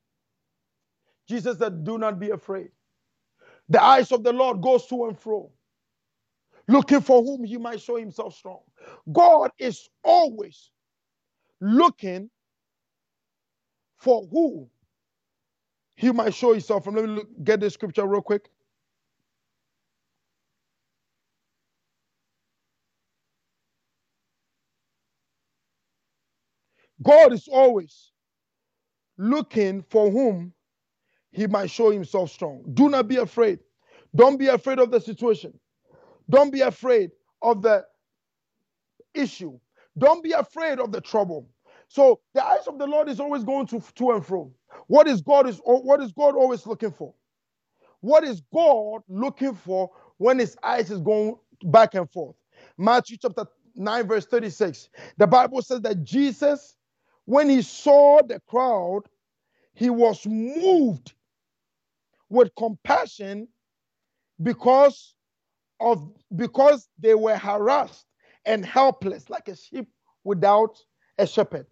Jesus 1.30 1.60
said, 1.60 1.84
Do 1.86 1.97
not 1.97 2.20
be 2.20 2.32
afraid. 2.32 2.70
The 3.70 3.84
eyes 3.84 4.12
of 4.12 4.24
the 4.24 4.34
Lord 4.34 4.62
goes 4.62 4.88
to 4.88 5.05
and 5.07 5.20
fro, 5.20 5.51
looking 6.68 7.01
for 7.01 7.24
whom 7.24 7.43
he 7.45 7.57
might 7.57 7.82
show 7.82 7.97
himself 7.97 8.36
strong. 8.36 8.62
God 9.12 9.51
is 9.60 9.89
always 10.03 10.72
looking 11.62 12.30
for 13.99 14.28
who 14.32 14.70
he 15.97 16.12
might 16.12 16.34
show 16.34 16.53
himself. 16.53 16.88
And 16.88 16.95
let 16.95 17.05
me 17.05 17.12
look, 17.16 17.30
get 17.43 17.60
the 17.62 17.70
scripture 17.70 18.07
real 18.07 18.22
quick. 18.22 18.49
God 27.04 27.34
is 27.34 27.47
always 27.47 28.12
looking 29.18 29.84
for 29.89 30.12
whom 30.12 30.54
he 31.32 31.47
might 31.47 31.72
show 31.72 31.91
himself 31.91 32.32
strong. 32.32 32.64
Do 32.74 32.89
not 32.89 33.08
be 33.08 33.18
afraid. 33.18 33.60
Don't 34.16 34.38
be 34.38 34.47
afraid 34.47 34.80
of 34.80 34.91
the 34.91 35.02
situation. 35.02 35.54
Don't 36.30 36.52
be 36.52 36.62
afraid 36.62 37.12
of 37.41 37.62
the 37.62 37.86
issue. 39.14 39.60
Don't 39.97 40.24
be 40.24 40.32
afraid 40.34 40.80
of 40.80 40.91
the 40.91 41.02
trouble. 41.02 41.50
So 41.88 42.22
the 42.34 42.45
eyes 42.45 42.68
of 42.68 42.80
the 42.80 42.88
Lord 42.88 43.10
is 43.10 43.20
always 43.20 43.43
going 43.43 43.68
to, 43.68 43.82
to 43.95 44.12
and 44.12 44.26
fro. 44.26 44.52
What 44.88 45.08
is 45.08 45.22
God 45.22 45.47
is 45.50 45.62
what 45.66 46.02
is 46.02 46.12
God 46.14 46.36
always 46.36 46.66
looking 46.68 46.91
for? 46.91 47.14
What 48.02 48.24
is 48.24 48.41
God 48.54 49.02
looking 49.10 49.56
for 49.56 49.91
when 50.18 50.39
his 50.39 50.58
eyes 50.64 50.91
is 50.91 51.00
going 51.02 51.38
back 51.66 51.95
and 51.95 52.10
forth? 52.12 52.36
Matthew 52.78 53.18
chapter 53.22 53.45
9, 53.76 54.08
verse 54.08 54.26
36. 54.26 54.89
The 55.18 55.28
Bible 55.28 55.62
says 55.62 55.82
that 55.82 56.04
Jesus 56.04 56.78
when 57.30 57.47
he 57.47 57.61
saw 57.61 58.23
the 58.23 58.39
crowd, 58.47 59.03
he 59.75 59.91
was 59.91 60.25
moved 60.25 61.13
with 62.27 62.49
compassion 62.57 63.47
because 64.41 65.13
of 65.80 66.11
because 66.36 66.89
they 66.97 67.13
were 67.13 67.38
harassed 67.38 68.07
and 68.45 68.65
helpless 68.65 69.30
like 69.30 69.47
a 69.47 69.55
sheep 69.55 69.88
without 70.23 70.75
a 71.19 71.27
shepherd. 71.27 71.67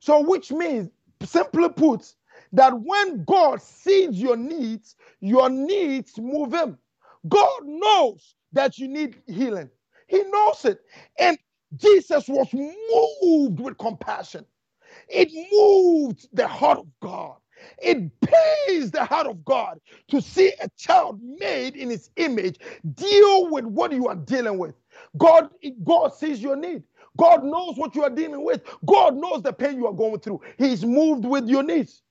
So 0.00 0.22
which 0.22 0.50
means 0.50 0.90
simply 1.22 1.68
put 1.68 2.12
that 2.54 2.72
when 2.76 3.22
God 3.26 3.62
sees 3.62 4.20
your 4.20 4.36
needs, 4.36 4.96
your 5.20 5.48
needs 5.48 6.18
move 6.18 6.52
him. 6.52 6.78
God 7.28 7.60
knows 7.64 8.34
that 8.52 8.76
you 8.76 8.88
need 8.88 9.22
healing. 9.28 9.70
He 10.08 10.24
knows 10.24 10.64
it. 10.64 10.80
And 11.16 11.38
Jesus 11.76 12.28
was 12.28 12.52
moved 12.52 13.60
with 13.60 13.78
compassion. 13.78 14.44
It 15.08 15.30
moved 15.52 16.28
the 16.34 16.48
heart 16.48 16.78
of 16.80 16.88
God. 17.02 17.36
It 17.82 18.10
pains 18.20 18.90
the 18.92 19.04
heart 19.04 19.26
of 19.26 19.44
God 19.44 19.80
to 20.08 20.20
see 20.22 20.52
a 20.60 20.68
child 20.78 21.20
made 21.22 21.76
in 21.76 21.90
his 21.90 22.10
image 22.16 22.58
deal 22.94 23.50
with 23.50 23.64
what 23.66 23.92
you 23.92 24.08
are 24.08 24.16
dealing 24.16 24.58
with. 24.58 24.74
God, 25.18 25.50
God 25.84 26.14
sees 26.14 26.42
your 26.42 26.56
need. 26.56 26.84
God 27.18 27.44
knows 27.44 27.76
what 27.76 27.96
you 27.96 28.04
are 28.04 28.10
dealing 28.10 28.44
with. 28.44 28.62
God 28.86 29.16
knows 29.16 29.42
the 29.42 29.52
pain 29.52 29.76
you 29.76 29.86
are 29.88 29.94
going 29.94 30.20
through. 30.20 30.42
He's 30.58 30.84
moved 30.84 31.24
with 31.24 31.48
your 31.48 31.62
needs. 31.62 32.02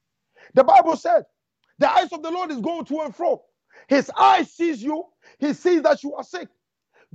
The 0.56 0.64
Bible 0.64 0.98
said, 0.98 1.26
the 1.80 1.92
eyes 1.92 2.12
of 2.14 2.24
the 2.24 2.32
Lord 2.32 2.52
is 2.52 2.60
going 2.62 2.86
to 2.86 3.02
and 3.02 3.16
fro. 3.16 3.44
His 3.90 4.12
eye 4.18 4.44
sees 4.44 4.84
you. 4.84 5.06
He 5.40 5.54
sees 5.54 5.84
that 5.84 6.04
you 6.04 6.16
are 6.16 6.24
sick. 6.24 6.50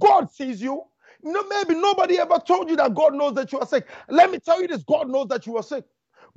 God 0.01 0.31
sees 0.33 0.63
you. 0.63 0.85
No, 1.23 1.45
maybe 1.49 1.75
nobody 1.75 2.19
ever 2.19 2.39
told 2.47 2.71
you 2.71 2.77
that 2.77 2.95
God 2.95 3.15
knows 3.15 3.35
that 3.35 3.53
you 3.53 3.61
are 3.61 3.67
sick. 3.67 3.87
Let 4.09 4.31
me 4.31 4.39
tell 4.39 4.61
you 4.61 4.69
this 4.69 4.85
God 4.85 5.09
knows 5.11 5.29
that 5.29 5.47
you 5.47 5.57
are 5.59 5.63
sick. 5.63 5.85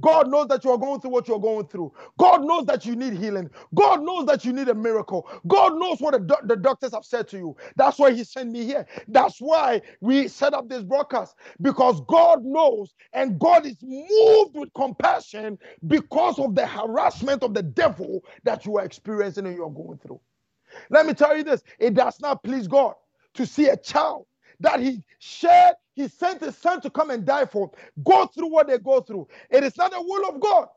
God 0.01 0.29
knows 0.29 0.47
that 0.49 0.65
you 0.65 0.71
are 0.71 0.77
going 0.79 0.99
through 1.01 1.11
what 1.11 1.27
you're 1.27 1.39
going 1.39 1.67
through. 1.67 1.93
God 2.19 2.43
knows 2.43 2.65
that 2.65 2.85
you 2.85 2.95
need 2.95 3.13
healing. 3.13 3.49
God 3.75 4.01
knows 4.03 4.25
that 4.25 4.43
you 4.45 4.53
need 4.53 4.69
a 4.69 4.75
miracle. 4.75 5.29
God 5.47 5.77
knows 5.77 6.01
what 6.01 6.13
the, 6.13 6.19
do- 6.19 6.47
the 6.47 6.57
doctors 6.57 6.93
have 6.93 7.05
said 7.05 7.27
to 7.29 7.37
you. 7.37 7.55
That's 7.77 7.99
why 7.99 8.11
He 8.11 8.23
sent 8.25 8.51
me 8.51 8.65
here. 8.65 8.87
That's 9.07 9.39
why 9.39 9.81
we 10.01 10.27
set 10.27 10.53
up 10.55 10.69
this 10.69 10.83
broadcast 10.83 11.35
because 11.61 12.01
God 12.07 12.43
knows 12.43 12.93
and 13.13 13.39
God 13.39 13.65
is 13.67 13.77
moved 13.83 14.55
with 14.55 14.73
compassion 14.75 15.59
because 15.87 16.39
of 16.39 16.55
the 16.55 16.67
harassment 16.67 17.43
of 17.43 17.53
the 17.53 17.63
devil 17.63 18.23
that 18.43 18.65
you 18.65 18.77
are 18.79 18.85
experiencing 18.85 19.47
and 19.47 19.55
you're 19.55 19.71
going 19.71 19.99
through. 19.99 20.19
Let 20.89 21.05
me 21.05 21.13
tell 21.13 21.37
you 21.37 21.43
this 21.43 21.63
it 21.79 21.93
does 21.95 22.19
not 22.21 22.43
please 22.43 22.67
God 22.67 22.95
to 23.35 23.45
see 23.45 23.69
a 23.69 23.77
child 23.77 24.25
that 24.63 24.81
he 24.81 25.03
shared, 25.19 25.75
he 25.95 26.09
sent 26.09 26.41
his 26.43 26.57
son 26.57 26.81
to 26.81 26.91
come 26.91 27.11
and 27.11 27.25
die 27.25 27.45
for, 27.47 27.71
go 28.05 28.27
through 28.27 28.49
what 28.49 28.67
they 28.67 28.79
go 28.79 29.01
through. 29.01 29.29
It 29.51 29.63
is 29.65 29.77
not 29.77 29.91
the 29.91 30.01
will 30.01 30.29
of 30.29 30.41
God 30.41 30.69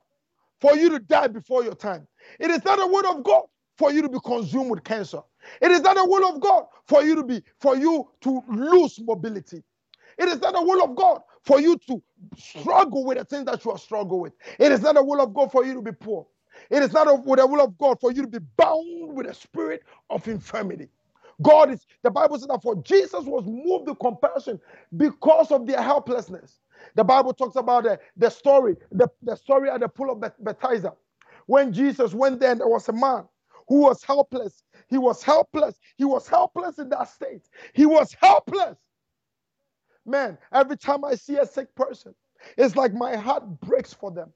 for 0.60 0.76
you 0.76 0.90
to 0.90 1.00
die 1.00 1.28
before 1.28 1.64
your 1.64 1.74
time. 1.76 2.06
It 2.40 2.50
is 2.50 2.64
not 2.64 2.78
the 2.78 2.86
will 2.88 3.06
of 3.18 3.24
God 3.24 3.44
for 3.78 3.92
you 3.92 4.02
to 4.02 4.10
be 4.10 4.18
consumed 4.24 4.70
with 4.70 4.84
cancer. 4.84 5.20
It 5.62 5.70
is 5.72 5.82
not 5.82 5.96
the 5.96 6.06
will 6.06 6.28
of 6.34 6.40
God 6.40 6.66
for 6.88 7.04
you 7.04 7.16
to 7.16 7.24
be 7.24 7.42
for 7.60 7.76
you 7.76 8.08
to 8.22 8.42
lose 8.48 9.00
mobility. 9.00 9.62
It 10.18 10.28
is 10.28 10.40
not 10.40 10.54
the 10.54 10.62
will 10.62 10.84
of 10.84 10.96
God 10.96 11.22
for 11.44 11.60
you 11.60 11.78
to 11.88 12.02
struggle 12.38 13.04
with 13.04 13.18
the 13.18 13.26
things 13.26 13.46
that 13.46 13.64
you 13.64 13.72
are 13.72 13.78
struggling 13.78 14.22
with. 14.22 14.34
It 14.58 14.72
is 14.72 14.82
not 14.82 14.96
the 14.96 15.04
will 15.04 15.22
of 15.22 15.34
God 15.34 15.52
for 15.52 15.64
you 15.64 15.74
to 15.74 15.82
be 15.82 15.92
poor. 15.92 16.26
It 16.70 16.82
is 16.82 16.92
not 16.92 17.06
the 17.06 17.16
will 17.16 17.62
of 17.62 17.78
God 17.78 18.00
for 18.00 18.12
you 18.12 18.22
to 18.22 18.28
be 18.28 18.38
bound 18.56 19.14
with 19.14 19.26
a 19.28 19.34
spirit 19.34 19.82
of 20.10 20.26
infirmity. 20.28 20.88
God 21.42 21.70
is, 21.72 21.86
the 22.02 22.10
Bible 22.10 22.38
says 22.38 22.48
that 22.48 22.62
for 22.62 22.76
Jesus 22.82 23.24
was 23.26 23.44
moved 23.46 23.88
with 23.88 23.98
compassion 24.00 24.60
because 24.96 25.52
of 25.52 25.66
their 25.66 25.82
helplessness. 25.82 26.60
The 26.96 27.04
Bible 27.04 27.34
talks 27.34 27.56
about 27.56 27.84
the, 27.84 27.98
the 28.16 28.30
story, 28.30 28.76
the, 28.92 29.08
the 29.22 29.36
story 29.36 29.70
at 29.70 29.80
the 29.80 29.88
pool 29.88 30.10
of 30.12 30.20
Bethesda. 30.42 30.94
When 31.46 31.72
Jesus 31.72 32.14
went 32.14 32.40
there, 32.40 32.54
there 32.54 32.68
was 32.68 32.88
a 32.88 32.92
man 32.94 33.24
who 33.68 33.80
was 33.82 34.02
helpless. 34.04 34.64
He 34.88 34.98
was 34.98 35.22
helpless. 35.22 35.78
He 35.96 36.04
was 36.04 36.28
helpless 36.28 36.78
in 36.78 36.88
that 36.90 37.08
state. 37.10 37.42
He 37.74 37.86
was 37.86 38.16
helpless. 38.20 38.78
Man, 40.06 40.38
every 40.52 40.76
time 40.76 41.04
I 41.04 41.14
see 41.16 41.36
a 41.38 41.46
sick 41.46 41.74
person, 41.74 42.14
it's 42.58 42.76
like 42.76 42.94
my 42.94 43.16
heart 43.16 43.44
breaks 43.60 43.94
for 43.94 44.10
them. 44.10 44.32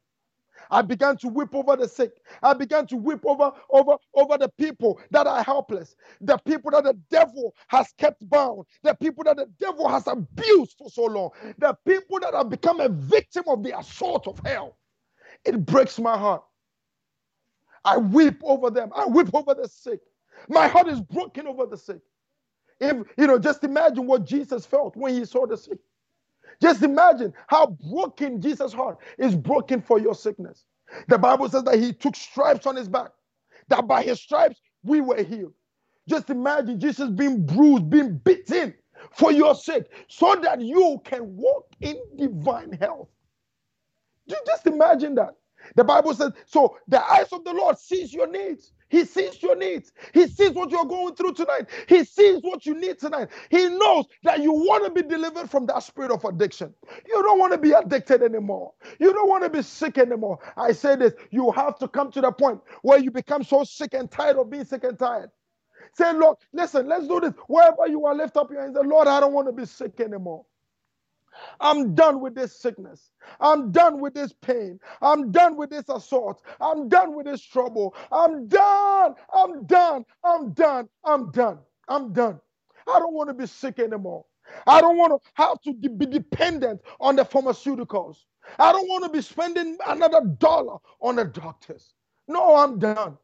I 0.70 0.82
began 0.82 1.16
to 1.18 1.28
weep 1.28 1.54
over 1.54 1.76
the 1.76 1.88
sick. 1.88 2.12
I 2.42 2.54
began 2.54 2.86
to 2.88 2.96
weep 2.96 3.20
over, 3.24 3.52
over, 3.70 3.96
over 4.14 4.38
the 4.38 4.48
people 4.58 5.00
that 5.10 5.26
are 5.26 5.42
helpless, 5.42 5.96
the 6.20 6.38
people 6.38 6.70
that 6.72 6.84
the 6.84 6.94
devil 7.10 7.54
has 7.68 7.92
kept 7.98 8.28
bound, 8.30 8.64
the 8.82 8.94
people 8.94 9.24
that 9.24 9.36
the 9.36 9.50
devil 9.60 9.88
has 9.88 10.06
abused 10.06 10.76
for 10.78 10.90
so 10.90 11.04
long, 11.04 11.30
the 11.58 11.76
people 11.86 12.20
that 12.20 12.34
have 12.34 12.50
become 12.50 12.80
a 12.80 12.88
victim 12.88 13.44
of 13.48 13.62
the 13.62 13.78
assault 13.78 14.26
of 14.28 14.40
hell. 14.44 14.76
It 15.44 15.64
breaks 15.66 15.98
my 15.98 16.18
heart. 16.18 16.44
I 17.84 17.98
weep 17.98 18.40
over 18.44 18.70
them. 18.70 18.90
I 18.96 19.06
weep 19.06 19.30
over 19.34 19.54
the 19.54 19.68
sick. 19.68 20.00
My 20.48 20.68
heart 20.68 20.88
is 20.88 21.00
broken 21.00 21.46
over 21.48 21.66
the 21.66 21.78
sick. 21.78 22.00
If 22.80 22.96
you 23.18 23.26
know, 23.28 23.38
just 23.38 23.64
imagine 23.64 24.06
what 24.06 24.26
Jesus 24.26 24.66
felt 24.66 24.96
when 24.96 25.14
he 25.14 25.24
saw 25.26 25.46
the 25.46 25.56
sick. 25.58 25.78
Just 26.62 26.82
imagine 26.82 27.34
how 27.48 27.76
broken 27.90 28.40
Jesus' 28.40 28.72
heart 28.72 28.98
is 29.18 29.36
broken 29.36 29.82
for 29.82 30.00
your 30.00 30.14
sickness. 30.14 30.64
The 31.08 31.18
Bible 31.18 31.48
says 31.48 31.64
that 31.64 31.78
he 31.78 31.92
took 31.92 32.16
stripes 32.16 32.66
on 32.66 32.76
his 32.76 32.88
back, 32.88 33.12
that 33.68 33.86
by 33.88 34.02
his 34.02 34.20
stripes 34.20 34.60
we 34.84 35.00
were 35.02 35.22
healed. 35.22 35.54
Just 36.08 36.30
imagine 36.30 36.80
Jesus 36.80 37.10
being 37.10 37.46
bruised, 37.46 37.90
being 37.90 38.18
beaten 38.18 38.74
for 39.12 39.32
your 39.32 39.54
sake, 39.54 39.84
so 40.08 40.36
that 40.42 40.60
you 40.62 41.00
can 41.04 41.36
walk 41.36 41.66
in 41.80 41.98
divine 42.16 42.72
health. 42.72 43.08
Just 44.46 44.66
imagine 44.66 45.14
that. 45.16 45.36
The 45.76 45.84
Bible 45.84 46.14
says, 46.14 46.32
so 46.46 46.76
the 46.88 47.04
eyes 47.04 47.28
of 47.32 47.44
the 47.44 47.52
Lord 47.52 47.78
sees 47.78 48.12
your 48.12 48.28
needs. 48.28 48.72
He 48.90 49.06
sees 49.06 49.42
your 49.42 49.56
needs. 49.56 49.92
He 50.14 50.28
sees 50.28 50.52
what 50.52 50.70
you're 50.70 50.86
going 50.86 51.16
through 51.16 51.34
tonight. 51.34 51.68
He 51.88 52.04
sees 52.04 52.40
what 52.42 52.66
you 52.66 52.74
need 52.74 53.00
tonight. 53.00 53.30
He 53.50 53.68
knows 53.70 54.06
that 54.24 54.42
you 54.42 54.52
want 54.52 54.84
to 54.86 54.90
be 55.02 55.08
delivered 55.08 55.50
from 55.50 55.66
that 55.68 55.84
spirit 55.84 56.12
of 56.12 56.24
addiction. 56.26 56.74
You 57.08 57.22
don't 57.24 57.40
want 57.40 57.52
to 57.54 57.58
be 57.58 57.72
addicted 57.72 58.22
anymore. 58.22 58.74
You 59.00 59.12
don't 59.14 59.30
want 59.30 59.44
to 59.44 59.50
be 59.50 59.62
sick 59.62 59.98
anymore. 59.98 60.40
I 60.56 60.72
say 60.72 60.96
this 60.96 61.14
you 61.30 61.52
have 61.52 61.78
to 61.80 61.88
come 61.88 62.12
to 62.12 62.22
the 62.22 62.32
point 62.32 62.60
where 62.82 62.98
you 63.00 63.12
become 63.12 63.44
so 63.44 63.64
sick 63.64 63.94
and 63.94 64.10
tired 64.10 64.38
of 64.38 64.50
being 64.50 64.66
sick 64.66 64.84
and 64.84 64.98
tired. 64.98 65.30
Say, 65.94 66.12
Lord, 66.14 66.38
listen, 66.52 66.88
let's 66.88 67.08
do 67.08 67.20
this. 67.20 67.34
Wherever 67.48 67.86
you 67.88 68.06
are, 68.06 68.14
lift 68.14 68.36
up 68.36 68.50
your 68.50 68.62
hands. 68.62 68.76
Say, 68.76 68.86
Lord, 68.86 69.08
I 69.08 69.20
don't 69.20 69.34
want 69.34 69.48
to 69.48 69.52
be 69.52 69.66
sick 69.66 70.00
anymore. 70.00 70.44
I'm 71.60 71.94
done 71.94 72.20
with 72.20 72.34
this 72.34 72.56
sickness. 72.60 73.10
I'm 73.40 73.72
done 73.72 74.00
with 74.00 74.14
this 74.14 74.32
pain. 74.42 74.80
I'm 75.02 75.32
done 75.32 75.56
with 75.56 75.70
this 75.70 75.84
assault. 75.88 76.42
I'm 76.60 76.88
done 76.88 77.16
with 77.16 77.26
this 77.26 77.42
trouble. 77.42 77.94
I'm 78.12 78.48
done. 78.48 79.14
I'm 79.34 79.64
done. 79.66 80.06
I'm 80.24 80.52
done. 80.52 80.88
I'm 81.04 81.30
done. 81.32 81.58
I'm 81.88 82.12
done. 82.12 82.40
I 82.88 82.98
don't 83.00 83.14
want 83.14 83.30
to 83.30 83.34
be 83.34 83.46
sick 83.46 83.78
anymore. 83.80 84.24
I 84.66 84.80
don't 84.80 84.98
want 84.98 85.12
to 85.22 85.30
have 85.34 85.60
to 85.62 85.74
be 85.74 86.06
dependent 86.06 86.80
on 87.00 87.16
the 87.16 87.24
pharmaceuticals. 87.24 88.18
I 88.58 88.72
don't 88.72 88.88
want 88.88 89.04
to 89.04 89.10
be 89.10 89.22
spending 89.22 89.78
another 89.86 90.22
dollar 90.38 90.78
on 91.02 91.16
the 91.16 91.24
doctors. 91.26 91.94
No, 92.28 92.56
I'm 92.56 92.78
done. 92.78 93.18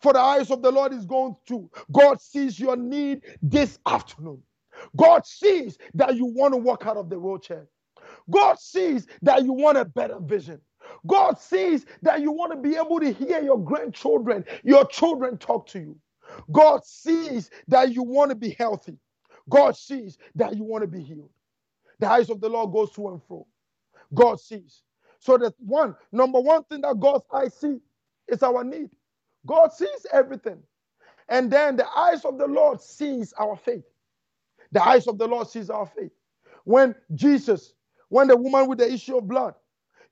For 0.00 0.12
the 0.14 0.20
eyes 0.20 0.50
of 0.50 0.62
the 0.62 0.72
Lord 0.72 0.92
is 0.94 1.06
going 1.06 1.36
to. 1.48 1.70
God 1.92 2.20
sees 2.20 2.60
your 2.60 2.76
need 2.76 3.22
this 3.42 3.78
afternoon. 3.86 4.42
God 4.96 5.26
sees 5.26 5.78
that 5.94 6.16
you 6.16 6.26
want 6.26 6.54
to 6.54 6.58
walk 6.58 6.86
out 6.86 6.96
of 6.96 7.10
the 7.10 7.18
wheelchair. 7.18 7.66
God 8.30 8.58
sees 8.58 9.06
that 9.22 9.44
you 9.44 9.52
want 9.52 9.78
a 9.78 9.84
better 9.84 10.18
vision. 10.20 10.60
God 11.06 11.38
sees 11.38 11.86
that 12.02 12.20
you 12.20 12.32
want 12.32 12.52
to 12.52 12.58
be 12.58 12.76
able 12.76 13.00
to 13.00 13.12
hear 13.12 13.42
your 13.42 13.62
grandchildren, 13.62 14.44
your 14.64 14.86
children 14.86 15.38
talk 15.38 15.66
to 15.68 15.78
you. 15.80 15.98
God 16.52 16.84
sees 16.84 17.50
that 17.68 17.92
you 17.92 18.02
want 18.02 18.30
to 18.30 18.36
be 18.36 18.50
healthy. 18.58 18.98
God 19.50 19.76
sees 19.76 20.18
that 20.34 20.56
you 20.56 20.64
want 20.64 20.82
to 20.82 20.88
be 20.88 21.02
healed. 21.02 21.30
The 22.00 22.08
eyes 22.08 22.30
of 22.30 22.40
the 22.40 22.48
Lord 22.48 22.72
goes 22.72 22.92
to 22.92 23.08
and 23.08 23.22
fro. 23.26 23.46
God 24.14 24.40
sees. 24.40 24.82
So 25.20 25.38
that 25.38 25.54
one, 25.58 25.96
number 26.12 26.40
one 26.40 26.64
thing 26.64 26.82
that 26.82 27.00
God's 27.00 27.24
eyes 27.32 27.54
see 27.54 27.78
is 28.28 28.42
our 28.42 28.64
need. 28.64 28.90
God 29.46 29.72
sees 29.72 30.06
everything. 30.12 30.62
And 31.28 31.50
then 31.50 31.76
the 31.76 31.88
eyes 31.88 32.24
of 32.24 32.38
the 32.38 32.46
Lord 32.46 32.80
sees 32.80 33.32
our 33.38 33.56
faith. 33.56 33.84
The 34.72 34.84
eyes 34.84 35.06
of 35.08 35.18
the 35.18 35.28
Lord 35.28 35.48
sees 35.48 35.70
our 35.70 35.86
faith. 35.86 36.12
When 36.64 36.94
Jesus, 37.14 37.74
when 38.10 38.28
the 38.28 38.36
woman 38.36 38.68
with 38.68 38.78
the 38.78 38.92
issue 38.92 39.18
of 39.18 39.28
blood, 39.28 39.54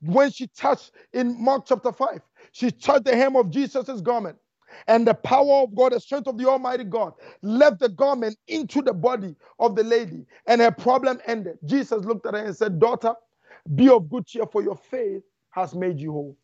when 0.03 0.31
she 0.31 0.49
touched 0.49 0.93
in 1.13 1.43
Mark 1.43 1.65
chapter 1.67 1.93
5, 1.93 2.21
she 2.53 2.71
touched 2.71 3.05
the 3.07 3.17
hem 3.17 3.37
of 3.37 3.51
Jesus' 3.51 4.01
garment. 4.03 4.39
And 4.89 5.07
the 5.07 5.15
power 5.15 5.63
of 5.65 5.75
God, 5.75 5.93
the 5.93 6.01
strength 6.01 6.29
of 6.29 6.39
the 6.39 6.49
Almighty 6.49 6.85
God, 6.85 7.15
left 7.43 7.81
the 7.81 7.89
garment 7.89 8.39
into 8.49 8.83
the 8.83 8.95
body 8.95 9.37
of 9.59 9.77
the 9.77 9.85
lady, 9.85 10.27
and 10.47 10.61
her 10.61 10.73
problem 10.73 11.21
ended. 11.27 11.59
Jesus 11.65 12.05
looked 12.05 12.27
at 12.27 12.35
her 12.35 12.45
and 12.45 12.57
said, 12.57 12.79
Daughter, 12.81 13.15
be 13.75 13.89
of 13.91 14.11
good 14.11 14.27
cheer, 14.27 14.47
for 14.47 14.63
your 14.63 14.77
faith 14.77 15.23
has 15.51 15.75
made 15.75 16.01
you 16.01 16.13
whole. 16.13 16.39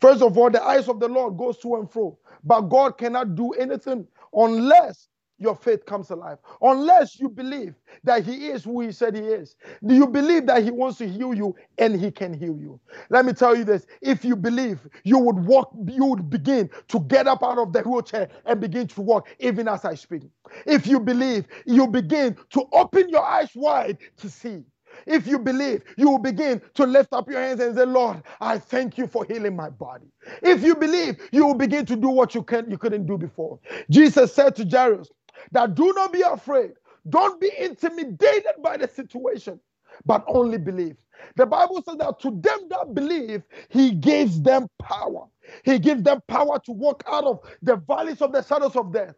First 0.00 0.22
of 0.22 0.38
all, 0.38 0.50
the 0.50 0.62
eyes 0.62 0.88
of 0.88 1.00
the 1.00 1.08
Lord 1.08 1.38
goes 1.38 1.58
to 1.58 1.76
and 1.76 1.90
fro, 1.90 2.18
but 2.44 2.62
God 2.62 2.98
cannot 2.98 3.34
do 3.36 3.52
anything 3.52 4.06
unless 4.34 5.08
your 5.44 5.56
faith 5.56 5.86
comes 5.86 6.10
alive. 6.10 6.38
Unless 6.62 7.20
you 7.20 7.30
believe 7.30 7.76
that 8.04 8.24
He 8.24 8.48
is 8.48 8.64
who 8.64 8.82
He 8.82 8.92
said 8.92 9.16
He 9.16 9.22
is. 9.22 9.56
Do 9.86 9.94
you 9.94 10.08
believe 10.08 10.46
that 10.48 10.64
He 10.64 10.72
wants 10.72 10.98
to 10.98 11.08
heal 11.08 11.34
you 11.34 11.56
and 11.78 12.00
He 12.00 12.10
can 12.12 12.34
heal 12.34 12.58
you? 12.58 12.80
Let 13.10 13.26
me 13.26 13.34
tell 13.34 13.56
you 13.56 13.64
this 13.64 13.86
if 14.02 14.24
you 14.24 14.36
believe, 14.36 14.80
you 15.04 15.18
would 15.18 15.46
walk, 15.46 15.72
you 15.88 16.06
would 16.06 16.30
begin 16.30 16.70
to 16.88 17.00
get 17.02 17.28
up 17.28 17.44
out 17.44 17.58
of 17.58 17.72
the 17.74 17.82
wheelchair 17.82 18.28
and 18.46 18.60
begin 18.60 18.88
to 18.88 19.02
walk, 19.02 19.28
even 19.40 19.68
as 19.68 19.84
I 19.86 19.94
speak. 19.96 20.24
If 20.66 20.86
you 20.88 21.00
believe, 21.00 21.46
you 21.66 21.88
begin 21.88 22.36
to 22.52 22.64
open 22.72 23.10
your 23.10 23.24
eyes 23.24 23.50
wide 23.54 23.98
to 24.18 24.30
see. 24.30 24.64
If 25.06 25.26
you 25.26 25.38
believe, 25.40 25.82
you 25.98 26.10
will 26.10 26.18
begin 26.20 26.62
to 26.74 26.86
lift 26.86 27.14
up 27.14 27.30
your 27.30 27.40
hands 27.40 27.60
and 27.60 27.76
say, 27.76 27.86
Lord, 27.86 28.22
I 28.40 28.58
thank 28.58 28.98
you 28.98 29.06
for 29.08 29.24
healing 29.26 29.56
my 29.56 29.70
body. 29.70 30.06
If 30.42 30.62
you 30.64 30.76
believe, 30.76 31.16
you 31.32 31.46
will 31.46 31.54
begin 31.56 31.86
to 31.86 31.96
do 31.96 32.08
what 32.08 32.34
you 32.34 32.42
can 32.44 32.70
you 32.70 32.78
couldn't 32.78 33.06
do 33.06 33.18
before. 33.18 33.60
Jesus 33.90 34.34
said 34.34 34.56
to 34.56 34.66
Jairus, 34.66 35.10
that 35.52 35.74
do 35.74 35.92
not 35.94 36.12
be 36.12 36.22
afraid. 36.22 36.72
Don't 37.08 37.40
be 37.40 37.50
intimidated 37.58 38.54
by 38.62 38.76
the 38.76 38.88
situation, 38.88 39.60
but 40.06 40.24
only 40.28 40.58
believe. 40.58 40.96
The 41.36 41.46
Bible 41.46 41.82
says 41.82 41.96
that 41.98 42.20
to 42.20 42.30
them 42.30 42.68
that 42.70 42.94
believe, 42.94 43.42
He 43.70 43.92
gives 43.92 44.42
them 44.42 44.68
power. 44.82 45.26
He 45.64 45.78
gives 45.78 46.02
them 46.02 46.22
power 46.28 46.58
to 46.60 46.72
walk 46.72 47.04
out 47.06 47.24
of 47.24 47.40
the 47.62 47.76
valleys 47.76 48.22
of 48.22 48.32
the 48.32 48.42
shadows 48.42 48.76
of 48.76 48.92
death. 48.92 49.14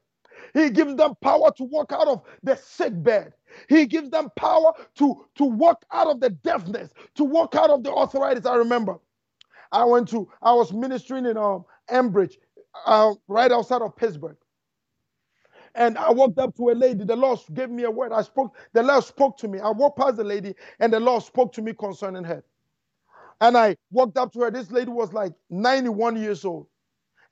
He 0.55 0.70
gives 0.70 0.97
them 0.97 1.14
power 1.22 1.53
to 1.57 1.64
walk 1.64 1.93
out 1.93 2.09
of 2.09 2.22
the 2.43 2.57
sick 2.57 2.93
bed. 3.03 3.33
He 3.68 3.87
gives 3.87 4.11
them 4.11 4.31
power 4.37 4.72
to, 4.99 5.27
to 5.37 5.45
walk 5.45 5.85
out 5.93 6.09
of 6.09 6.20
the 6.20 6.31
deafness, 6.31 6.91
to 7.16 7.24
walk 7.24 7.55
out 7.57 7.70
of 7.70 7.85
the 7.85 7.93
arthritis. 7.93 8.47
I 8.47 8.57
remember 8.57 8.99
I 9.72 9.85
went 9.85 10.09
to, 10.11 10.29
I 10.43 10.55
was 10.55 10.72
ministering 10.72 11.27
in 11.27 11.37
um, 11.39 11.64
Ambridge, 11.91 12.37
uh, 12.87 13.14
right 13.29 13.53
outside 13.53 13.83
of 13.83 13.97
Pittsburgh. 13.97 14.37
And 15.77 15.99
I 15.99 16.11
walked 16.12 16.39
up 16.39 16.57
to 16.59 16.70
a 16.70 16.74
lady. 16.74 17.05
The 17.05 17.16
Lord 17.16 17.41
gave 17.55 17.70
me 17.70 17.85
a 17.85 17.93
word. 17.93 18.12
I 18.12 18.22
spoke, 18.22 18.57
the 18.74 18.83
Lord 18.85 19.05
spoke 19.05 19.39
to 19.39 19.49
me. 19.49 19.61
I 19.61 19.70
walked 19.70 19.99
past 19.99 20.18
the 20.18 20.24
lady, 20.24 20.55
and 20.81 20.93
the 20.93 21.01
Lord 21.01 21.24
spoke 21.24 21.53
to 21.55 21.62
me 21.62 21.74
concerning 21.74 22.24
her. 22.24 22.45
And 23.41 23.57
I 23.59 23.77
walked 23.93 24.18
up 24.18 24.33
to 24.35 24.41
her. 24.43 24.53
This 24.53 24.70
lady 24.72 24.91
was 24.91 25.12
like 25.12 25.35
91 25.51 26.16
years 26.16 26.45
old. 26.45 26.66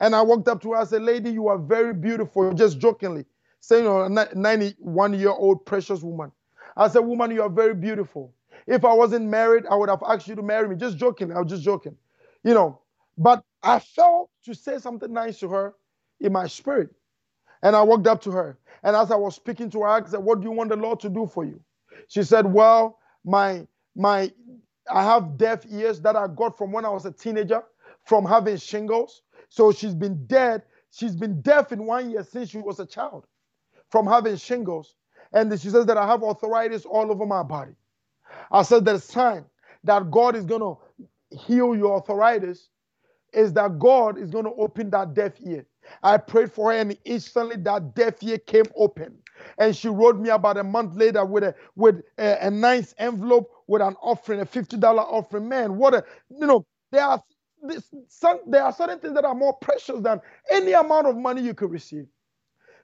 And 0.00 0.16
I 0.16 0.22
walked 0.22 0.48
up 0.48 0.62
to 0.62 0.72
her. 0.72 0.78
I 0.78 0.84
said, 0.84 1.02
Lady, 1.02 1.30
you 1.30 1.48
are 1.48 1.58
very 1.58 1.94
beautiful, 1.94 2.54
just 2.54 2.78
jokingly, 2.80 3.26
saying, 3.60 3.86
oh, 3.86 4.02
a 4.04 4.08
91 4.36 5.14
year 5.14 5.30
old 5.30 5.66
precious 5.66 6.02
woman. 6.02 6.32
I 6.76 6.88
said, 6.88 7.00
Woman, 7.00 7.32
you 7.32 7.42
are 7.42 7.50
very 7.50 7.74
beautiful. 7.74 8.34
If 8.68 8.84
I 8.84 8.94
wasn't 8.94 9.26
married, 9.26 9.64
I 9.70 9.76
would 9.76 9.90
have 9.90 10.02
asked 10.06 10.28
you 10.28 10.36
to 10.36 10.42
marry 10.42 10.68
me. 10.68 10.76
Just 10.76 10.98
joking. 10.98 11.32
I 11.32 11.40
was 11.40 11.50
just 11.50 11.64
joking. 11.64 11.96
You 12.44 12.54
know, 12.54 12.80
but 13.18 13.42
I 13.62 13.80
felt 13.80 14.30
to 14.44 14.54
say 14.54 14.78
something 14.78 15.12
nice 15.12 15.40
to 15.40 15.48
her 15.50 15.74
in 16.20 16.32
my 16.32 16.46
spirit. 16.48 16.90
And 17.64 17.76
I 17.76 17.82
walked 17.82 18.08
up 18.08 18.22
to 18.24 18.32
her. 18.32 18.58
And 18.84 18.96
as 18.96 19.12
I 19.12 19.16
was 19.16 19.36
speaking 19.36 19.70
to 19.72 19.82
her, 19.82 19.88
I 19.88 20.04
said, 20.06 20.20
What 20.20 20.40
do 20.42 20.46
you 20.48 20.52
want 20.52 20.70
the 20.70 20.76
Lord 20.76 21.00
to 21.02 21.10
do 21.10 21.28
for 21.28 21.44
you? 21.46 21.60
She 22.08 22.24
said, 22.24 22.46
Well, 22.52 23.00
my 23.24 23.68
my 23.96 24.32
I 24.92 25.04
have 25.04 25.38
deaf 25.38 25.64
ears 25.70 26.00
that 26.02 26.16
I 26.16 26.28
got 26.28 26.58
from 26.58 26.72
when 26.72 26.86
I 26.86 26.90
was 26.90 27.06
a 27.06 27.12
teenager 27.12 27.64
from 28.06 28.26
having 28.26 28.58
shingles. 28.58 29.22
So 29.50 29.72
she's 29.72 29.96
been 29.96 30.26
dead. 30.28 30.64
She's 30.92 31.16
been 31.16 31.42
deaf 31.42 31.72
in 31.72 31.86
one 31.86 32.10
year 32.10 32.24
since 32.24 32.50
she 32.50 32.58
was 32.58 32.80
a 32.80 32.86
child 32.86 33.26
from 33.90 34.06
having 34.06 34.36
shingles. 34.36 34.96
And 35.32 35.52
she 35.60 35.70
says 35.70 35.86
that 35.86 35.98
I 35.98 36.06
have 36.06 36.22
arthritis 36.24 36.86
all 36.86 37.10
over 37.12 37.26
my 37.26 37.42
body. 37.44 37.72
I 38.52 38.62
said 38.62 38.84
the 38.84 38.98
sign 38.98 39.46
that 39.84 40.10
God 40.10 40.36
is 40.36 40.46
going 40.46 40.62
to 40.62 40.78
heal 41.36 41.76
your 41.76 41.94
arthritis 41.94 42.68
is 43.32 43.52
that 43.54 43.78
God 43.78 44.18
is 44.18 44.30
going 44.30 44.46
to 44.46 44.52
open 44.52 44.90
that 44.90 45.14
deaf 45.14 45.34
ear. 45.44 45.66
I 46.02 46.16
prayed 46.18 46.52
for 46.52 46.72
her, 46.72 46.78
and 46.78 46.96
instantly 47.04 47.56
that 47.56 47.94
deaf 47.94 48.22
ear 48.22 48.38
came 48.38 48.66
open. 48.76 49.18
And 49.58 49.76
she 49.76 49.88
wrote 49.88 50.18
me 50.18 50.30
about 50.30 50.56
a 50.58 50.64
month 50.64 50.94
later 50.96 51.24
with 51.24 51.44
a 51.44 51.54
with 51.76 52.02
a, 52.18 52.46
a 52.46 52.50
nice 52.50 52.94
envelope 52.98 53.50
with 53.66 53.82
an 53.82 53.96
offering, 54.02 54.40
a 54.40 54.46
fifty 54.46 54.76
dollar 54.76 55.02
offering. 55.02 55.48
Man, 55.48 55.76
what 55.76 55.94
a 55.94 56.04
you 56.30 56.46
know 56.46 56.64
there 56.92 57.04
are 57.04 57.22
this, 57.62 57.90
some, 58.08 58.40
there 58.46 58.62
are 58.62 58.72
certain 58.72 58.98
things 58.98 59.14
that 59.14 59.24
are 59.24 59.34
more 59.34 59.54
precious 59.54 60.00
than 60.00 60.20
any 60.50 60.72
amount 60.72 61.06
of 61.06 61.16
money 61.16 61.42
you 61.42 61.54
could 61.54 61.70
receive. 61.70 62.06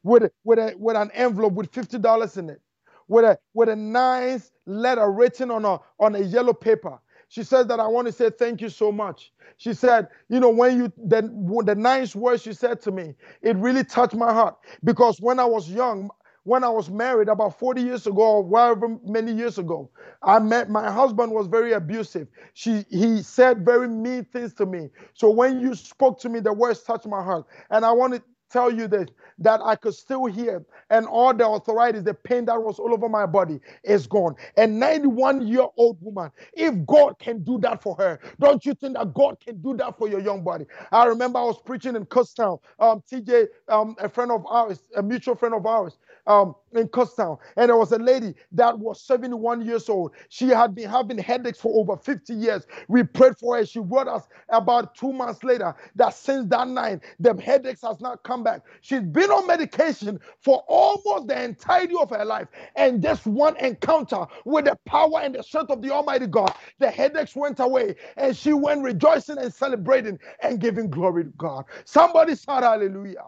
With 0.03 0.31
with 0.45 0.59
a 0.59 0.75
with 0.79 0.97
an 0.97 1.11
envelope 1.13 1.55
with 1.55 1.73
fifty 1.73 1.99
dollars 1.99 2.37
in 2.37 2.51
it, 2.51 2.61
with 3.09 3.25
a 3.25 3.39
with 3.55 3.69
a 3.69 3.77
nice 3.77 4.51
letter 4.67 5.11
written 5.13 5.51
on 5.51 5.65
a 5.65 5.79
on 5.99 6.15
a 6.15 6.21
yellow 6.21 6.53
paper. 6.55 6.99
She 7.31 7.45
says 7.45 7.69
that 7.69 7.81
I 7.81 7.89
want 7.89 8.09
to 8.09 8.13
say 8.15 8.31
thank 8.31 8.63
you 8.63 8.71
so 8.71 8.93
much. 8.93 9.33
She 9.59 9.75
said, 9.75 10.09
you 10.31 10.41
know, 10.41 10.51
when 10.51 10.79
you 10.79 10.93
the, 10.99 11.23
the 11.67 11.77
nice 11.77 12.17
words 12.17 12.43
she 12.43 12.55
said 12.55 12.83
to 12.83 12.93
me, 12.93 13.15
it 13.43 13.57
really 13.59 13.85
touched 13.85 14.17
my 14.17 14.35
heart 14.35 14.57
because 14.85 15.21
when 15.21 15.41
I 15.41 15.47
was 15.47 15.71
young, 15.71 16.11
when 16.45 16.65
I 16.65 16.71
was 16.71 16.91
married 16.91 17.29
about 17.29 17.59
40 17.59 17.83
years 17.83 18.09
ago 18.09 18.43
or 18.43 18.51
however 18.59 18.99
many 19.07 19.33
years 19.33 19.59
ago, 19.59 19.91
I 20.25 20.41
met 20.41 20.71
my 20.71 20.91
husband 20.91 21.33
was 21.33 21.49
very 21.49 21.73
abusive. 21.75 22.29
She 22.55 22.85
he 22.91 23.23
said 23.23 23.65
very 23.65 23.89
mean 23.89 24.27
things 24.27 24.55
to 24.57 24.67
me. 24.67 24.91
So 25.15 25.31
when 25.31 25.61
you 25.61 25.77
spoke 25.77 26.21
to 26.23 26.31
me, 26.31 26.41
the 26.41 26.53
words 26.55 26.83
touched 26.83 27.07
my 27.07 27.23
heart. 27.25 27.47
And 27.71 27.85
I 27.87 27.93
want 27.93 28.15
to 28.15 28.23
tell 28.51 28.73
you 28.73 28.89
this 28.89 29.09
that 29.41 29.61
I 29.63 29.77
could 29.77 29.95
still 29.95 30.27
hear, 30.27 30.65
and 30.91 31.07
all 31.07 31.35
the 31.35 31.47
arthritis, 31.47 32.03
the 32.05 32.15
pain 32.15 32.47
that 32.47 32.63
was 32.63 32.79
all 32.79 32.95
over 32.95 33.09
my 33.09 33.27
body 33.27 33.61
is 33.85 34.07
gone. 34.07 34.37
And 34.57 34.81
91 34.81 35.47
year 35.47 35.67
old 35.77 35.99
woman, 36.03 36.31
if 36.55 36.75
God 36.87 37.19
can 37.19 37.43
do 37.45 37.59
that 37.61 37.83
for 37.83 37.97
her, 37.97 38.21
don't 38.41 38.65
you 38.67 38.75
think 38.75 38.97
that 38.97 39.15
God 39.15 39.39
can 39.41 39.61
do 39.63 39.77
that 39.79 39.99
for 39.99 40.09
your 40.09 40.21
young 40.21 40.45
body? 40.45 40.67
I 40.93 41.07
remember 41.07 41.39
I 41.41 41.45
was 41.45 41.61
preaching 41.65 41.97
in 41.97 42.07
Kutztown. 42.07 42.61
Um, 42.81 43.03
TJ, 43.11 43.49
um, 43.69 43.97
a 44.01 44.09
friend 44.09 44.31
of 44.33 44.47
ours, 44.47 44.83
a 44.97 45.03
mutual 45.03 45.37
friend 45.37 45.55
of 45.55 45.67
ours, 45.67 45.99
um, 46.31 46.55
in 46.75 46.89
Kutztown, 46.89 47.39
and 47.57 47.71
there 47.71 47.77
was 47.79 47.93
a 47.93 47.99
lady 47.99 48.35
that 48.53 48.79
was 48.79 49.03
71 49.03 49.63
years 49.67 49.89
old. 49.91 50.13
She 50.31 50.49
had 50.49 50.75
been 50.75 50.91
having 50.91 51.19
headaches 51.19 51.61
for 51.61 51.81
over 51.81 51.97
50 51.97 52.35
years. 52.35 52.67
We 52.89 53.05
prayed 53.05 53.39
for 53.39 53.57
her. 53.57 53.67
She 53.67 53.81
wrote 53.81 54.09
us 54.09 54.29
about 54.51 54.95
two 54.97 55.13
months 55.13 55.45
later 55.45 55.75
that 55.97 56.15
since 56.15 56.49
that 56.51 56.69
night, 56.69 57.01
the 57.21 57.35
headaches 57.43 57.83
has 57.83 58.01
not 58.01 58.23
come 58.25 58.45
back. 58.45 58.63
She's 58.83 59.03
been 59.03 59.31
on 59.31 59.47
medication 59.49 60.21
for 60.41 60.65
almost 60.69 61.29
the 61.29 61.43
entirety 61.45 61.97
of 62.01 62.11
her 62.11 62.25
life, 62.25 62.49
and 62.77 63.03
just 63.03 63.27
one 63.27 63.57
encounter 63.59 64.27
with 64.47 64.67
the 64.67 64.77
power 64.87 65.21
and 65.23 65.35
the 65.35 65.43
strength 65.43 65.71
of 65.71 65.83
the 65.83 65.91
Almighty 65.91 66.29
God, 66.29 66.55
the 66.79 66.91
headaches 66.91 67.37
went 67.37 67.61
away, 67.61 67.97
and 68.17 68.37
she 68.37 68.53
went 68.55 68.83
rejoicing 68.83 69.39
and 69.39 69.53
celebrating 69.53 70.19
and 70.43 70.61
giving 70.61 70.91
glory 70.91 71.25
to 71.25 71.31
God. 71.39 71.65
Somebody 71.85 72.37
shout 72.37 72.63
hallelujah 72.63 73.27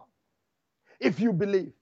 if 1.00 1.20
you 1.20 1.32
believe. 1.32 1.72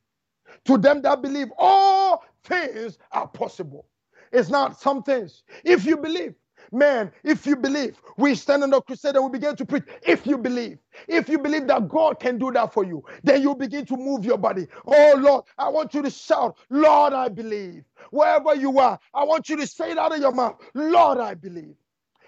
To 0.66 0.78
them 0.78 1.02
that 1.02 1.22
believe, 1.22 1.48
all 1.58 2.24
things 2.44 2.98
are 3.12 3.28
possible. 3.28 3.86
It's 4.32 4.50
not 4.50 4.80
some 4.80 5.02
things. 5.02 5.42
If 5.64 5.84
you 5.84 5.96
believe, 5.96 6.34
man, 6.72 7.12
if 7.24 7.46
you 7.46 7.56
believe, 7.56 7.96
we 8.16 8.34
stand 8.36 8.62
on 8.62 8.70
the 8.70 8.80
crusade 8.82 9.16
and 9.16 9.24
we 9.24 9.30
begin 9.38 9.56
to 9.56 9.66
preach. 9.66 9.84
If 10.06 10.26
you 10.26 10.38
believe, 10.38 10.78
if 11.08 11.28
you 11.28 11.38
believe 11.38 11.66
that 11.68 11.88
God 11.88 12.20
can 12.20 12.38
do 12.38 12.52
that 12.52 12.72
for 12.72 12.84
you, 12.84 13.04
then 13.24 13.42
you 13.42 13.54
begin 13.56 13.86
to 13.86 13.96
move 13.96 14.24
your 14.24 14.38
body. 14.38 14.68
Oh 14.86 15.16
Lord, 15.18 15.44
I 15.58 15.68
want 15.70 15.94
you 15.94 16.02
to 16.02 16.10
shout, 16.10 16.56
Lord, 16.70 17.12
I 17.12 17.28
believe. 17.28 17.84
Wherever 18.10 18.54
you 18.54 18.78
are, 18.78 18.98
I 19.14 19.24
want 19.24 19.48
you 19.48 19.56
to 19.56 19.66
say 19.66 19.92
it 19.92 19.98
out 19.98 20.12
of 20.14 20.20
your 20.20 20.32
mouth, 20.32 20.60
Lord, 20.74 21.18
I 21.18 21.34
believe. 21.34 21.74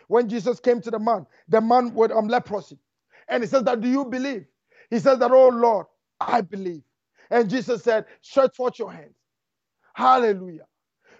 When 0.08 0.28
Jesus 0.28 0.60
came 0.60 0.80
to 0.82 0.90
the 0.92 0.98
man, 1.00 1.26
the 1.48 1.60
man 1.60 1.94
with 1.94 2.12
um, 2.12 2.28
leprosy, 2.28 2.78
and 3.28 3.42
he 3.42 3.48
says 3.48 3.64
that, 3.64 3.80
do 3.80 3.88
you 3.88 4.04
believe? 4.06 4.46
He 4.90 5.00
says 5.00 5.18
that, 5.20 5.32
oh 5.32 5.48
Lord, 5.50 5.86
I 6.20 6.42
believe. 6.42 6.82
And 7.32 7.50
Jesus 7.50 7.84
said, 7.84 8.06
Stretch 8.22 8.56
forth 8.56 8.78
your 8.80 8.92
hands. 8.92 9.16
Hallelujah. 9.94 10.66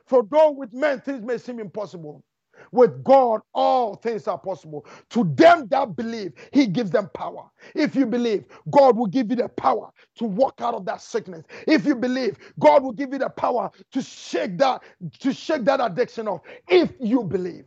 For 0.06 0.24
though 0.30 0.52
with 0.52 0.74
men 0.74 1.00
things 1.00 1.24
may 1.24 1.38
seem 1.38 1.60
impossible, 1.60 2.24
with 2.72 3.04
God 3.04 3.40
all 3.54 3.96
things 3.96 4.28
are 4.28 4.38
possible. 4.38 4.86
To 5.10 5.24
them 5.36 5.68
that 5.70 5.96
believe, 5.96 6.34
He 6.52 6.66
gives 6.68 6.90
them 6.92 7.10
power. 7.14 7.50
If 7.74 7.96
you 7.96 8.06
believe, 8.06 8.46
God 8.70 8.96
will 8.96 9.06
give 9.08 9.30
you 9.30 9.36
the 9.36 9.48
power 9.50 9.90
to 10.18 10.24
walk 10.26 10.56
out 10.60 10.74
of 10.74 10.86
that 10.86 11.02
sickness. 11.02 11.44
If 11.68 11.86
you 11.86 11.96
believe, 11.96 12.38
God 12.60 12.84
will 12.84 12.92
give 12.92 13.12
you 13.12 13.20
the 13.20 13.30
power 13.30 13.70
to 13.92 14.02
shake 14.02 14.58
that, 14.58 14.82
to 15.20 15.34
shake 15.34 15.64
that 15.66 15.80
addiction 15.82 16.28
off. 16.28 16.42
If 16.68 16.92
you 17.00 17.24
believe. 17.24 17.66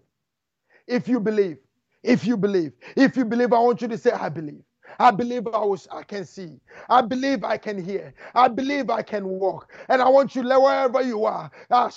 If 0.87 1.09
you 1.09 1.21
believe. 1.21 1.59
If 2.03 2.25
you 2.27 2.37
believe. 2.37 2.73
If 2.97 3.17
you 3.17 3.25
believe, 3.25 3.53
I 3.53 3.59
want 3.59 3.83
you 3.83 3.89
to 3.89 3.99
say, 3.99 4.11
I 4.11 4.29
believe. 4.29 4.63
I 4.99 5.11
believe 5.11 5.47
I, 5.47 5.65
was, 5.65 5.88
I 5.91 6.03
can 6.03 6.25
see. 6.25 6.59
I 6.89 7.01
believe 7.01 7.43
I 7.43 7.57
can 7.57 7.83
hear. 7.83 8.13
I 8.36 8.47
believe 8.49 8.89
I 8.89 9.01
can 9.03 9.27
walk. 9.27 9.71
And 9.89 10.01
I 10.01 10.09
want 10.09 10.36
you, 10.36 10.43
wherever 10.43 11.01
you 11.01 11.25
are, 11.25 11.51
ah, 11.71 11.89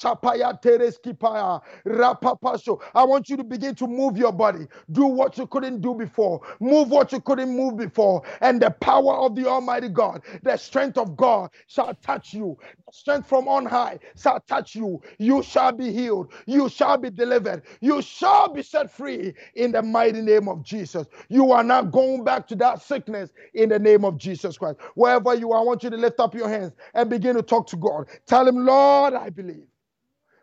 I 2.95 3.05
want 3.05 3.30
you 3.30 3.36
to 3.36 3.45
begin 3.45 3.74
to 3.76 3.86
move 3.86 4.16
your 4.18 4.32
body. 4.32 4.66
Do 4.93 5.07
what 5.07 5.39
you 5.39 5.47
couldn't 5.47 5.80
do 5.80 5.95
before. 5.95 6.41
Move 6.61 6.91
what 6.91 7.12
you 7.12 7.20
couldn't 7.20 7.55
move 7.57 7.76
before. 7.76 8.22
And 8.41 8.61
the 8.62 8.70
power 8.70 9.14
of 9.16 9.34
the 9.36 9.47
Almighty 9.49 9.89
God, 9.89 10.22
the 10.43 10.57
strength 10.57 10.99
of 10.99 11.16
God 11.16 11.51
shall 11.68 11.95
touch 11.97 12.34
you. 12.34 12.59
The 12.86 12.93
strength 12.93 13.28
from 13.28 13.49
on 13.49 13.66
high 13.66 13.99
shall 14.20 14.41
touch 14.41 14.74
you. 14.74 15.01
You 15.18 15.43
shall 15.43 15.72
be 15.72 15.93
healed. 15.93 16.32
You 16.47 16.68
shall 16.68 16.99
be 16.99 17.11
delivered. 17.11 17.62
You 17.80 18.03
shall 18.03 18.53
be 18.53 18.62
set 18.62 18.91
free 18.91 19.34
in 19.55 19.72
the 19.72 19.82
mighty 19.82 20.22
name 20.22 20.49
of 20.49 20.62
Jesus. 20.62 21.07
You 21.28 21.53
are 21.53 21.64
not 21.64 21.93
going 21.93 22.24
back 22.24 22.47
to 22.49 22.57
that 22.57 22.78
sickness 22.79 23.31
in 23.55 23.70
the 23.70 23.79
name 23.79 24.05
of 24.05 24.18
Jesus 24.18 24.59
Christ. 24.59 24.79
Wherever 24.97 25.35
you 25.35 25.53
are, 25.53 25.61
I 25.61 25.64
want 25.64 25.83
you 25.85 25.91
to 25.91 25.97
lift 25.99 26.20
up 26.20 26.35
your 26.35 26.49
hands 26.49 26.74
and 26.95 27.11
begin 27.11 27.37
to 27.37 27.43
talk 27.43 27.66
to 27.68 27.76
God. 27.76 28.09
Tell 28.26 28.47
Him, 28.49 28.66
Lord, 28.66 29.14
I 29.14 29.31
believe. 29.31 29.66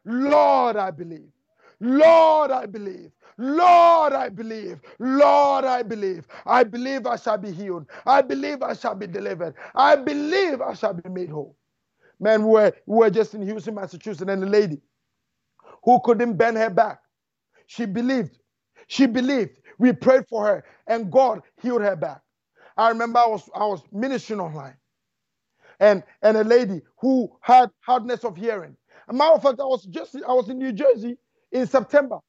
Lord, 0.06 0.78
I 0.78 0.92
believe. 0.92 1.30
Lord, 1.82 2.52
I 2.52 2.66
believe. 2.68 3.12
Lord, 3.38 4.14
I 4.14 4.30
believe. 4.30 4.82
Lord, 5.00 5.66
I 5.66 5.84
believe. 5.84 6.28
I 6.46 6.64
believe 6.64 7.08
I 7.08 7.18
shall 7.18 7.38
be 7.40 7.52
healed. 7.52 7.88
I 8.06 8.22
believe 8.22 8.64
I 8.64 8.74
shall 8.74 8.96
be 8.96 9.08
delivered. 9.08 9.56
I 9.76 9.96
believe 9.98 10.62
I 10.62 10.74
shall 10.76 10.94
be 10.94 11.10
made 11.10 11.30
whole. 11.30 11.58
Man, 12.20 12.44
we 12.44 12.52
were, 12.52 12.74
we 12.88 12.98
were 12.98 13.10
just 13.12 13.34
in 13.36 13.44
Houston, 13.44 13.76
Massachusetts, 13.76 14.30
and 14.30 14.44
a 14.44 14.48
lady 14.48 14.82
who 15.84 16.00
couldn't 16.04 16.36
bend 16.36 16.58
her 16.58 16.70
back. 16.72 17.00
She 17.68 17.86
believed. 17.86 18.38
She 18.88 19.08
believed. 19.08 19.60
We 19.80 19.94
prayed 19.94 20.28
for 20.30 20.46
her, 20.46 20.66
and 20.88 21.12
God 21.12 21.42
healed 21.62 21.82
her 21.84 21.96
back. 21.98 22.22
I 22.78 22.90
remember 22.90 23.20
I 23.20 23.28
was 23.28 23.50
I 23.56 23.66
was 23.66 23.82
ministering 23.92 24.42
online, 24.42 24.78
and 25.80 26.04
and 26.24 26.38
a 26.38 26.44
lady 26.46 26.82
who 27.00 27.32
had 27.42 27.72
hardness 27.82 28.26
of 28.26 28.38
hearing. 28.38 28.78
A 29.10 29.14
matter 29.14 29.36
of 29.36 29.44
fact, 29.44 29.60
I 29.62 29.66
was 29.66 29.86
just 29.86 30.16
I 30.28 30.34
was 30.34 30.50
in 30.50 30.60
New 30.60 30.74
Jersey 30.74 31.18
in 31.52 31.68
September, 31.68 32.20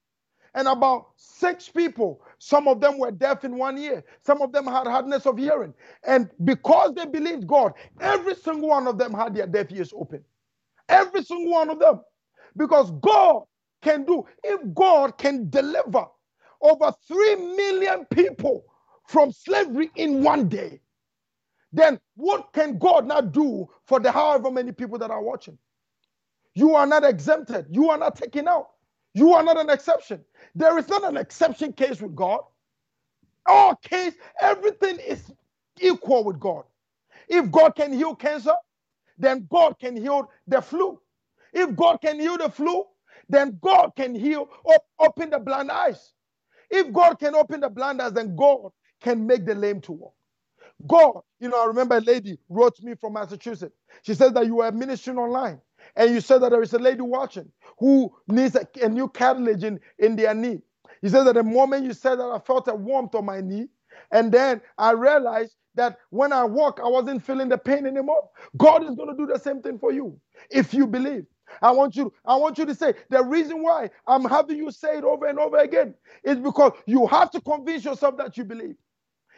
and 0.55 0.67
about 0.67 1.07
six 1.17 1.69
people. 1.69 2.21
Some 2.39 2.67
of 2.67 2.81
them 2.81 2.99
were 2.99 3.11
deaf 3.11 3.45
in 3.45 3.57
one 3.57 3.77
ear. 3.77 4.03
Some 4.25 4.41
of 4.41 4.51
them 4.53 4.65
had 4.67 4.87
hardness 4.87 5.25
of 5.27 5.37
hearing, 5.37 5.73
and 6.07 6.29
because 6.45 6.93
they 6.95 7.05
believed 7.05 7.47
God, 7.47 7.73
every 8.01 8.35
single 8.35 8.69
one 8.69 8.87
of 8.87 8.97
them 8.97 9.13
had 9.13 9.35
their 9.35 9.47
deaf 9.47 9.71
ears 9.71 9.93
open. 9.95 10.23
Every 10.89 11.23
single 11.23 11.53
one 11.53 11.69
of 11.71 11.79
them, 11.79 12.01
because 12.57 12.91
God 13.01 13.43
can 13.83 14.05
do. 14.05 14.25
If 14.43 14.61
God 14.75 15.17
can 15.19 15.49
deliver 15.51 16.05
over 16.61 16.93
three 17.07 17.35
million 17.35 18.05
people 18.07 18.65
from 19.07 19.31
slavery 19.33 19.91
in 19.95 20.23
one 20.23 20.49
day, 20.49 20.81
then 21.73 21.99
what 22.15 22.53
can 22.53 22.79
God 22.79 23.07
not 23.07 23.33
do 23.33 23.67
for 23.87 23.99
the 23.99 24.11
however 24.11 24.51
many 24.51 24.71
people 24.73 24.99
that 24.99 25.11
are 25.11 25.23
watching? 25.23 25.57
You 26.55 26.75
are 26.75 26.87
not 26.87 27.03
exempted. 27.05 27.67
You 27.71 27.89
are 27.91 27.97
not 27.99 28.15
taken 28.17 28.47
out. 28.47 28.69
You 29.13 29.33
are 29.33 29.43
not 29.43 29.57
an 29.59 29.69
exception. 29.71 30.23
There 30.55 30.77
is 30.79 30.89
not 30.89 31.05
an 31.05 31.17
exception 31.17 31.73
case 31.73 32.01
with 32.01 32.15
God. 32.15 32.41
All 33.47 33.75
case, 33.77 34.13
everything 34.41 34.99
is 34.99 35.31
equal 35.81 36.23
with 36.25 36.39
God. 36.39 36.65
If 37.29 37.51
God 37.51 37.75
can 37.75 37.93
heal 37.93 38.15
cancer, 38.15 38.55
then 39.19 39.47
God 39.51 39.77
can 39.79 39.97
heal 39.97 40.31
the 40.47 40.61
flu. 40.61 40.99
If 41.53 41.75
God 41.75 41.99
can 42.01 42.19
heal 42.19 42.37
the 42.37 42.49
flu, 42.49 42.85
then 43.29 43.59
God 43.61 43.91
can 43.97 44.15
heal, 44.15 44.49
op- 44.65 44.85
open 44.99 45.31
the 45.31 45.39
blind 45.39 45.71
eyes. 45.71 46.13
If 46.71 46.93
God 46.93 47.19
can 47.19 47.35
open 47.35 47.61
the 47.61 47.69
blind 47.69 48.01
eyes, 48.01 48.13
then 48.13 48.35
God 48.35 48.71
can 49.01 49.27
make 49.27 49.45
the 49.45 49.55
lame 49.55 49.81
to 49.81 49.93
walk. 49.93 50.13
God, 50.87 51.21
you 51.39 51.49
know, 51.49 51.61
I 51.63 51.67
remember 51.67 51.97
a 51.97 52.01
lady 52.01 52.39
wrote 52.49 52.81
me 52.81 52.95
from 52.95 53.13
Massachusetts. 53.13 53.75
She 54.03 54.13
said 54.13 54.33
that 54.35 54.45
you 54.47 54.55
were 54.57 54.71
ministering 54.71 55.17
online 55.17 55.61
and 55.95 56.11
you 56.11 56.21
said 56.21 56.39
that 56.41 56.51
there 56.51 56.61
is 56.63 56.73
a 56.73 56.79
lady 56.79 57.01
watching 57.01 57.51
who 57.79 58.13
needs 58.27 58.55
a, 58.55 58.67
a 58.83 58.89
new 58.89 59.09
cartilage 59.09 59.63
in, 59.63 59.79
in 59.99 60.15
their 60.15 60.33
knee. 60.33 60.59
He 61.01 61.09
said 61.09 61.23
that 61.25 61.35
the 61.35 61.43
moment 61.43 61.85
you 61.85 61.93
said 61.93 62.17
that, 62.17 62.25
I 62.25 62.39
felt 62.39 62.67
a 62.67 62.75
warmth 62.75 63.15
on 63.15 63.25
my 63.25 63.41
knee. 63.41 63.67
And 64.11 64.31
then 64.31 64.61
I 64.77 64.91
realized 64.91 65.55
that 65.75 65.97
when 66.11 66.33
I 66.33 66.45
walk, 66.45 66.79
I 66.83 66.87
wasn't 66.89 67.23
feeling 67.25 67.49
the 67.49 67.57
pain 67.57 67.85
anymore. 67.85 68.29
God 68.57 68.83
is 68.83 68.95
going 68.95 69.09
to 69.09 69.17
do 69.17 69.27
the 69.31 69.39
same 69.39 69.61
thing 69.61 69.79
for 69.79 69.91
you 69.91 70.19
if 70.51 70.73
you 70.73 70.87
believe. 70.87 71.25
I 71.61 71.71
want 71.71 71.95
you, 71.95 72.13
I 72.25 72.35
want 72.37 72.57
you 72.57 72.65
to 72.65 72.75
say 72.75 72.93
the 73.09 73.23
reason 73.23 73.63
why 73.63 73.89
I'm 74.07 74.25
having 74.25 74.57
you 74.57 74.71
say 74.71 74.97
it 74.99 75.03
over 75.05 75.27
and 75.27 75.39
over 75.39 75.57
again 75.57 75.95
is 76.23 76.37
because 76.39 76.73
you 76.87 77.07
have 77.07 77.31
to 77.31 77.41
convince 77.41 77.85
yourself 77.85 78.17
that 78.17 78.37
you 78.37 78.45
believe. 78.45 78.75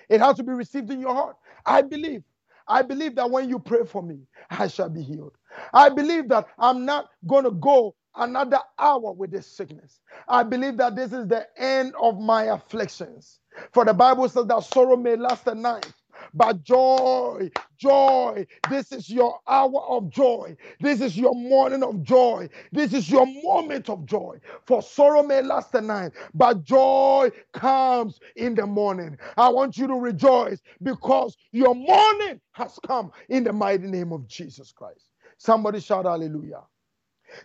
It 0.09 0.21
has 0.21 0.37
to 0.37 0.43
be 0.43 0.53
received 0.53 0.91
in 0.91 1.01
your 1.01 1.15
heart. 1.15 1.37
I 1.65 1.83
believe. 1.83 2.23
I 2.67 2.83
believe 2.83 3.15
that 3.15 3.31
when 3.31 3.49
you 3.49 3.59
pray 3.59 3.85
for 3.85 4.03
me, 4.03 4.21
I 4.51 4.67
shall 4.67 4.89
be 4.89 5.03
healed. 5.03 5.33
I 5.73 5.89
believe 5.89 6.29
that 6.29 6.47
I'm 6.59 6.85
not 6.85 7.09
going 7.27 7.45
to 7.45 7.51
go 7.51 7.95
another 8.15 8.59
hour 8.79 9.13
with 9.13 9.31
this 9.31 9.47
sickness. 9.47 10.01
I 10.27 10.43
believe 10.43 10.77
that 10.77 10.95
this 10.95 11.13
is 11.13 11.27
the 11.27 11.47
end 11.57 11.93
of 12.01 12.19
my 12.19 12.45
afflictions. 12.45 13.39
For 13.73 13.85
the 13.85 13.93
Bible 13.93 14.29
says 14.29 14.47
that 14.47 14.63
sorrow 14.63 14.97
may 14.97 15.15
last 15.17 15.47
a 15.47 15.55
night, 15.55 15.91
but 16.33 16.63
joy, 16.63 17.49
joy, 17.77 18.45
this 18.69 18.91
is 18.91 19.09
your 19.09 19.39
hour 19.47 19.81
of 19.89 20.09
joy. 20.11 20.55
This 20.81 21.01
is 21.01 21.17
your 21.17 21.35
morning 21.35 21.83
of 21.83 22.03
joy. 22.03 22.49
This 22.71 22.93
is 22.93 23.09
your 23.09 23.27
moment 23.43 23.89
of 23.89 24.05
joy. 24.05 24.39
For 24.65 24.81
sorrow 24.81 25.23
may 25.23 25.41
last 25.41 25.75
a 25.75 25.81
night, 25.81 26.13
but 26.33 26.63
joy 26.63 27.31
comes 27.53 28.19
in 28.35 28.55
the 28.55 28.67
morning. 28.67 29.17
I 29.37 29.49
want 29.49 29.77
you 29.77 29.87
to 29.87 29.95
rejoice 29.95 30.61
because 30.83 31.37
your 31.51 31.75
morning 31.75 32.41
has 32.53 32.79
come 32.87 33.11
in 33.29 33.43
the 33.43 33.53
mighty 33.53 33.87
name 33.87 34.13
of 34.13 34.27
Jesus 34.27 34.71
Christ. 34.71 35.05
Somebody 35.37 35.79
shout 35.81 36.05
hallelujah. 36.05 36.63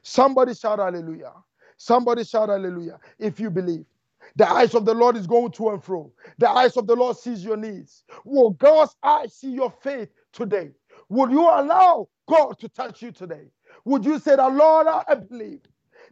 Somebody 0.03 0.55
shout 0.55 0.81
hallelujah. 0.81 1.33
Somebody 1.79 2.25
shout 2.25 2.51
hallelujah 2.51 2.99
if 3.19 3.41
you 3.41 3.51
believe. 3.51 3.87
The 4.37 4.49
eyes 4.51 4.75
of 4.75 4.85
the 4.85 4.95
Lord 4.95 5.17
is 5.17 5.27
going 5.27 5.53
to 5.53 5.71
and 5.71 5.83
fro. 5.83 6.13
The 6.39 6.51
eyes 6.51 6.77
of 6.77 6.87
the 6.87 6.97
Lord 6.97 7.17
sees 7.17 7.45
your 7.45 7.57
needs. 7.57 8.05
Will 8.25 8.51
God's 8.51 8.97
eyes 9.03 9.35
see 9.35 9.51
your 9.51 9.73
faith 9.83 10.11
today? 10.33 10.71
Will 11.09 11.31
you 11.31 11.43
allow 11.43 12.09
God 12.29 12.59
to 12.61 12.69
touch 12.69 13.03
you 13.03 13.13
today? 13.13 13.49
Would 13.85 14.05
you 14.05 14.19
say 14.19 14.37
that, 14.37 14.53
Lord, 14.53 14.87
I 14.89 15.15
believe 15.15 15.61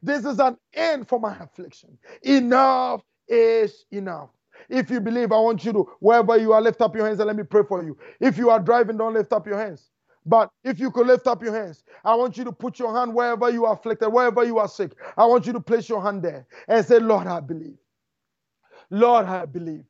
this 0.03 0.25
is 0.25 0.41
an 0.41 0.57
end 0.75 1.09
for 1.09 1.21
my 1.21 1.37
affliction? 1.39 1.99
Enough 2.23 3.03
is 3.29 3.87
enough. 3.93 4.31
If 4.69 4.91
you 4.91 5.01
believe, 5.01 5.33
I 5.33 5.41
want 5.41 5.65
you 5.65 5.73
to, 5.73 5.91
wherever 6.01 6.37
you 6.39 6.53
are, 6.53 6.61
lift 6.63 6.81
up 6.83 6.95
your 6.97 7.07
hands 7.07 7.21
and 7.21 7.27
let 7.27 7.37
me 7.37 7.43
pray 7.45 7.63
for 7.69 7.83
you. 7.85 7.99
If 8.21 8.39
you 8.39 8.51
are 8.51 8.61
driving, 8.61 8.99
don't 8.99 9.15
lift 9.15 9.33
up 9.33 9.47
your 9.47 9.59
hands. 9.59 9.91
But 10.27 10.51
if 10.65 10.81
you 10.81 10.91
could 10.91 11.07
lift 11.09 11.27
up 11.27 11.43
your 11.43 11.55
hands, 11.55 11.85
I 12.05 12.15
want 12.15 12.37
you 12.39 12.45
to 12.45 12.53
put 12.53 12.79
your 12.79 12.95
hand 12.97 13.15
wherever 13.15 13.51
you 13.51 13.67
are 13.67 13.75
afflicted, 13.75 14.13
wherever 14.13 14.45
you 14.45 14.59
are 14.59 14.69
sick. 14.69 14.93
I 15.17 15.27
want 15.27 15.47
you 15.47 15.53
to 15.55 15.61
place 15.61 15.89
your 15.89 16.03
hand 16.03 16.23
there 16.23 16.47
and 16.69 16.87
say, 16.87 17.01
Lord, 17.01 17.27
I 17.27 17.41
believe. 17.41 17.79
Lord, 18.93 19.27
I 19.27 19.47
believe. 19.47 19.85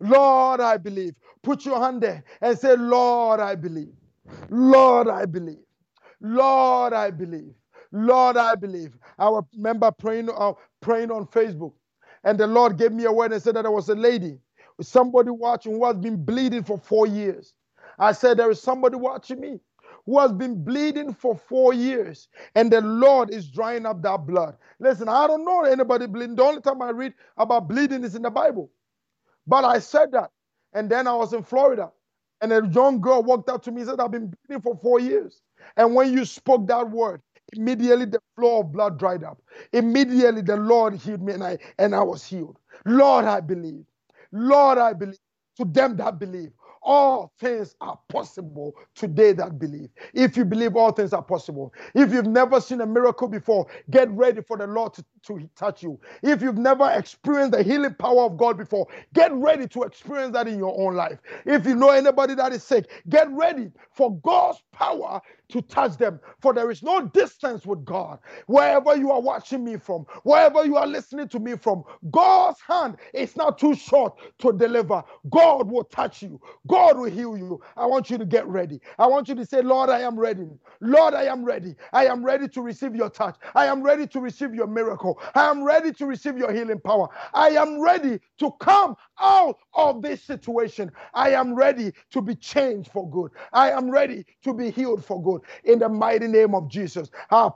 Lord, 0.00 0.60
I 0.60 0.78
believe. 0.78 1.14
Put 1.42 1.66
your 1.66 1.80
hand 1.80 2.02
there 2.02 2.24
and 2.42 2.58
say, 2.58 2.76
Lord, 2.76 3.40
I 3.40 3.56
believe. 3.56 3.94
Lord, 4.50 5.08
I 5.08 5.26
believe. 5.26 5.58
Lord, 6.20 6.94
I 6.94 7.10
believe. 7.10 7.54
Lord, 7.92 8.38
I 8.38 8.56
believe. 8.56 8.92
I 9.18 9.40
remember 9.56 9.92
praying, 9.92 10.30
uh, 10.36 10.54
praying 10.82 11.10
on 11.12 11.26
Facebook, 11.28 11.74
and 12.24 12.38
the 12.38 12.46
Lord 12.46 12.78
gave 12.78 12.92
me 12.92 13.06
a 13.06 13.12
word 13.12 13.32
and 13.32 13.42
said 13.42 13.56
that 13.56 13.62
there 13.62 13.72
was 13.72 13.88
a 13.90 13.96
lady, 13.96 14.38
somebody 14.82 15.30
watching 15.30 15.72
who 15.74 15.86
has 15.86 15.96
been 15.96 16.24
bleeding 16.24 16.64
for 16.64 16.78
four 16.78 17.06
years. 17.08 17.54
I 17.98 18.12
said, 18.12 18.38
There 18.38 18.50
is 18.50 18.62
somebody 18.62 18.96
watching 18.96 19.40
me 19.40 19.60
who 20.06 20.20
has 20.20 20.32
been 20.32 20.64
bleeding 20.64 21.14
for 21.14 21.36
four 21.36 21.74
years, 21.74 22.28
and 22.56 22.72
the 22.72 22.82
Lord 22.82 23.30
is 23.30 23.48
drying 23.50 23.86
up 23.86 24.02
that 24.02 24.26
blood. 24.26 24.56
Listen, 24.80 25.08
I 25.08 25.26
don't 25.28 25.44
know 25.44 25.64
anybody 25.64 26.06
bleeding. 26.08 26.36
The 26.36 26.44
only 26.44 26.62
time 26.62 26.82
I 26.82 26.90
read 26.90 27.14
about 27.38 27.68
bleeding 27.68 28.04
is 28.04 28.16
in 28.16 28.22
the 28.22 28.30
Bible. 28.30 28.70
But 29.46 29.64
I 29.66 29.80
said 29.80 30.12
that, 30.12 30.32
and 30.74 30.90
then 30.90 31.08
I 31.08 31.14
was 31.14 31.34
in 31.34 31.44
Florida, 31.44 31.90
and 32.42 32.52
a 32.52 32.66
young 32.72 33.00
girl 33.02 33.22
walked 33.24 33.50
up 33.50 33.62
to 33.64 33.72
me 33.72 33.82
and 33.82 33.90
said, 33.90 34.00
I've 34.00 34.12
been 34.12 34.34
bleeding 34.48 34.62
for 34.62 34.76
four 34.82 35.00
years. 35.00 35.42
And 35.78 35.94
when 35.94 36.12
you 36.12 36.26
spoke 36.26 36.68
that 36.68 36.90
word, 36.90 37.22
immediately 37.54 38.06
the 38.06 38.20
flow 38.36 38.60
of 38.62 38.72
blood 38.72 38.98
dried 38.98 39.24
up. 39.24 39.40
Immediately 39.72 40.42
the 40.42 40.56
Lord 40.58 40.94
healed 40.96 41.22
me, 41.22 41.34
and 41.34 41.44
I 41.44 41.58
and 41.78 41.94
I 41.94 42.02
was 42.02 42.24
healed. 42.24 42.58
Lord, 42.86 43.26
I 43.26 43.40
believe. 43.40 43.84
Lord, 44.32 44.78
I 44.78 44.94
believe. 44.94 45.18
To 45.58 45.66
them 45.66 45.96
that 45.98 46.18
believe, 46.18 46.50
all 46.86 47.32
things 47.40 47.76
are 47.82 47.98
possible 48.10 48.74
today 48.96 49.32
that 49.34 49.58
believe. 49.58 49.90
If 50.14 50.38
you 50.38 50.46
believe 50.46 50.76
all 50.76 50.92
things 50.92 51.14
are 51.14 51.22
possible. 51.24 51.74
If 51.94 52.12
you've 52.12 52.28
never 52.28 52.60
seen 52.62 52.82
a 52.82 52.86
miracle 52.86 53.28
before, 53.28 53.68
get 53.90 54.10
ready 54.12 54.42
for 54.42 54.58
the 54.58 54.68
Lord 54.68 54.94
to, 54.94 55.06
to 55.28 55.48
touch 55.56 55.82
you. 55.82 56.00
If 56.22 56.42
you've 56.42 56.58
never 56.58 56.90
experienced 56.92 57.52
the 57.52 57.62
healing 57.62 57.94
power 57.94 58.24
of 58.24 58.36
God 58.36 58.58
before, 58.58 58.86
get 59.14 59.32
ready 59.34 59.68
to 59.68 59.82
experience 59.84 60.32
that 60.34 60.48
in 60.48 60.58
your 60.58 60.78
own 60.78 60.94
life. 60.94 61.18
If 61.46 61.66
you 61.66 61.74
know 61.76 61.90
anybody 61.90 62.34
that 62.34 62.52
is 62.52 62.62
sick, 62.64 62.90
get 63.08 63.30
ready 63.30 63.70
for 63.92 64.16
God's 64.20 64.62
power 64.72 65.20
to 65.50 65.62
touch 65.62 65.96
them. 65.96 66.20
For 66.40 66.52
there 66.54 66.70
is 66.70 66.82
no 66.82 67.02
distance 67.06 67.66
with 67.66 67.84
God. 67.84 68.18
Wherever 68.46 68.96
you 68.96 69.10
are 69.12 69.20
watching 69.20 69.64
me 69.64 69.76
from, 69.76 70.06
wherever 70.24 70.64
you 70.64 70.76
are 70.76 70.86
listening 70.86 71.28
to 71.28 71.38
me 71.38 71.56
from, 71.56 71.84
God's 72.10 72.60
hand 72.60 72.96
is 73.14 73.36
not 73.36 73.58
too 73.58 73.74
short 73.74 74.14
to 74.40 74.52
deliver. 74.52 75.02
God 75.30 75.70
will 75.70 75.84
touch 75.84 76.22
you. 76.22 76.40
God 76.66 76.98
will 76.98 77.10
heal 77.10 77.36
you. 77.36 77.60
I 77.76 77.86
want 77.86 78.10
you 78.10 78.18
to 78.18 78.26
get 78.26 78.46
ready. 78.46 78.80
I 78.98 79.06
want 79.06 79.28
you 79.28 79.34
to 79.36 79.46
say, 79.46 79.62
Lord, 79.62 79.90
I 79.90 80.00
am 80.00 80.18
ready. 80.18 80.46
Lord, 80.80 81.14
I 81.14 81.24
am 81.24 81.44
ready. 81.44 81.74
I 81.92 82.06
am 82.06 82.24
ready 82.24 82.48
to 82.48 82.62
receive 82.62 82.94
your 82.94 83.10
touch. 83.10 83.36
I 83.54 83.66
am 83.66 83.82
ready 83.82 84.06
to 84.08 84.20
receive 84.20 84.54
your 84.54 84.66
miracle. 84.66 85.15
I 85.34 85.50
am 85.50 85.62
ready 85.64 85.92
to 85.94 86.06
receive 86.06 86.38
your 86.38 86.52
healing 86.52 86.80
power. 86.80 87.08
I 87.34 87.50
am 87.50 87.80
ready 87.80 88.20
to 88.38 88.50
come 88.60 88.96
out 89.20 89.58
of 89.74 90.02
this 90.02 90.22
situation. 90.22 90.90
I 91.14 91.30
am 91.30 91.54
ready 91.54 91.92
to 92.12 92.22
be 92.22 92.34
changed 92.36 92.90
for 92.92 93.08
good. 93.10 93.32
I 93.52 93.70
am 93.72 93.90
ready 93.90 94.24
to 94.44 94.54
be 94.54 94.70
healed 94.70 95.04
for 95.04 95.22
good 95.22 95.42
in 95.64 95.78
the 95.80 95.88
mighty 95.88 96.28
name 96.28 96.54
of 96.54 96.68
Jesus. 96.70 97.10
Ah, 97.30 97.50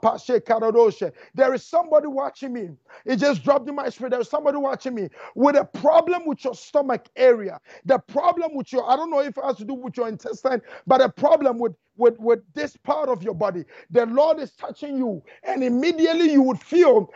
there 1.35 1.53
is 1.53 1.65
somebody 1.65 2.07
watching 2.07 2.53
me. 2.53 2.69
It 3.05 3.17
just 3.17 3.43
dropped 3.43 3.69
in 3.69 3.75
my 3.75 3.89
spirit. 3.89 4.11
There's 4.11 4.29
somebody 4.29 4.57
watching 4.57 4.95
me 4.95 5.09
with 5.35 5.55
a 5.55 5.65
problem 5.65 6.25
with 6.25 6.43
your 6.43 6.55
stomach 6.55 7.07
area. 7.15 7.59
The 7.85 7.99
problem 7.99 8.55
with 8.55 8.71
your, 8.73 8.89
I 8.89 8.95
don't 8.95 9.11
know 9.11 9.21
if 9.21 9.37
it 9.37 9.43
has 9.43 9.57
to 9.57 9.65
do 9.65 9.73
with 9.75 9.97
your 9.97 10.07
intestine, 10.09 10.61
but 10.87 11.01
a 11.01 11.09
problem 11.09 11.59
with 11.59 11.73
with, 11.97 12.19
with 12.19 12.39
this 12.55 12.77
part 12.77 13.09
of 13.09 13.23
your 13.23 13.35
body. 13.35 13.65
The 13.91 14.05
Lord 14.07 14.39
is 14.39 14.51
touching 14.53 14.97
you, 14.97 15.23
and 15.43 15.63
immediately 15.63 16.31
you 16.31 16.41
would 16.43 16.59
feel 16.61 17.11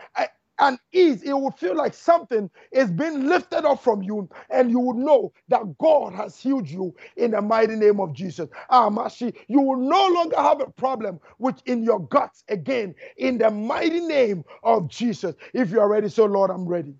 and 0.60 0.78
ease, 0.92 1.22
it 1.22 1.34
would 1.38 1.54
feel 1.54 1.76
like 1.76 1.94
something 1.94 2.50
is 2.72 2.90
being 2.90 3.26
lifted 3.28 3.64
up 3.66 3.82
from 3.82 4.02
you, 4.02 4.28
and 4.50 4.70
you 4.70 4.80
would 4.80 4.96
know 4.96 5.32
that 5.48 5.78
God 5.78 6.14
has 6.14 6.38
healed 6.38 6.68
you 6.68 6.94
in 7.16 7.32
the 7.32 7.42
mighty 7.42 7.76
name 7.76 8.00
of 8.00 8.12
Jesus. 8.14 8.48
Ah, 8.70 8.90
Mashi, 8.90 9.34
you 9.48 9.60
will 9.60 9.78
no 9.78 10.08
longer 10.08 10.36
have 10.36 10.60
a 10.60 10.70
problem 10.70 11.20
which 11.38 11.60
in 11.66 11.82
your 11.84 12.00
guts 12.08 12.44
again 12.48 12.94
in 13.18 13.38
the 13.38 13.50
mighty 13.50 14.00
name 14.00 14.44
of 14.62 14.88
Jesus. 14.88 15.34
If 15.54 15.70
you 15.70 15.80
are 15.80 15.88
ready, 15.88 16.08
so 16.08 16.26
Lord, 16.26 16.50
I'm 16.50 16.66
ready. 16.66 16.94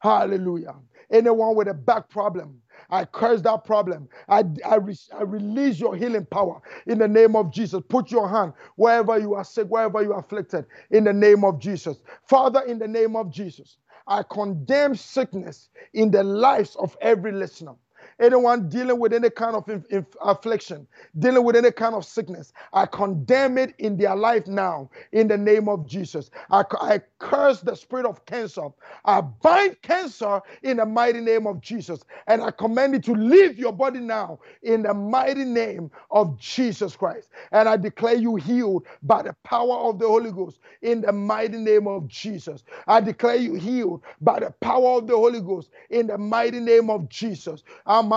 Hallelujah. 0.00 0.76
Anyone 1.12 1.56
with 1.56 1.68
a 1.68 1.74
back 1.74 2.08
problem, 2.08 2.62
I 2.90 3.04
curse 3.04 3.42
that 3.42 3.64
problem. 3.64 4.08
I, 4.28 4.44
I, 4.66 4.76
re- 4.76 4.96
I, 5.18 5.22
release 5.22 5.80
your 5.80 5.96
healing 5.96 6.26
power 6.26 6.60
in 6.86 6.98
the 6.98 7.08
name 7.08 7.36
of 7.36 7.52
Jesus. 7.52 7.82
Put 7.88 8.10
your 8.10 8.28
hand 8.28 8.52
wherever 8.76 9.18
you 9.18 9.34
are 9.34 9.44
sick, 9.44 9.68
wherever 9.68 10.02
you 10.02 10.12
are 10.14 10.20
afflicted, 10.20 10.66
in 10.90 11.04
the 11.04 11.12
name 11.12 11.44
of 11.44 11.60
Jesus. 11.60 11.98
Father, 12.28 12.62
in 12.62 12.78
the 12.78 12.88
name 12.88 13.16
of 13.16 13.30
Jesus, 13.32 13.78
I 14.06 14.22
condemn 14.22 14.94
sickness 14.96 15.70
in 15.94 16.10
the 16.10 16.24
lives 16.24 16.76
of 16.76 16.96
every 17.00 17.32
listener 17.32 17.74
anyone 18.20 18.68
dealing 18.68 18.98
with 19.00 19.12
any 19.12 19.30
kind 19.30 19.56
of 19.56 19.68
inf- 19.68 19.86
inf- 19.90 20.16
affliction, 20.22 20.86
dealing 21.18 21.44
with 21.44 21.56
any 21.56 21.72
kind 21.72 21.94
of 21.94 22.04
sickness, 22.04 22.52
I 22.72 22.86
condemn 22.86 23.58
it 23.58 23.74
in 23.78 23.96
their 23.96 24.16
life 24.16 24.46
now 24.46 24.90
in 25.12 25.28
the 25.28 25.38
name 25.38 25.68
of 25.68 25.86
Jesus. 25.86 26.30
I, 26.50 26.64
I 26.80 27.00
curse 27.18 27.60
the 27.60 27.74
spirit 27.76 28.06
of 28.06 28.24
cancer. 28.26 28.68
I 29.04 29.20
bind 29.22 29.80
cancer 29.82 30.40
in 30.62 30.78
the 30.78 30.86
mighty 30.86 31.20
name 31.20 31.46
of 31.46 31.60
Jesus. 31.60 32.02
And 32.26 32.42
I 32.42 32.50
command 32.50 32.94
it 32.94 33.04
to 33.04 33.12
leave 33.14 33.58
your 33.58 33.72
body 33.72 34.00
now 34.00 34.40
in 34.62 34.82
the 34.82 34.94
mighty 34.94 35.44
name 35.44 35.90
of 36.10 36.38
Jesus 36.38 36.96
Christ. 36.96 37.28
And 37.52 37.68
I 37.68 37.76
declare 37.76 38.14
you 38.14 38.36
healed 38.36 38.86
by 39.02 39.22
the 39.22 39.34
power 39.44 39.76
of 39.90 39.98
the 39.98 40.06
Holy 40.06 40.32
Ghost 40.32 40.60
in 40.82 41.00
the 41.02 41.12
mighty 41.12 41.58
name 41.58 41.86
of 41.88 42.08
Jesus. 42.08 42.64
I 42.86 43.00
declare 43.00 43.36
you 43.36 43.54
healed 43.54 44.02
by 44.20 44.40
the 44.40 44.50
power 44.60 44.98
of 44.98 45.06
the 45.06 45.16
Holy 45.16 45.40
Ghost 45.40 45.70
in 45.90 46.06
the 46.08 46.18
mighty 46.18 46.60
name 46.60 46.90
of 46.90 47.08
Jesus. 47.08 47.62
I'm 47.86 48.07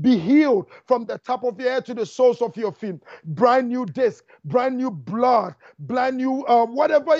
be 0.00 0.18
healed 0.18 0.66
from 0.86 1.04
the 1.06 1.18
top 1.18 1.44
of 1.44 1.60
your 1.60 1.70
head 1.70 1.86
to 1.86 1.94
the 1.94 2.06
soles 2.06 2.42
of 2.42 2.56
your 2.56 2.72
feet. 2.72 2.96
Brand 3.24 3.68
new 3.68 3.86
disc, 3.86 4.24
brand 4.44 4.76
new 4.76 4.90
blood, 4.90 5.54
brand 5.78 6.16
new 6.16 6.44
uh, 6.46 6.66
whatever 6.66 7.16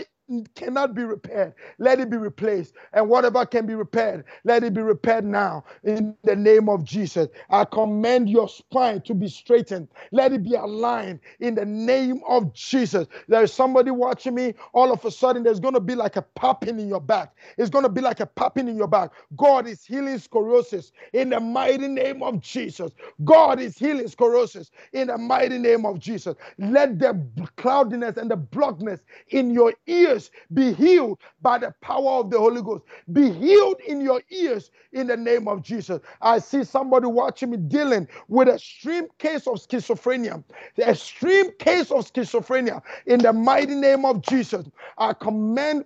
cannot 0.54 0.94
be 0.94 1.04
repaired, 1.04 1.54
let 1.78 2.00
it 2.00 2.10
be 2.10 2.16
replaced. 2.16 2.74
And 2.92 3.08
whatever 3.08 3.44
can 3.46 3.66
be 3.66 3.74
repaired, 3.74 4.24
let 4.44 4.64
it 4.64 4.74
be 4.74 4.82
repaired 4.82 5.24
now 5.24 5.64
in 5.84 6.16
the 6.24 6.36
name 6.36 6.68
of 6.68 6.84
Jesus. 6.84 7.28
I 7.50 7.64
command 7.64 8.28
your 8.28 8.48
spine 8.48 9.02
to 9.02 9.14
be 9.14 9.28
straightened. 9.28 9.88
Let 10.12 10.32
it 10.32 10.42
be 10.44 10.54
aligned 10.54 11.20
in 11.40 11.54
the 11.54 11.64
name 11.64 12.20
of 12.28 12.52
Jesus. 12.54 13.06
There 13.28 13.42
is 13.42 13.52
somebody 13.52 13.90
watching 13.90 14.34
me. 14.34 14.54
All 14.72 14.92
of 14.92 15.04
a 15.04 15.10
sudden, 15.10 15.42
there's 15.42 15.60
going 15.60 15.74
to 15.74 15.80
be 15.80 15.94
like 15.94 16.16
a 16.16 16.22
popping 16.22 16.80
in 16.80 16.88
your 16.88 17.00
back. 17.00 17.34
It's 17.58 17.70
going 17.70 17.84
to 17.84 17.88
be 17.90 18.00
like 18.00 18.20
a 18.20 18.26
popping 18.26 18.68
in 18.68 18.76
your 18.76 18.88
back. 18.88 19.10
God 19.36 19.66
is 19.66 19.84
healing 19.84 20.16
scoliosis 20.18 20.92
in 21.12 21.30
the 21.30 21.40
mighty 21.40 21.88
name 21.88 22.22
of 22.22 22.40
Jesus. 22.40 22.92
God 23.24 23.60
is 23.60 23.78
healing 23.78 24.06
scoliosis 24.06 24.70
in 24.92 25.08
the 25.08 25.18
mighty 25.18 25.58
name 25.58 25.86
of 25.86 25.98
Jesus. 25.98 26.36
Let 26.58 26.98
the 26.98 27.20
cloudiness 27.56 28.16
and 28.16 28.30
the 28.30 28.36
blockness 28.36 29.00
in 29.30 29.50
your 29.50 29.72
ears 29.86 30.13
ears 30.14 30.30
be 30.54 30.72
healed 30.72 31.18
by 31.42 31.58
the 31.58 31.74
power 31.80 32.20
of 32.20 32.30
the 32.30 32.38
Holy 32.38 32.62
Ghost. 32.62 32.84
Be 33.12 33.30
healed 33.32 33.80
in 33.86 34.00
your 34.00 34.22
ears 34.30 34.70
in 34.92 35.06
the 35.08 35.16
name 35.16 35.48
of 35.48 35.62
Jesus. 35.62 36.00
I 36.20 36.38
see 36.38 36.64
somebody 36.64 37.06
watching 37.06 37.50
me 37.50 37.58
dealing 37.58 38.08
with 38.28 38.48
a 38.48 38.54
extreme 38.54 39.08
case 39.18 39.46
of 39.46 39.56
schizophrenia. 39.56 40.42
The 40.76 40.88
extreme 40.88 41.52
case 41.58 41.90
of 41.90 42.10
schizophrenia 42.12 42.82
in 43.06 43.20
the 43.20 43.32
mighty 43.32 43.74
name 43.74 44.04
of 44.04 44.22
Jesus. 44.22 44.66
I 44.98 45.12
command 45.14 45.84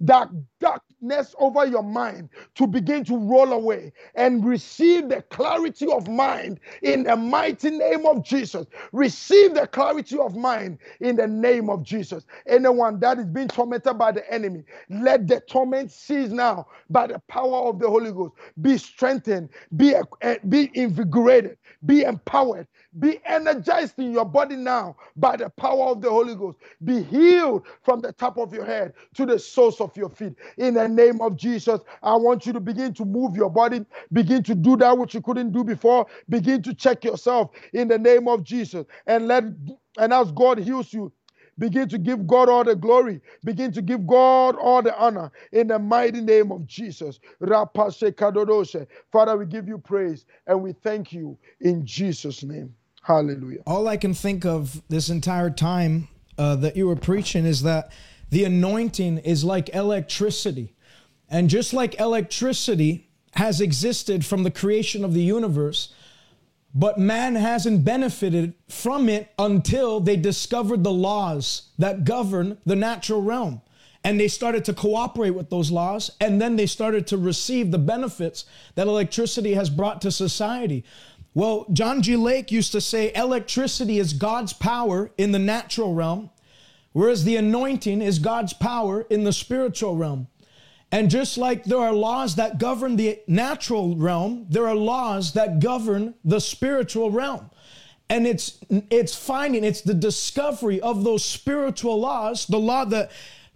that 0.00 0.28
over 1.38 1.66
your 1.66 1.82
mind 1.82 2.28
to 2.56 2.66
begin 2.66 3.04
to 3.04 3.16
roll 3.16 3.52
away 3.52 3.92
and 4.14 4.44
receive 4.44 5.08
the 5.08 5.22
clarity 5.22 5.86
of 5.90 6.08
mind 6.08 6.60
in 6.82 7.04
the 7.04 7.16
mighty 7.16 7.70
name 7.70 8.06
of 8.06 8.24
Jesus. 8.24 8.66
Receive 8.92 9.54
the 9.54 9.66
clarity 9.66 10.18
of 10.18 10.36
mind 10.36 10.78
in 11.00 11.16
the 11.16 11.26
name 11.26 11.70
of 11.70 11.82
Jesus. 11.82 12.26
Anyone 12.46 13.00
that 13.00 13.18
is 13.18 13.26
being 13.26 13.48
tormented 13.48 13.98
by 13.98 14.12
the 14.12 14.30
enemy, 14.32 14.64
let 14.90 15.26
the 15.28 15.40
torment 15.40 15.90
cease 15.92 16.30
now 16.30 16.66
by 16.90 17.06
the 17.06 17.20
power 17.28 17.68
of 17.68 17.78
the 17.78 17.88
Holy 17.88 18.12
Ghost. 18.12 18.34
Be 18.60 18.78
strengthened, 18.78 19.50
be, 19.76 19.94
uh, 19.94 20.36
be 20.48 20.70
invigorated, 20.74 21.58
be 21.86 22.02
empowered, 22.02 22.66
be 22.98 23.20
energized 23.26 23.98
in 23.98 24.12
your 24.12 24.24
body 24.26 24.56
now 24.56 24.96
by 25.16 25.36
the 25.36 25.50
power 25.50 25.86
of 25.86 26.02
the 26.02 26.10
Holy 26.10 26.34
Ghost. 26.34 26.58
Be 26.84 27.02
healed 27.02 27.66
from 27.82 28.00
the 28.00 28.12
top 28.12 28.38
of 28.38 28.52
your 28.52 28.64
head 28.64 28.94
to 29.14 29.26
the 29.26 29.38
soles 29.38 29.80
of 29.80 29.96
your 29.96 30.10
feet. 30.10 30.34
In 30.58 30.74
the 30.74 30.87
name 30.88 31.20
of 31.20 31.36
Jesus, 31.36 31.80
I 32.02 32.16
want 32.16 32.46
you 32.46 32.52
to 32.52 32.60
begin 32.60 32.94
to 32.94 33.04
move 33.04 33.36
your 33.36 33.50
body, 33.50 33.84
begin 34.12 34.42
to 34.44 34.54
do 34.54 34.76
that 34.78 34.96
which 34.96 35.14
you 35.14 35.20
couldn't 35.20 35.52
do 35.52 35.64
before. 35.64 36.06
Begin 36.28 36.62
to 36.62 36.74
check 36.74 37.04
yourself 37.04 37.50
in 37.72 37.88
the 37.88 37.98
name 37.98 38.28
of 38.28 38.42
Jesus 38.42 38.86
and 39.06 39.28
let 39.28 39.44
and 39.98 40.12
as 40.12 40.30
God 40.32 40.58
heals 40.58 40.92
you, 40.92 41.12
Begin 41.58 41.88
to 41.88 41.98
give 41.98 42.26
God 42.26 42.48
all 42.48 42.62
the 42.62 42.76
glory. 42.76 43.20
Begin 43.44 43.72
to 43.72 43.82
give 43.82 44.06
God 44.06 44.56
all 44.56 44.80
the 44.80 44.96
honor 44.96 45.32
in 45.52 45.66
the 45.66 45.78
mighty 45.78 46.20
name 46.20 46.52
of 46.52 46.66
Jesus. 46.66 47.18
Father, 47.40 49.36
we 49.36 49.46
give 49.46 49.66
you 49.66 49.78
praise 49.78 50.24
and 50.46 50.62
we 50.62 50.72
thank 50.72 51.12
you 51.12 51.36
in 51.60 51.84
Jesus' 51.84 52.44
name. 52.44 52.74
Hallelujah. 53.02 53.60
All 53.66 53.88
I 53.88 53.96
can 53.96 54.14
think 54.14 54.44
of 54.44 54.82
this 54.88 55.08
entire 55.08 55.50
time 55.50 56.08
uh, 56.36 56.54
that 56.56 56.76
you 56.76 56.86
were 56.86 56.96
preaching 56.96 57.44
is 57.44 57.62
that 57.62 57.90
the 58.30 58.44
anointing 58.44 59.18
is 59.18 59.42
like 59.42 59.74
electricity. 59.74 60.74
And 61.30 61.50
just 61.50 61.72
like 61.72 62.00
electricity 62.00 63.08
has 63.34 63.60
existed 63.60 64.24
from 64.24 64.42
the 64.42 64.50
creation 64.50 65.04
of 65.04 65.14
the 65.14 65.22
universe, 65.22 65.92
but 66.74 66.98
man 66.98 67.34
hasn't 67.34 67.84
benefited 67.84 68.54
from 68.68 69.08
it 69.08 69.32
until 69.38 70.00
they 70.00 70.16
discovered 70.16 70.84
the 70.84 70.92
laws 70.92 71.70
that 71.78 72.04
govern 72.04 72.58
the 72.64 72.76
natural 72.76 73.22
realm. 73.22 73.60
And 74.04 74.18
they 74.18 74.28
started 74.28 74.64
to 74.66 74.74
cooperate 74.74 75.30
with 75.30 75.50
those 75.50 75.70
laws, 75.70 76.10
and 76.20 76.40
then 76.40 76.56
they 76.56 76.66
started 76.66 77.06
to 77.08 77.18
receive 77.18 77.70
the 77.70 77.78
benefits 77.78 78.44
that 78.74 78.86
electricity 78.86 79.54
has 79.54 79.70
brought 79.70 80.00
to 80.02 80.10
society. 80.10 80.84
Well, 81.34 81.66
John 81.72 82.00
G. 82.02 82.16
Lake 82.16 82.50
used 82.50 82.72
to 82.72 82.80
say 82.80 83.12
electricity 83.14 83.98
is 83.98 84.12
God's 84.12 84.52
power 84.52 85.10
in 85.18 85.32
the 85.32 85.38
natural 85.38 85.94
realm, 85.94 86.30
whereas 86.92 87.24
the 87.24 87.36
anointing 87.36 88.00
is 88.00 88.18
God's 88.18 88.52
power 88.52 89.02
in 89.10 89.24
the 89.24 89.32
spiritual 89.32 89.96
realm. 89.96 90.28
And 90.90 91.10
just 91.10 91.36
like 91.36 91.64
there 91.64 91.78
are 91.78 91.92
laws 91.92 92.36
that 92.36 92.58
govern 92.58 92.96
the 92.96 93.20
natural 93.26 93.94
realm, 93.96 94.46
there 94.48 94.66
are 94.66 94.74
laws 94.74 95.32
that 95.32 95.60
govern 95.60 96.14
the 96.24 96.40
spiritual 96.40 97.10
realm. 97.10 97.50
And 98.10 98.26
it's 98.26 98.58
it's 98.70 99.14
finding, 99.14 99.64
it's 99.64 99.82
the 99.82 99.92
discovery 99.92 100.80
of 100.80 101.04
those 101.04 101.24
spiritual 101.24 102.00
laws, 102.00 102.46
the 102.46 102.58
law 102.58 102.86
that 102.86 103.10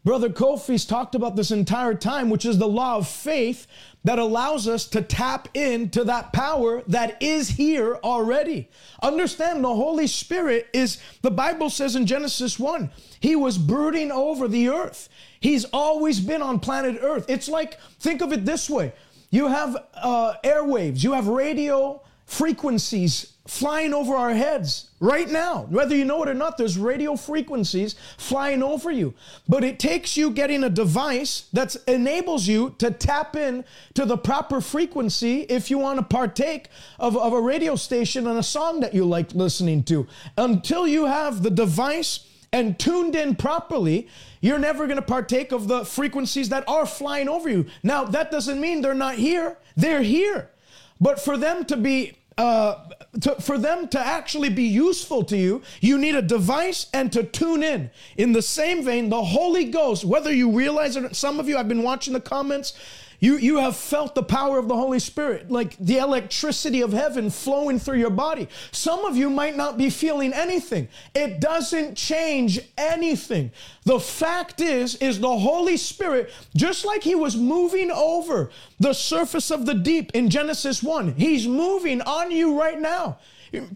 Brother 0.04 0.28
Kofi's 0.28 0.84
talked 0.84 1.14
about 1.14 1.36
this 1.36 1.52
entire 1.52 1.94
time, 1.94 2.28
which 2.28 2.44
is 2.44 2.58
the 2.58 2.68
law 2.68 2.96
of 2.96 3.06
faith 3.08 3.68
that 4.04 4.18
allows 4.18 4.66
us 4.66 4.86
to 4.88 5.00
tap 5.00 5.48
into 5.54 6.02
that 6.04 6.32
power 6.32 6.82
that 6.88 7.22
is 7.22 7.50
here 7.50 7.94
already. 8.02 8.68
Understand 9.00 9.62
the 9.62 9.74
Holy 9.74 10.08
Spirit 10.08 10.68
is, 10.72 11.00
the 11.22 11.30
Bible 11.30 11.70
says 11.70 11.94
in 11.94 12.06
Genesis 12.06 12.58
1, 12.58 12.90
he 13.20 13.36
was 13.36 13.58
brooding 13.58 14.10
over 14.10 14.48
the 14.48 14.68
earth. 14.70 15.08
He's 15.42 15.64
always 15.66 16.20
been 16.20 16.40
on 16.40 16.60
planet 16.60 16.98
Earth. 17.02 17.26
It's 17.28 17.48
like, 17.48 17.78
think 17.98 18.22
of 18.22 18.32
it 18.32 18.44
this 18.44 18.70
way 18.70 18.92
you 19.30 19.48
have 19.48 19.76
uh, 19.94 20.34
airwaves, 20.44 21.02
you 21.02 21.12
have 21.14 21.26
radio 21.26 22.00
frequencies 22.26 23.32
flying 23.46 23.92
over 23.92 24.14
our 24.14 24.32
heads 24.34 24.90
right 25.00 25.28
now. 25.28 25.66
Whether 25.68 25.96
you 25.96 26.04
know 26.04 26.22
it 26.22 26.28
or 26.28 26.34
not, 26.34 26.56
there's 26.56 26.78
radio 26.78 27.16
frequencies 27.16 27.96
flying 28.16 28.62
over 28.62 28.90
you. 28.90 29.14
But 29.48 29.64
it 29.64 29.78
takes 29.78 30.16
you 30.16 30.30
getting 30.30 30.62
a 30.62 30.70
device 30.70 31.48
that 31.52 31.74
enables 31.88 32.46
you 32.46 32.74
to 32.78 32.90
tap 32.90 33.34
in 33.34 33.64
to 33.94 34.04
the 34.04 34.16
proper 34.16 34.60
frequency 34.60 35.40
if 35.42 35.70
you 35.70 35.78
want 35.78 35.98
to 35.98 36.04
partake 36.04 36.68
of, 36.98 37.16
of 37.16 37.32
a 37.32 37.40
radio 37.40 37.74
station 37.74 38.26
and 38.26 38.38
a 38.38 38.42
song 38.44 38.80
that 38.80 38.94
you 38.94 39.04
like 39.04 39.34
listening 39.34 39.82
to. 39.84 40.06
Until 40.38 40.86
you 40.86 41.06
have 41.06 41.42
the 41.42 41.50
device 41.50 42.28
and 42.52 42.78
tuned 42.78 43.16
in 43.16 43.34
properly, 43.34 44.08
you're 44.40 44.58
never 44.58 44.86
going 44.86 44.96
to 44.96 45.02
partake 45.02 45.52
of 45.52 45.68
the 45.68 45.84
frequencies 45.84 46.50
that 46.50 46.68
are 46.68 46.86
flying 46.86 47.28
over 47.28 47.48
you. 47.48 47.66
Now, 47.82 48.04
that 48.04 48.30
doesn't 48.30 48.60
mean 48.60 48.82
they're 48.82 48.94
not 48.94 49.14
here, 49.14 49.56
they're 49.76 50.02
here. 50.02 50.50
But 51.00 51.20
for 51.20 51.36
them 51.36 51.64
to 51.66 51.76
be 51.76 52.18
uh, 52.38 52.88
to, 53.20 53.34
for 53.36 53.58
them 53.58 53.88
to 53.88 54.00
actually 54.00 54.48
be 54.48 54.64
useful 54.64 55.22
to 55.24 55.36
you, 55.36 55.62
you 55.80 55.98
need 55.98 56.14
a 56.14 56.22
device 56.22 56.86
and 56.94 57.12
to 57.12 57.22
tune 57.22 57.62
in. 57.62 57.90
In 58.16 58.32
the 58.32 58.40
same 58.40 58.82
vein, 58.82 59.10
the 59.10 59.22
Holy 59.22 59.66
Ghost, 59.66 60.04
whether 60.04 60.32
you 60.32 60.50
realize 60.50 60.96
it, 60.96 61.14
some 61.14 61.38
of 61.38 61.48
you, 61.48 61.58
I've 61.58 61.68
been 61.68 61.82
watching 61.82 62.14
the 62.14 62.20
comments, 62.20 62.72
you, 63.22 63.36
you 63.36 63.58
have 63.58 63.76
felt 63.76 64.16
the 64.16 64.22
power 64.24 64.58
of 64.58 64.66
the 64.66 64.74
Holy 64.74 64.98
Spirit, 64.98 65.48
like 65.48 65.76
the 65.78 65.98
electricity 65.98 66.80
of 66.80 66.92
heaven 66.92 67.30
flowing 67.30 67.78
through 67.78 67.98
your 67.98 68.10
body. 68.10 68.48
Some 68.72 69.04
of 69.04 69.16
you 69.16 69.30
might 69.30 69.56
not 69.56 69.78
be 69.78 69.90
feeling 69.90 70.32
anything. 70.32 70.88
It 71.14 71.38
doesn't 71.38 71.96
change 71.96 72.58
anything. 72.76 73.52
The 73.84 74.00
fact 74.00 74.60
is, 74.60 74.96
is 74.96 75.20
the 75.20 75.38
Holy 75.38 75.76
Spirit, 75.76 76.32
just 76.56 76.84
like 76.84 77.04
he 77.04 77.14
was 77.14 77.36
moving 77.36 77.92
over 77.92 78.50
the 78.80 78.92
surface 78.92 79.52
of 79.52 79.66
the 79.66 79.74
deep 79.74 80.10
in 80.14 80.28
Genesis 80.28 80.82
1, 80.82 81.14
he's 81.14 81.46
moving 81.46 82.00
on 82.02 82.32
you 82.32 82.58
right 82.58 82.80
now. 82.80 83.18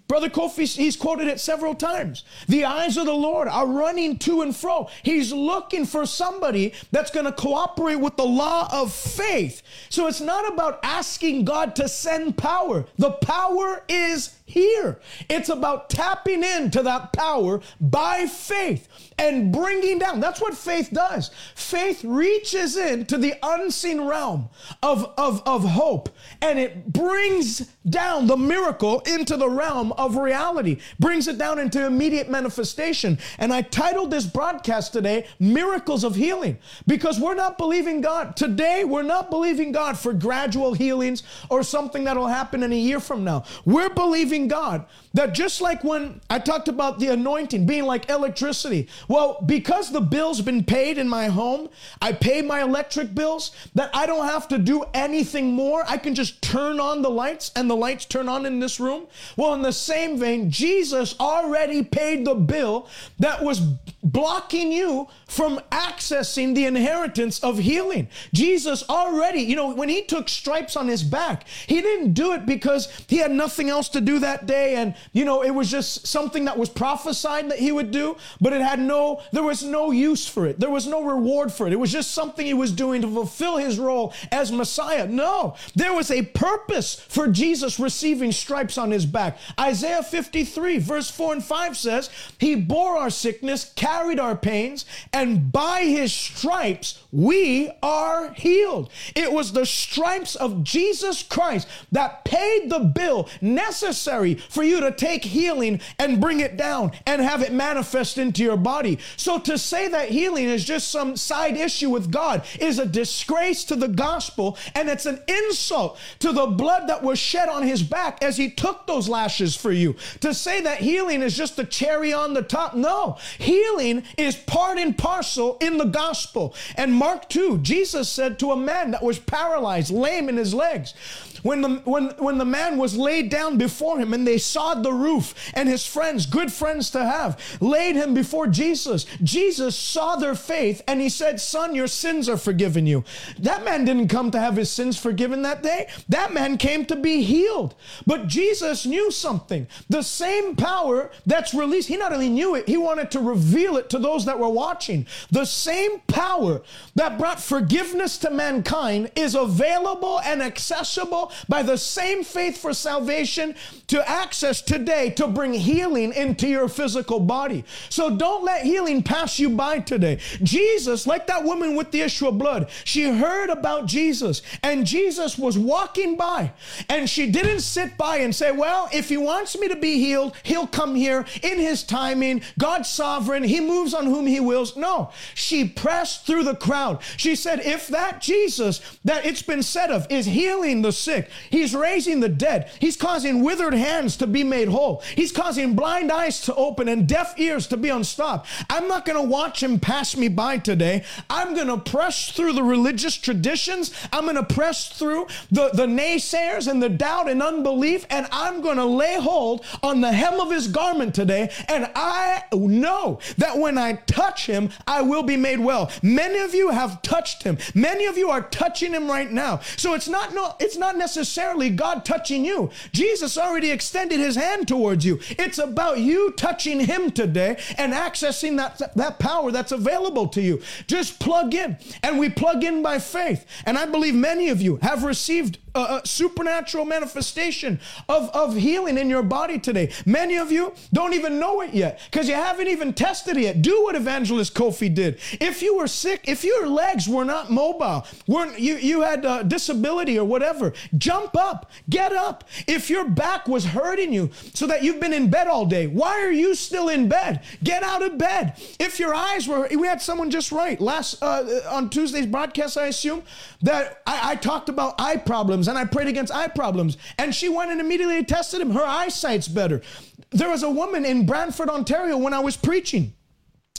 Brother 0.08 0.28
Kofi, 0.28 0.74
he's 0.74 0.96
quoted 0.96 1.28
it 1.28 1.40
several 1.40 1.74
times. 1.74 2.24
The 2.48 2.64
eyes 2.64 2.96
of 2.96 3.06
the 3.06 3.12
Lord 3.12 3.48
are 3.48 3.66
running 3.66 4.18
to 4.20 4.42
and 4.42 4.56
fro. 4.56 4.88
He's 5.02 5.32
looking 5.32 5.84
for 5.84 6.06
somebody 6.06 6.72
that's 6.92 7.10
going 7.10 7.26
to 7.26 7.32
cooperate 7.32 7.96
with 7.96 8.16
the 8.16 8.24
law 8.24 8.68
of 8.72 8.92
faith. 8.92 9.62
So 9.88 10.06
it's 10.06 10.20
not 10.20 10.50
about 10.50 10.80
asking 10.82 11.44
God 11.44 11.76
to 11.76 11.88
send 11.88 12.38
power. 12.38 12.86
The 12.96 13.12
power 13.12 13.82
is 13.88 14.36
here. 14.46 15.00
It's 15.28 15.48
about 15.48 15.90
tapping 15.90 16.42
into 16.42 16.82
that 16.84 17.12
power 17.12 17.60
by 17.80 18.26
faith 18.26 18.88
and 19.18 19.52
bringing 19.52 19.98
down. 19.98 20.20
That's 20.20 20.40
what 20.40 20.54
faith 20.54 20.90
does. 20.92 21.30
Faith 21.54 22.04
reaches 22.04 22.76
into 22.76 23.18
the 23.18 23.34
unseen 23.42 24.00
realm 24.02 24.48
of, 24.82 25.12
of, 25.18 25.42
of 25.46 25.64
hope 25.64 26.08
and 26.40 26.58
it 26.58 26.92
brings 26.92 27.60
down 27.88 28.26
the 28.26 28.36
miracle 28.36 29.00
into 29.00 29.36
the 29.36 29.48
realm 29.48 29.92
of 29.92 30.16
reality, 30.16 30.78
brings 30.98 31.28
it 31.28 31.38
down 31.38 31.58
into 31.58 31.84
immediate 31.84 32.28
manifestation. 32.28 33.18
And 33.38 33.52
I 33.52 33.62
titled 33.62 34.10
this 34.10 34.26
broadcast 34.26 34.92
today, 34.92 35.26
Miracles 35.38 36.04
of 36.04 36.14
Healing, 36.14 36.58
because 36.86 37.18
we're 37.18 37.34
not 37.34 37.58
believing 37.58 38.00
God. 38.00 38.36
Today, 38.36 38.84
we're 38.84 39.02
not 39.02 39.30
believing 39.30 39.72
God 39.72 39.98
for 39.98 40.12
gradual 40.12 40.74
healings 40.74 41.22
or 41.50 41.62
something 41.62 42.04
that'll 42.04 42.26
happen 42.26 42.62
in 42.62 42.72
a 42.72 42.76
year 42.76 43.00
from 43.00 43.24
now. 43.24 43.44
We're 43.64 43.90
believing 43.90 44.35
God 44.44 44.84
that 45.14 45.32
just 45.32 45.62
like 45.62 45.82
when 45.82 46.20
I 46.28 46.38
talked 46.38 46.68
about 46.68 46.98
the 46.98 47.08
anointing 47.08 47.64
being 47.64 47.84
like 47.84 48.10
electricity, 48.10 48.86
well, 49.08 49.42
because 49.46 49.90
the 49.90 50.00
bill's 50.02 50.42
been 50.42 50.62
paid 50.62 50.98
in 50.98 51.08
my 51.08 51.28
home, 51.28 51.70
I 52.02 52.12
pay 52.12 52.42
my 52.42 52.60
electric 52.60 53.14
bills, 53.14 53.52
that 53.74 53.90
I 53.94 54.04
don't 54.04 54.26
have 54.26 54.46
to 54.48 54.58
do 54.58 54.84
anything 54.92 55.54
more. 55.54 55.84
I 55.88 55.96
can 55.96 56.14
just 56.14 56.42
turn 56.42 56.78
on 56.78 57.00
the 57.00 57.08
lights 57.08 57.50
and 57.56 57.70
the 57.70 57.76
lights 57.76 58.04
turn 58.04 58.28
on 58.28 58.44
in 58.44 58.60
this 58.60 58.78
room. 58.78 59.06
Well, 59.36 59.54
in 59.54 59.62
the 59.62 59.72
same 59.72 60.18
vein, 60.18 60.50
Jesus 60.50 61.18
already 61.18 61.82
paid 61.82 62.26
the 62.26 62.34
bill 62.34 62.88
that 63.18 63.42
was 63.42 63.60
blocking 64.02 64.70
you 64.70 65.08
from 65.26 65.60
accessing 65.72 66.54
the 66.54 66.66
inheritance 66.66 67.40
of 67.40 67.58
healing. 67.58 68.08
Jesus 68.34 68.84
already, 68.88 69.40
you 69.40 69.56
know, 69.56 69.74
when 69.74 69.88
he 69.88 70.02
took 70.02 70.28
stripes 70.28 70.76
on 70.76 70.88
his 70.88 71.02
back, 71.02 71.46
he 71.66 71.80
didn't 71.80 72.12
do 72.12 72.32
it 72.32 72.44
because 72.44 72.88
he 73.08 73.16
had 73.16 73.30
nothing 73.30 73.70
else 73.70 73.88
to 73.88 74.00
do 74.00 74.18
that 74.18 74.25
day 74.46 74.76
and, 74.76 74.94
you 75.12 75.24
know, 75.24 75.42
it 75.42 75.50
was 75.50 75.70
just 75.70 76.06
something 76.06 76.44
that 76.46 76.58
was 76.58 76.68
prophesied 76.68 77.50
that 77.50 77.58
he 77.58 77.72
would 77.72 77.90
do, 77.90 78.16
but 78.40 78.52
it 78.52 78.60
had 78.60 78.78
no, 78.78 79.22
there 79.32 79.42
was 79.42 79.62
no 79.62 79.90
use 79.90 80.26
for 80.26 80.46
it. 80.46 80.58
There 80.60 80.70
was 80.70 80.86
no 80.86 81.02
reward 81.02 81.52
for 81.52 81.66
it. 81.66 81.72
It 81.72 81.80
was 81.80 81.92
just 81.92 82.12
something 82.12 82.44
he 82.44 82.54
was 82.54 82.72
doing 82.72 83.02
to 83.02 83.08
fulfill 83.08 83.56
his 83.56 83.78
role 83.78 84.12
as 84.32 84.52
Messiah. 84.52 85.06
No, 85.06 85.56
there 85.74 85.92
was 85.92 86.10
a 86.10 86.22
purpose 86.22 86.94
for 86.94 87.28
Jesus 87.28 87.78
receiving 87.78 88.32
stripes 88.32 88.78
on 88.78 88.90
his 88.90 89.06
back. 89.06 89.38
Isaiah 89.58 90.02
53, 90.02 90.78
verse 90.78 91.10
4 91.10 91.34
and 91.34 91.44
5 91.44 91.76
says, 91.76 92.10
He 92.38 92.54
bore 92.54 92.96
our 92.96 93.10
sickness, 93.10 93.72
carried 93.76 94.18
our 94.18 94.36
pains, 94.36 94.84
and 95.12 95.52
by 95.52 95.82
his 95.82 96.12
stripes 96.12 97.02
we 97.12 97.70
are 97.82 98.32
healed. 98.32 98.90
It 99.14 99.32
was 99.32 99.52
the 99.52 99.66
stripes 99.66 100.34
of 100.34 100.64
Jesus 100.64 101.22
Christ 101.22 101.68
that 101.92 102.24
paid 102.24 102.70
the 102.70 102.80
bill 102.80 103.28
necessary 103.40 104.15
for 104.24 104.62
you 104.62 104.80
to 104.80 104.92
take 104.92 105.24
healing 105.24 105.80
and 105.98 106.20
bring 106.20 106.40
it 106.40 106.56
down 106.56 106.92
and 107.06 107.20
have 107.22 107.42
it 107.42 107.52
manifest 107.52 108.18
into 108.18 108.42
your 108.42 108.56
body. 108.56 108.98
So 109.16 109.38
to 109.40 109.58
say 109.58 109.88
that 109.88 110.08
healing 110.08 110.44
is 110.44 110.64
just 110.64 110.90
some 110.90 111.16
side 111.16 111.56
issue 111.56 111.90
with 111.90 112.10
God 112.10 112.44
is 112.60 112.78
a 112.78 112.86
disgrace 112.86 113.64
to 113.64 113.76
the 113.76 113.88
gospel 113.88 114.56
and 114.74 114.88
it's 114.88 115.06
an 115.06 115.22
insult 115.28 115.98
to 116.20 116.32
the 116.32 116.46
blood 116.46 116.88
that 116.88 117.02
was 117.02 117.18
shed 117.18 117.48
on 117.48 117.62
his 117.62 117.82
back 117.82 118.22
as 118.22 118.36
he 118.36 118.50
took 118.50 118.86
those 118.86 119.08
lashes 119.08 119.56
for 119.56 119.72
you. 119.72 119.94
To 120.20 120.32
say 120.32 120.60
that 120.62 120.78
healing 120.78 121.22
is 121.22 121.36
just 121.36 121.58
a 121.58 121.64
cherry 121.64 122.12
on 122.12 122.34
the 122.34 122.42
top, 122.42 122.74
no. 122.74 123.18
Healing 123.38 124.04
is 124.16 124.36
part 124.36 124.78
and 124.78 124.96
parcel 124.96 125.58
in 125.60 125.78
the 125.78 125.84
gospel. 125.84 126.54
And 126.76 126.94
Mark 126.94 127.28
2, 127.28 127.58
Jesus 127.58 128.08
said 128.08 128.38
to 128.38 128.52
a 128.52 128.56
man 128.56 128.92
that 128.92 129.02
was 129.02 129.18
paralyzed, 129.18 129.90
lame 129.90 130.28
in 130.28 130.36
his 130.36 130.54
legs, 130.54 130.94
when 131.42 131.60
the, 131.60 131.68
when, 131.84 132.10
when 132.18 132.38
the 132.38 132.44
man 132.44 132.76
was 132.76 132.96
laid 132.96 133.30
down 133.30 133.58
before 133.58 133.98
him 133.98 134.05
and 134.12 134.26
they 134.26 134.38
sawed 134.38 134.82
the 134.82 134.92
roof, 134.92 135.34
and 135.54 135.68
his 135.68 135.86
friends, 135.86 136.26
good 136.26 136.52
friends 136.52 136.90
to 136.90 137.04
have, 137.04 137.40
laid 137.60 137.96
him 137.96 138.14
before 138.14 138.46
Jesus, 138.46 139.04
Jesus 139.22 139.76
saw 139.76 140.16
their 140.16 140.34
faith 140.34 140.82
and 140.86 141.00
he 141.00 141.08
said, 141.08 141.40
Son, 141.40 141.74
your 141.74 141.86
sins 141.86 142.28
are 142.28 142.36
forgiven 142.36 142.86
you. 142.86 143.04
That 143.38 143.64
man 143.64 143.84
didn't 143.84 144.08
come 144.08 144.30
to 144.30 144.40
have 144.40 144.56
his 144.56 144.70
sins 144.70 144.98
forgiven 144.98 145.42
that 145.42 145.62
day. 145.62 145.88
That 146.08 146.32
man 146.32 146.58
came 146.58 146.84
to 146.86 146.96
be 146.96 147.22
healed. 147.22 147.74
But 148.06 148.26
Jesus 148.26 148.86
knew 148.86 149.10
something. 149.10 149.66
The 149.88 150.02
same 150.02 150.56
power 150.56 151.10
that's 151.24 151.54
released, 151.54 151.88
he 151.88 151.96
not 151.96 152.12
only 152.12 152.28
knew 152.28 152.54
it, 152.54 152.68
he 152.68 152.76
wanted 152.76 153.10
to 153.12 153.20
reveal 153.20 153.36
reveal 153.56 153.76
it 153.76 153.90
to 153.90 153.98
those 153.98 154.24
that 154.24 154.38
were 154.38 154.48
watching. 154.48 155.06
The 155.30 155.44
same 155.44 156.00
power 156.08 156.62
that 156.94 157.18
brought 157.18 157.40
forgiveness 157.40 158.18
to 158.18 158.30
mankind 158.30 159.10
is 159.14 159.34
available 159.34 160.20
and 160.20 160.42
accessible 160.42 161.32
by 161.48 161.62
the 161.62 161.78
same 161.78 162.24
faith 162.24 162.58
for 162.58 162.74
salvation 162.74 163.54
to 163.88 163.95
access 164.02 164.60
today 164.62 165.10
to 165.10 165.26
bring 165.26 165.52
healing 165.52 166.12
into 166.12 166.48
your 166.48 166.68
physical 166.68 167.20
body. 167.20 167.64
So 167.88 168.16
don't 168.16 168.44
let 168.44 168.64
healing 168.64 169.02
pass 169.02 169.38
you 169.38 169.50
by 169.50 169.80
today. 169.80 170.18
Jesus, 170.42 171.06
like 171.06 171.26
that 171.26 171.44
woman 171.44 171.76
with 171.76 171.90
the 171.90 172.02
issue 172.02 172.28
of 172.28 172.38
blood, 172.38 172.68
she 172.84 173.04
heard 173.04 173.50
about 173.50 173.86
Jesus 173.86 174.42
and 174.62 174.86
Jesus 174.86 175.38
was 175.38 175.58
walking 175.58 176.16
by 176.16 176.52
and 176.88 177.08
she 177.08 177.30
didn't 177.30 177.60
sit 177.60 177.96
by 177.96 178.18
and 178.18 178.34
say, 178.34 178.52
Well, 178.52 178.88
if 178.92 179.08
he 179.08 179.16
wants 179.16 179.58
me 179.58 179.68
to 179.68 179.76
be 179.76 179.98
healed, 179.98 180.34
he'll 180.42 180.66
come 180.66 180.94
here 180.94 181.24
in 181.42 181.58
his 181.58 181.82
timing. 181.82 182.42
God's 182.58 182.88
sovereign. 182.88 183.44
He 183.44 183.60
moves 183.60 183.94
on 183.94 184.06
whom 184.06 184.26
he 184.26 184.40
wills. 184.40 184.76
No, 184.76 185.10
she 185.34 185.66
pressed 185.66 186.26
through 186.26 186.44
the 186.44 186.54
crowd. 186.54 187.02
She 187.16 187.36
said, 187.36 187.60
If 187.60 187.88
that 187.88 188.20
Jesus 188.20 188.80
that 189.04 189.24
it's 189.24 189.42
been 189.42 189.62
said 189.62 189.90
of 189.90 190.06
is 190.10 190.26
healing 190.26 190.82
the 190.82 190.92
sick, 190.92 191.30
he's 191.50 191.74
raising 191.74 192.20
the 192.20 192.28
dead, 192.28 192.70
he's 192.80 192.96
causing 192.96 193.42
withered 193.42 193.74
hands 193.74 193.85
to 193.86 194.26
be 194.26 194.42
made 194.42 194.68
whole, 194.68 195.02
he's 195.14 195.32
causing 195.32 195.74
blind 195.74 196.10
eyes 196.10 196.40
to 196.42 196.54
open 196.54 196.88
and 196.88 197.06
deaf 197.06 197.38
ears 197.38 197.66
to 197.68 197.76
be 197.76 197.88
unstopped. 197.88 198.48
I'm 198.68 198.88
not 198.88 199.04
going 199.04 199.22
to 199.22 199.28
watch 199.28 199.62
him 199.62 199.78
pass 199.78 200.16
me 200.16 200.28
by 200.28 200.58
today. 200.58 201.04
I'm 201.30 201.54
going 201.54 201.68
to 201.68 201.78
press 201.78 202.30
through 202.30 202.54
the 202.54 202.62
religious 202.62 203.16
traditions. 203.16 203.92
I'm 204.12 204.24
going 204.24 204.36
to 204.36 204.42
press 204.42 204.88
through 204.88 205.28
the, 205.50 205.70
the 205.70 205.86
naysayers 205.86 206.68
and 206.68 206.82
the 206.82 206.88
doubt 206.88 207.28
and 207.28 207.42
unbelief, 207.42 208.06
and 208.10 208.26
I'm 208.32 208.60
going 208.60 208.76
to 208.76 208.84
lay 208.84 209.20
hold 209.20 209.64
on 209.82 210.00
the 210.00 210.12
hem 210.12 210.40
of 210.40 210.50
his 210.50 210.68
garment 210.68 211.14
today. 211.14 211.52
And 211.68 211.88
I 211.94 212.42
know 212.52 213.20
that 213.38 213.58
when 213.58 213.78
I 213.78 213.94
touch 214.06 214.46
him, 214.46 214.70
I 214.86 215.02
will 215.02 215.22
be 215.22 215.36
made 215.36 215.60
well. 215.60 215.90
Many 216.02 216.40
of 216.40 216.54
you 216.54 216.70
have 216.70 217.02
touched 217.02 217.44
him. 217.44 217.58
Many 217.74 218.06
of 218.06 218.18
you 218.18 218.30
are 218.30 218.42
touching 218.42 218.92
him 218.92 219.08
right 219.08 219.30
now. 219.30 219.60
So 219.76 219.94
it's 219.94 220.08
not 220.08 220.34
no, 220.34 220.54
it's 220.58 220.76
not 220.76 220.96
necessarily 220.96 221.70
God 221.70 222.04
touching 222.04 222.44
you. 222.44 222.70
Jesus 222.92 223.38
already 223.38 223.70
extended 223.76 224.18
his 224.18 224.36
hand 224.36 224.66
towards 224.66 225.04
you. 225.04 225.20
It's 225.38 225.58
about 225.58 225.98
you 225.98 226.32
touching 226.32 226.80
him 226.80 227.10
today 227.10 227.58
and 227.76 227.92
accessing 227.92 228.56
that, 228.56 228.94
that 228.96 229.18
power 229.18 229.52
that's 229.52 229.70
available 229.70 230.28
to 230.28 230.40
you. 230.40 230.62
Just 230.86 231.20
plug 231.20 231.54
in. 231.54 231.76
And 232.02 232.18
we 232.18 232.30
plug 232.30 232.64
in 232.64 232.82
by 232.82 232.98
faith. 232.98 233.44
And 233.66 233.76
I 233.76 233.84
believe 233.84 234.14
many 234.14 234.48
of 234.48 234.62
you 234.62 234.76
have 234.80 235.04
received 235.04 235.58
a 235.76 236.02
supernatural 236.04 236.84
manifestation 236.84 237.80
of, 238.08 238.30
of 238.30 238.56
healing 238.56 238.98
in 238.98 239.08
your 239.10 239.22
body 239.22 239.58
today. 239.58 239.92
Many 240.04 240.36
of 240.36 240.50
you 240.50 240.74
don't 240.92 241.14
even 241.14 241.38
know 241.38 241.60
it 241.60 241.74
yet 241.74 242.00
because 242.10 242.28
you 242.28 242.34
haven't 242.34 242.68
even 242.68 242.92
tested 242.92 243.36
it 243.36 243.42
yet. 243.42 243.62
Do 243.62 243.82
what 243.82 243.94
Evangelist 243.94 244.54
Kofi 244.54 244.92
did. 244.92 245.18
If 245.40 245.62
you 245.62 245.76
were 245.76 245.88
sick, 245.88 246.24
if 246.26 246.44
your 246.44 246.66
legs 246.66 247.08
were 247.08 247.24
not 247.24 247.50
mobile, 247.50 248.06
weren't 248.26 248.58
you 248.58 248.76
you 248.76 249.02
had 249.02 249.24
a 249.24 249.44
disability 249.44 250.18
or 250.18 250.24
whatever, 250.24 250.72
jump 250.96 251.36
up, 251.36 251.70
get 251.88 252.12
up. 252.12 252.44
If 252.66 252.90
your 252.90 253.08
back 253.08 253.48
was 253.48 253.64
hurting 253.64 254.12
you 254.12 254.30
so 254.54 254.66
that 254.66 254.82
you've 254.82 255.00
been 255.00 255.12
in 255.12 255.30
bed 255.30 255.46
all 255.46 255.66
day, 255.66 255.86
why 255.86 256.20
are 256.22 256.32
you 256.32 256.54
still 256.54 256.88
in 256.88 257.08
bed? 257.08 257.42
Get 257.62 257.82
out 257.82 258.02
of 258.02 258.18
bed. 258.18 258.54
If 258.78 258.98
your 258.98 259.14
eyes 259.14 259.46
were, 259.48 259.68
we 259.68 259.86
had 259.86 260.00
someone 260.00 260.30
just 260.30 260.52
right 260.52 260.80
last 260.80 261.22
uh, 261.22 261.60
on 261.70 261.90
Tuesday's 261.90 262.26
broadcast, 262.26 262.78
I 262.78 262.86
assume 262.86 263.22
that 263.62 264.02
I, 264.06 264.32
I 264.32 264.36
talked 264.36 264.68
about 264.68 264.94
eye 264.98 265.16
problems 265.16 265.65
and 265.68 265.78
I 265.78 265.84
prayed 265.84 266.08
against 266.08 266.34
eye 266.34 266.48
problems, 266.48 266.96
and 267.18 267.34
she 267.34 267.48
went 267.48 267.70
and 267.70 267.80
immediately 267.80 268.24
tested 268.24 268.60
him. 268.60 268.70
Her 268.72 268.84
eyesight's 268.84 269.48
better. 269.48 269.82
There 270.30 270.50
was 270.50 270.62
a 270.62 270.70
woman 270.70 271.04
in 271.04 271.26
Brantford, 271.26 271.68
Ontario, 271.68 272.16
when 272.16 272.34
I 272.34 272.40
was 272.40 272.56
preaching. 272.56 273.14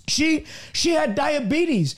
She 0.08 0.46
she 0.74 0.92
had 0.92 1.16
diabetes, 1.16 1.96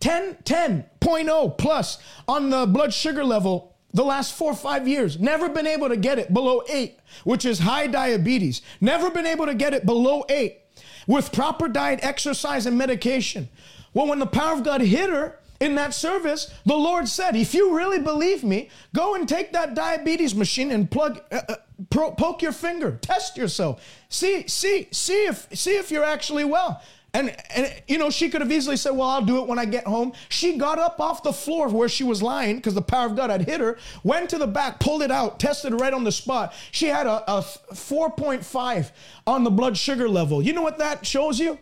10 0.00 0.38
10.0 0.44 1.58
plus 1.58 1.98
on 2.28 2.50
the 2.50 2.66
blood 2.66 2.92
sugar 2.92 3.24
level 3.24 3.76
the 3.96 4.04
last 4.04 4.34
four 4.34 4.52
or 4.52 4.56
five 4.56 4.86
years. 4.86 5.18
Never 5.18 5.48
been 5.48 5.66
able 5.66 5.88
to 5.88 5.96
get 5.96 6.18
it 6.18 6.32
below 6.32 6.62
eight, 6.68 6.98
which 7.24 7.46
is 7.46 7.60
high 7.60 7.86
diabetes. 7.86 8.60
Never 8.80 9.10
been 9.10 9.26
able 9.26 9.46
to 9.46 9.54
get 9.54 9.72
it 9.72 9.86
below 9.86 10.24
eight 10.28 10.58
with 11.06 11.32
proper 11.32 11.66
diet, 11.66 12.00
exercise, 12.02 12.66
and 12.66 12.76
medication. 12.76 13.48
Well, 13.94 14.06
when 14.06 14.18
the 14.18 14.26
power 14.26 14.52
of 14.52 14.64
God 14.64 14.82
hit 14.82 15.08
her, 15.08 15.38
in 15.60 15.74
that 15.76 15.94
service, 15.94 16.52
the 16.64 16.76
Lord 16.76 17.08
said, 17.08 17.36
if 17.36 17.54
you 17.54 17.76
really 17.76 17.98
believe 17.98 18.44
me, 18.44 18.70
go 18.94 19.14
and 19.14 19.28
take 19.28 19.52
that 19.52 19.74
diabetes 19.74 20.34
machine 20.34 20.70
and 20.70 20.90
plug, 20.90 21.20
uh, 21.30 21.40
uh, 21.48 21.54
pro- 21.90 22.12
poke 22.12 22.42
your 22.42 22.52
finger, 22.52 22.98
test 23.00 23.36
yourself, 23.36 23.82
see, 24.08 24.46
see, 24.48 24.88
see 24.90 25.26
if, 25.26 25.48
see 25.56 25.76
if 25.76 25.90
you're 25.90 26.04
actually 26.04 26.44
well. 26.44 26.82
And, 27.16 27.34
and, 27.54 27.82
you 27.88 27.96
know, 27.96 28.10
she 28.10 28.28
could 28.28 28.42
have 28.42 28.52
easily 28.52 28.76
said, 28.76 28.90
Well, 28.90 29.08
I'll 29.08 29.22
do 29.24 29.38
it 29.38 29.46
when 29.46 29.58
I 29.58 29.64
get 29.64 29.86
home. 29.86 30.12
She 30.28 30.58
got 30.58 30.78
up 30.78 31.00
off 31.00 31.22
the 31.22 31.32
floor 31.32 31.66
where 31.70 31.88
she 31.88 32.04
was 32.04 32.22
lying 32.22 32.56
because 32.56 32.74
the 32.74 32.82
power 32.82 33.06
of 33.06 33.16
God 33.16 33.30
had 33.30 33.48
hit 33.48 33.58
her, 33.60 33.78
went 34.04 34.28
to 34.30 34.38
the 34.38 34.46
back, 34.46 34.80
pulled 34.80 35.00
it 35.00 35.10
out, 35.10 35.40
tested 35.40 35.80
right 35.80 35.94
on 35.94 36.04
the 36.04 36.12
spot. 36.12 36.52
She 36.72 36.88
had 36.88 37.06
a, 37.06 37.24
a 37.30 37.40
4.5 37.40 38.90
on 39.26 39.44
the 39.44 39.50
blood 39.50 39.78
sugar 39.78 40.10
level. 40.10 40.42
You 40.42 40.52
know 40.52 40.60
what 40.60 40.76
that 40.76 41.06
shows 41.06 41.40
you? 41.40 41.58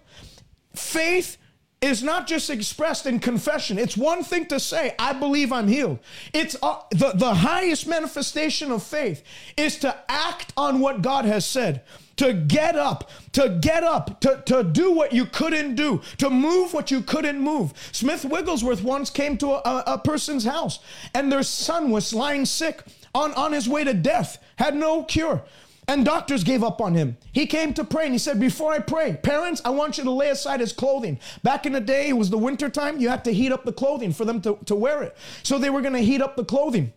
Faith 0.75 1.39
is 1.85 2.03
not 2.03 2.27
just 2.27 2.49
expressed 2.49 3.05
in 3.05 3.19
confession. 3.19 3.79
It's 3.79 3.97
one 3.97 4.25
thing 4.25 4.47
to 4.47 4.59
say, 4.59 4.95
I 4.99 5.13
believe 5.13 5.53
I'm 5.53 5.69
healed. 5.69 5.99
It's 6.33 6.57
uh, 6.63 6.81
the, 6.91 7.13
the 7.15 7.35
highest 7.35 7.87
manifestation 7.87 8.73
of 8.73 8.83
faith 8.83 9.23
is 9.57 9.77
to 9.81 9.95
act 10.09 10.53
on 10.57 10.81
what 10.81 11.03
God 11.03 11.27
has 11.27 11.45
said. 11.45 11.83
To 12.17 12.33
get 12.33 12.77
up, 12.77 13.11
to 13.33 13.59
get 13.61 13.83
up, 13.83 14.21
to, 14.21 14.43
to 14.47 14.63
do 14.63 14.93
what 14.93 15.13
you 15.13 15.27
couldn't 15.27 15.75
do, 15.75 16.01
to 16.19 16.31
move 16.31 16.73
what 16.73 16.91
you 16.91 17.03
couldn't 17.03 17.41
move. 17.41 17.75
Smith 17.91 18.25
Wigglesworth 18.25 18.85
once 18.85 19.11
came 19.11 19.37
to 19.39 19.49
a, 19.49 19.95
a 19.95 19.99
person's 19.99 20.45
house 20.45 20.79
and 21.13 21.31
their 21.31 21.43
son 21.43 21.91
was 21.91 22.15
lying 22.15 22.47
sick 22.47 22.83
on, 23.15 23.35
on 23.35 23.53
his 23.53 23.69
way 23.69 23.85
to 23.85 23.93
death, 23.93 24.39
had 24.57 24.77
no 24.77 25.03
cure. 25.03 25.43
And 25.87 26.05
doctors 26.05 26.45
gave 26.45 26.65
up 26.65 26.81
on 26.81 26.95
him. 26.95 27.17
He 27.33 27.47
came 27.47 27.75
to 27.75 27.85
pray 27.85 28.05
and 28.05 28.15
he 28.15 28.19
said, 28.19 28.41
Before 28.41 28.73
I 28.73 28.79
pray, 28.79 29.19
parents, 29.23 29.61
I 29.65 29.71
want 29.71 29.99
you 29.99 30.05
to 30.05 30.11
lay 30.11 30.31
aside 30.31 30.61
his 30.61 30.73
clothing. 30.73 31.21
Back 31.43 31.67
in 31.67 31.73
the 31.73 31.81
day, 31.81 32.09
it 32.09 32.15
was 32.15 32.31
the 32.31 32.39
winter 32.39 32.71
time, 32.71 33.01
you 33.01 33.09
had 33.09 33.25
to 33.25 33.33
heat 33.33 33.53
up 33.53 33.65
the 33.65 33.73
clothing 33.73 34.13
for 34.13 34.25
them 34.25 34.41
to, 34.43 34.59
to 34.65 34.75
wear 34.75 35.03
it. 35.03 35.17
So 35.43 35.59
they 35.59 35.71
were 35.71 35.83
to 35.83 35.99
heat 35.99 36.23
up 36.23 36.37
the 36.37 36.45
clothing 36.45 36.93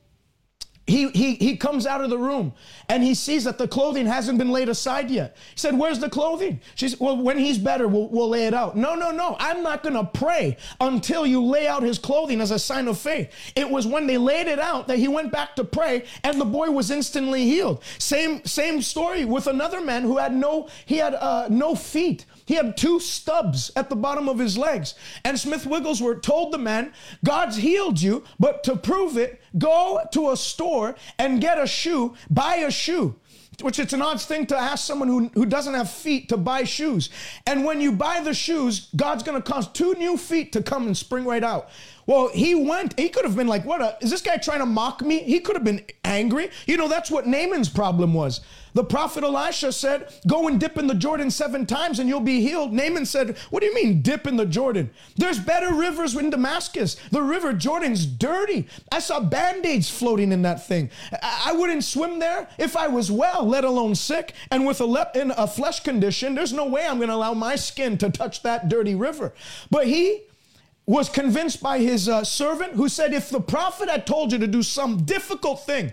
he, 0.88 1.10
he, 1.10 1.36
he 1.36 1.58
comes 1.58 1.86
out 1.86 2.02
of 2.02 2.10
the 2.10 2.18
room 2.18 2.54
and 2.88 3.04
he 3.04 3.14
sees 3.14 3.44
that 3.44 3.58
the 3.58 3.68
clothing 3.68 4.06
hasn't 4.06 4.38
been 4.38 4.52
laid 4.52 4.70
aside 4.70 5.12
yet. 5.12 5.36
He 5.54 5.60
said, 5.60 5.78
Where's 5.78 6.00
the 6.00 6.10
clothing? 6.10 6.62
She 6.76 6.88
said, 6.88 7.00
Well, 7.02 7.18
when 7.18 7.38
he's 7.38 7.58
better, 7.58 7.90
we'll, 7.90 8.08
we'll 8.08 8.30
lay 8.30 8.48
it 8.48 8.54
out. 8.54 8.78
No, 8.78 8.96
no, 8.96 9.12
no. 9.12 9.36
I'm 9.38 9.62
not 9.62 9.84
going 9.84 9.96
to 9.96 10.06
pray 10.06 10.56
until 10.80 11.28
you 11.28 11.44
lay 11.44 11.68
out 11.68 11.84
his 11.84 12.00
clothing 12.00 12.40
as 12.40 12.52
a 12.52 12.60
sign 12.60 12.88
of 12.88 12.98
faith. 12.98 13.34
It 13.54 13.70
was 13.70 13.86
when 13.86 14.08
they 14.08 14.18
laid 14.18 14.48
it 14.48 14.60
out 14.60 14.88
that 14.88 14.98
he 14.98 15.10
went 15.10 15.30
back 15.30 15.58
to 15.58 15.66
pray 15.66 16.06
and 16.24 16.40
the 16.40 16.46
boy 16.46 16.72
was 16.72 16.90
instantly 16.90 17.44
healed. 17.44 17.84
Same, 18.00 18.44
same 18.46 18.82
story 18.82 19.26
with 19.26 19.48
another 19.48 19.82
man 19.82 20.04
who 20.04 20.18
had 20.18 20.34
no, 20.34 20.70
he 20.86 20.98
had 20.98 21.16
uh, 21.16 21.48
no 21.50 21.76
feet. 21.76 22.26
He 22.48 22.56
had 22.56 22.78
two 22.78 23.00
stubs 23.00 23.72
at 23.76 23.90
the 23.90 23.96
bottom 23.96 24.30
of 24.30 24.40
his 24.40 24.58
legs. 24.58 24.96
And 25.24 25.38
Smith 25.38 25.66
Wigglesworth 25.66 26.22
told 26.22 26.54
the 26.54 26.58
man, 26.58 26.94
God's 27.24 27.58
healed 27.58 28.02
you, 28.02 28.24
but 28.40 28.64
to 28.64 28.78
prove 28.78 29.18
it, 29.18 29.42
go 29.58 30.02
to 30.14 30.32
a 30.32 30.38
store 30.38 30.96
and 31.20 31.42
get 31.42 31.62
a 31.62 31.68
shoe, 31.68 32.16
buy 32.30 32.56
a 32.56 32.72
shoe 32.72 33.16
which 33.62 33.80
it's 33.80 33.94
an 33.94 34.02
odd 34.04 34.22
thing 34.22 34.46
to 34.46 34.56
ask 34.56 34.86
someone 34.86 35.08
who, 35.08 35.32
who 35.34 35.46
doesn't 35.46 35.74
have 35.74 35.90
feet 35.90 36.30
to 36.30 36.38
buy 36.38 36.64
shoes. 36.64 37.10
And 37.48 37.66
when 37.66 37.82
you 37.82 37.92
buy 37.92 38.20
the 38.20 38.34
shoes, 38.34 38.90
God's 38.96 39.24
going 39.24 39.42
to 39.42 39.52
cause 39.52 39.68
two 39.72 39.96
new 39.96 40.16
feet 40.16 40.54
to 40.54 40.62
come 40.62 40.86
and 40.86 40.96
spring 40.96 41.26
right 41.26 41.44
out. 41.44 41.70
Well, 42.08 42.30
he 42.30 42.56
went, 42.56 42.98
he 42.98 43.10
could 43.10 43.26
have 43.26 43.36
been 43.36 43.48
like, 43.48 43.66
what 43.66 43.82
a, 43.82 43.98
is 44.02 44.10
this 44.10 44.22
guy 44.22 44.38
trying 44.38 44.60
to 44.60 44.66
mock 44.66 45.02
me? 45.02 45.20
He 45.20 45.42
could 45.42 45.58
have 45.58 45.66
been 45.66 45.86
angry. 46.06 46.50
You 46.66 46.78
know, 46.78 46.88
that's 46.88 47.12
what 47.12 47.28
Naaman's 47.28 47.70
problem 47.70 48.14
was. 48.14 48.42
The 48.78 48.84
prophet 48.84 49.24
Elisha 49.24 49.72
said, 49.72 50.14
Go 50.28 50.48
and 50.48 50.60
dip 50.60 50.78
in 50.78 50.86
the 50.86 50.94
Jordan 50.94 51.32
seven 51.32 51.66
times 51.66 51.98
and 51.98 52.08
you'll 52.08 52.20
be 52.20 52.42
healed. 52.42 52.72
Naaman 52.72 53.08
said, 53.08 53.36
What 53.50 53.62
do 53.62 53.66
you 53.66 53.74
mean, 53.74 54.04
dip 54.04 54.28
in 54.28 54.38
the 54.38 54.46
Jordan? 54.46 54.92
There's 55.16 55.40
better 55.40 55.74
rivers 55.74 56.16
in 56.16 56.30
Damascus. 56.30 56.96
The 57.10 57.24
river 57.24 57.54
Jordan's 57.54 58.06
dirty. 58.06 58.68
I 58.92 59.00
saw 59.00 59.20
band 59.20 59.66
aids 59.66 59.90
floating 59.90 60.32
in 60.32 60.44
that 60.44 60.68
thing. 60.68 60.92
I-, 61.24 61.54
wouldn't 61.54 61.86
swim 61.86 62.20
there 62.20 62.48
if 62.60 62.78
I 62.78 62.88
was 62.88 63.12
well, 63.12 63.44
let 63.44 63.64
alone 63.64 63.96
sick. 63.96 64.34
And 64.52 64.66
with 64.68 64.80
a, 64.80 64.86
le- 64.86 65.10
in 65.16 65.32
a 65.32 65.48
flesh 65.48 65.80
condition, 65.80 66.36
there's 66.36 66.54
no 66.54 66.68
way 66.68 66.86
I'm 66.86 66.98
going 66.98 67.10
to 67.10 67.16
allow 67.16 67.34
my 67.34 67.56
skin 67.56 67.98
to 67.98 68.12
touch 68.12 68.44
that 68.44 68.70
dirty 68.70 68.94
river. 68.94 69.34
But 69.72 69.88
he 69.88 70.22
was 70.88 71.10
convinced 71.10 71.62
by 71.62 71.80
his 71.80 72.08
uh, 72.08 72.24
servant 72.24 72.74
who 72.74 72.88
said, 72.88 73.14
If 73.14 73.30
the 73.30 73.42
prophet 73.42 73.90
had 73.90 74.08
told 74.08 74.32
you 74.32 74.40
to 74.40 74.48
do 74.48 74.64
some 74.64 75.04
difficult 75.04 75.66
thing, 75.66 75.92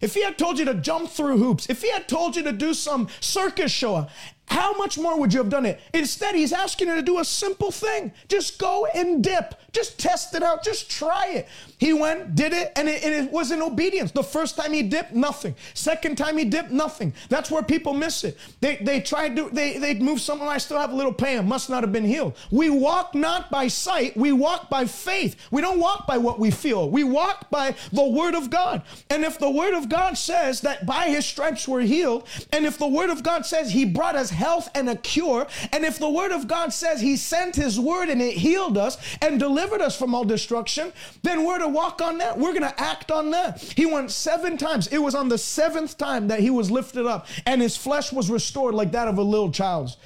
if 0.00 0.14
he 0.14 0.24
had 0.24 0.36
told 0.36 0.58
you 0.58 0.64
to 0.64 0.74
jump 0.74 1.08
through 1.08 1.38
hoops, 1.38 1.70
if 1.70 1.80
he 1.80 1.90
had 1.90 2.08
told 2.08 2.34
you 2.34 2.42
to 2.42 2.52
do 2.52 2.74
some 2.74 3.08
circus 3.20 3.70
show, 3.70 4.08
How 4.46 4.74
much 4.74 4.98
more 4.98 5.18
would 5.18 5.32
you 5.32 5.38
have 5.38 5.48
done 5.48 5.64
it? 5.64 5.80
Instead, 5.94 6.34
he's 6.34 6.52
asking 6.52 6.88
her 6.88 6.96
to 6.96 7.02
do 7.02 7.18
a 7.20 7.24
simple 7.24 7.70
thing. 7.70 8.12
Just 8.28 8.58
go 8.58 8.86
and 8.94 9.22
dip. 9.24 9.54
Just 9.72 9.98
test 9.98 10.34
it 10.34 10.42
out. 10.42 10.62
Just 10.62 10.90
try 10.90 11.28
it. 11.28 11.48
He 11.78 11.92
went, 11.92 12.34
did 12.34 12.52
it, 12.52 12.70
and 12.76 12.88
it, 12.88 13.02
it 13.02 13.32
was 13.32 13.50
in 13.50 13.62
obedience. 13.62 14.12
The 14.12 14.22
first 14.22 14.56
time 14.56 14.72
he 14.72 14.82
dipped, 14.82 15.12
nothing. 15.12 15.54
Second 15.74 16.18
time 16.18 16.36
he 16.36 16.44
dipped, 16.44 16.70
nothing. 16.70 17.14
That's 17.28 17.50
where 17.50 17.62
people 17.62 17.94
miss 17.94 18.24
it. 18.24 18.36
They 18.60 18.76
they 18.76 19.00
tried 19.00 19.36
to 19.36 19.48
they 19.50 19.78
they 19.78 19.94
move 19.94 20.20
something. 20.20 20.46
I 20.46 20.58
still 20.58 20.78
have 20.78 20.92
a 20.92 20.94
little 20.94 21.14
pain. 21.14 21.46
Must 21.48 21.70
not 21.70 21.82
have 21.82 21.92
been 21.92 22.04
healed. 22.04 22.36
We 22.50 22.68
walk 22.68 23.14
not 23.14 23.50
by 23.50 23.68
sight. 23.68 24.16
We 24.16 24.32
walk 24.32 24.68
by 24.68 24.84
faith. 24.84 25.36
We 25.50 25.62
don't 25.62 25.80
walk 25.80 26.06
by 26.06 26.18
what 26.18 26.38
we 26.38 26.50
feel. 26.50 26.90
We 26.90 27.04
walk 27.04 27.48
by 27.50 27.74
the 27.92 28.06
word 28.06 28.34
of 28.34 28.50
God. 28.50 28.82
And 29.08 29.24
if 29.24 29.38
the 29.38 29.50
word 29.50 29.74
of 29.74 29.88
God 29.88 30.18
says 30.18 30.60
that 30.60 30.84
by 30.84 31.08
his 31.08 31.24
stripes 31.24 31.66
we're 31.66 31.80
healed, 31.80 32.28
and 32.52 32.66
if 32.66 32.76
the 32.76 32.86
word 32.86 33.10
of 33.10 33.22
God 33.22 33.46
says 33.46 33.72
he 33.72 33.86
brought 33.86 34.14
us 34.14 34.31
health 34.32 34.68
and 34.74 34.88
a 34.88 34.96
cure. 34.96 35.46
And 35.72 35.84
if 35.84 35.98
the 35.98 36.08
word 36.08 36.32
of 36.32 36.48
God 36.48 36.72
says 36.72 37.00
he 37.00 37.16
sent 37.16 37.56
his 37.56 37.78
word 37.78 38.08
and 38.08 38.20
it 38.20 38.36
healed 38.36 38.76
us 38.76 38.98
and 39.20 39.38
delivered 39.38 39.80
us 39.80 39.96
from 39.96 40.14
all 40.14 40.24
destruction, 40.24 40.92
then 41.22 41.44
we're 41.44 41.58
to 41.58 41.68
walk 41.68 42.00
on 42.00 42.18
that. 42.18 42.38
We're 42.38 42.52
going 42.52 42.62
to 42.62 42.80
act 42.80 43.10
on 43.10 43.30
that. 43.30 43.60
He 43.60 43.86
went 43.86 44.10
seven 44.10 44.56
times. 44.56 44.88
It 44.88 44.98
was 44.98 45.14
on 45.14 45.28
the 45.28 45.38
seventh 45.38 45.96
time 45.98 46.28
that 46.28 46.40
he 46.40 46.50
was 46.50 46.70
lifted 46.70 47.06
up 47.06 47.26
and 47.46 47.60
his 47.62 47.76
flesh 47.76 48.12
was 48.12 48.30
restored 48.30 48.74
like 48.74 48.92
that 48.92 49.08
of 49.08 49.18
a 49.18 49.22
little 49.22 49.50
child's. 49.50 49.96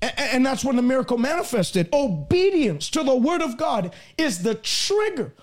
And 0.00 0.46
that's 0.46 0.64
when 0.64 0.76
the 0.76 0.82
miracle 0.82 1.18
manifested. 1.18 1.88
Obedience 1.92 2.88
to 2.90 3.02
the 3.02 3.16
word 3.16 3.42
of 3.42 3.56
God 3.56 3.92
is 4.16 4.42
the 4.42 4.54
trigger 4.54 5.34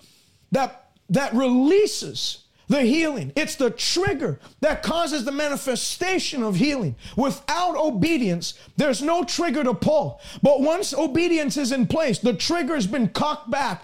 that, 0.52 0.92
that 1.10 1.34
releases 1.34 2.45
the 2.68 2.82
healing. 2.82 3.32
It's 3.36 3.56
the 3.56 3.70
trigger 3.70 4.40
that 4.62 4.84
causes 4.84 5.26
the 5.26 5.32
manifestation 5.32 6.44
of 6.44 6.56
healing. 6.56 6.96
Without 7.16 7.76
obedience, 7.78 8.56
there's 8.78 9.02
no 9.02 9.24
trigger 9.24 9.64
to 9.64 9.74
pull. 9.74 10.20
But 10.42 10.62
once 10.62 10.94
obedience 10.94 11.58
is 11.58 11.72
in 11.72 11.88
place, 11.88 12.20
the 12.20 12.34
trigger 12.34 12.76
has 12.76 12.88
been 12.88 13.10
cocked 13.10 13.50
back 13.52 13.84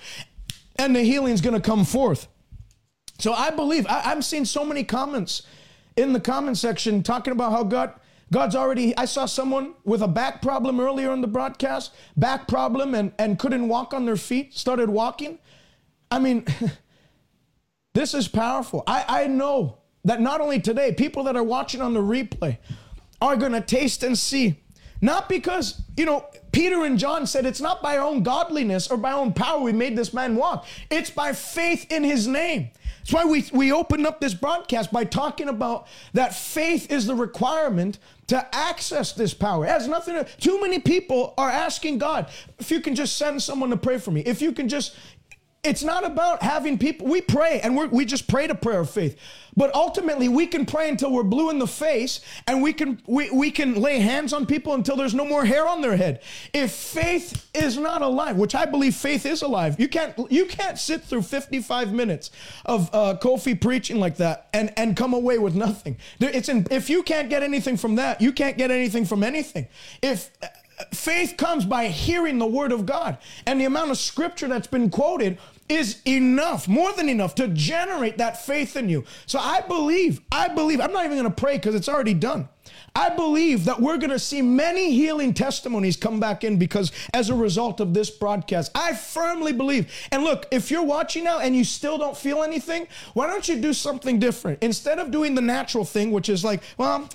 and 0.77 0.95
the 0.95 1.03
healing's 1.03 1.41
going 1.41 1.59
to 1.59 1.61
come 1.61 1.85
forth. 1.85 2.27
So 3.19 3.33
I 3.33 3.51
believe, 3.51 3.85
I, 3.87 4.01
have 4.01 4.25
seen 4.25 4.45
so 4.45 4.65
many 4.65 4.83
comments 4.83 5.43
in 5.95 6.13
the 6.13 6.19
comment 6.19 6.57
section 6.57 7.03
talking 7.03 7.31
about 7.33 7.51
how 7.51 7.63
God. 7.63 7.93
God's 8.31 8.55
already, 8.55 8.95
I 8.95 9.03
saw 9.03 9.25
someone 9.25 9.73
with 9.83 10.01
a 10.01 10.07
back 10.07 10.41
problem 10.41 10.79
earlier 10.79 11.11
in 11.11 11.19
the 11.19 11.27
broadcast, 11.27 11.93
back 12.15 12.47
problem, 12.47 12.95
and, 12.95 13.11
and 13.19 13.37
couldn't 13.37 13.67
walk 13.67 13.93
on 13.93 14.05
their 14.05 14.15
feet, 14.15 14.53
started 14.53 14.89
walking. 14.89 15.37
I 16.09 16.19
mean, 16.19 16.45
This 17.93 18.13
is 18.13 18.27
powerful. 18.27 18.83
I, 18.87 19.05
I 19.07 19.27
know 19.27 19.79
that 20.05 20.21
not 20.21 20.41
only 20.41 20.59
today, 20.59 20.93
people 20.93 21.23
that 21.23 21.35
are 21.35 21.43
watching 21.43 21.81
on 21.81 21.93
the 21.93 22.01
replay 22.01 22.57
are 23.21 23.35
going 23.35 23.51
to 23.51 23.61
taste 23.61 24.03
and 24.03 24.17
see. 24.17 24.57
Not 25.01 25.27
because, 25.27 25.81
you 25.97 26.05
know, 26.05 26.25
Peter 26.51 26.85
and 26.85 26.97
John 26.97 27.25
said 27.25 27.45
it's 27.45 27.61
not 27.61 27.81
by 27.81 27.97
our 27.97 28.05
own 28.05 28.23
godliness 28.23 28.89
or 28.89 28.97
by 28.97 29.11
our 29.11 29.19
own 29.19 29.33
power 29.33 29.59
we 29.59 29.73
made 29.73 29.97
this 29.97 30.13
man 30.13 30.35
walk. 30.35 30.65
It's 30.89 31.09
by 31.09 31.33
faith 31.33 31.91
in 31.91 32.03
his 32.03 32.27
name. 32.27 32.69
That's 32.99 33.13
why 33.13 33.25
we, 33.25 33.43
we 33.51 33.71
opened 33.71 34.05
up 34.05 34.21
this 34.21 34.35
broadcast 34.35 34.91
by 34.91 35.05
talking 35.05 35.49
about 35.49 35.87
that 36.13 36.35
faith 36.35 36.91
is 36.91 37.07
the 37.07 37.15
requirement 37.15 37.97
to 38.27 38.55
access 38.55 39.11
this 39.13 39.33
power. 39.33 39.65
It 39.65 39.69
has 39.69 39.87
nothing 39.87 40.13
to, 40.13 40.23
too 40.39 40.61
many 40.61 40.77
people 40.77 41.33
are 41.35 41.49
asking 41.49 41.97
God, 41.97 42.29
if 42.59 42.69
you 42.69 42.79
can 42.79 42.93
just 42.93 43.17
send 43.17 43.41
someone 43.41 43.71
to 43.71 43.77
pray 43.77 43.97
for 43.97 44.11
me, 44.11 44.21
if 44.21 44.39
you 44.39 44.51
can 44.51 44.69
just, 44.69 44.95
it's 45.63 45.83
not 45.83 46.03
about 46.03 46.41
having 46.41 46.77
people, 46.77 47.07
we 47.07 47.21
pray 47.21 47.59
and 47.61 47.77
we 47.91 48.03
just 48.03 48.27
pray 48.27 48.47
a 48.47 48.55
prayer 48.55 48.79
of 48.79 48.89
faith. 48.89 49.17
But 49.55 49.75
ultimately, 49.75 50.27
we 50.27 50.47
can 50.47 50.65
pray 50.65 50.89
until 50.89 51.11
we're 51.11 51.23
blue 51.23 51.49
in 51.49 51.59
the 51.59 51.67
face 51.67 52.21
and 52.47 52.63
we 52.63 52.73
can, 52.73 53.01
we, 53.05 53.29
we 53.29 53.51
can 53.51 53.75
lay 53.75 53.99
hands 53.99 54.33
on 54.33 54.45
people 54.45 54.73
until 54.73 54.95
there's 54.95 55.13
no 55.13 55.25
more 55.25 55.45
hair 55.45 55.67
on 55.67 55.81
their 55.81 55.95
head. 55.95 56.21
If 56.53 56.71
faith 56.71 57.49
is 57.53 57.77
not 57.77 58.01
alive, 58.01 58.37
which 58.37 58.55
I 58.55 58.65
believe 58.65 58.95
faith 58.95 59.25
is 59.25 59.41
alive, 59.43 59.79
you 59.79 59.87
can't, 59.87 60.15
you 60.31 60.45
can't 60.45 60.79
sit 60.79 61.03
through 61.03 61.23
55 61.23 61.93
minutes 61.93 62.31
of 62.65 62.89
uh, 62.93 63.17
Kofi 63.21 63.59
preaching 63.59 63.99
like 63.99 64.17
that 64.17 64.47
and, 64.53 64.73
and 64.77 64.95
come 64.97 65.13
away 65.13 65.37
with 65.37 65.53
nothing. 65.53 65.97
It's 66.19 66.49
in, 66.49 66.65
if 66.71 66.89
you 66.89 67.03
can't 67.03 67.29
get 67.29 67.43
anything 67.43 67.77
from 67.77 67.95
that, 67.95 68.19
you 68.21 68.31
can't 68.31 68.57
get 68.57 68.71
anything 68.71 69.05
from 69.05 69.21
anything. 69.21 69.67
If, 70.01 70.31
faith 70.93 71.35
comes 71.37 71.65
by 71.65 71.87
hearing 71.87 72.37
the 72.37 72.45
word 72.45 72.71
of 72.71 72.85
God. 72.85 73.17
And 73.45 73.59
the 73.59 73.65
amount 73.65 73.91
of 73.91 73.97
scripture 73.97 74.47
that's 74.47 74.67
been 74.67 74.89
quoted 74.89 75.37
is 75.69 76.01
enough, 76.05 76.67
more 76.67 76.91
than 76.93 77.07
enough 77.07 77.35
to 77.35 77.47
generate 77.49 78.17
that 78.17 78.43
faith 78.45 78.75
in 78.75 78.89
you. 78.89 79.05
So 79.25 79.39
I 79.39 79.61
believe, 79.61 80.21
I 80.31 80.49
believe, 80.49 80.81
I'm 80.81 80.91
not 80.91 81.05
even 81.05 81.17
going 81.17 81.29
to 81.29 81.41
pray 81.41 81.57
because 81.57 81.75
it's 81.75 81.89
already 81.89 82.13
done. 82.13 82.49
I 82.93 83.09
believe 83.09 83.65
that 83.65 83.79
we're 83.79 83.97
going 83.97 84.09
to 84.09 84.19
see 84.19 84.41
many 84.41 84.91
healing 84.91 85.33
testimonies 85.33 85.95
come 85.95 86.19
back 86.19 86.43
in 86.43 86.57
because 86.57 86.91
as 87.13 87.29
a 87.29 87.35
result 87.35 87.79
of 87.79 87.93
this 87.93 88.09
broadcast, 88.09 88.71
I 88.75 88.93
firmly 88.93 89.53
believe. 89.53 89.91
And 90.11 90.23
look, 90.23 90.45
if 90.51 90.69
you're 90.69 90.83
watching 90.83 91.23
now 91.23 91.39
and 91.39 91.55
you 91.55 91.63
still 91.63 91.97
don't 91.97 92.17
feel 92.17 92.43
anything, 92.43 92.87
why 93.13 93.27
don't 93.27 93.47
you 93.47 93.61
do 93.61 93.73
something 93.73 94.19
different? 94.19 94.59
Instead 94.61 94.99
of 94.99 95.09
doing 95.09 95.35
the 95.35 95.41
natural 95.41 95.85
thing, 95.85 96.11
which 96.11 96.27
is 96.27 96.43
like, 96.43 96.61
well, 96.77 97.09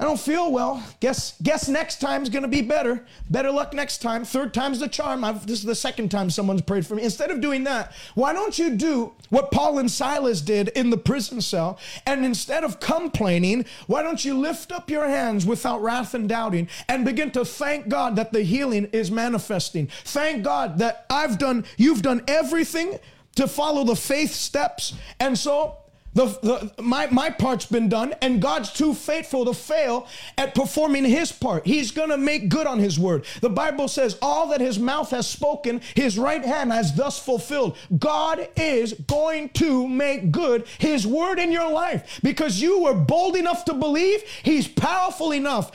I 0.00 0.04
don't 0.04 0.18
feel 0.18 0.50
well. 0.50 0.82
Guess 1.00 1.34
guess 1.42 1.68
next 1.68 2.00
time's 2.00 2.30
gonna 2.30 2.48
be 2.48 2.62
better. 2.62 3.04
Better 3.28 3.50
luck 3.50 3.74
next 3.74 3.98
time. 3.98 4.24
Third 4.24 4.54
time's 4.54 4.80
the 4.80 4.88
charm. 4.88 5.22
I've, 5.22 5.46
this 5.46 5.58
is 5.58 5.66
the 5.66 5.74
second 5.74 6.10
time 6.10 6.30
someone's 6.30 6.62
prayed 6.62 6.86
for 6.86 6.94
me. 6.94 7.02
Instead 7.02 7.30
of 7.30 7.42
doing 7.42 7.64
that, 7.64 7.92
why 8.14 8.32
don't 8.32 8.58
you 8.58 8.70
do 8.70 9.12
what 9.28 9.50
Paul 9.50 9.78
and 9.78 9.90
Silas 9.90 10.40
did 10.40 10.68
in 10.68 10.88
the 10.88 10.96
prison 10.96 11.42
cell? 11.42 11.78
And 12.06 12.24
instead 12.24 12.64
of 12.64 12.80
complaining, 12.80 13.66
why 13.88 14.02
don't 14.02 14.24
you 14.24 14.38
lift 14.38 14.72
up 14.72 14.88
your 14.88 15.06
hands 15.06 15.44
without 15.44 15.82
wrath 15.82 16.14
and 16.14 16.26
doubting 16.26 16.70
and 16.88 17.04
begin 17.04 17.30
to 17.32 17.44
thank 17.44 17.88
God 17.88 18.16
that 18.16 18.32
the 18.32 18.42
healing 18.42 18.86
is 18.94 19.10
manifesting. 19.10 19.88
Thank 20.04 20.44
God 20.44 20.78
that 20.78 21.04
I've 21.10 21.36
done, 21.36 21.66
you've 21.76 22.00
done 22.00 22.22
everything 22.26 22.98
to 23.34 23.46
follow 23.46 23.84
the 23.84 23.96
faith 23.96 24.32
steps. 24.32 24.94
And 25.20 25.38
so 25.38 25.76
the, 26.12 26.26
the, 26.26 26.82
my, 26.82 27.06
my 27.06 27.30
part's 27.30 27.66
been 27.66 27.88
done, 27.88 28.14
and 28.20 28.42
God's 28.42 28.72
too 28.72 28.94
faithful 28.94 29.44
to 29.44 29.54
fail 29.54 30.08
at 30.36 30.54
performing 30.54 31.04
his 31.04 31.30
part. 31.30 31.66
He's 31.66 31.92
going 31.92 32.08
to 32.08 32.18
make 32.18 32.48
good 32.48 32.66
on 32.66 32.80
his 32.80 32.98
word. 32.98 33.24
The 33.40 33.50
Bible 33.50 33.86
says, 33.86 34.18
All 34.20 34.48
that 34.48 34.60
his 34.60 34.78
mouth 34.78 35.10
has 35.10 35.28
spoken, 35.28 35.80
his 35.94 36.18
right 36.18 36.44
hand 36.44 36.72
has 36.72 36.94
thus 36.94 37.18
fulfilled. 37.18 37.76
God 37.96 38.48
is 38.56 38.94
going 39.06 39.50
to 39.50 39.86
make 39.86 40.32
good 40.32 40.66
his 40.78 41.06
word 41.06 41.38
in 41.38 41.52
your 41.52 41.70
life 41.70 42.20
because 42.22 42.60
you 42.60 42.80
were 42.80 42.94
bold 42.94 43.36
enough 43.36 43.64
to 43.66 43.74
believe, 43.74 44.22
he's 44.42 44.66
powerful 44.66 45.32
enough 45.32 45.70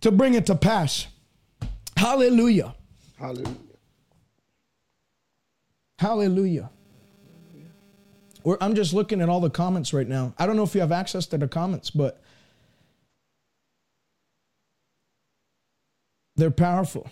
to 0.00 0.12
bring 0.12 0.34
it 0.34 0.46
to 0.46 0.54
pass. 0.54 1.08
Hallelujah. 1.96 2.74
Hallelujah. 3.18 3.56
Hallelujah. 5.98 6.70
I'm 8.60 8.74
just 8.74 8.94
looking 8.94 9.20
at 9.20 9.28
all 9.28 9.40
the 9.40 9.50
comments 9.50 9.92
right 9.92 10.08
now. 10.08 10.34
I 10.38 10.46
don't 10.46 10.56
know 10.56 10.62
if 10.62 10.74
you 10.74 10.80
have 10.80 10.92
access 10.92 11.26
to 11.26 11.38
the 11.38 11.48
comments, 11.48 11.90
but 11.90 12.22
they're 16.36 16.50
powerful. 16.50 17.10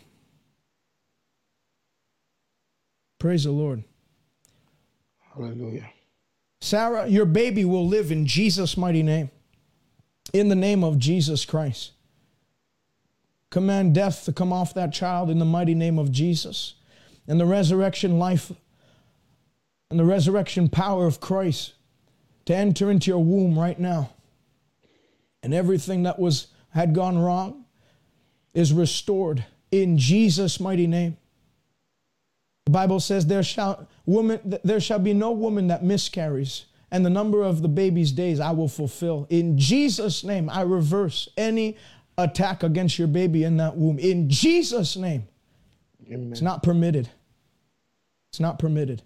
Praise 3.19 3.45
the 3.45 3.51
Lord. 3.51 3.85
Hallelujah. 5.35 5.89
Sarah, 6.61 7.07
your 7.09 7.25
baby 7.25 7.65
will 7.65 7.87
live 7.87 8.11
in 8.11 8.27
Jesus' 8.27 8.77
mighty 8.77 9.03
name. 9.03 9.31
In 10.33 10.49
the 10.49 10.55
name 10.55 10.85
of 10.85 10.99
Jesus 10.99 11.45
Christ. 11.45 11.93
Command 13.51 13.95
death 13.95 14.25
to 14.25 14.33
come 14.33 14.53
off 14.53 14.75
that 14.75 14.93
child 14.93 15.31
in 15.31 15.39
the 15.39 15.45
mighty 15.45 15.75
name 15.75 15.99
of 15.99 16.13
Jesus. 16.13 16.75
And 17.27 17.41
the 17.41 17.47
resurrection 17.47 18.19
life 18.19 18.53
and 19.91 19.99
the 19.99 20.05
resurrection 20.05 20.69
power 20.69 21.07
of 21.07 21.21
Christ 21.21 21.75
to 22.47 22.55
enter 22.55 22.91
into 22.91 23.11
your 23.11 23.23
womb 23.23 23.59
right 23.59 23.79
now. 23.79 24.11
And 25.43 25.55
everything 25.55 26.03
that 26.03 26.19
was 26.19 26.49
had 26.71 26.95
gone 26.95 27.19
wrong 27.19 27.65
is 28.55 28.73
restored 28.73 29.45
in 29.71 29.99
Jesus' 29.99 30.61
mighty 30.61 30.87
name. 30.87 31.17
The 32.67 32.73
Bible 32.73 33.01
says 33.01 33.27
there 33.27 33.43
shall 33.43 33.89
woman 34.05 34.59
there 34.63 34.81
shall 34.81 34.99
be 34.99 35.15
no 35.15 35.31
woman 35.31 35.69
that 35.69 35.83
miscarries, 35.83 36.67
and 36.91 37.05
the 37.05 37.11
number 37.11 37.43
of 37.43 37.63
the 37.63 37.69
baby's 37.69 38.13
days 38.13 38.41
I 38.41 38.51
will 38.51 38.69
fulfill. 38.69 39.27
In 39.31 39.57
Jesus' 39.57 40.23
name, 40.23 40.51
I 40.51 40.63
reverse 40.63 41.29
any 41.37 41.77
attack 42.19 42.63
against 42.63 42.99
your 42.99 43.09
baby 43.09 43.45
in 43.45 43.57
that 43.59 43.77
womb. 43.77 43.99
In 43.99 44.29
Jesus' 44.29 44.97
name. 44.97 45.29
Amen. 46.07 46.33
It's 46.33 46.43
not 46.43 46.63
permitted. 46.63 47.09
It's 48.31 48.41
not 48.41 48.59
permitted. 48.59 49.03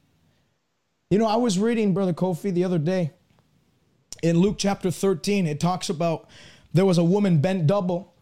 You 1.13 1.19
know, 1.19 1.27
I 1.27 1.37
was 1.37 1.59
reading, 1.59 1.93
Brother 1.93 2.15
Kofi, 2.15 2.55
the 2.55 2.65
other 2.65 2.79
day 2.79 3.11
in 4.23 4.39
Luke 4.39 4.55
chapter 4.57 4.91
13. 4.91 5.47
It 5.47 5.61
talks 5.61 5.91
about 5.91 6.27
there 6.73 6.87
was 6.87 6.97
a 6.97 7.05
woman 7.05 7.43
bent 7.43 7.67
double 7.67 8.15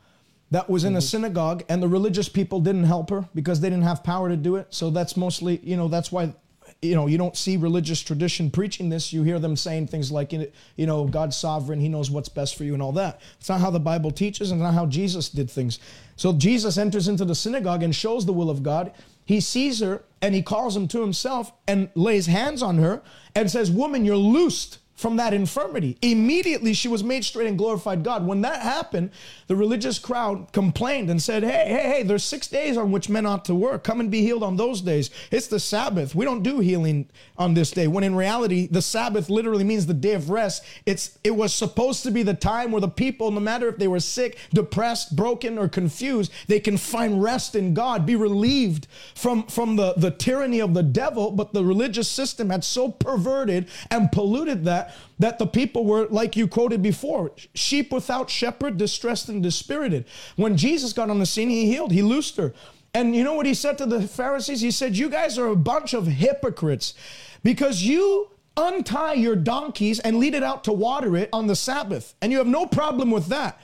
that 0.51 0.69
was 0.69 0.83
in 0.83 0.95
a 0.95 0.99
mm-hmm. 0.99 1.05
synagogue, 1.05 1.63
and 1.69 1.81
the 1.81 1.87
religious 1.87 2.29
people 2.29 2.59
didn't 2.61 2.83
help 2.83 3.11
her 3.11 3.29
because 3.33 3.61
they 3.61 3.71
didn't 3.71 3.85
have 3.85 4.03
power 4.03 4.29
to 4.29 4.37
do 4.37 4.57
it. 4.57 4.75
So 4.75 4.91
that's 4.91 5.17
mostly, 5.17 5.61
you 5.63 5.77
know, 5.77 5.87
that's 5.87 6.11
why 6.11 6.35
you 6.83 6.95
know, 6.95 7.07
you 7.07 7.19
don't 7.19 7.37
see 7.37 7.57
religious 7.57 8.01
tradition 8.01 8.51
preaching 8.51 8.89
this. 8.89 9.13
You 9.13 9.23
hear 9.23 9.39
them 9.39 9.55
saying 9.55 9.89
things 9.89 10.11
like, 10.11 10.33
you 10.33 10.51
know, 10.79 11.05
God's 11.07 11.37
sovereign, 11.37 11.79
He 11.79 11.89
knows 11.89 12.11
what's 12.11 12.29
best 12.29 12.57
for 12.57 12.65
you, 12.65 12.73
and 12.75 12.83
all 12.83 12.93
that. 12.93 13.21
It's 13.39 13.49
not 13.49 13.61
how 13.61 13.71
the 13.71 13.79
Bible 13.81 14.11
teaches, 14.11 14.51
and 14.51 14.61
not 14.61 14.75
how 14.75 14.87
Jesus 14.87 15.29
did 15.29 15.51
things. 15.51 15.79
So 16.17 16.33
Jesus 16.33 16.77
enters 16.79 17.07
into 17.07 17.25
the 17.25 17.35
synagogue 17.35 17.83
and 17.83 17.95
shows 17.95 18.27
the 18.27 18.33
will 18.33 18.51
of 18.51 18.63
God. 18.63 18.93
He 19.31 19.39
sees 19.39 19.79
her 19.79 20.03
and 20.21 20.35
he 20.35 20.43
calls 20.43 20.75
him 20.75 20.89
to 20.89 21.03
himself 21.03 21.53
and 21.69 21.89
lays 21.95 22.27
hands 22.27 22.65
on 22.65 22.79
her 22.79 23.01
and 23.33 23.49
says, 23.49 23.71
Woman, 23.71 24.05
you're 24.05 24.17
loosed 24.17 24.79
from 25.01 25.17
that 25.17 25.33
infirmity. 25.33 25.97
Immediately 26.03 26.75
she 26.75 26.87
was 26.89 27.03
made 27.03 27.25
straight 27.25 27.49
and 27.49 27.57
glorified 27.57 28.03
God. 28.03 28.27
When 28.27 28.43
that 28.43 28.61
happened, 28.61 29.11
the 29.47 29.57
religious 29.57 29.99
crowd 29.99 30.53
complained 30.53 31.09
and 31.11 31.23
said, 31.23 31.43
Hey, 31.43 31.65
hey, 31.67 31.89
hey, 31.89 32.03
there's 32.03 32.23
six 32.23 32.47
days 32.47 32.77
on 32.77 32.93
which 32.93 33.09
men 33.09 33.25
ought 33.25 33.47
to 33.47 33.55
work. 33.55 33.83
Come 33.83 34.01
and 34.01 34.11
be 34.11 34.21
healed 34.21 34.43
on 34.43 34.57
those 34.57 34.83
days. 34.83 35.11
It's 35.31 35.47
the 35.47 35.59
Sabbath. 35.59 36.15
We 36.15 36.27
don't 36.27 36.43
do 36.43 36.61
healing 36.61 37.09
on 37.39 37.55
this 37.55 37.71
day. 37.71 37.89
When 37.89 38.05
in 38.05 38.15
reality, 38.15 38.69
the 38.71 38.83
Sabbath 38.83 39.31
literally 39.31 39.65
means 39.65 39.87
the 39.87 39.95
day 39.95 40.13
of 40.13 40.29
rest. 40.29 40.63
It's 40.85 41.19
it 41.25 41.31
was 41.31 41.55
supposed 41.55 42.03
to 42.03 42.11
be 42.11 42.23
the 42.23 42.35
time 42.35 42.71
where 42.71 42.81
the 42.81 42.89
people, 42.89 43.31
no 43.31 43.41
matter 43.41 43.69
if 43.69 43.79
they 43.79 43.89
were 43.89 44.01
sick, 44.01 44.37
depressed, 44.53 45.17
broken, 45.17 45.59
or 45.59 45.69
confused, 45.69 46.31
they 46.47 46.61
can 46.61 46.77
find 46.77 47.23
rest 47.23 47.55
in 47.55 47.73
God, 47.73 48.05
be 48.05 48.17
relieved 48.17 48.87
from, 49.15 49.45
from 49.45 49.77
the, 49.77 49.95
the 49.97 50.11
tyranny 50.11 50.61
of 50.61 50.75
the 50.75 50.83
devil. 50.83 51.31
But 51.31 51.55
the 51.55 51.65
religious 51.65 52.09
system 52.09 52.51
had 52.51 52.65
so 52.65 52.91
perverted 52.91 53.69
and 53.91 54.13
polluted 54.13 54.65
that 54.67 54.90
that 55.19 55.39
the 55.39 55.47
people 55.47 55.85
were, 55.85 56.07
like 56.07 56.37
you 56.37 56.49
quoted 56.49 56.83
before, 56.83 57.33
sheep 57.55 57.93
without 57.93 58.31
shepherd, 58.31 58.77
distressed 58.77 59.29
and 59.29 59.43
dispirited. 59.43 60.07
When 60.37 60.57
Jesus 60.57 60.93
got 60.93 61.11
on 61.11 61.19
the 61.19 61.27
scene, 61.27 61.51
he 61.51 61.67
healed, 61.67 61.93
he 61.93 62.03
loosed 62.03 62.37
her. 62.37 62.53
And 62.93 63.15
you 63.15 63.23
know 63.23 63.35
what 63.35 63.47
he 63.47 63.55
said 63.55 63.79
to 63.79 63.87
the 63.87 64.03
Pharisees? 64.03 64.61
He 64.61 64.71
said, 64.71 64.97
You 64.97 65.09
guys 65.09 65.39
are 65.39 65.47
a 65.47 65.57
bunch 65.57 65.95
of 65.95 66.07
hypocrites 66.07 66.95
because 67.43 67.83
you 67.83 68.31
untie 68.57 69.15
your 69.15 69.37
donkeys 69.37 70.01
and 70.01 70.19
lead 70.19 70.35
it 70.35 70.43
out 70.43 70.65
to 70.65 70.73
water 70.73 71.17
it 71.17 71.29
on 71.33 71.47
the 71.47 71.57
Sabbath. 71.57 72.15
And 72.21 72.33
you 72.33 72.39
have 72.39 72.47
no 72.47 72.67
problem 72.67 73.11
with 73.11 73.27
that. 73.27 73.61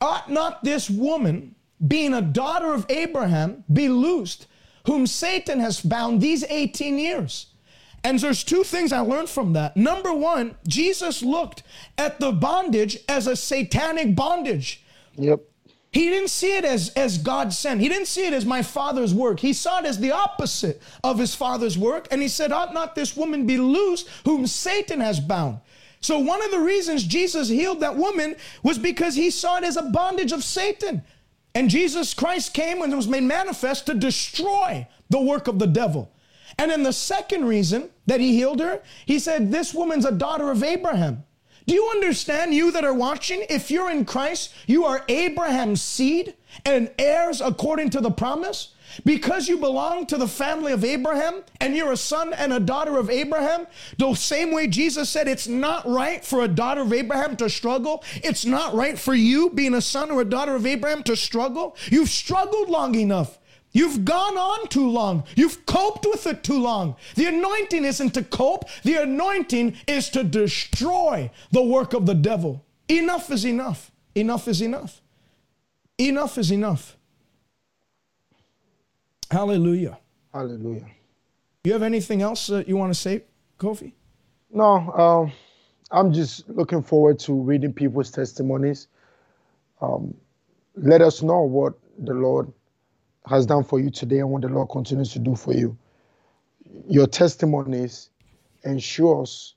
Ought 0.00 0.30
not 0.30 0.62
this 0.62 0.90
woman, 0.90 1.54
being 1.86 2.12
a 2.12 2.22
daughter 2.22 2.72
of 2.72 2.86
Abraham, 2.90 3.64
be 3.72 3.88
loosed, 3.88 4.46
whom 4.86 5.06
Satan 5.06 5.58
has 5.60 5.80
bound 5.80 6.20
these 6.20 6.44
18 6.44 6.98
years? 6.98 7.46
And 8.04 8.18
there's 8.20 8.44
two 8.44 8.62
things 8.62 8.92
I 8.92 9.00
learned 9.00 9.28
from 9.28 9.52
that. 9.54 9.76
Number 9.76 10.12
one, 10.12 10.56
Jesus 10.66 11.22
looked 11.22 11.62
at 11.98 12.20
the 12.20 12.32
bondage 12.32 12.98
as 13.08 13.26
a 13.26 13.34
satanic 13.34 14.14
bondage. 14.14 14.84
Yep. 15.16 15.40
He 15.96 16.10
didn't 16.10 16.28
see 16.28 16.54
it 16.54 16.64
as, 16.64 16.90
as 16.90 17.16
God 17.16 17.54
sent. 17.54 17.80
He 17.80 17.88
didn't 17.88 18.08
see 18.08 18.26
it 18.26 18.34
as 18.34 18.44
my 18.44 18.62
father's 18.62 19.14
work. 19.14 19.40
He 19.40 19.54
saw 19.54 19.78
it 19.78 19.86
as 19.86 19.98
the 19.98 20.12
opposite 20.12 20.82
of 21.02 21.18
his 21.18 21.34
father's 21.34 21.78
work. 21.78 22.06
And 22.10 22.20
he 22.20 22.28
said, 22.28 22.52
Ought 22.52 22.74
not 22.74 22.94
this 22.94 23.16
woman 23.16 23.46
be 23.46 23.56
loosed 23.56 24.08
whom 24.24 24.46
Satan 24.46 25.00
has 25.00 25.20
bound? 25.20 25.60
So, 26.00 26.18
one 26.18 26.42
of 26.42 26.50
the 26.50 26.60
reasons 26.60 27.02
Jesus 27.02 27.48
healed 27.48 27.80
that 27.80 27.96
woman 27.96 28.36
was 28.62 28.78
because 28.78 29.14
he 29.14 29.30
saw 29.30 29.56
it 29.56 29.64
as 29.64 29.78
a 29.78 29.82
bondage 29.84 30.32
of 30.32 30.44
Satan. 30.44 31.02
And 31.54 31.70
Jesus 31.70 32.12
Christ 32.12 32.52
came 32.52 32.82
and 32.82 32.94
was 32.94 33.08
made 33.08 33.22
manifest 33.22 33.86
to 33.86 33.94
destroy 33.94 34.86
the 35.08 35.20
work 35.20 35.48
of 35.48 35.58
the 35.58 35.66
devil. 35.66 36.12
And 36.58 36.70
then 36.70 36.82
the 36.82 36.92
second 36.92 37.44
reason 37.44 37.90
that 38.06 38.20
he 38.20 38.34
healed 38.34 38.60
her, 38.60 38.82
he 39.04 39.18
said, 39.18 39.52
This 39.52 39.74
woman's 39.74 40.04
a 40.04 40.12
daughter 40.12 40.50
of 40.50 40.62
Abraham. 40.62 41.24
Do 41.66 41.74
you 41.74 41.90
understand, 41.90 42.54
you 42.54 42.70
that 42.72 42.84
are 42.84 42.94
watching? 42.94 43.44
If 43.50 43.70
you're 43.70 43.90
in 43.90 44.04
Christ, 44.04 44.54
you 44.66 44.84
are 44.84 45.04
Abraham's 45.08 45.82
seed 45.82 46.34
and 46.64 46.90
heirs 46.98 47.40
according 47.40 47.90
to 47.90 48.00
the 48.00 48.10
promise. 48.10 48.72
Because 49.04 49.48
you 49.48 49.58
belong 49.58 50.06
to 50.06 50.16
the 50.16 50.28
family 50.28 50.72
of 50.72 50.84
Abraham 50.84 51.42
and 51.60 51.74
you're 51.74 51.92
a 51.92 51.96
son 51.96 52.32
and 52.32 52.52
a 52.52 52.60
daughter 52.60 52.96
of 52.98 53.10
Abraham, 53.10 53.66
the 53.98 54.14
same 54.14 54.52
way 54.52 54.68
Jesus 54.68 55.10
said 55.10 55.26
it's 55.26 55.48
not 55.48 55.86
right 55.86 56.24
for 56.24 56.42
a 56.42 56.48
daughter 56.48 56.82
of 56.82 56.92
Abraham 56.92 57.36
to 57.38 57.50
struggle, 57.50 58.04
it's 58.14 58.46
not 58.46 58.74
right 58.74 58.96
for 58.96 59.12
you, 59.12 59.50
being 59.50 59.74
a 59.74 59.80
son 59.80 60.12
or 60.12 60.20
a 60.20 60.24
daughter 60.24 60.54
of 60.54 60.64
Abraham, 60.64 61.02
to 61.02 61.16
struggle. 61.16 61.76
You've 61.90 62.08
struggled 62.08 62.70
long 62.70 62.94
enough. 62.94 63.38
You've 63.76 64.06
gone 64.06 64.38
on 64.38 64.68
too 64.68 64.88
long. 64.88 65.24
You've 65.34 65.66
coped 65.66 66.06
with 66.06 66.26
it 66.26 66.42
too 66.42 66.58
long. 66.58 66.96
The 67.14 67.26
anointing 67.26 67.84
isn't 67.84 68.14
to 68.14 68.24
cope, 68.24 68.64
the 68.84 69.02
anointing 69.02 69.76
is 69.86 70.08
to 70.10 70.24
destroy 70.24 71.30
the 71.50 71.62
work 71.62 71.92
of 71.92 72.06
the 72.06 72.14
devil. 72.14 72.64
Enough 72.88 73.30
is 73.30 73.44
enough. 73.44 73.90
Enough 74.14 74.48
is 74.48 74.62
enough. 74.62 75.02
Enough 75.98 76.38
is 76.38 76.50
enough. 76.52 76.96
Hallelujah. 79.30 79.98
Hallelujah. 80.32 80.86
You 81.62 81.74
have 81.74 81.82
anything 81.82 82.22
else 82.22 82.46
that 82.46 82.66
you 82.66 82.78
want 82.78 82.94
to 82.94 82.98
say, 82.98 83.24
Kofi? 83.58 83.92
No, 84.50 84.90
um, 84.92 85.32
I'm 85.90 86.14
just 86.14 86.48
looking 86.48 86.82
forward 86.82 87.18
to 87.20 87.34
reading 87.34 87.74
people's 87.74 88.10
testimonies. 88.10 88.88
Um, 89.82 90.14
let 90.76 91.02
us 91.02 91.20
know 91.22 91.42
what 91.42 91.74
the 91.98 92.14
Lord 92.14 92.50
has 93.26 93.46
done 93.46 93.64
for 93.64 93.80
you 93.80 93.90
today 93.90 94.18
and 94.20 94.30
what 94.30 94.42
the 94.42 94.48
Lord 94.48 94.68
continues 94.70 95.12
to 95.12 95.18
do 95.18 95.34
for 95.34 95.52
you. 95.52 95.76
Your 96.88 97.06
testimonies 97.06 98.10
ensures 98.64 99.54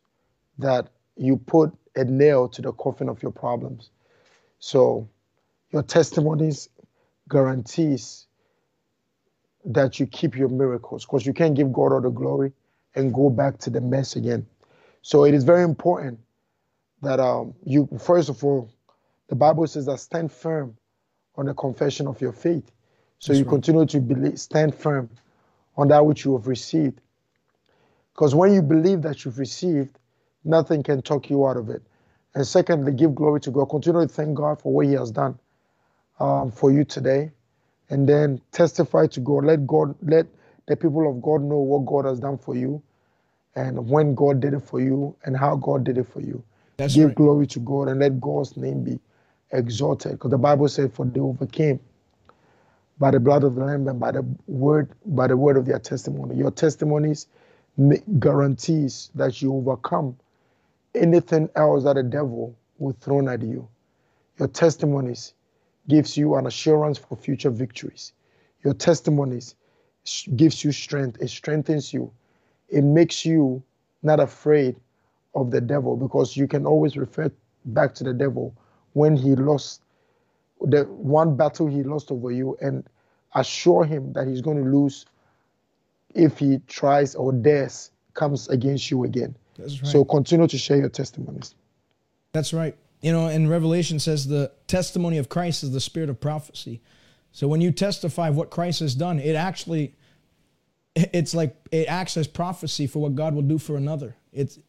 that 0.58 0.90
you 1.16 1.38
put 1.38 1.74
a 1.96 2.04
nail 2.04 2.48
to 2.50 2.62
the 2.62 2.72
coffin 2.74 3.10
of 3.10 3.22
your 3.22 3.32
problems. 3.32 3.90
So 4.60 5.10
your 5.72 5.84
testimonies 5.84 6.70
guarantees 7.30 8.28
that 9.66 10.00
you 10.00 10.08
keep 10.08 10.36
your 10.36 10.50
miracles 10.50 11.06
because 11.06 11.26
you 11.26 11.34
can't 11.34 11.56
give 11.56 11.72
God 11.72 11.94
all 11.94 12.02
the 12.02 12.10
glory 12.10 12.52
and 12.96 13.14
go 13.14 13.30
back 13.30 13.60
to 13.60 13.70
the 13.70 13.82
mess 13.82 14.16
again. 14.16 14.48
So 15.02 15.26
it 15.26 15.34
is 15.34 15.44
very 15.44 15.64
important 15.64 16.20
that 17.02 17.20
um, 17.20 17.54
you, 17.64 17.88
first 18.00 18.30
of 18.30 18.44
all, 18.44 18.70
the 19.28 19.36
Bible 19.36 19.68
says 19.68 19.86
that 19.86 20.00
stand 20.00 20.32
firm 20.32 20.76
on 21.36 21.46
the 21.46 21.54
confession 21.54 22.08
of 22.08 22.20
your 22.20 22.34
faith. 22.34 22.72
So 23.20 23.34
That's 23.34 23.40
you 23.40 23.46
right. 23.46 23.50
continue 23.50 23.86
to 23.86 24.00
believe, 24.00 24.40
stand 24.40 24.74
firm 24.74 25.10
on 25.76 25.90
that 25.90 26.06
which 26.06 26.26
you 26.26 26.36
have 26.38 26.48
received. 26.48 27.02
Because 28.14 28.34
when 28.34 28.54
you 28.54 28.62
believe 28.62 29.02
that 29.04 29.24
you've 29.24 29.40
received, 29.40 29.98
nothing 30.44 30.84
can 30.84 31.02
talk 31.02 31.30
you 31.30 31.46
out 31.48 31.58
of 31.58 31.70
it. 31.70 31.82
And 32.36 32.46
secondly, 32.46 32.92
give 32.94 33.16
glory 33.16 33.42
to 33.42 33.52
God. 33.52 33.66
Continue 33.66 34.02
to 34.02 34.08
thank 34.08 34.36
God 34.36 34.62
for 34.62 34.74
what 34.74 34.86
He 34.86 34.94
has 34.94 35.12
done 35.12 35.38
um, 36.20 36.52
for 36.52 36.72
you 36.72 36.84
today. 36.84 37.32
And 37.90 38.08
then 38.08 38.40
testify 38.52 39.08
to 39.08 39.20
God. 39.20 39.46
Let 39.46 39.66
God, 39.66 39.96
let 40.02 40.28
the 40.68 40.76
people 40.76 41.10
of 41.10 41.22
God 41.22 41.42
know 41.42 41.58
what 41.58 41.86
God 41.86 42.06
has 42.06 42.20
done 42.20 42.38
for 42.38 42.56
you 42.56 42.82
and 43.56 43.90
when 43.90 44.16
God 44.16 44.40
did 44.40 44.54
it 44.54 44.62
for 44.62 44.80
you 44.80 45.16
and 45.26 45.36
how 45.36 45.56
God 45.56 45.84
did 45.84 45.98
it 45.98 46.08
for 46.08 46.22
you. 46.22 46.44
That's 46.78 46.96
give 46.96 47.08
right. 47.08 47.16
glory 47.16 47.48
to 47.48 47.60
God 47.60 47.88
and 47.88 48.00
let 48.00 48.22
God's 48.22 48.56
name 48.56 48.84
be 48.84 49.00
exalted. 49.52 50.14
Because 50.14 50.32
the 50.32 50.38
Bible 50.38 50.68
said, 50.70 50.94
For 50.94 51.06
they 51.06 51.20
overcame 51.20 51.80
by 53.00 53.12
the 53.12 53.20
blood 53.20 53.44
of 53.44 53.56
the 53.56 53.64
Lamb 53.64 53.88
and 53.88 54.00
by 54.00 54.12
the 54.12 54.26
word, 54.48 54.92
by 55.06 55.28
the 55.28 55.38
word 55.38 55.58
of 55.58 55.66
their 55.66 55.80
testimony. 55.80 56.36
Your 56.36 56.52
testimonies 56.52 57.28
guarantees 58.20 59.10
that 59.16 59.42
you 59.42 59.54
overcome 59.56 60.18
anything 60.96 61.50
else 61.56 61.84
that 61.86 61.96
the 61.96 62.04
devil 62.04 62.56
will 62.78 62.96
throw 63.00 63.28
at 63.30 63.42
you. 63.42 63.68
Your 64.38 64.48
testimonies 64.50 65.34
gives 65.88 66.18
you 66.18 66.36
an 66.36 66.48
assurance 66.48 66.98
for 66.98 67.16
future 67.16 67.50
victories. 67.50 68.14
Your 68.64 68.74
testimonies 68.74 69.56
gives 70.36 70.64
you 70.64 70.72
strength. 70.72 71.22
It 71.22 71.30
strengthens 71.30 71.94
you. 71.94 72.12
It 72.70 72.84
makes 72.84 73.26
you 73.26 73.64
not 74.04 74.20
afraid 74.20 74.76
of 75.36 75.52
the 75.52 75.62
devil 75.62 75.96
because 75.96 76.36
you 76.36 76.48
can 76.48 76.66
always 76.66 76.98
refer 76.98 77.32
back 77.66 77.94
to 77.96 78.04
the 78.04 78.14
devil 78.14 78.56
when 78.94 79.16
he 79.16 79.36
lost 79.36 79.82
the 80.62 80.84
one 80.84 81.36
battle 81.36 81.68
he 81.68 81.84
lost 81.84 82.12
over 82.12 82.32
you 82.32 82.58
and 82.62 82.88
assure 83.36 83.86
him 83.86 84.14
that 84.14 84.28
he's 84.28 84.42
going 84.42 84.64
to 84.64 84.70
lose 84.70 85.06
if 86.16 86.40
he 86.40 86.60
tries 86.68 87.16
or 87.16 87.32
dares 87.32 87.92
comes 88.14 88.48
against 88.50 88.90
you 88.92 89.04
again. 89.04 89.36
Right. 89.58 89.70
So 89.84 90.04
continue 90.04 90.48
to 90.48 90.58
share 90.58 90.78
your 90.78 90.90
testimonies. 90.90 91.56
That's 92.34 92.54
right. 92.54 92.76
You 93.02 93.12
know, 93.12 93.28
and 93.28 93.50
Revelation 93.50 94.00
says 94.00 94.28
the 94.28 94.52
testimony 94.68 95.18
of 95.18 95.30
Christ 95.30 95.64
is 95.64 95.72
the 95.72 95.80
spirit 95.80 96.10
of 96.10 96.20
prophecy. 96.20 96.82
So 97.32 97.48
when 97.48 97.62
you 97.62 97.72
testify 97.72 98.30
of 98.30 98.36
what 98.36 98.50
Christ 98.50 98.80
has 98.82 98.96
done, 98.96 99.20
it 99.20 99.36
actually 99.36 99.96
it's 100.96 101.34
like 101.34 101.56
it 101.72 101.88
acts 101.88 102.18
as 102.18 102.28
prophecy 102.28 102.88
for 102.88 103.00
what 103.00 103.16
God 103.16 103.34
will 103.34 103.44
do 103.44 103.58
for 103.58 103.78
another. 103.78 104.16
It's 104.34 104.60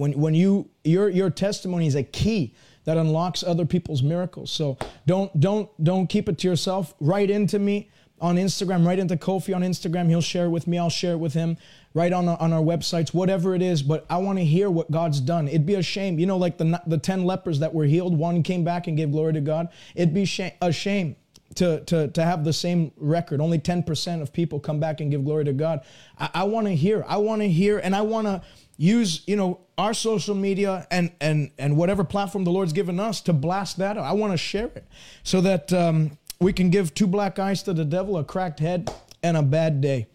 when 0.00 0.12
when 0.12 0.34
you 0.34 0.68
your 0.82 1.08
your 1.08 1.30
testimony 1.30 1.86
is 1.86 1.94
a 1.94 2.02
key 2.02 2.54
that 2.84 2.96
unlocks 2.96 3.44
other 3.44 3.66
people's 3.66 4.02
miracles. 4.02 4.50
So 4.50 4.78
don't 5.06 5.38
don't 5.38 5.68
don't 5.82 6.06
keep 6.06 6.28
it 6.28 6.38
to 6.38 6.48
yourself. 6.48 6.94
Write 7.00 7.30
into 7.30 7.58
me 7.58 7.90
on 8.20 8.36
Instagram. 8.36 8.86
Write 8.86 8.98
into 8.98 9.16
Kofi 9.16 9.54
on 9.54 9.62
Instagram. 9.62 10.08
He'll 10.08 10.22
share 10.22 10.46
it 10.46 10.50
with 10.50 10.66
me. 10.66 10.78
I'll 10.78 10.90
share 10.90 11.12
it 11.12 11.18
with 11.18 11.34
him. 11.34 11.56
Right 11.92 12.12
on 12.12 12.28
on 12.28 12.52
our 12.52 12.62
websites, 12.62 13.12
whatever 13.12 13.54
it 13.54 13.62
is. 13.62 13.82
But 13.82 14.06
I 14.08 14.16
want 14.18 14.38
to 14.38 14.44
hear 14.44 14.70
what 14.70 14.90
God's 14.90 15.20
done. 15.20 15.48
It'd 15.48 15.66
be 15.66 15.74
a 15.74 15.82
shame, 15.82 16.18
you 16.18 16.26
know, 16.26 16.38
like 16.38 16.56
the 16.56 16.80
the 16.86 16.98
ten 16.98 17.24
lepers 17.24 17.58
that 17.60 17.74
were 17.74 17.84
healed. 17.84 18.16
One 18.16 18.42
came 18.42 18.64
back 18.64 18.86
and 18.86 18.96
gave 18.96 19.12
glory 19.12 19.34
to 19.34 19.40
God. 19.40 19.68
It'd 19.94 20.14
be 20.14 20.24
shame, 20.24 20.52
a 20.62 20.72
shame 20.72 21.16
to, 21.56 21.80
to, 21.84 22.08
to 22.08 22.24
have 22.24 22.44
the 22.44 22.52
same 22.52 22.92
record. 22.96 23.40
Only 23.40 23.58
10% 23.58 24.22
of 24.22 24.32
people 24.32 24.60
come 24.60 24.78
back 24.78 25.00
and 25.00 25.10
give 25.10 25.24
glory 25.24 25.44
to 25.46 25.52
God. 25.52 25.80
I, 26.18 26.30
I 26.34 26.44
want 26.44 26.66
to 26.66 26.74
hear. 26.74 27.04
I 27.08 27.16
want 27.16 27.42
to 27.42 27.48
hear, 27.48 27.78
and 27.78 27.94
I 27.94 28.02
want 28.02 28.26
to 28.26 28.42
use, 28.80 29.22
you 29.26 29.36
know, 29.36 29.60
our 29.76 29.92
social 29.94 30.34
media 30.34 30.86
and 30.90 31.12
and 31.20 31.50
and 31.58 31.76
whatever 31.76 32.02
platform 32.02 32.44
the 32.44 32.50
Lord's 32.50 32.72
given 32.72 32.98
us 32.98 33.20
to 33.22 33.32
blast 33.32 33.78
that 33.78 33.96
out. 33.98 34.04
I 34.04 34.12
want 34.12 34.32
to 34.32 34.36
share 34.36 34.66
it 34.66 34.88
so 35.22 35.40
that 35.42 35.72
um, 35.72 36.18
we 36.40 36.52
can 36.52 36.70
give 36.70 36.92
two 36.94 37.06
black 37.06 37.38
eyes 37.38 37.62
to 37.64 37.72
the 37.72 37.84
devil, 37.84 38.16
a 38.16 38.24
cracked 38.24 38.58
head, 38.60 38.92
and 39.22 39.36
a 39.36 39.42
bad 39.42 39.80
day 39.80 40.08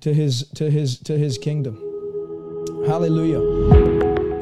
to 0.00 0.14
his 0.14 0.48
to 0.54 0.70
his 0.70 0.98
to 1.00 1.18
his 1.18 1.36
kingdom. 1.38 1.76
Hallelujah. 2.86 3.42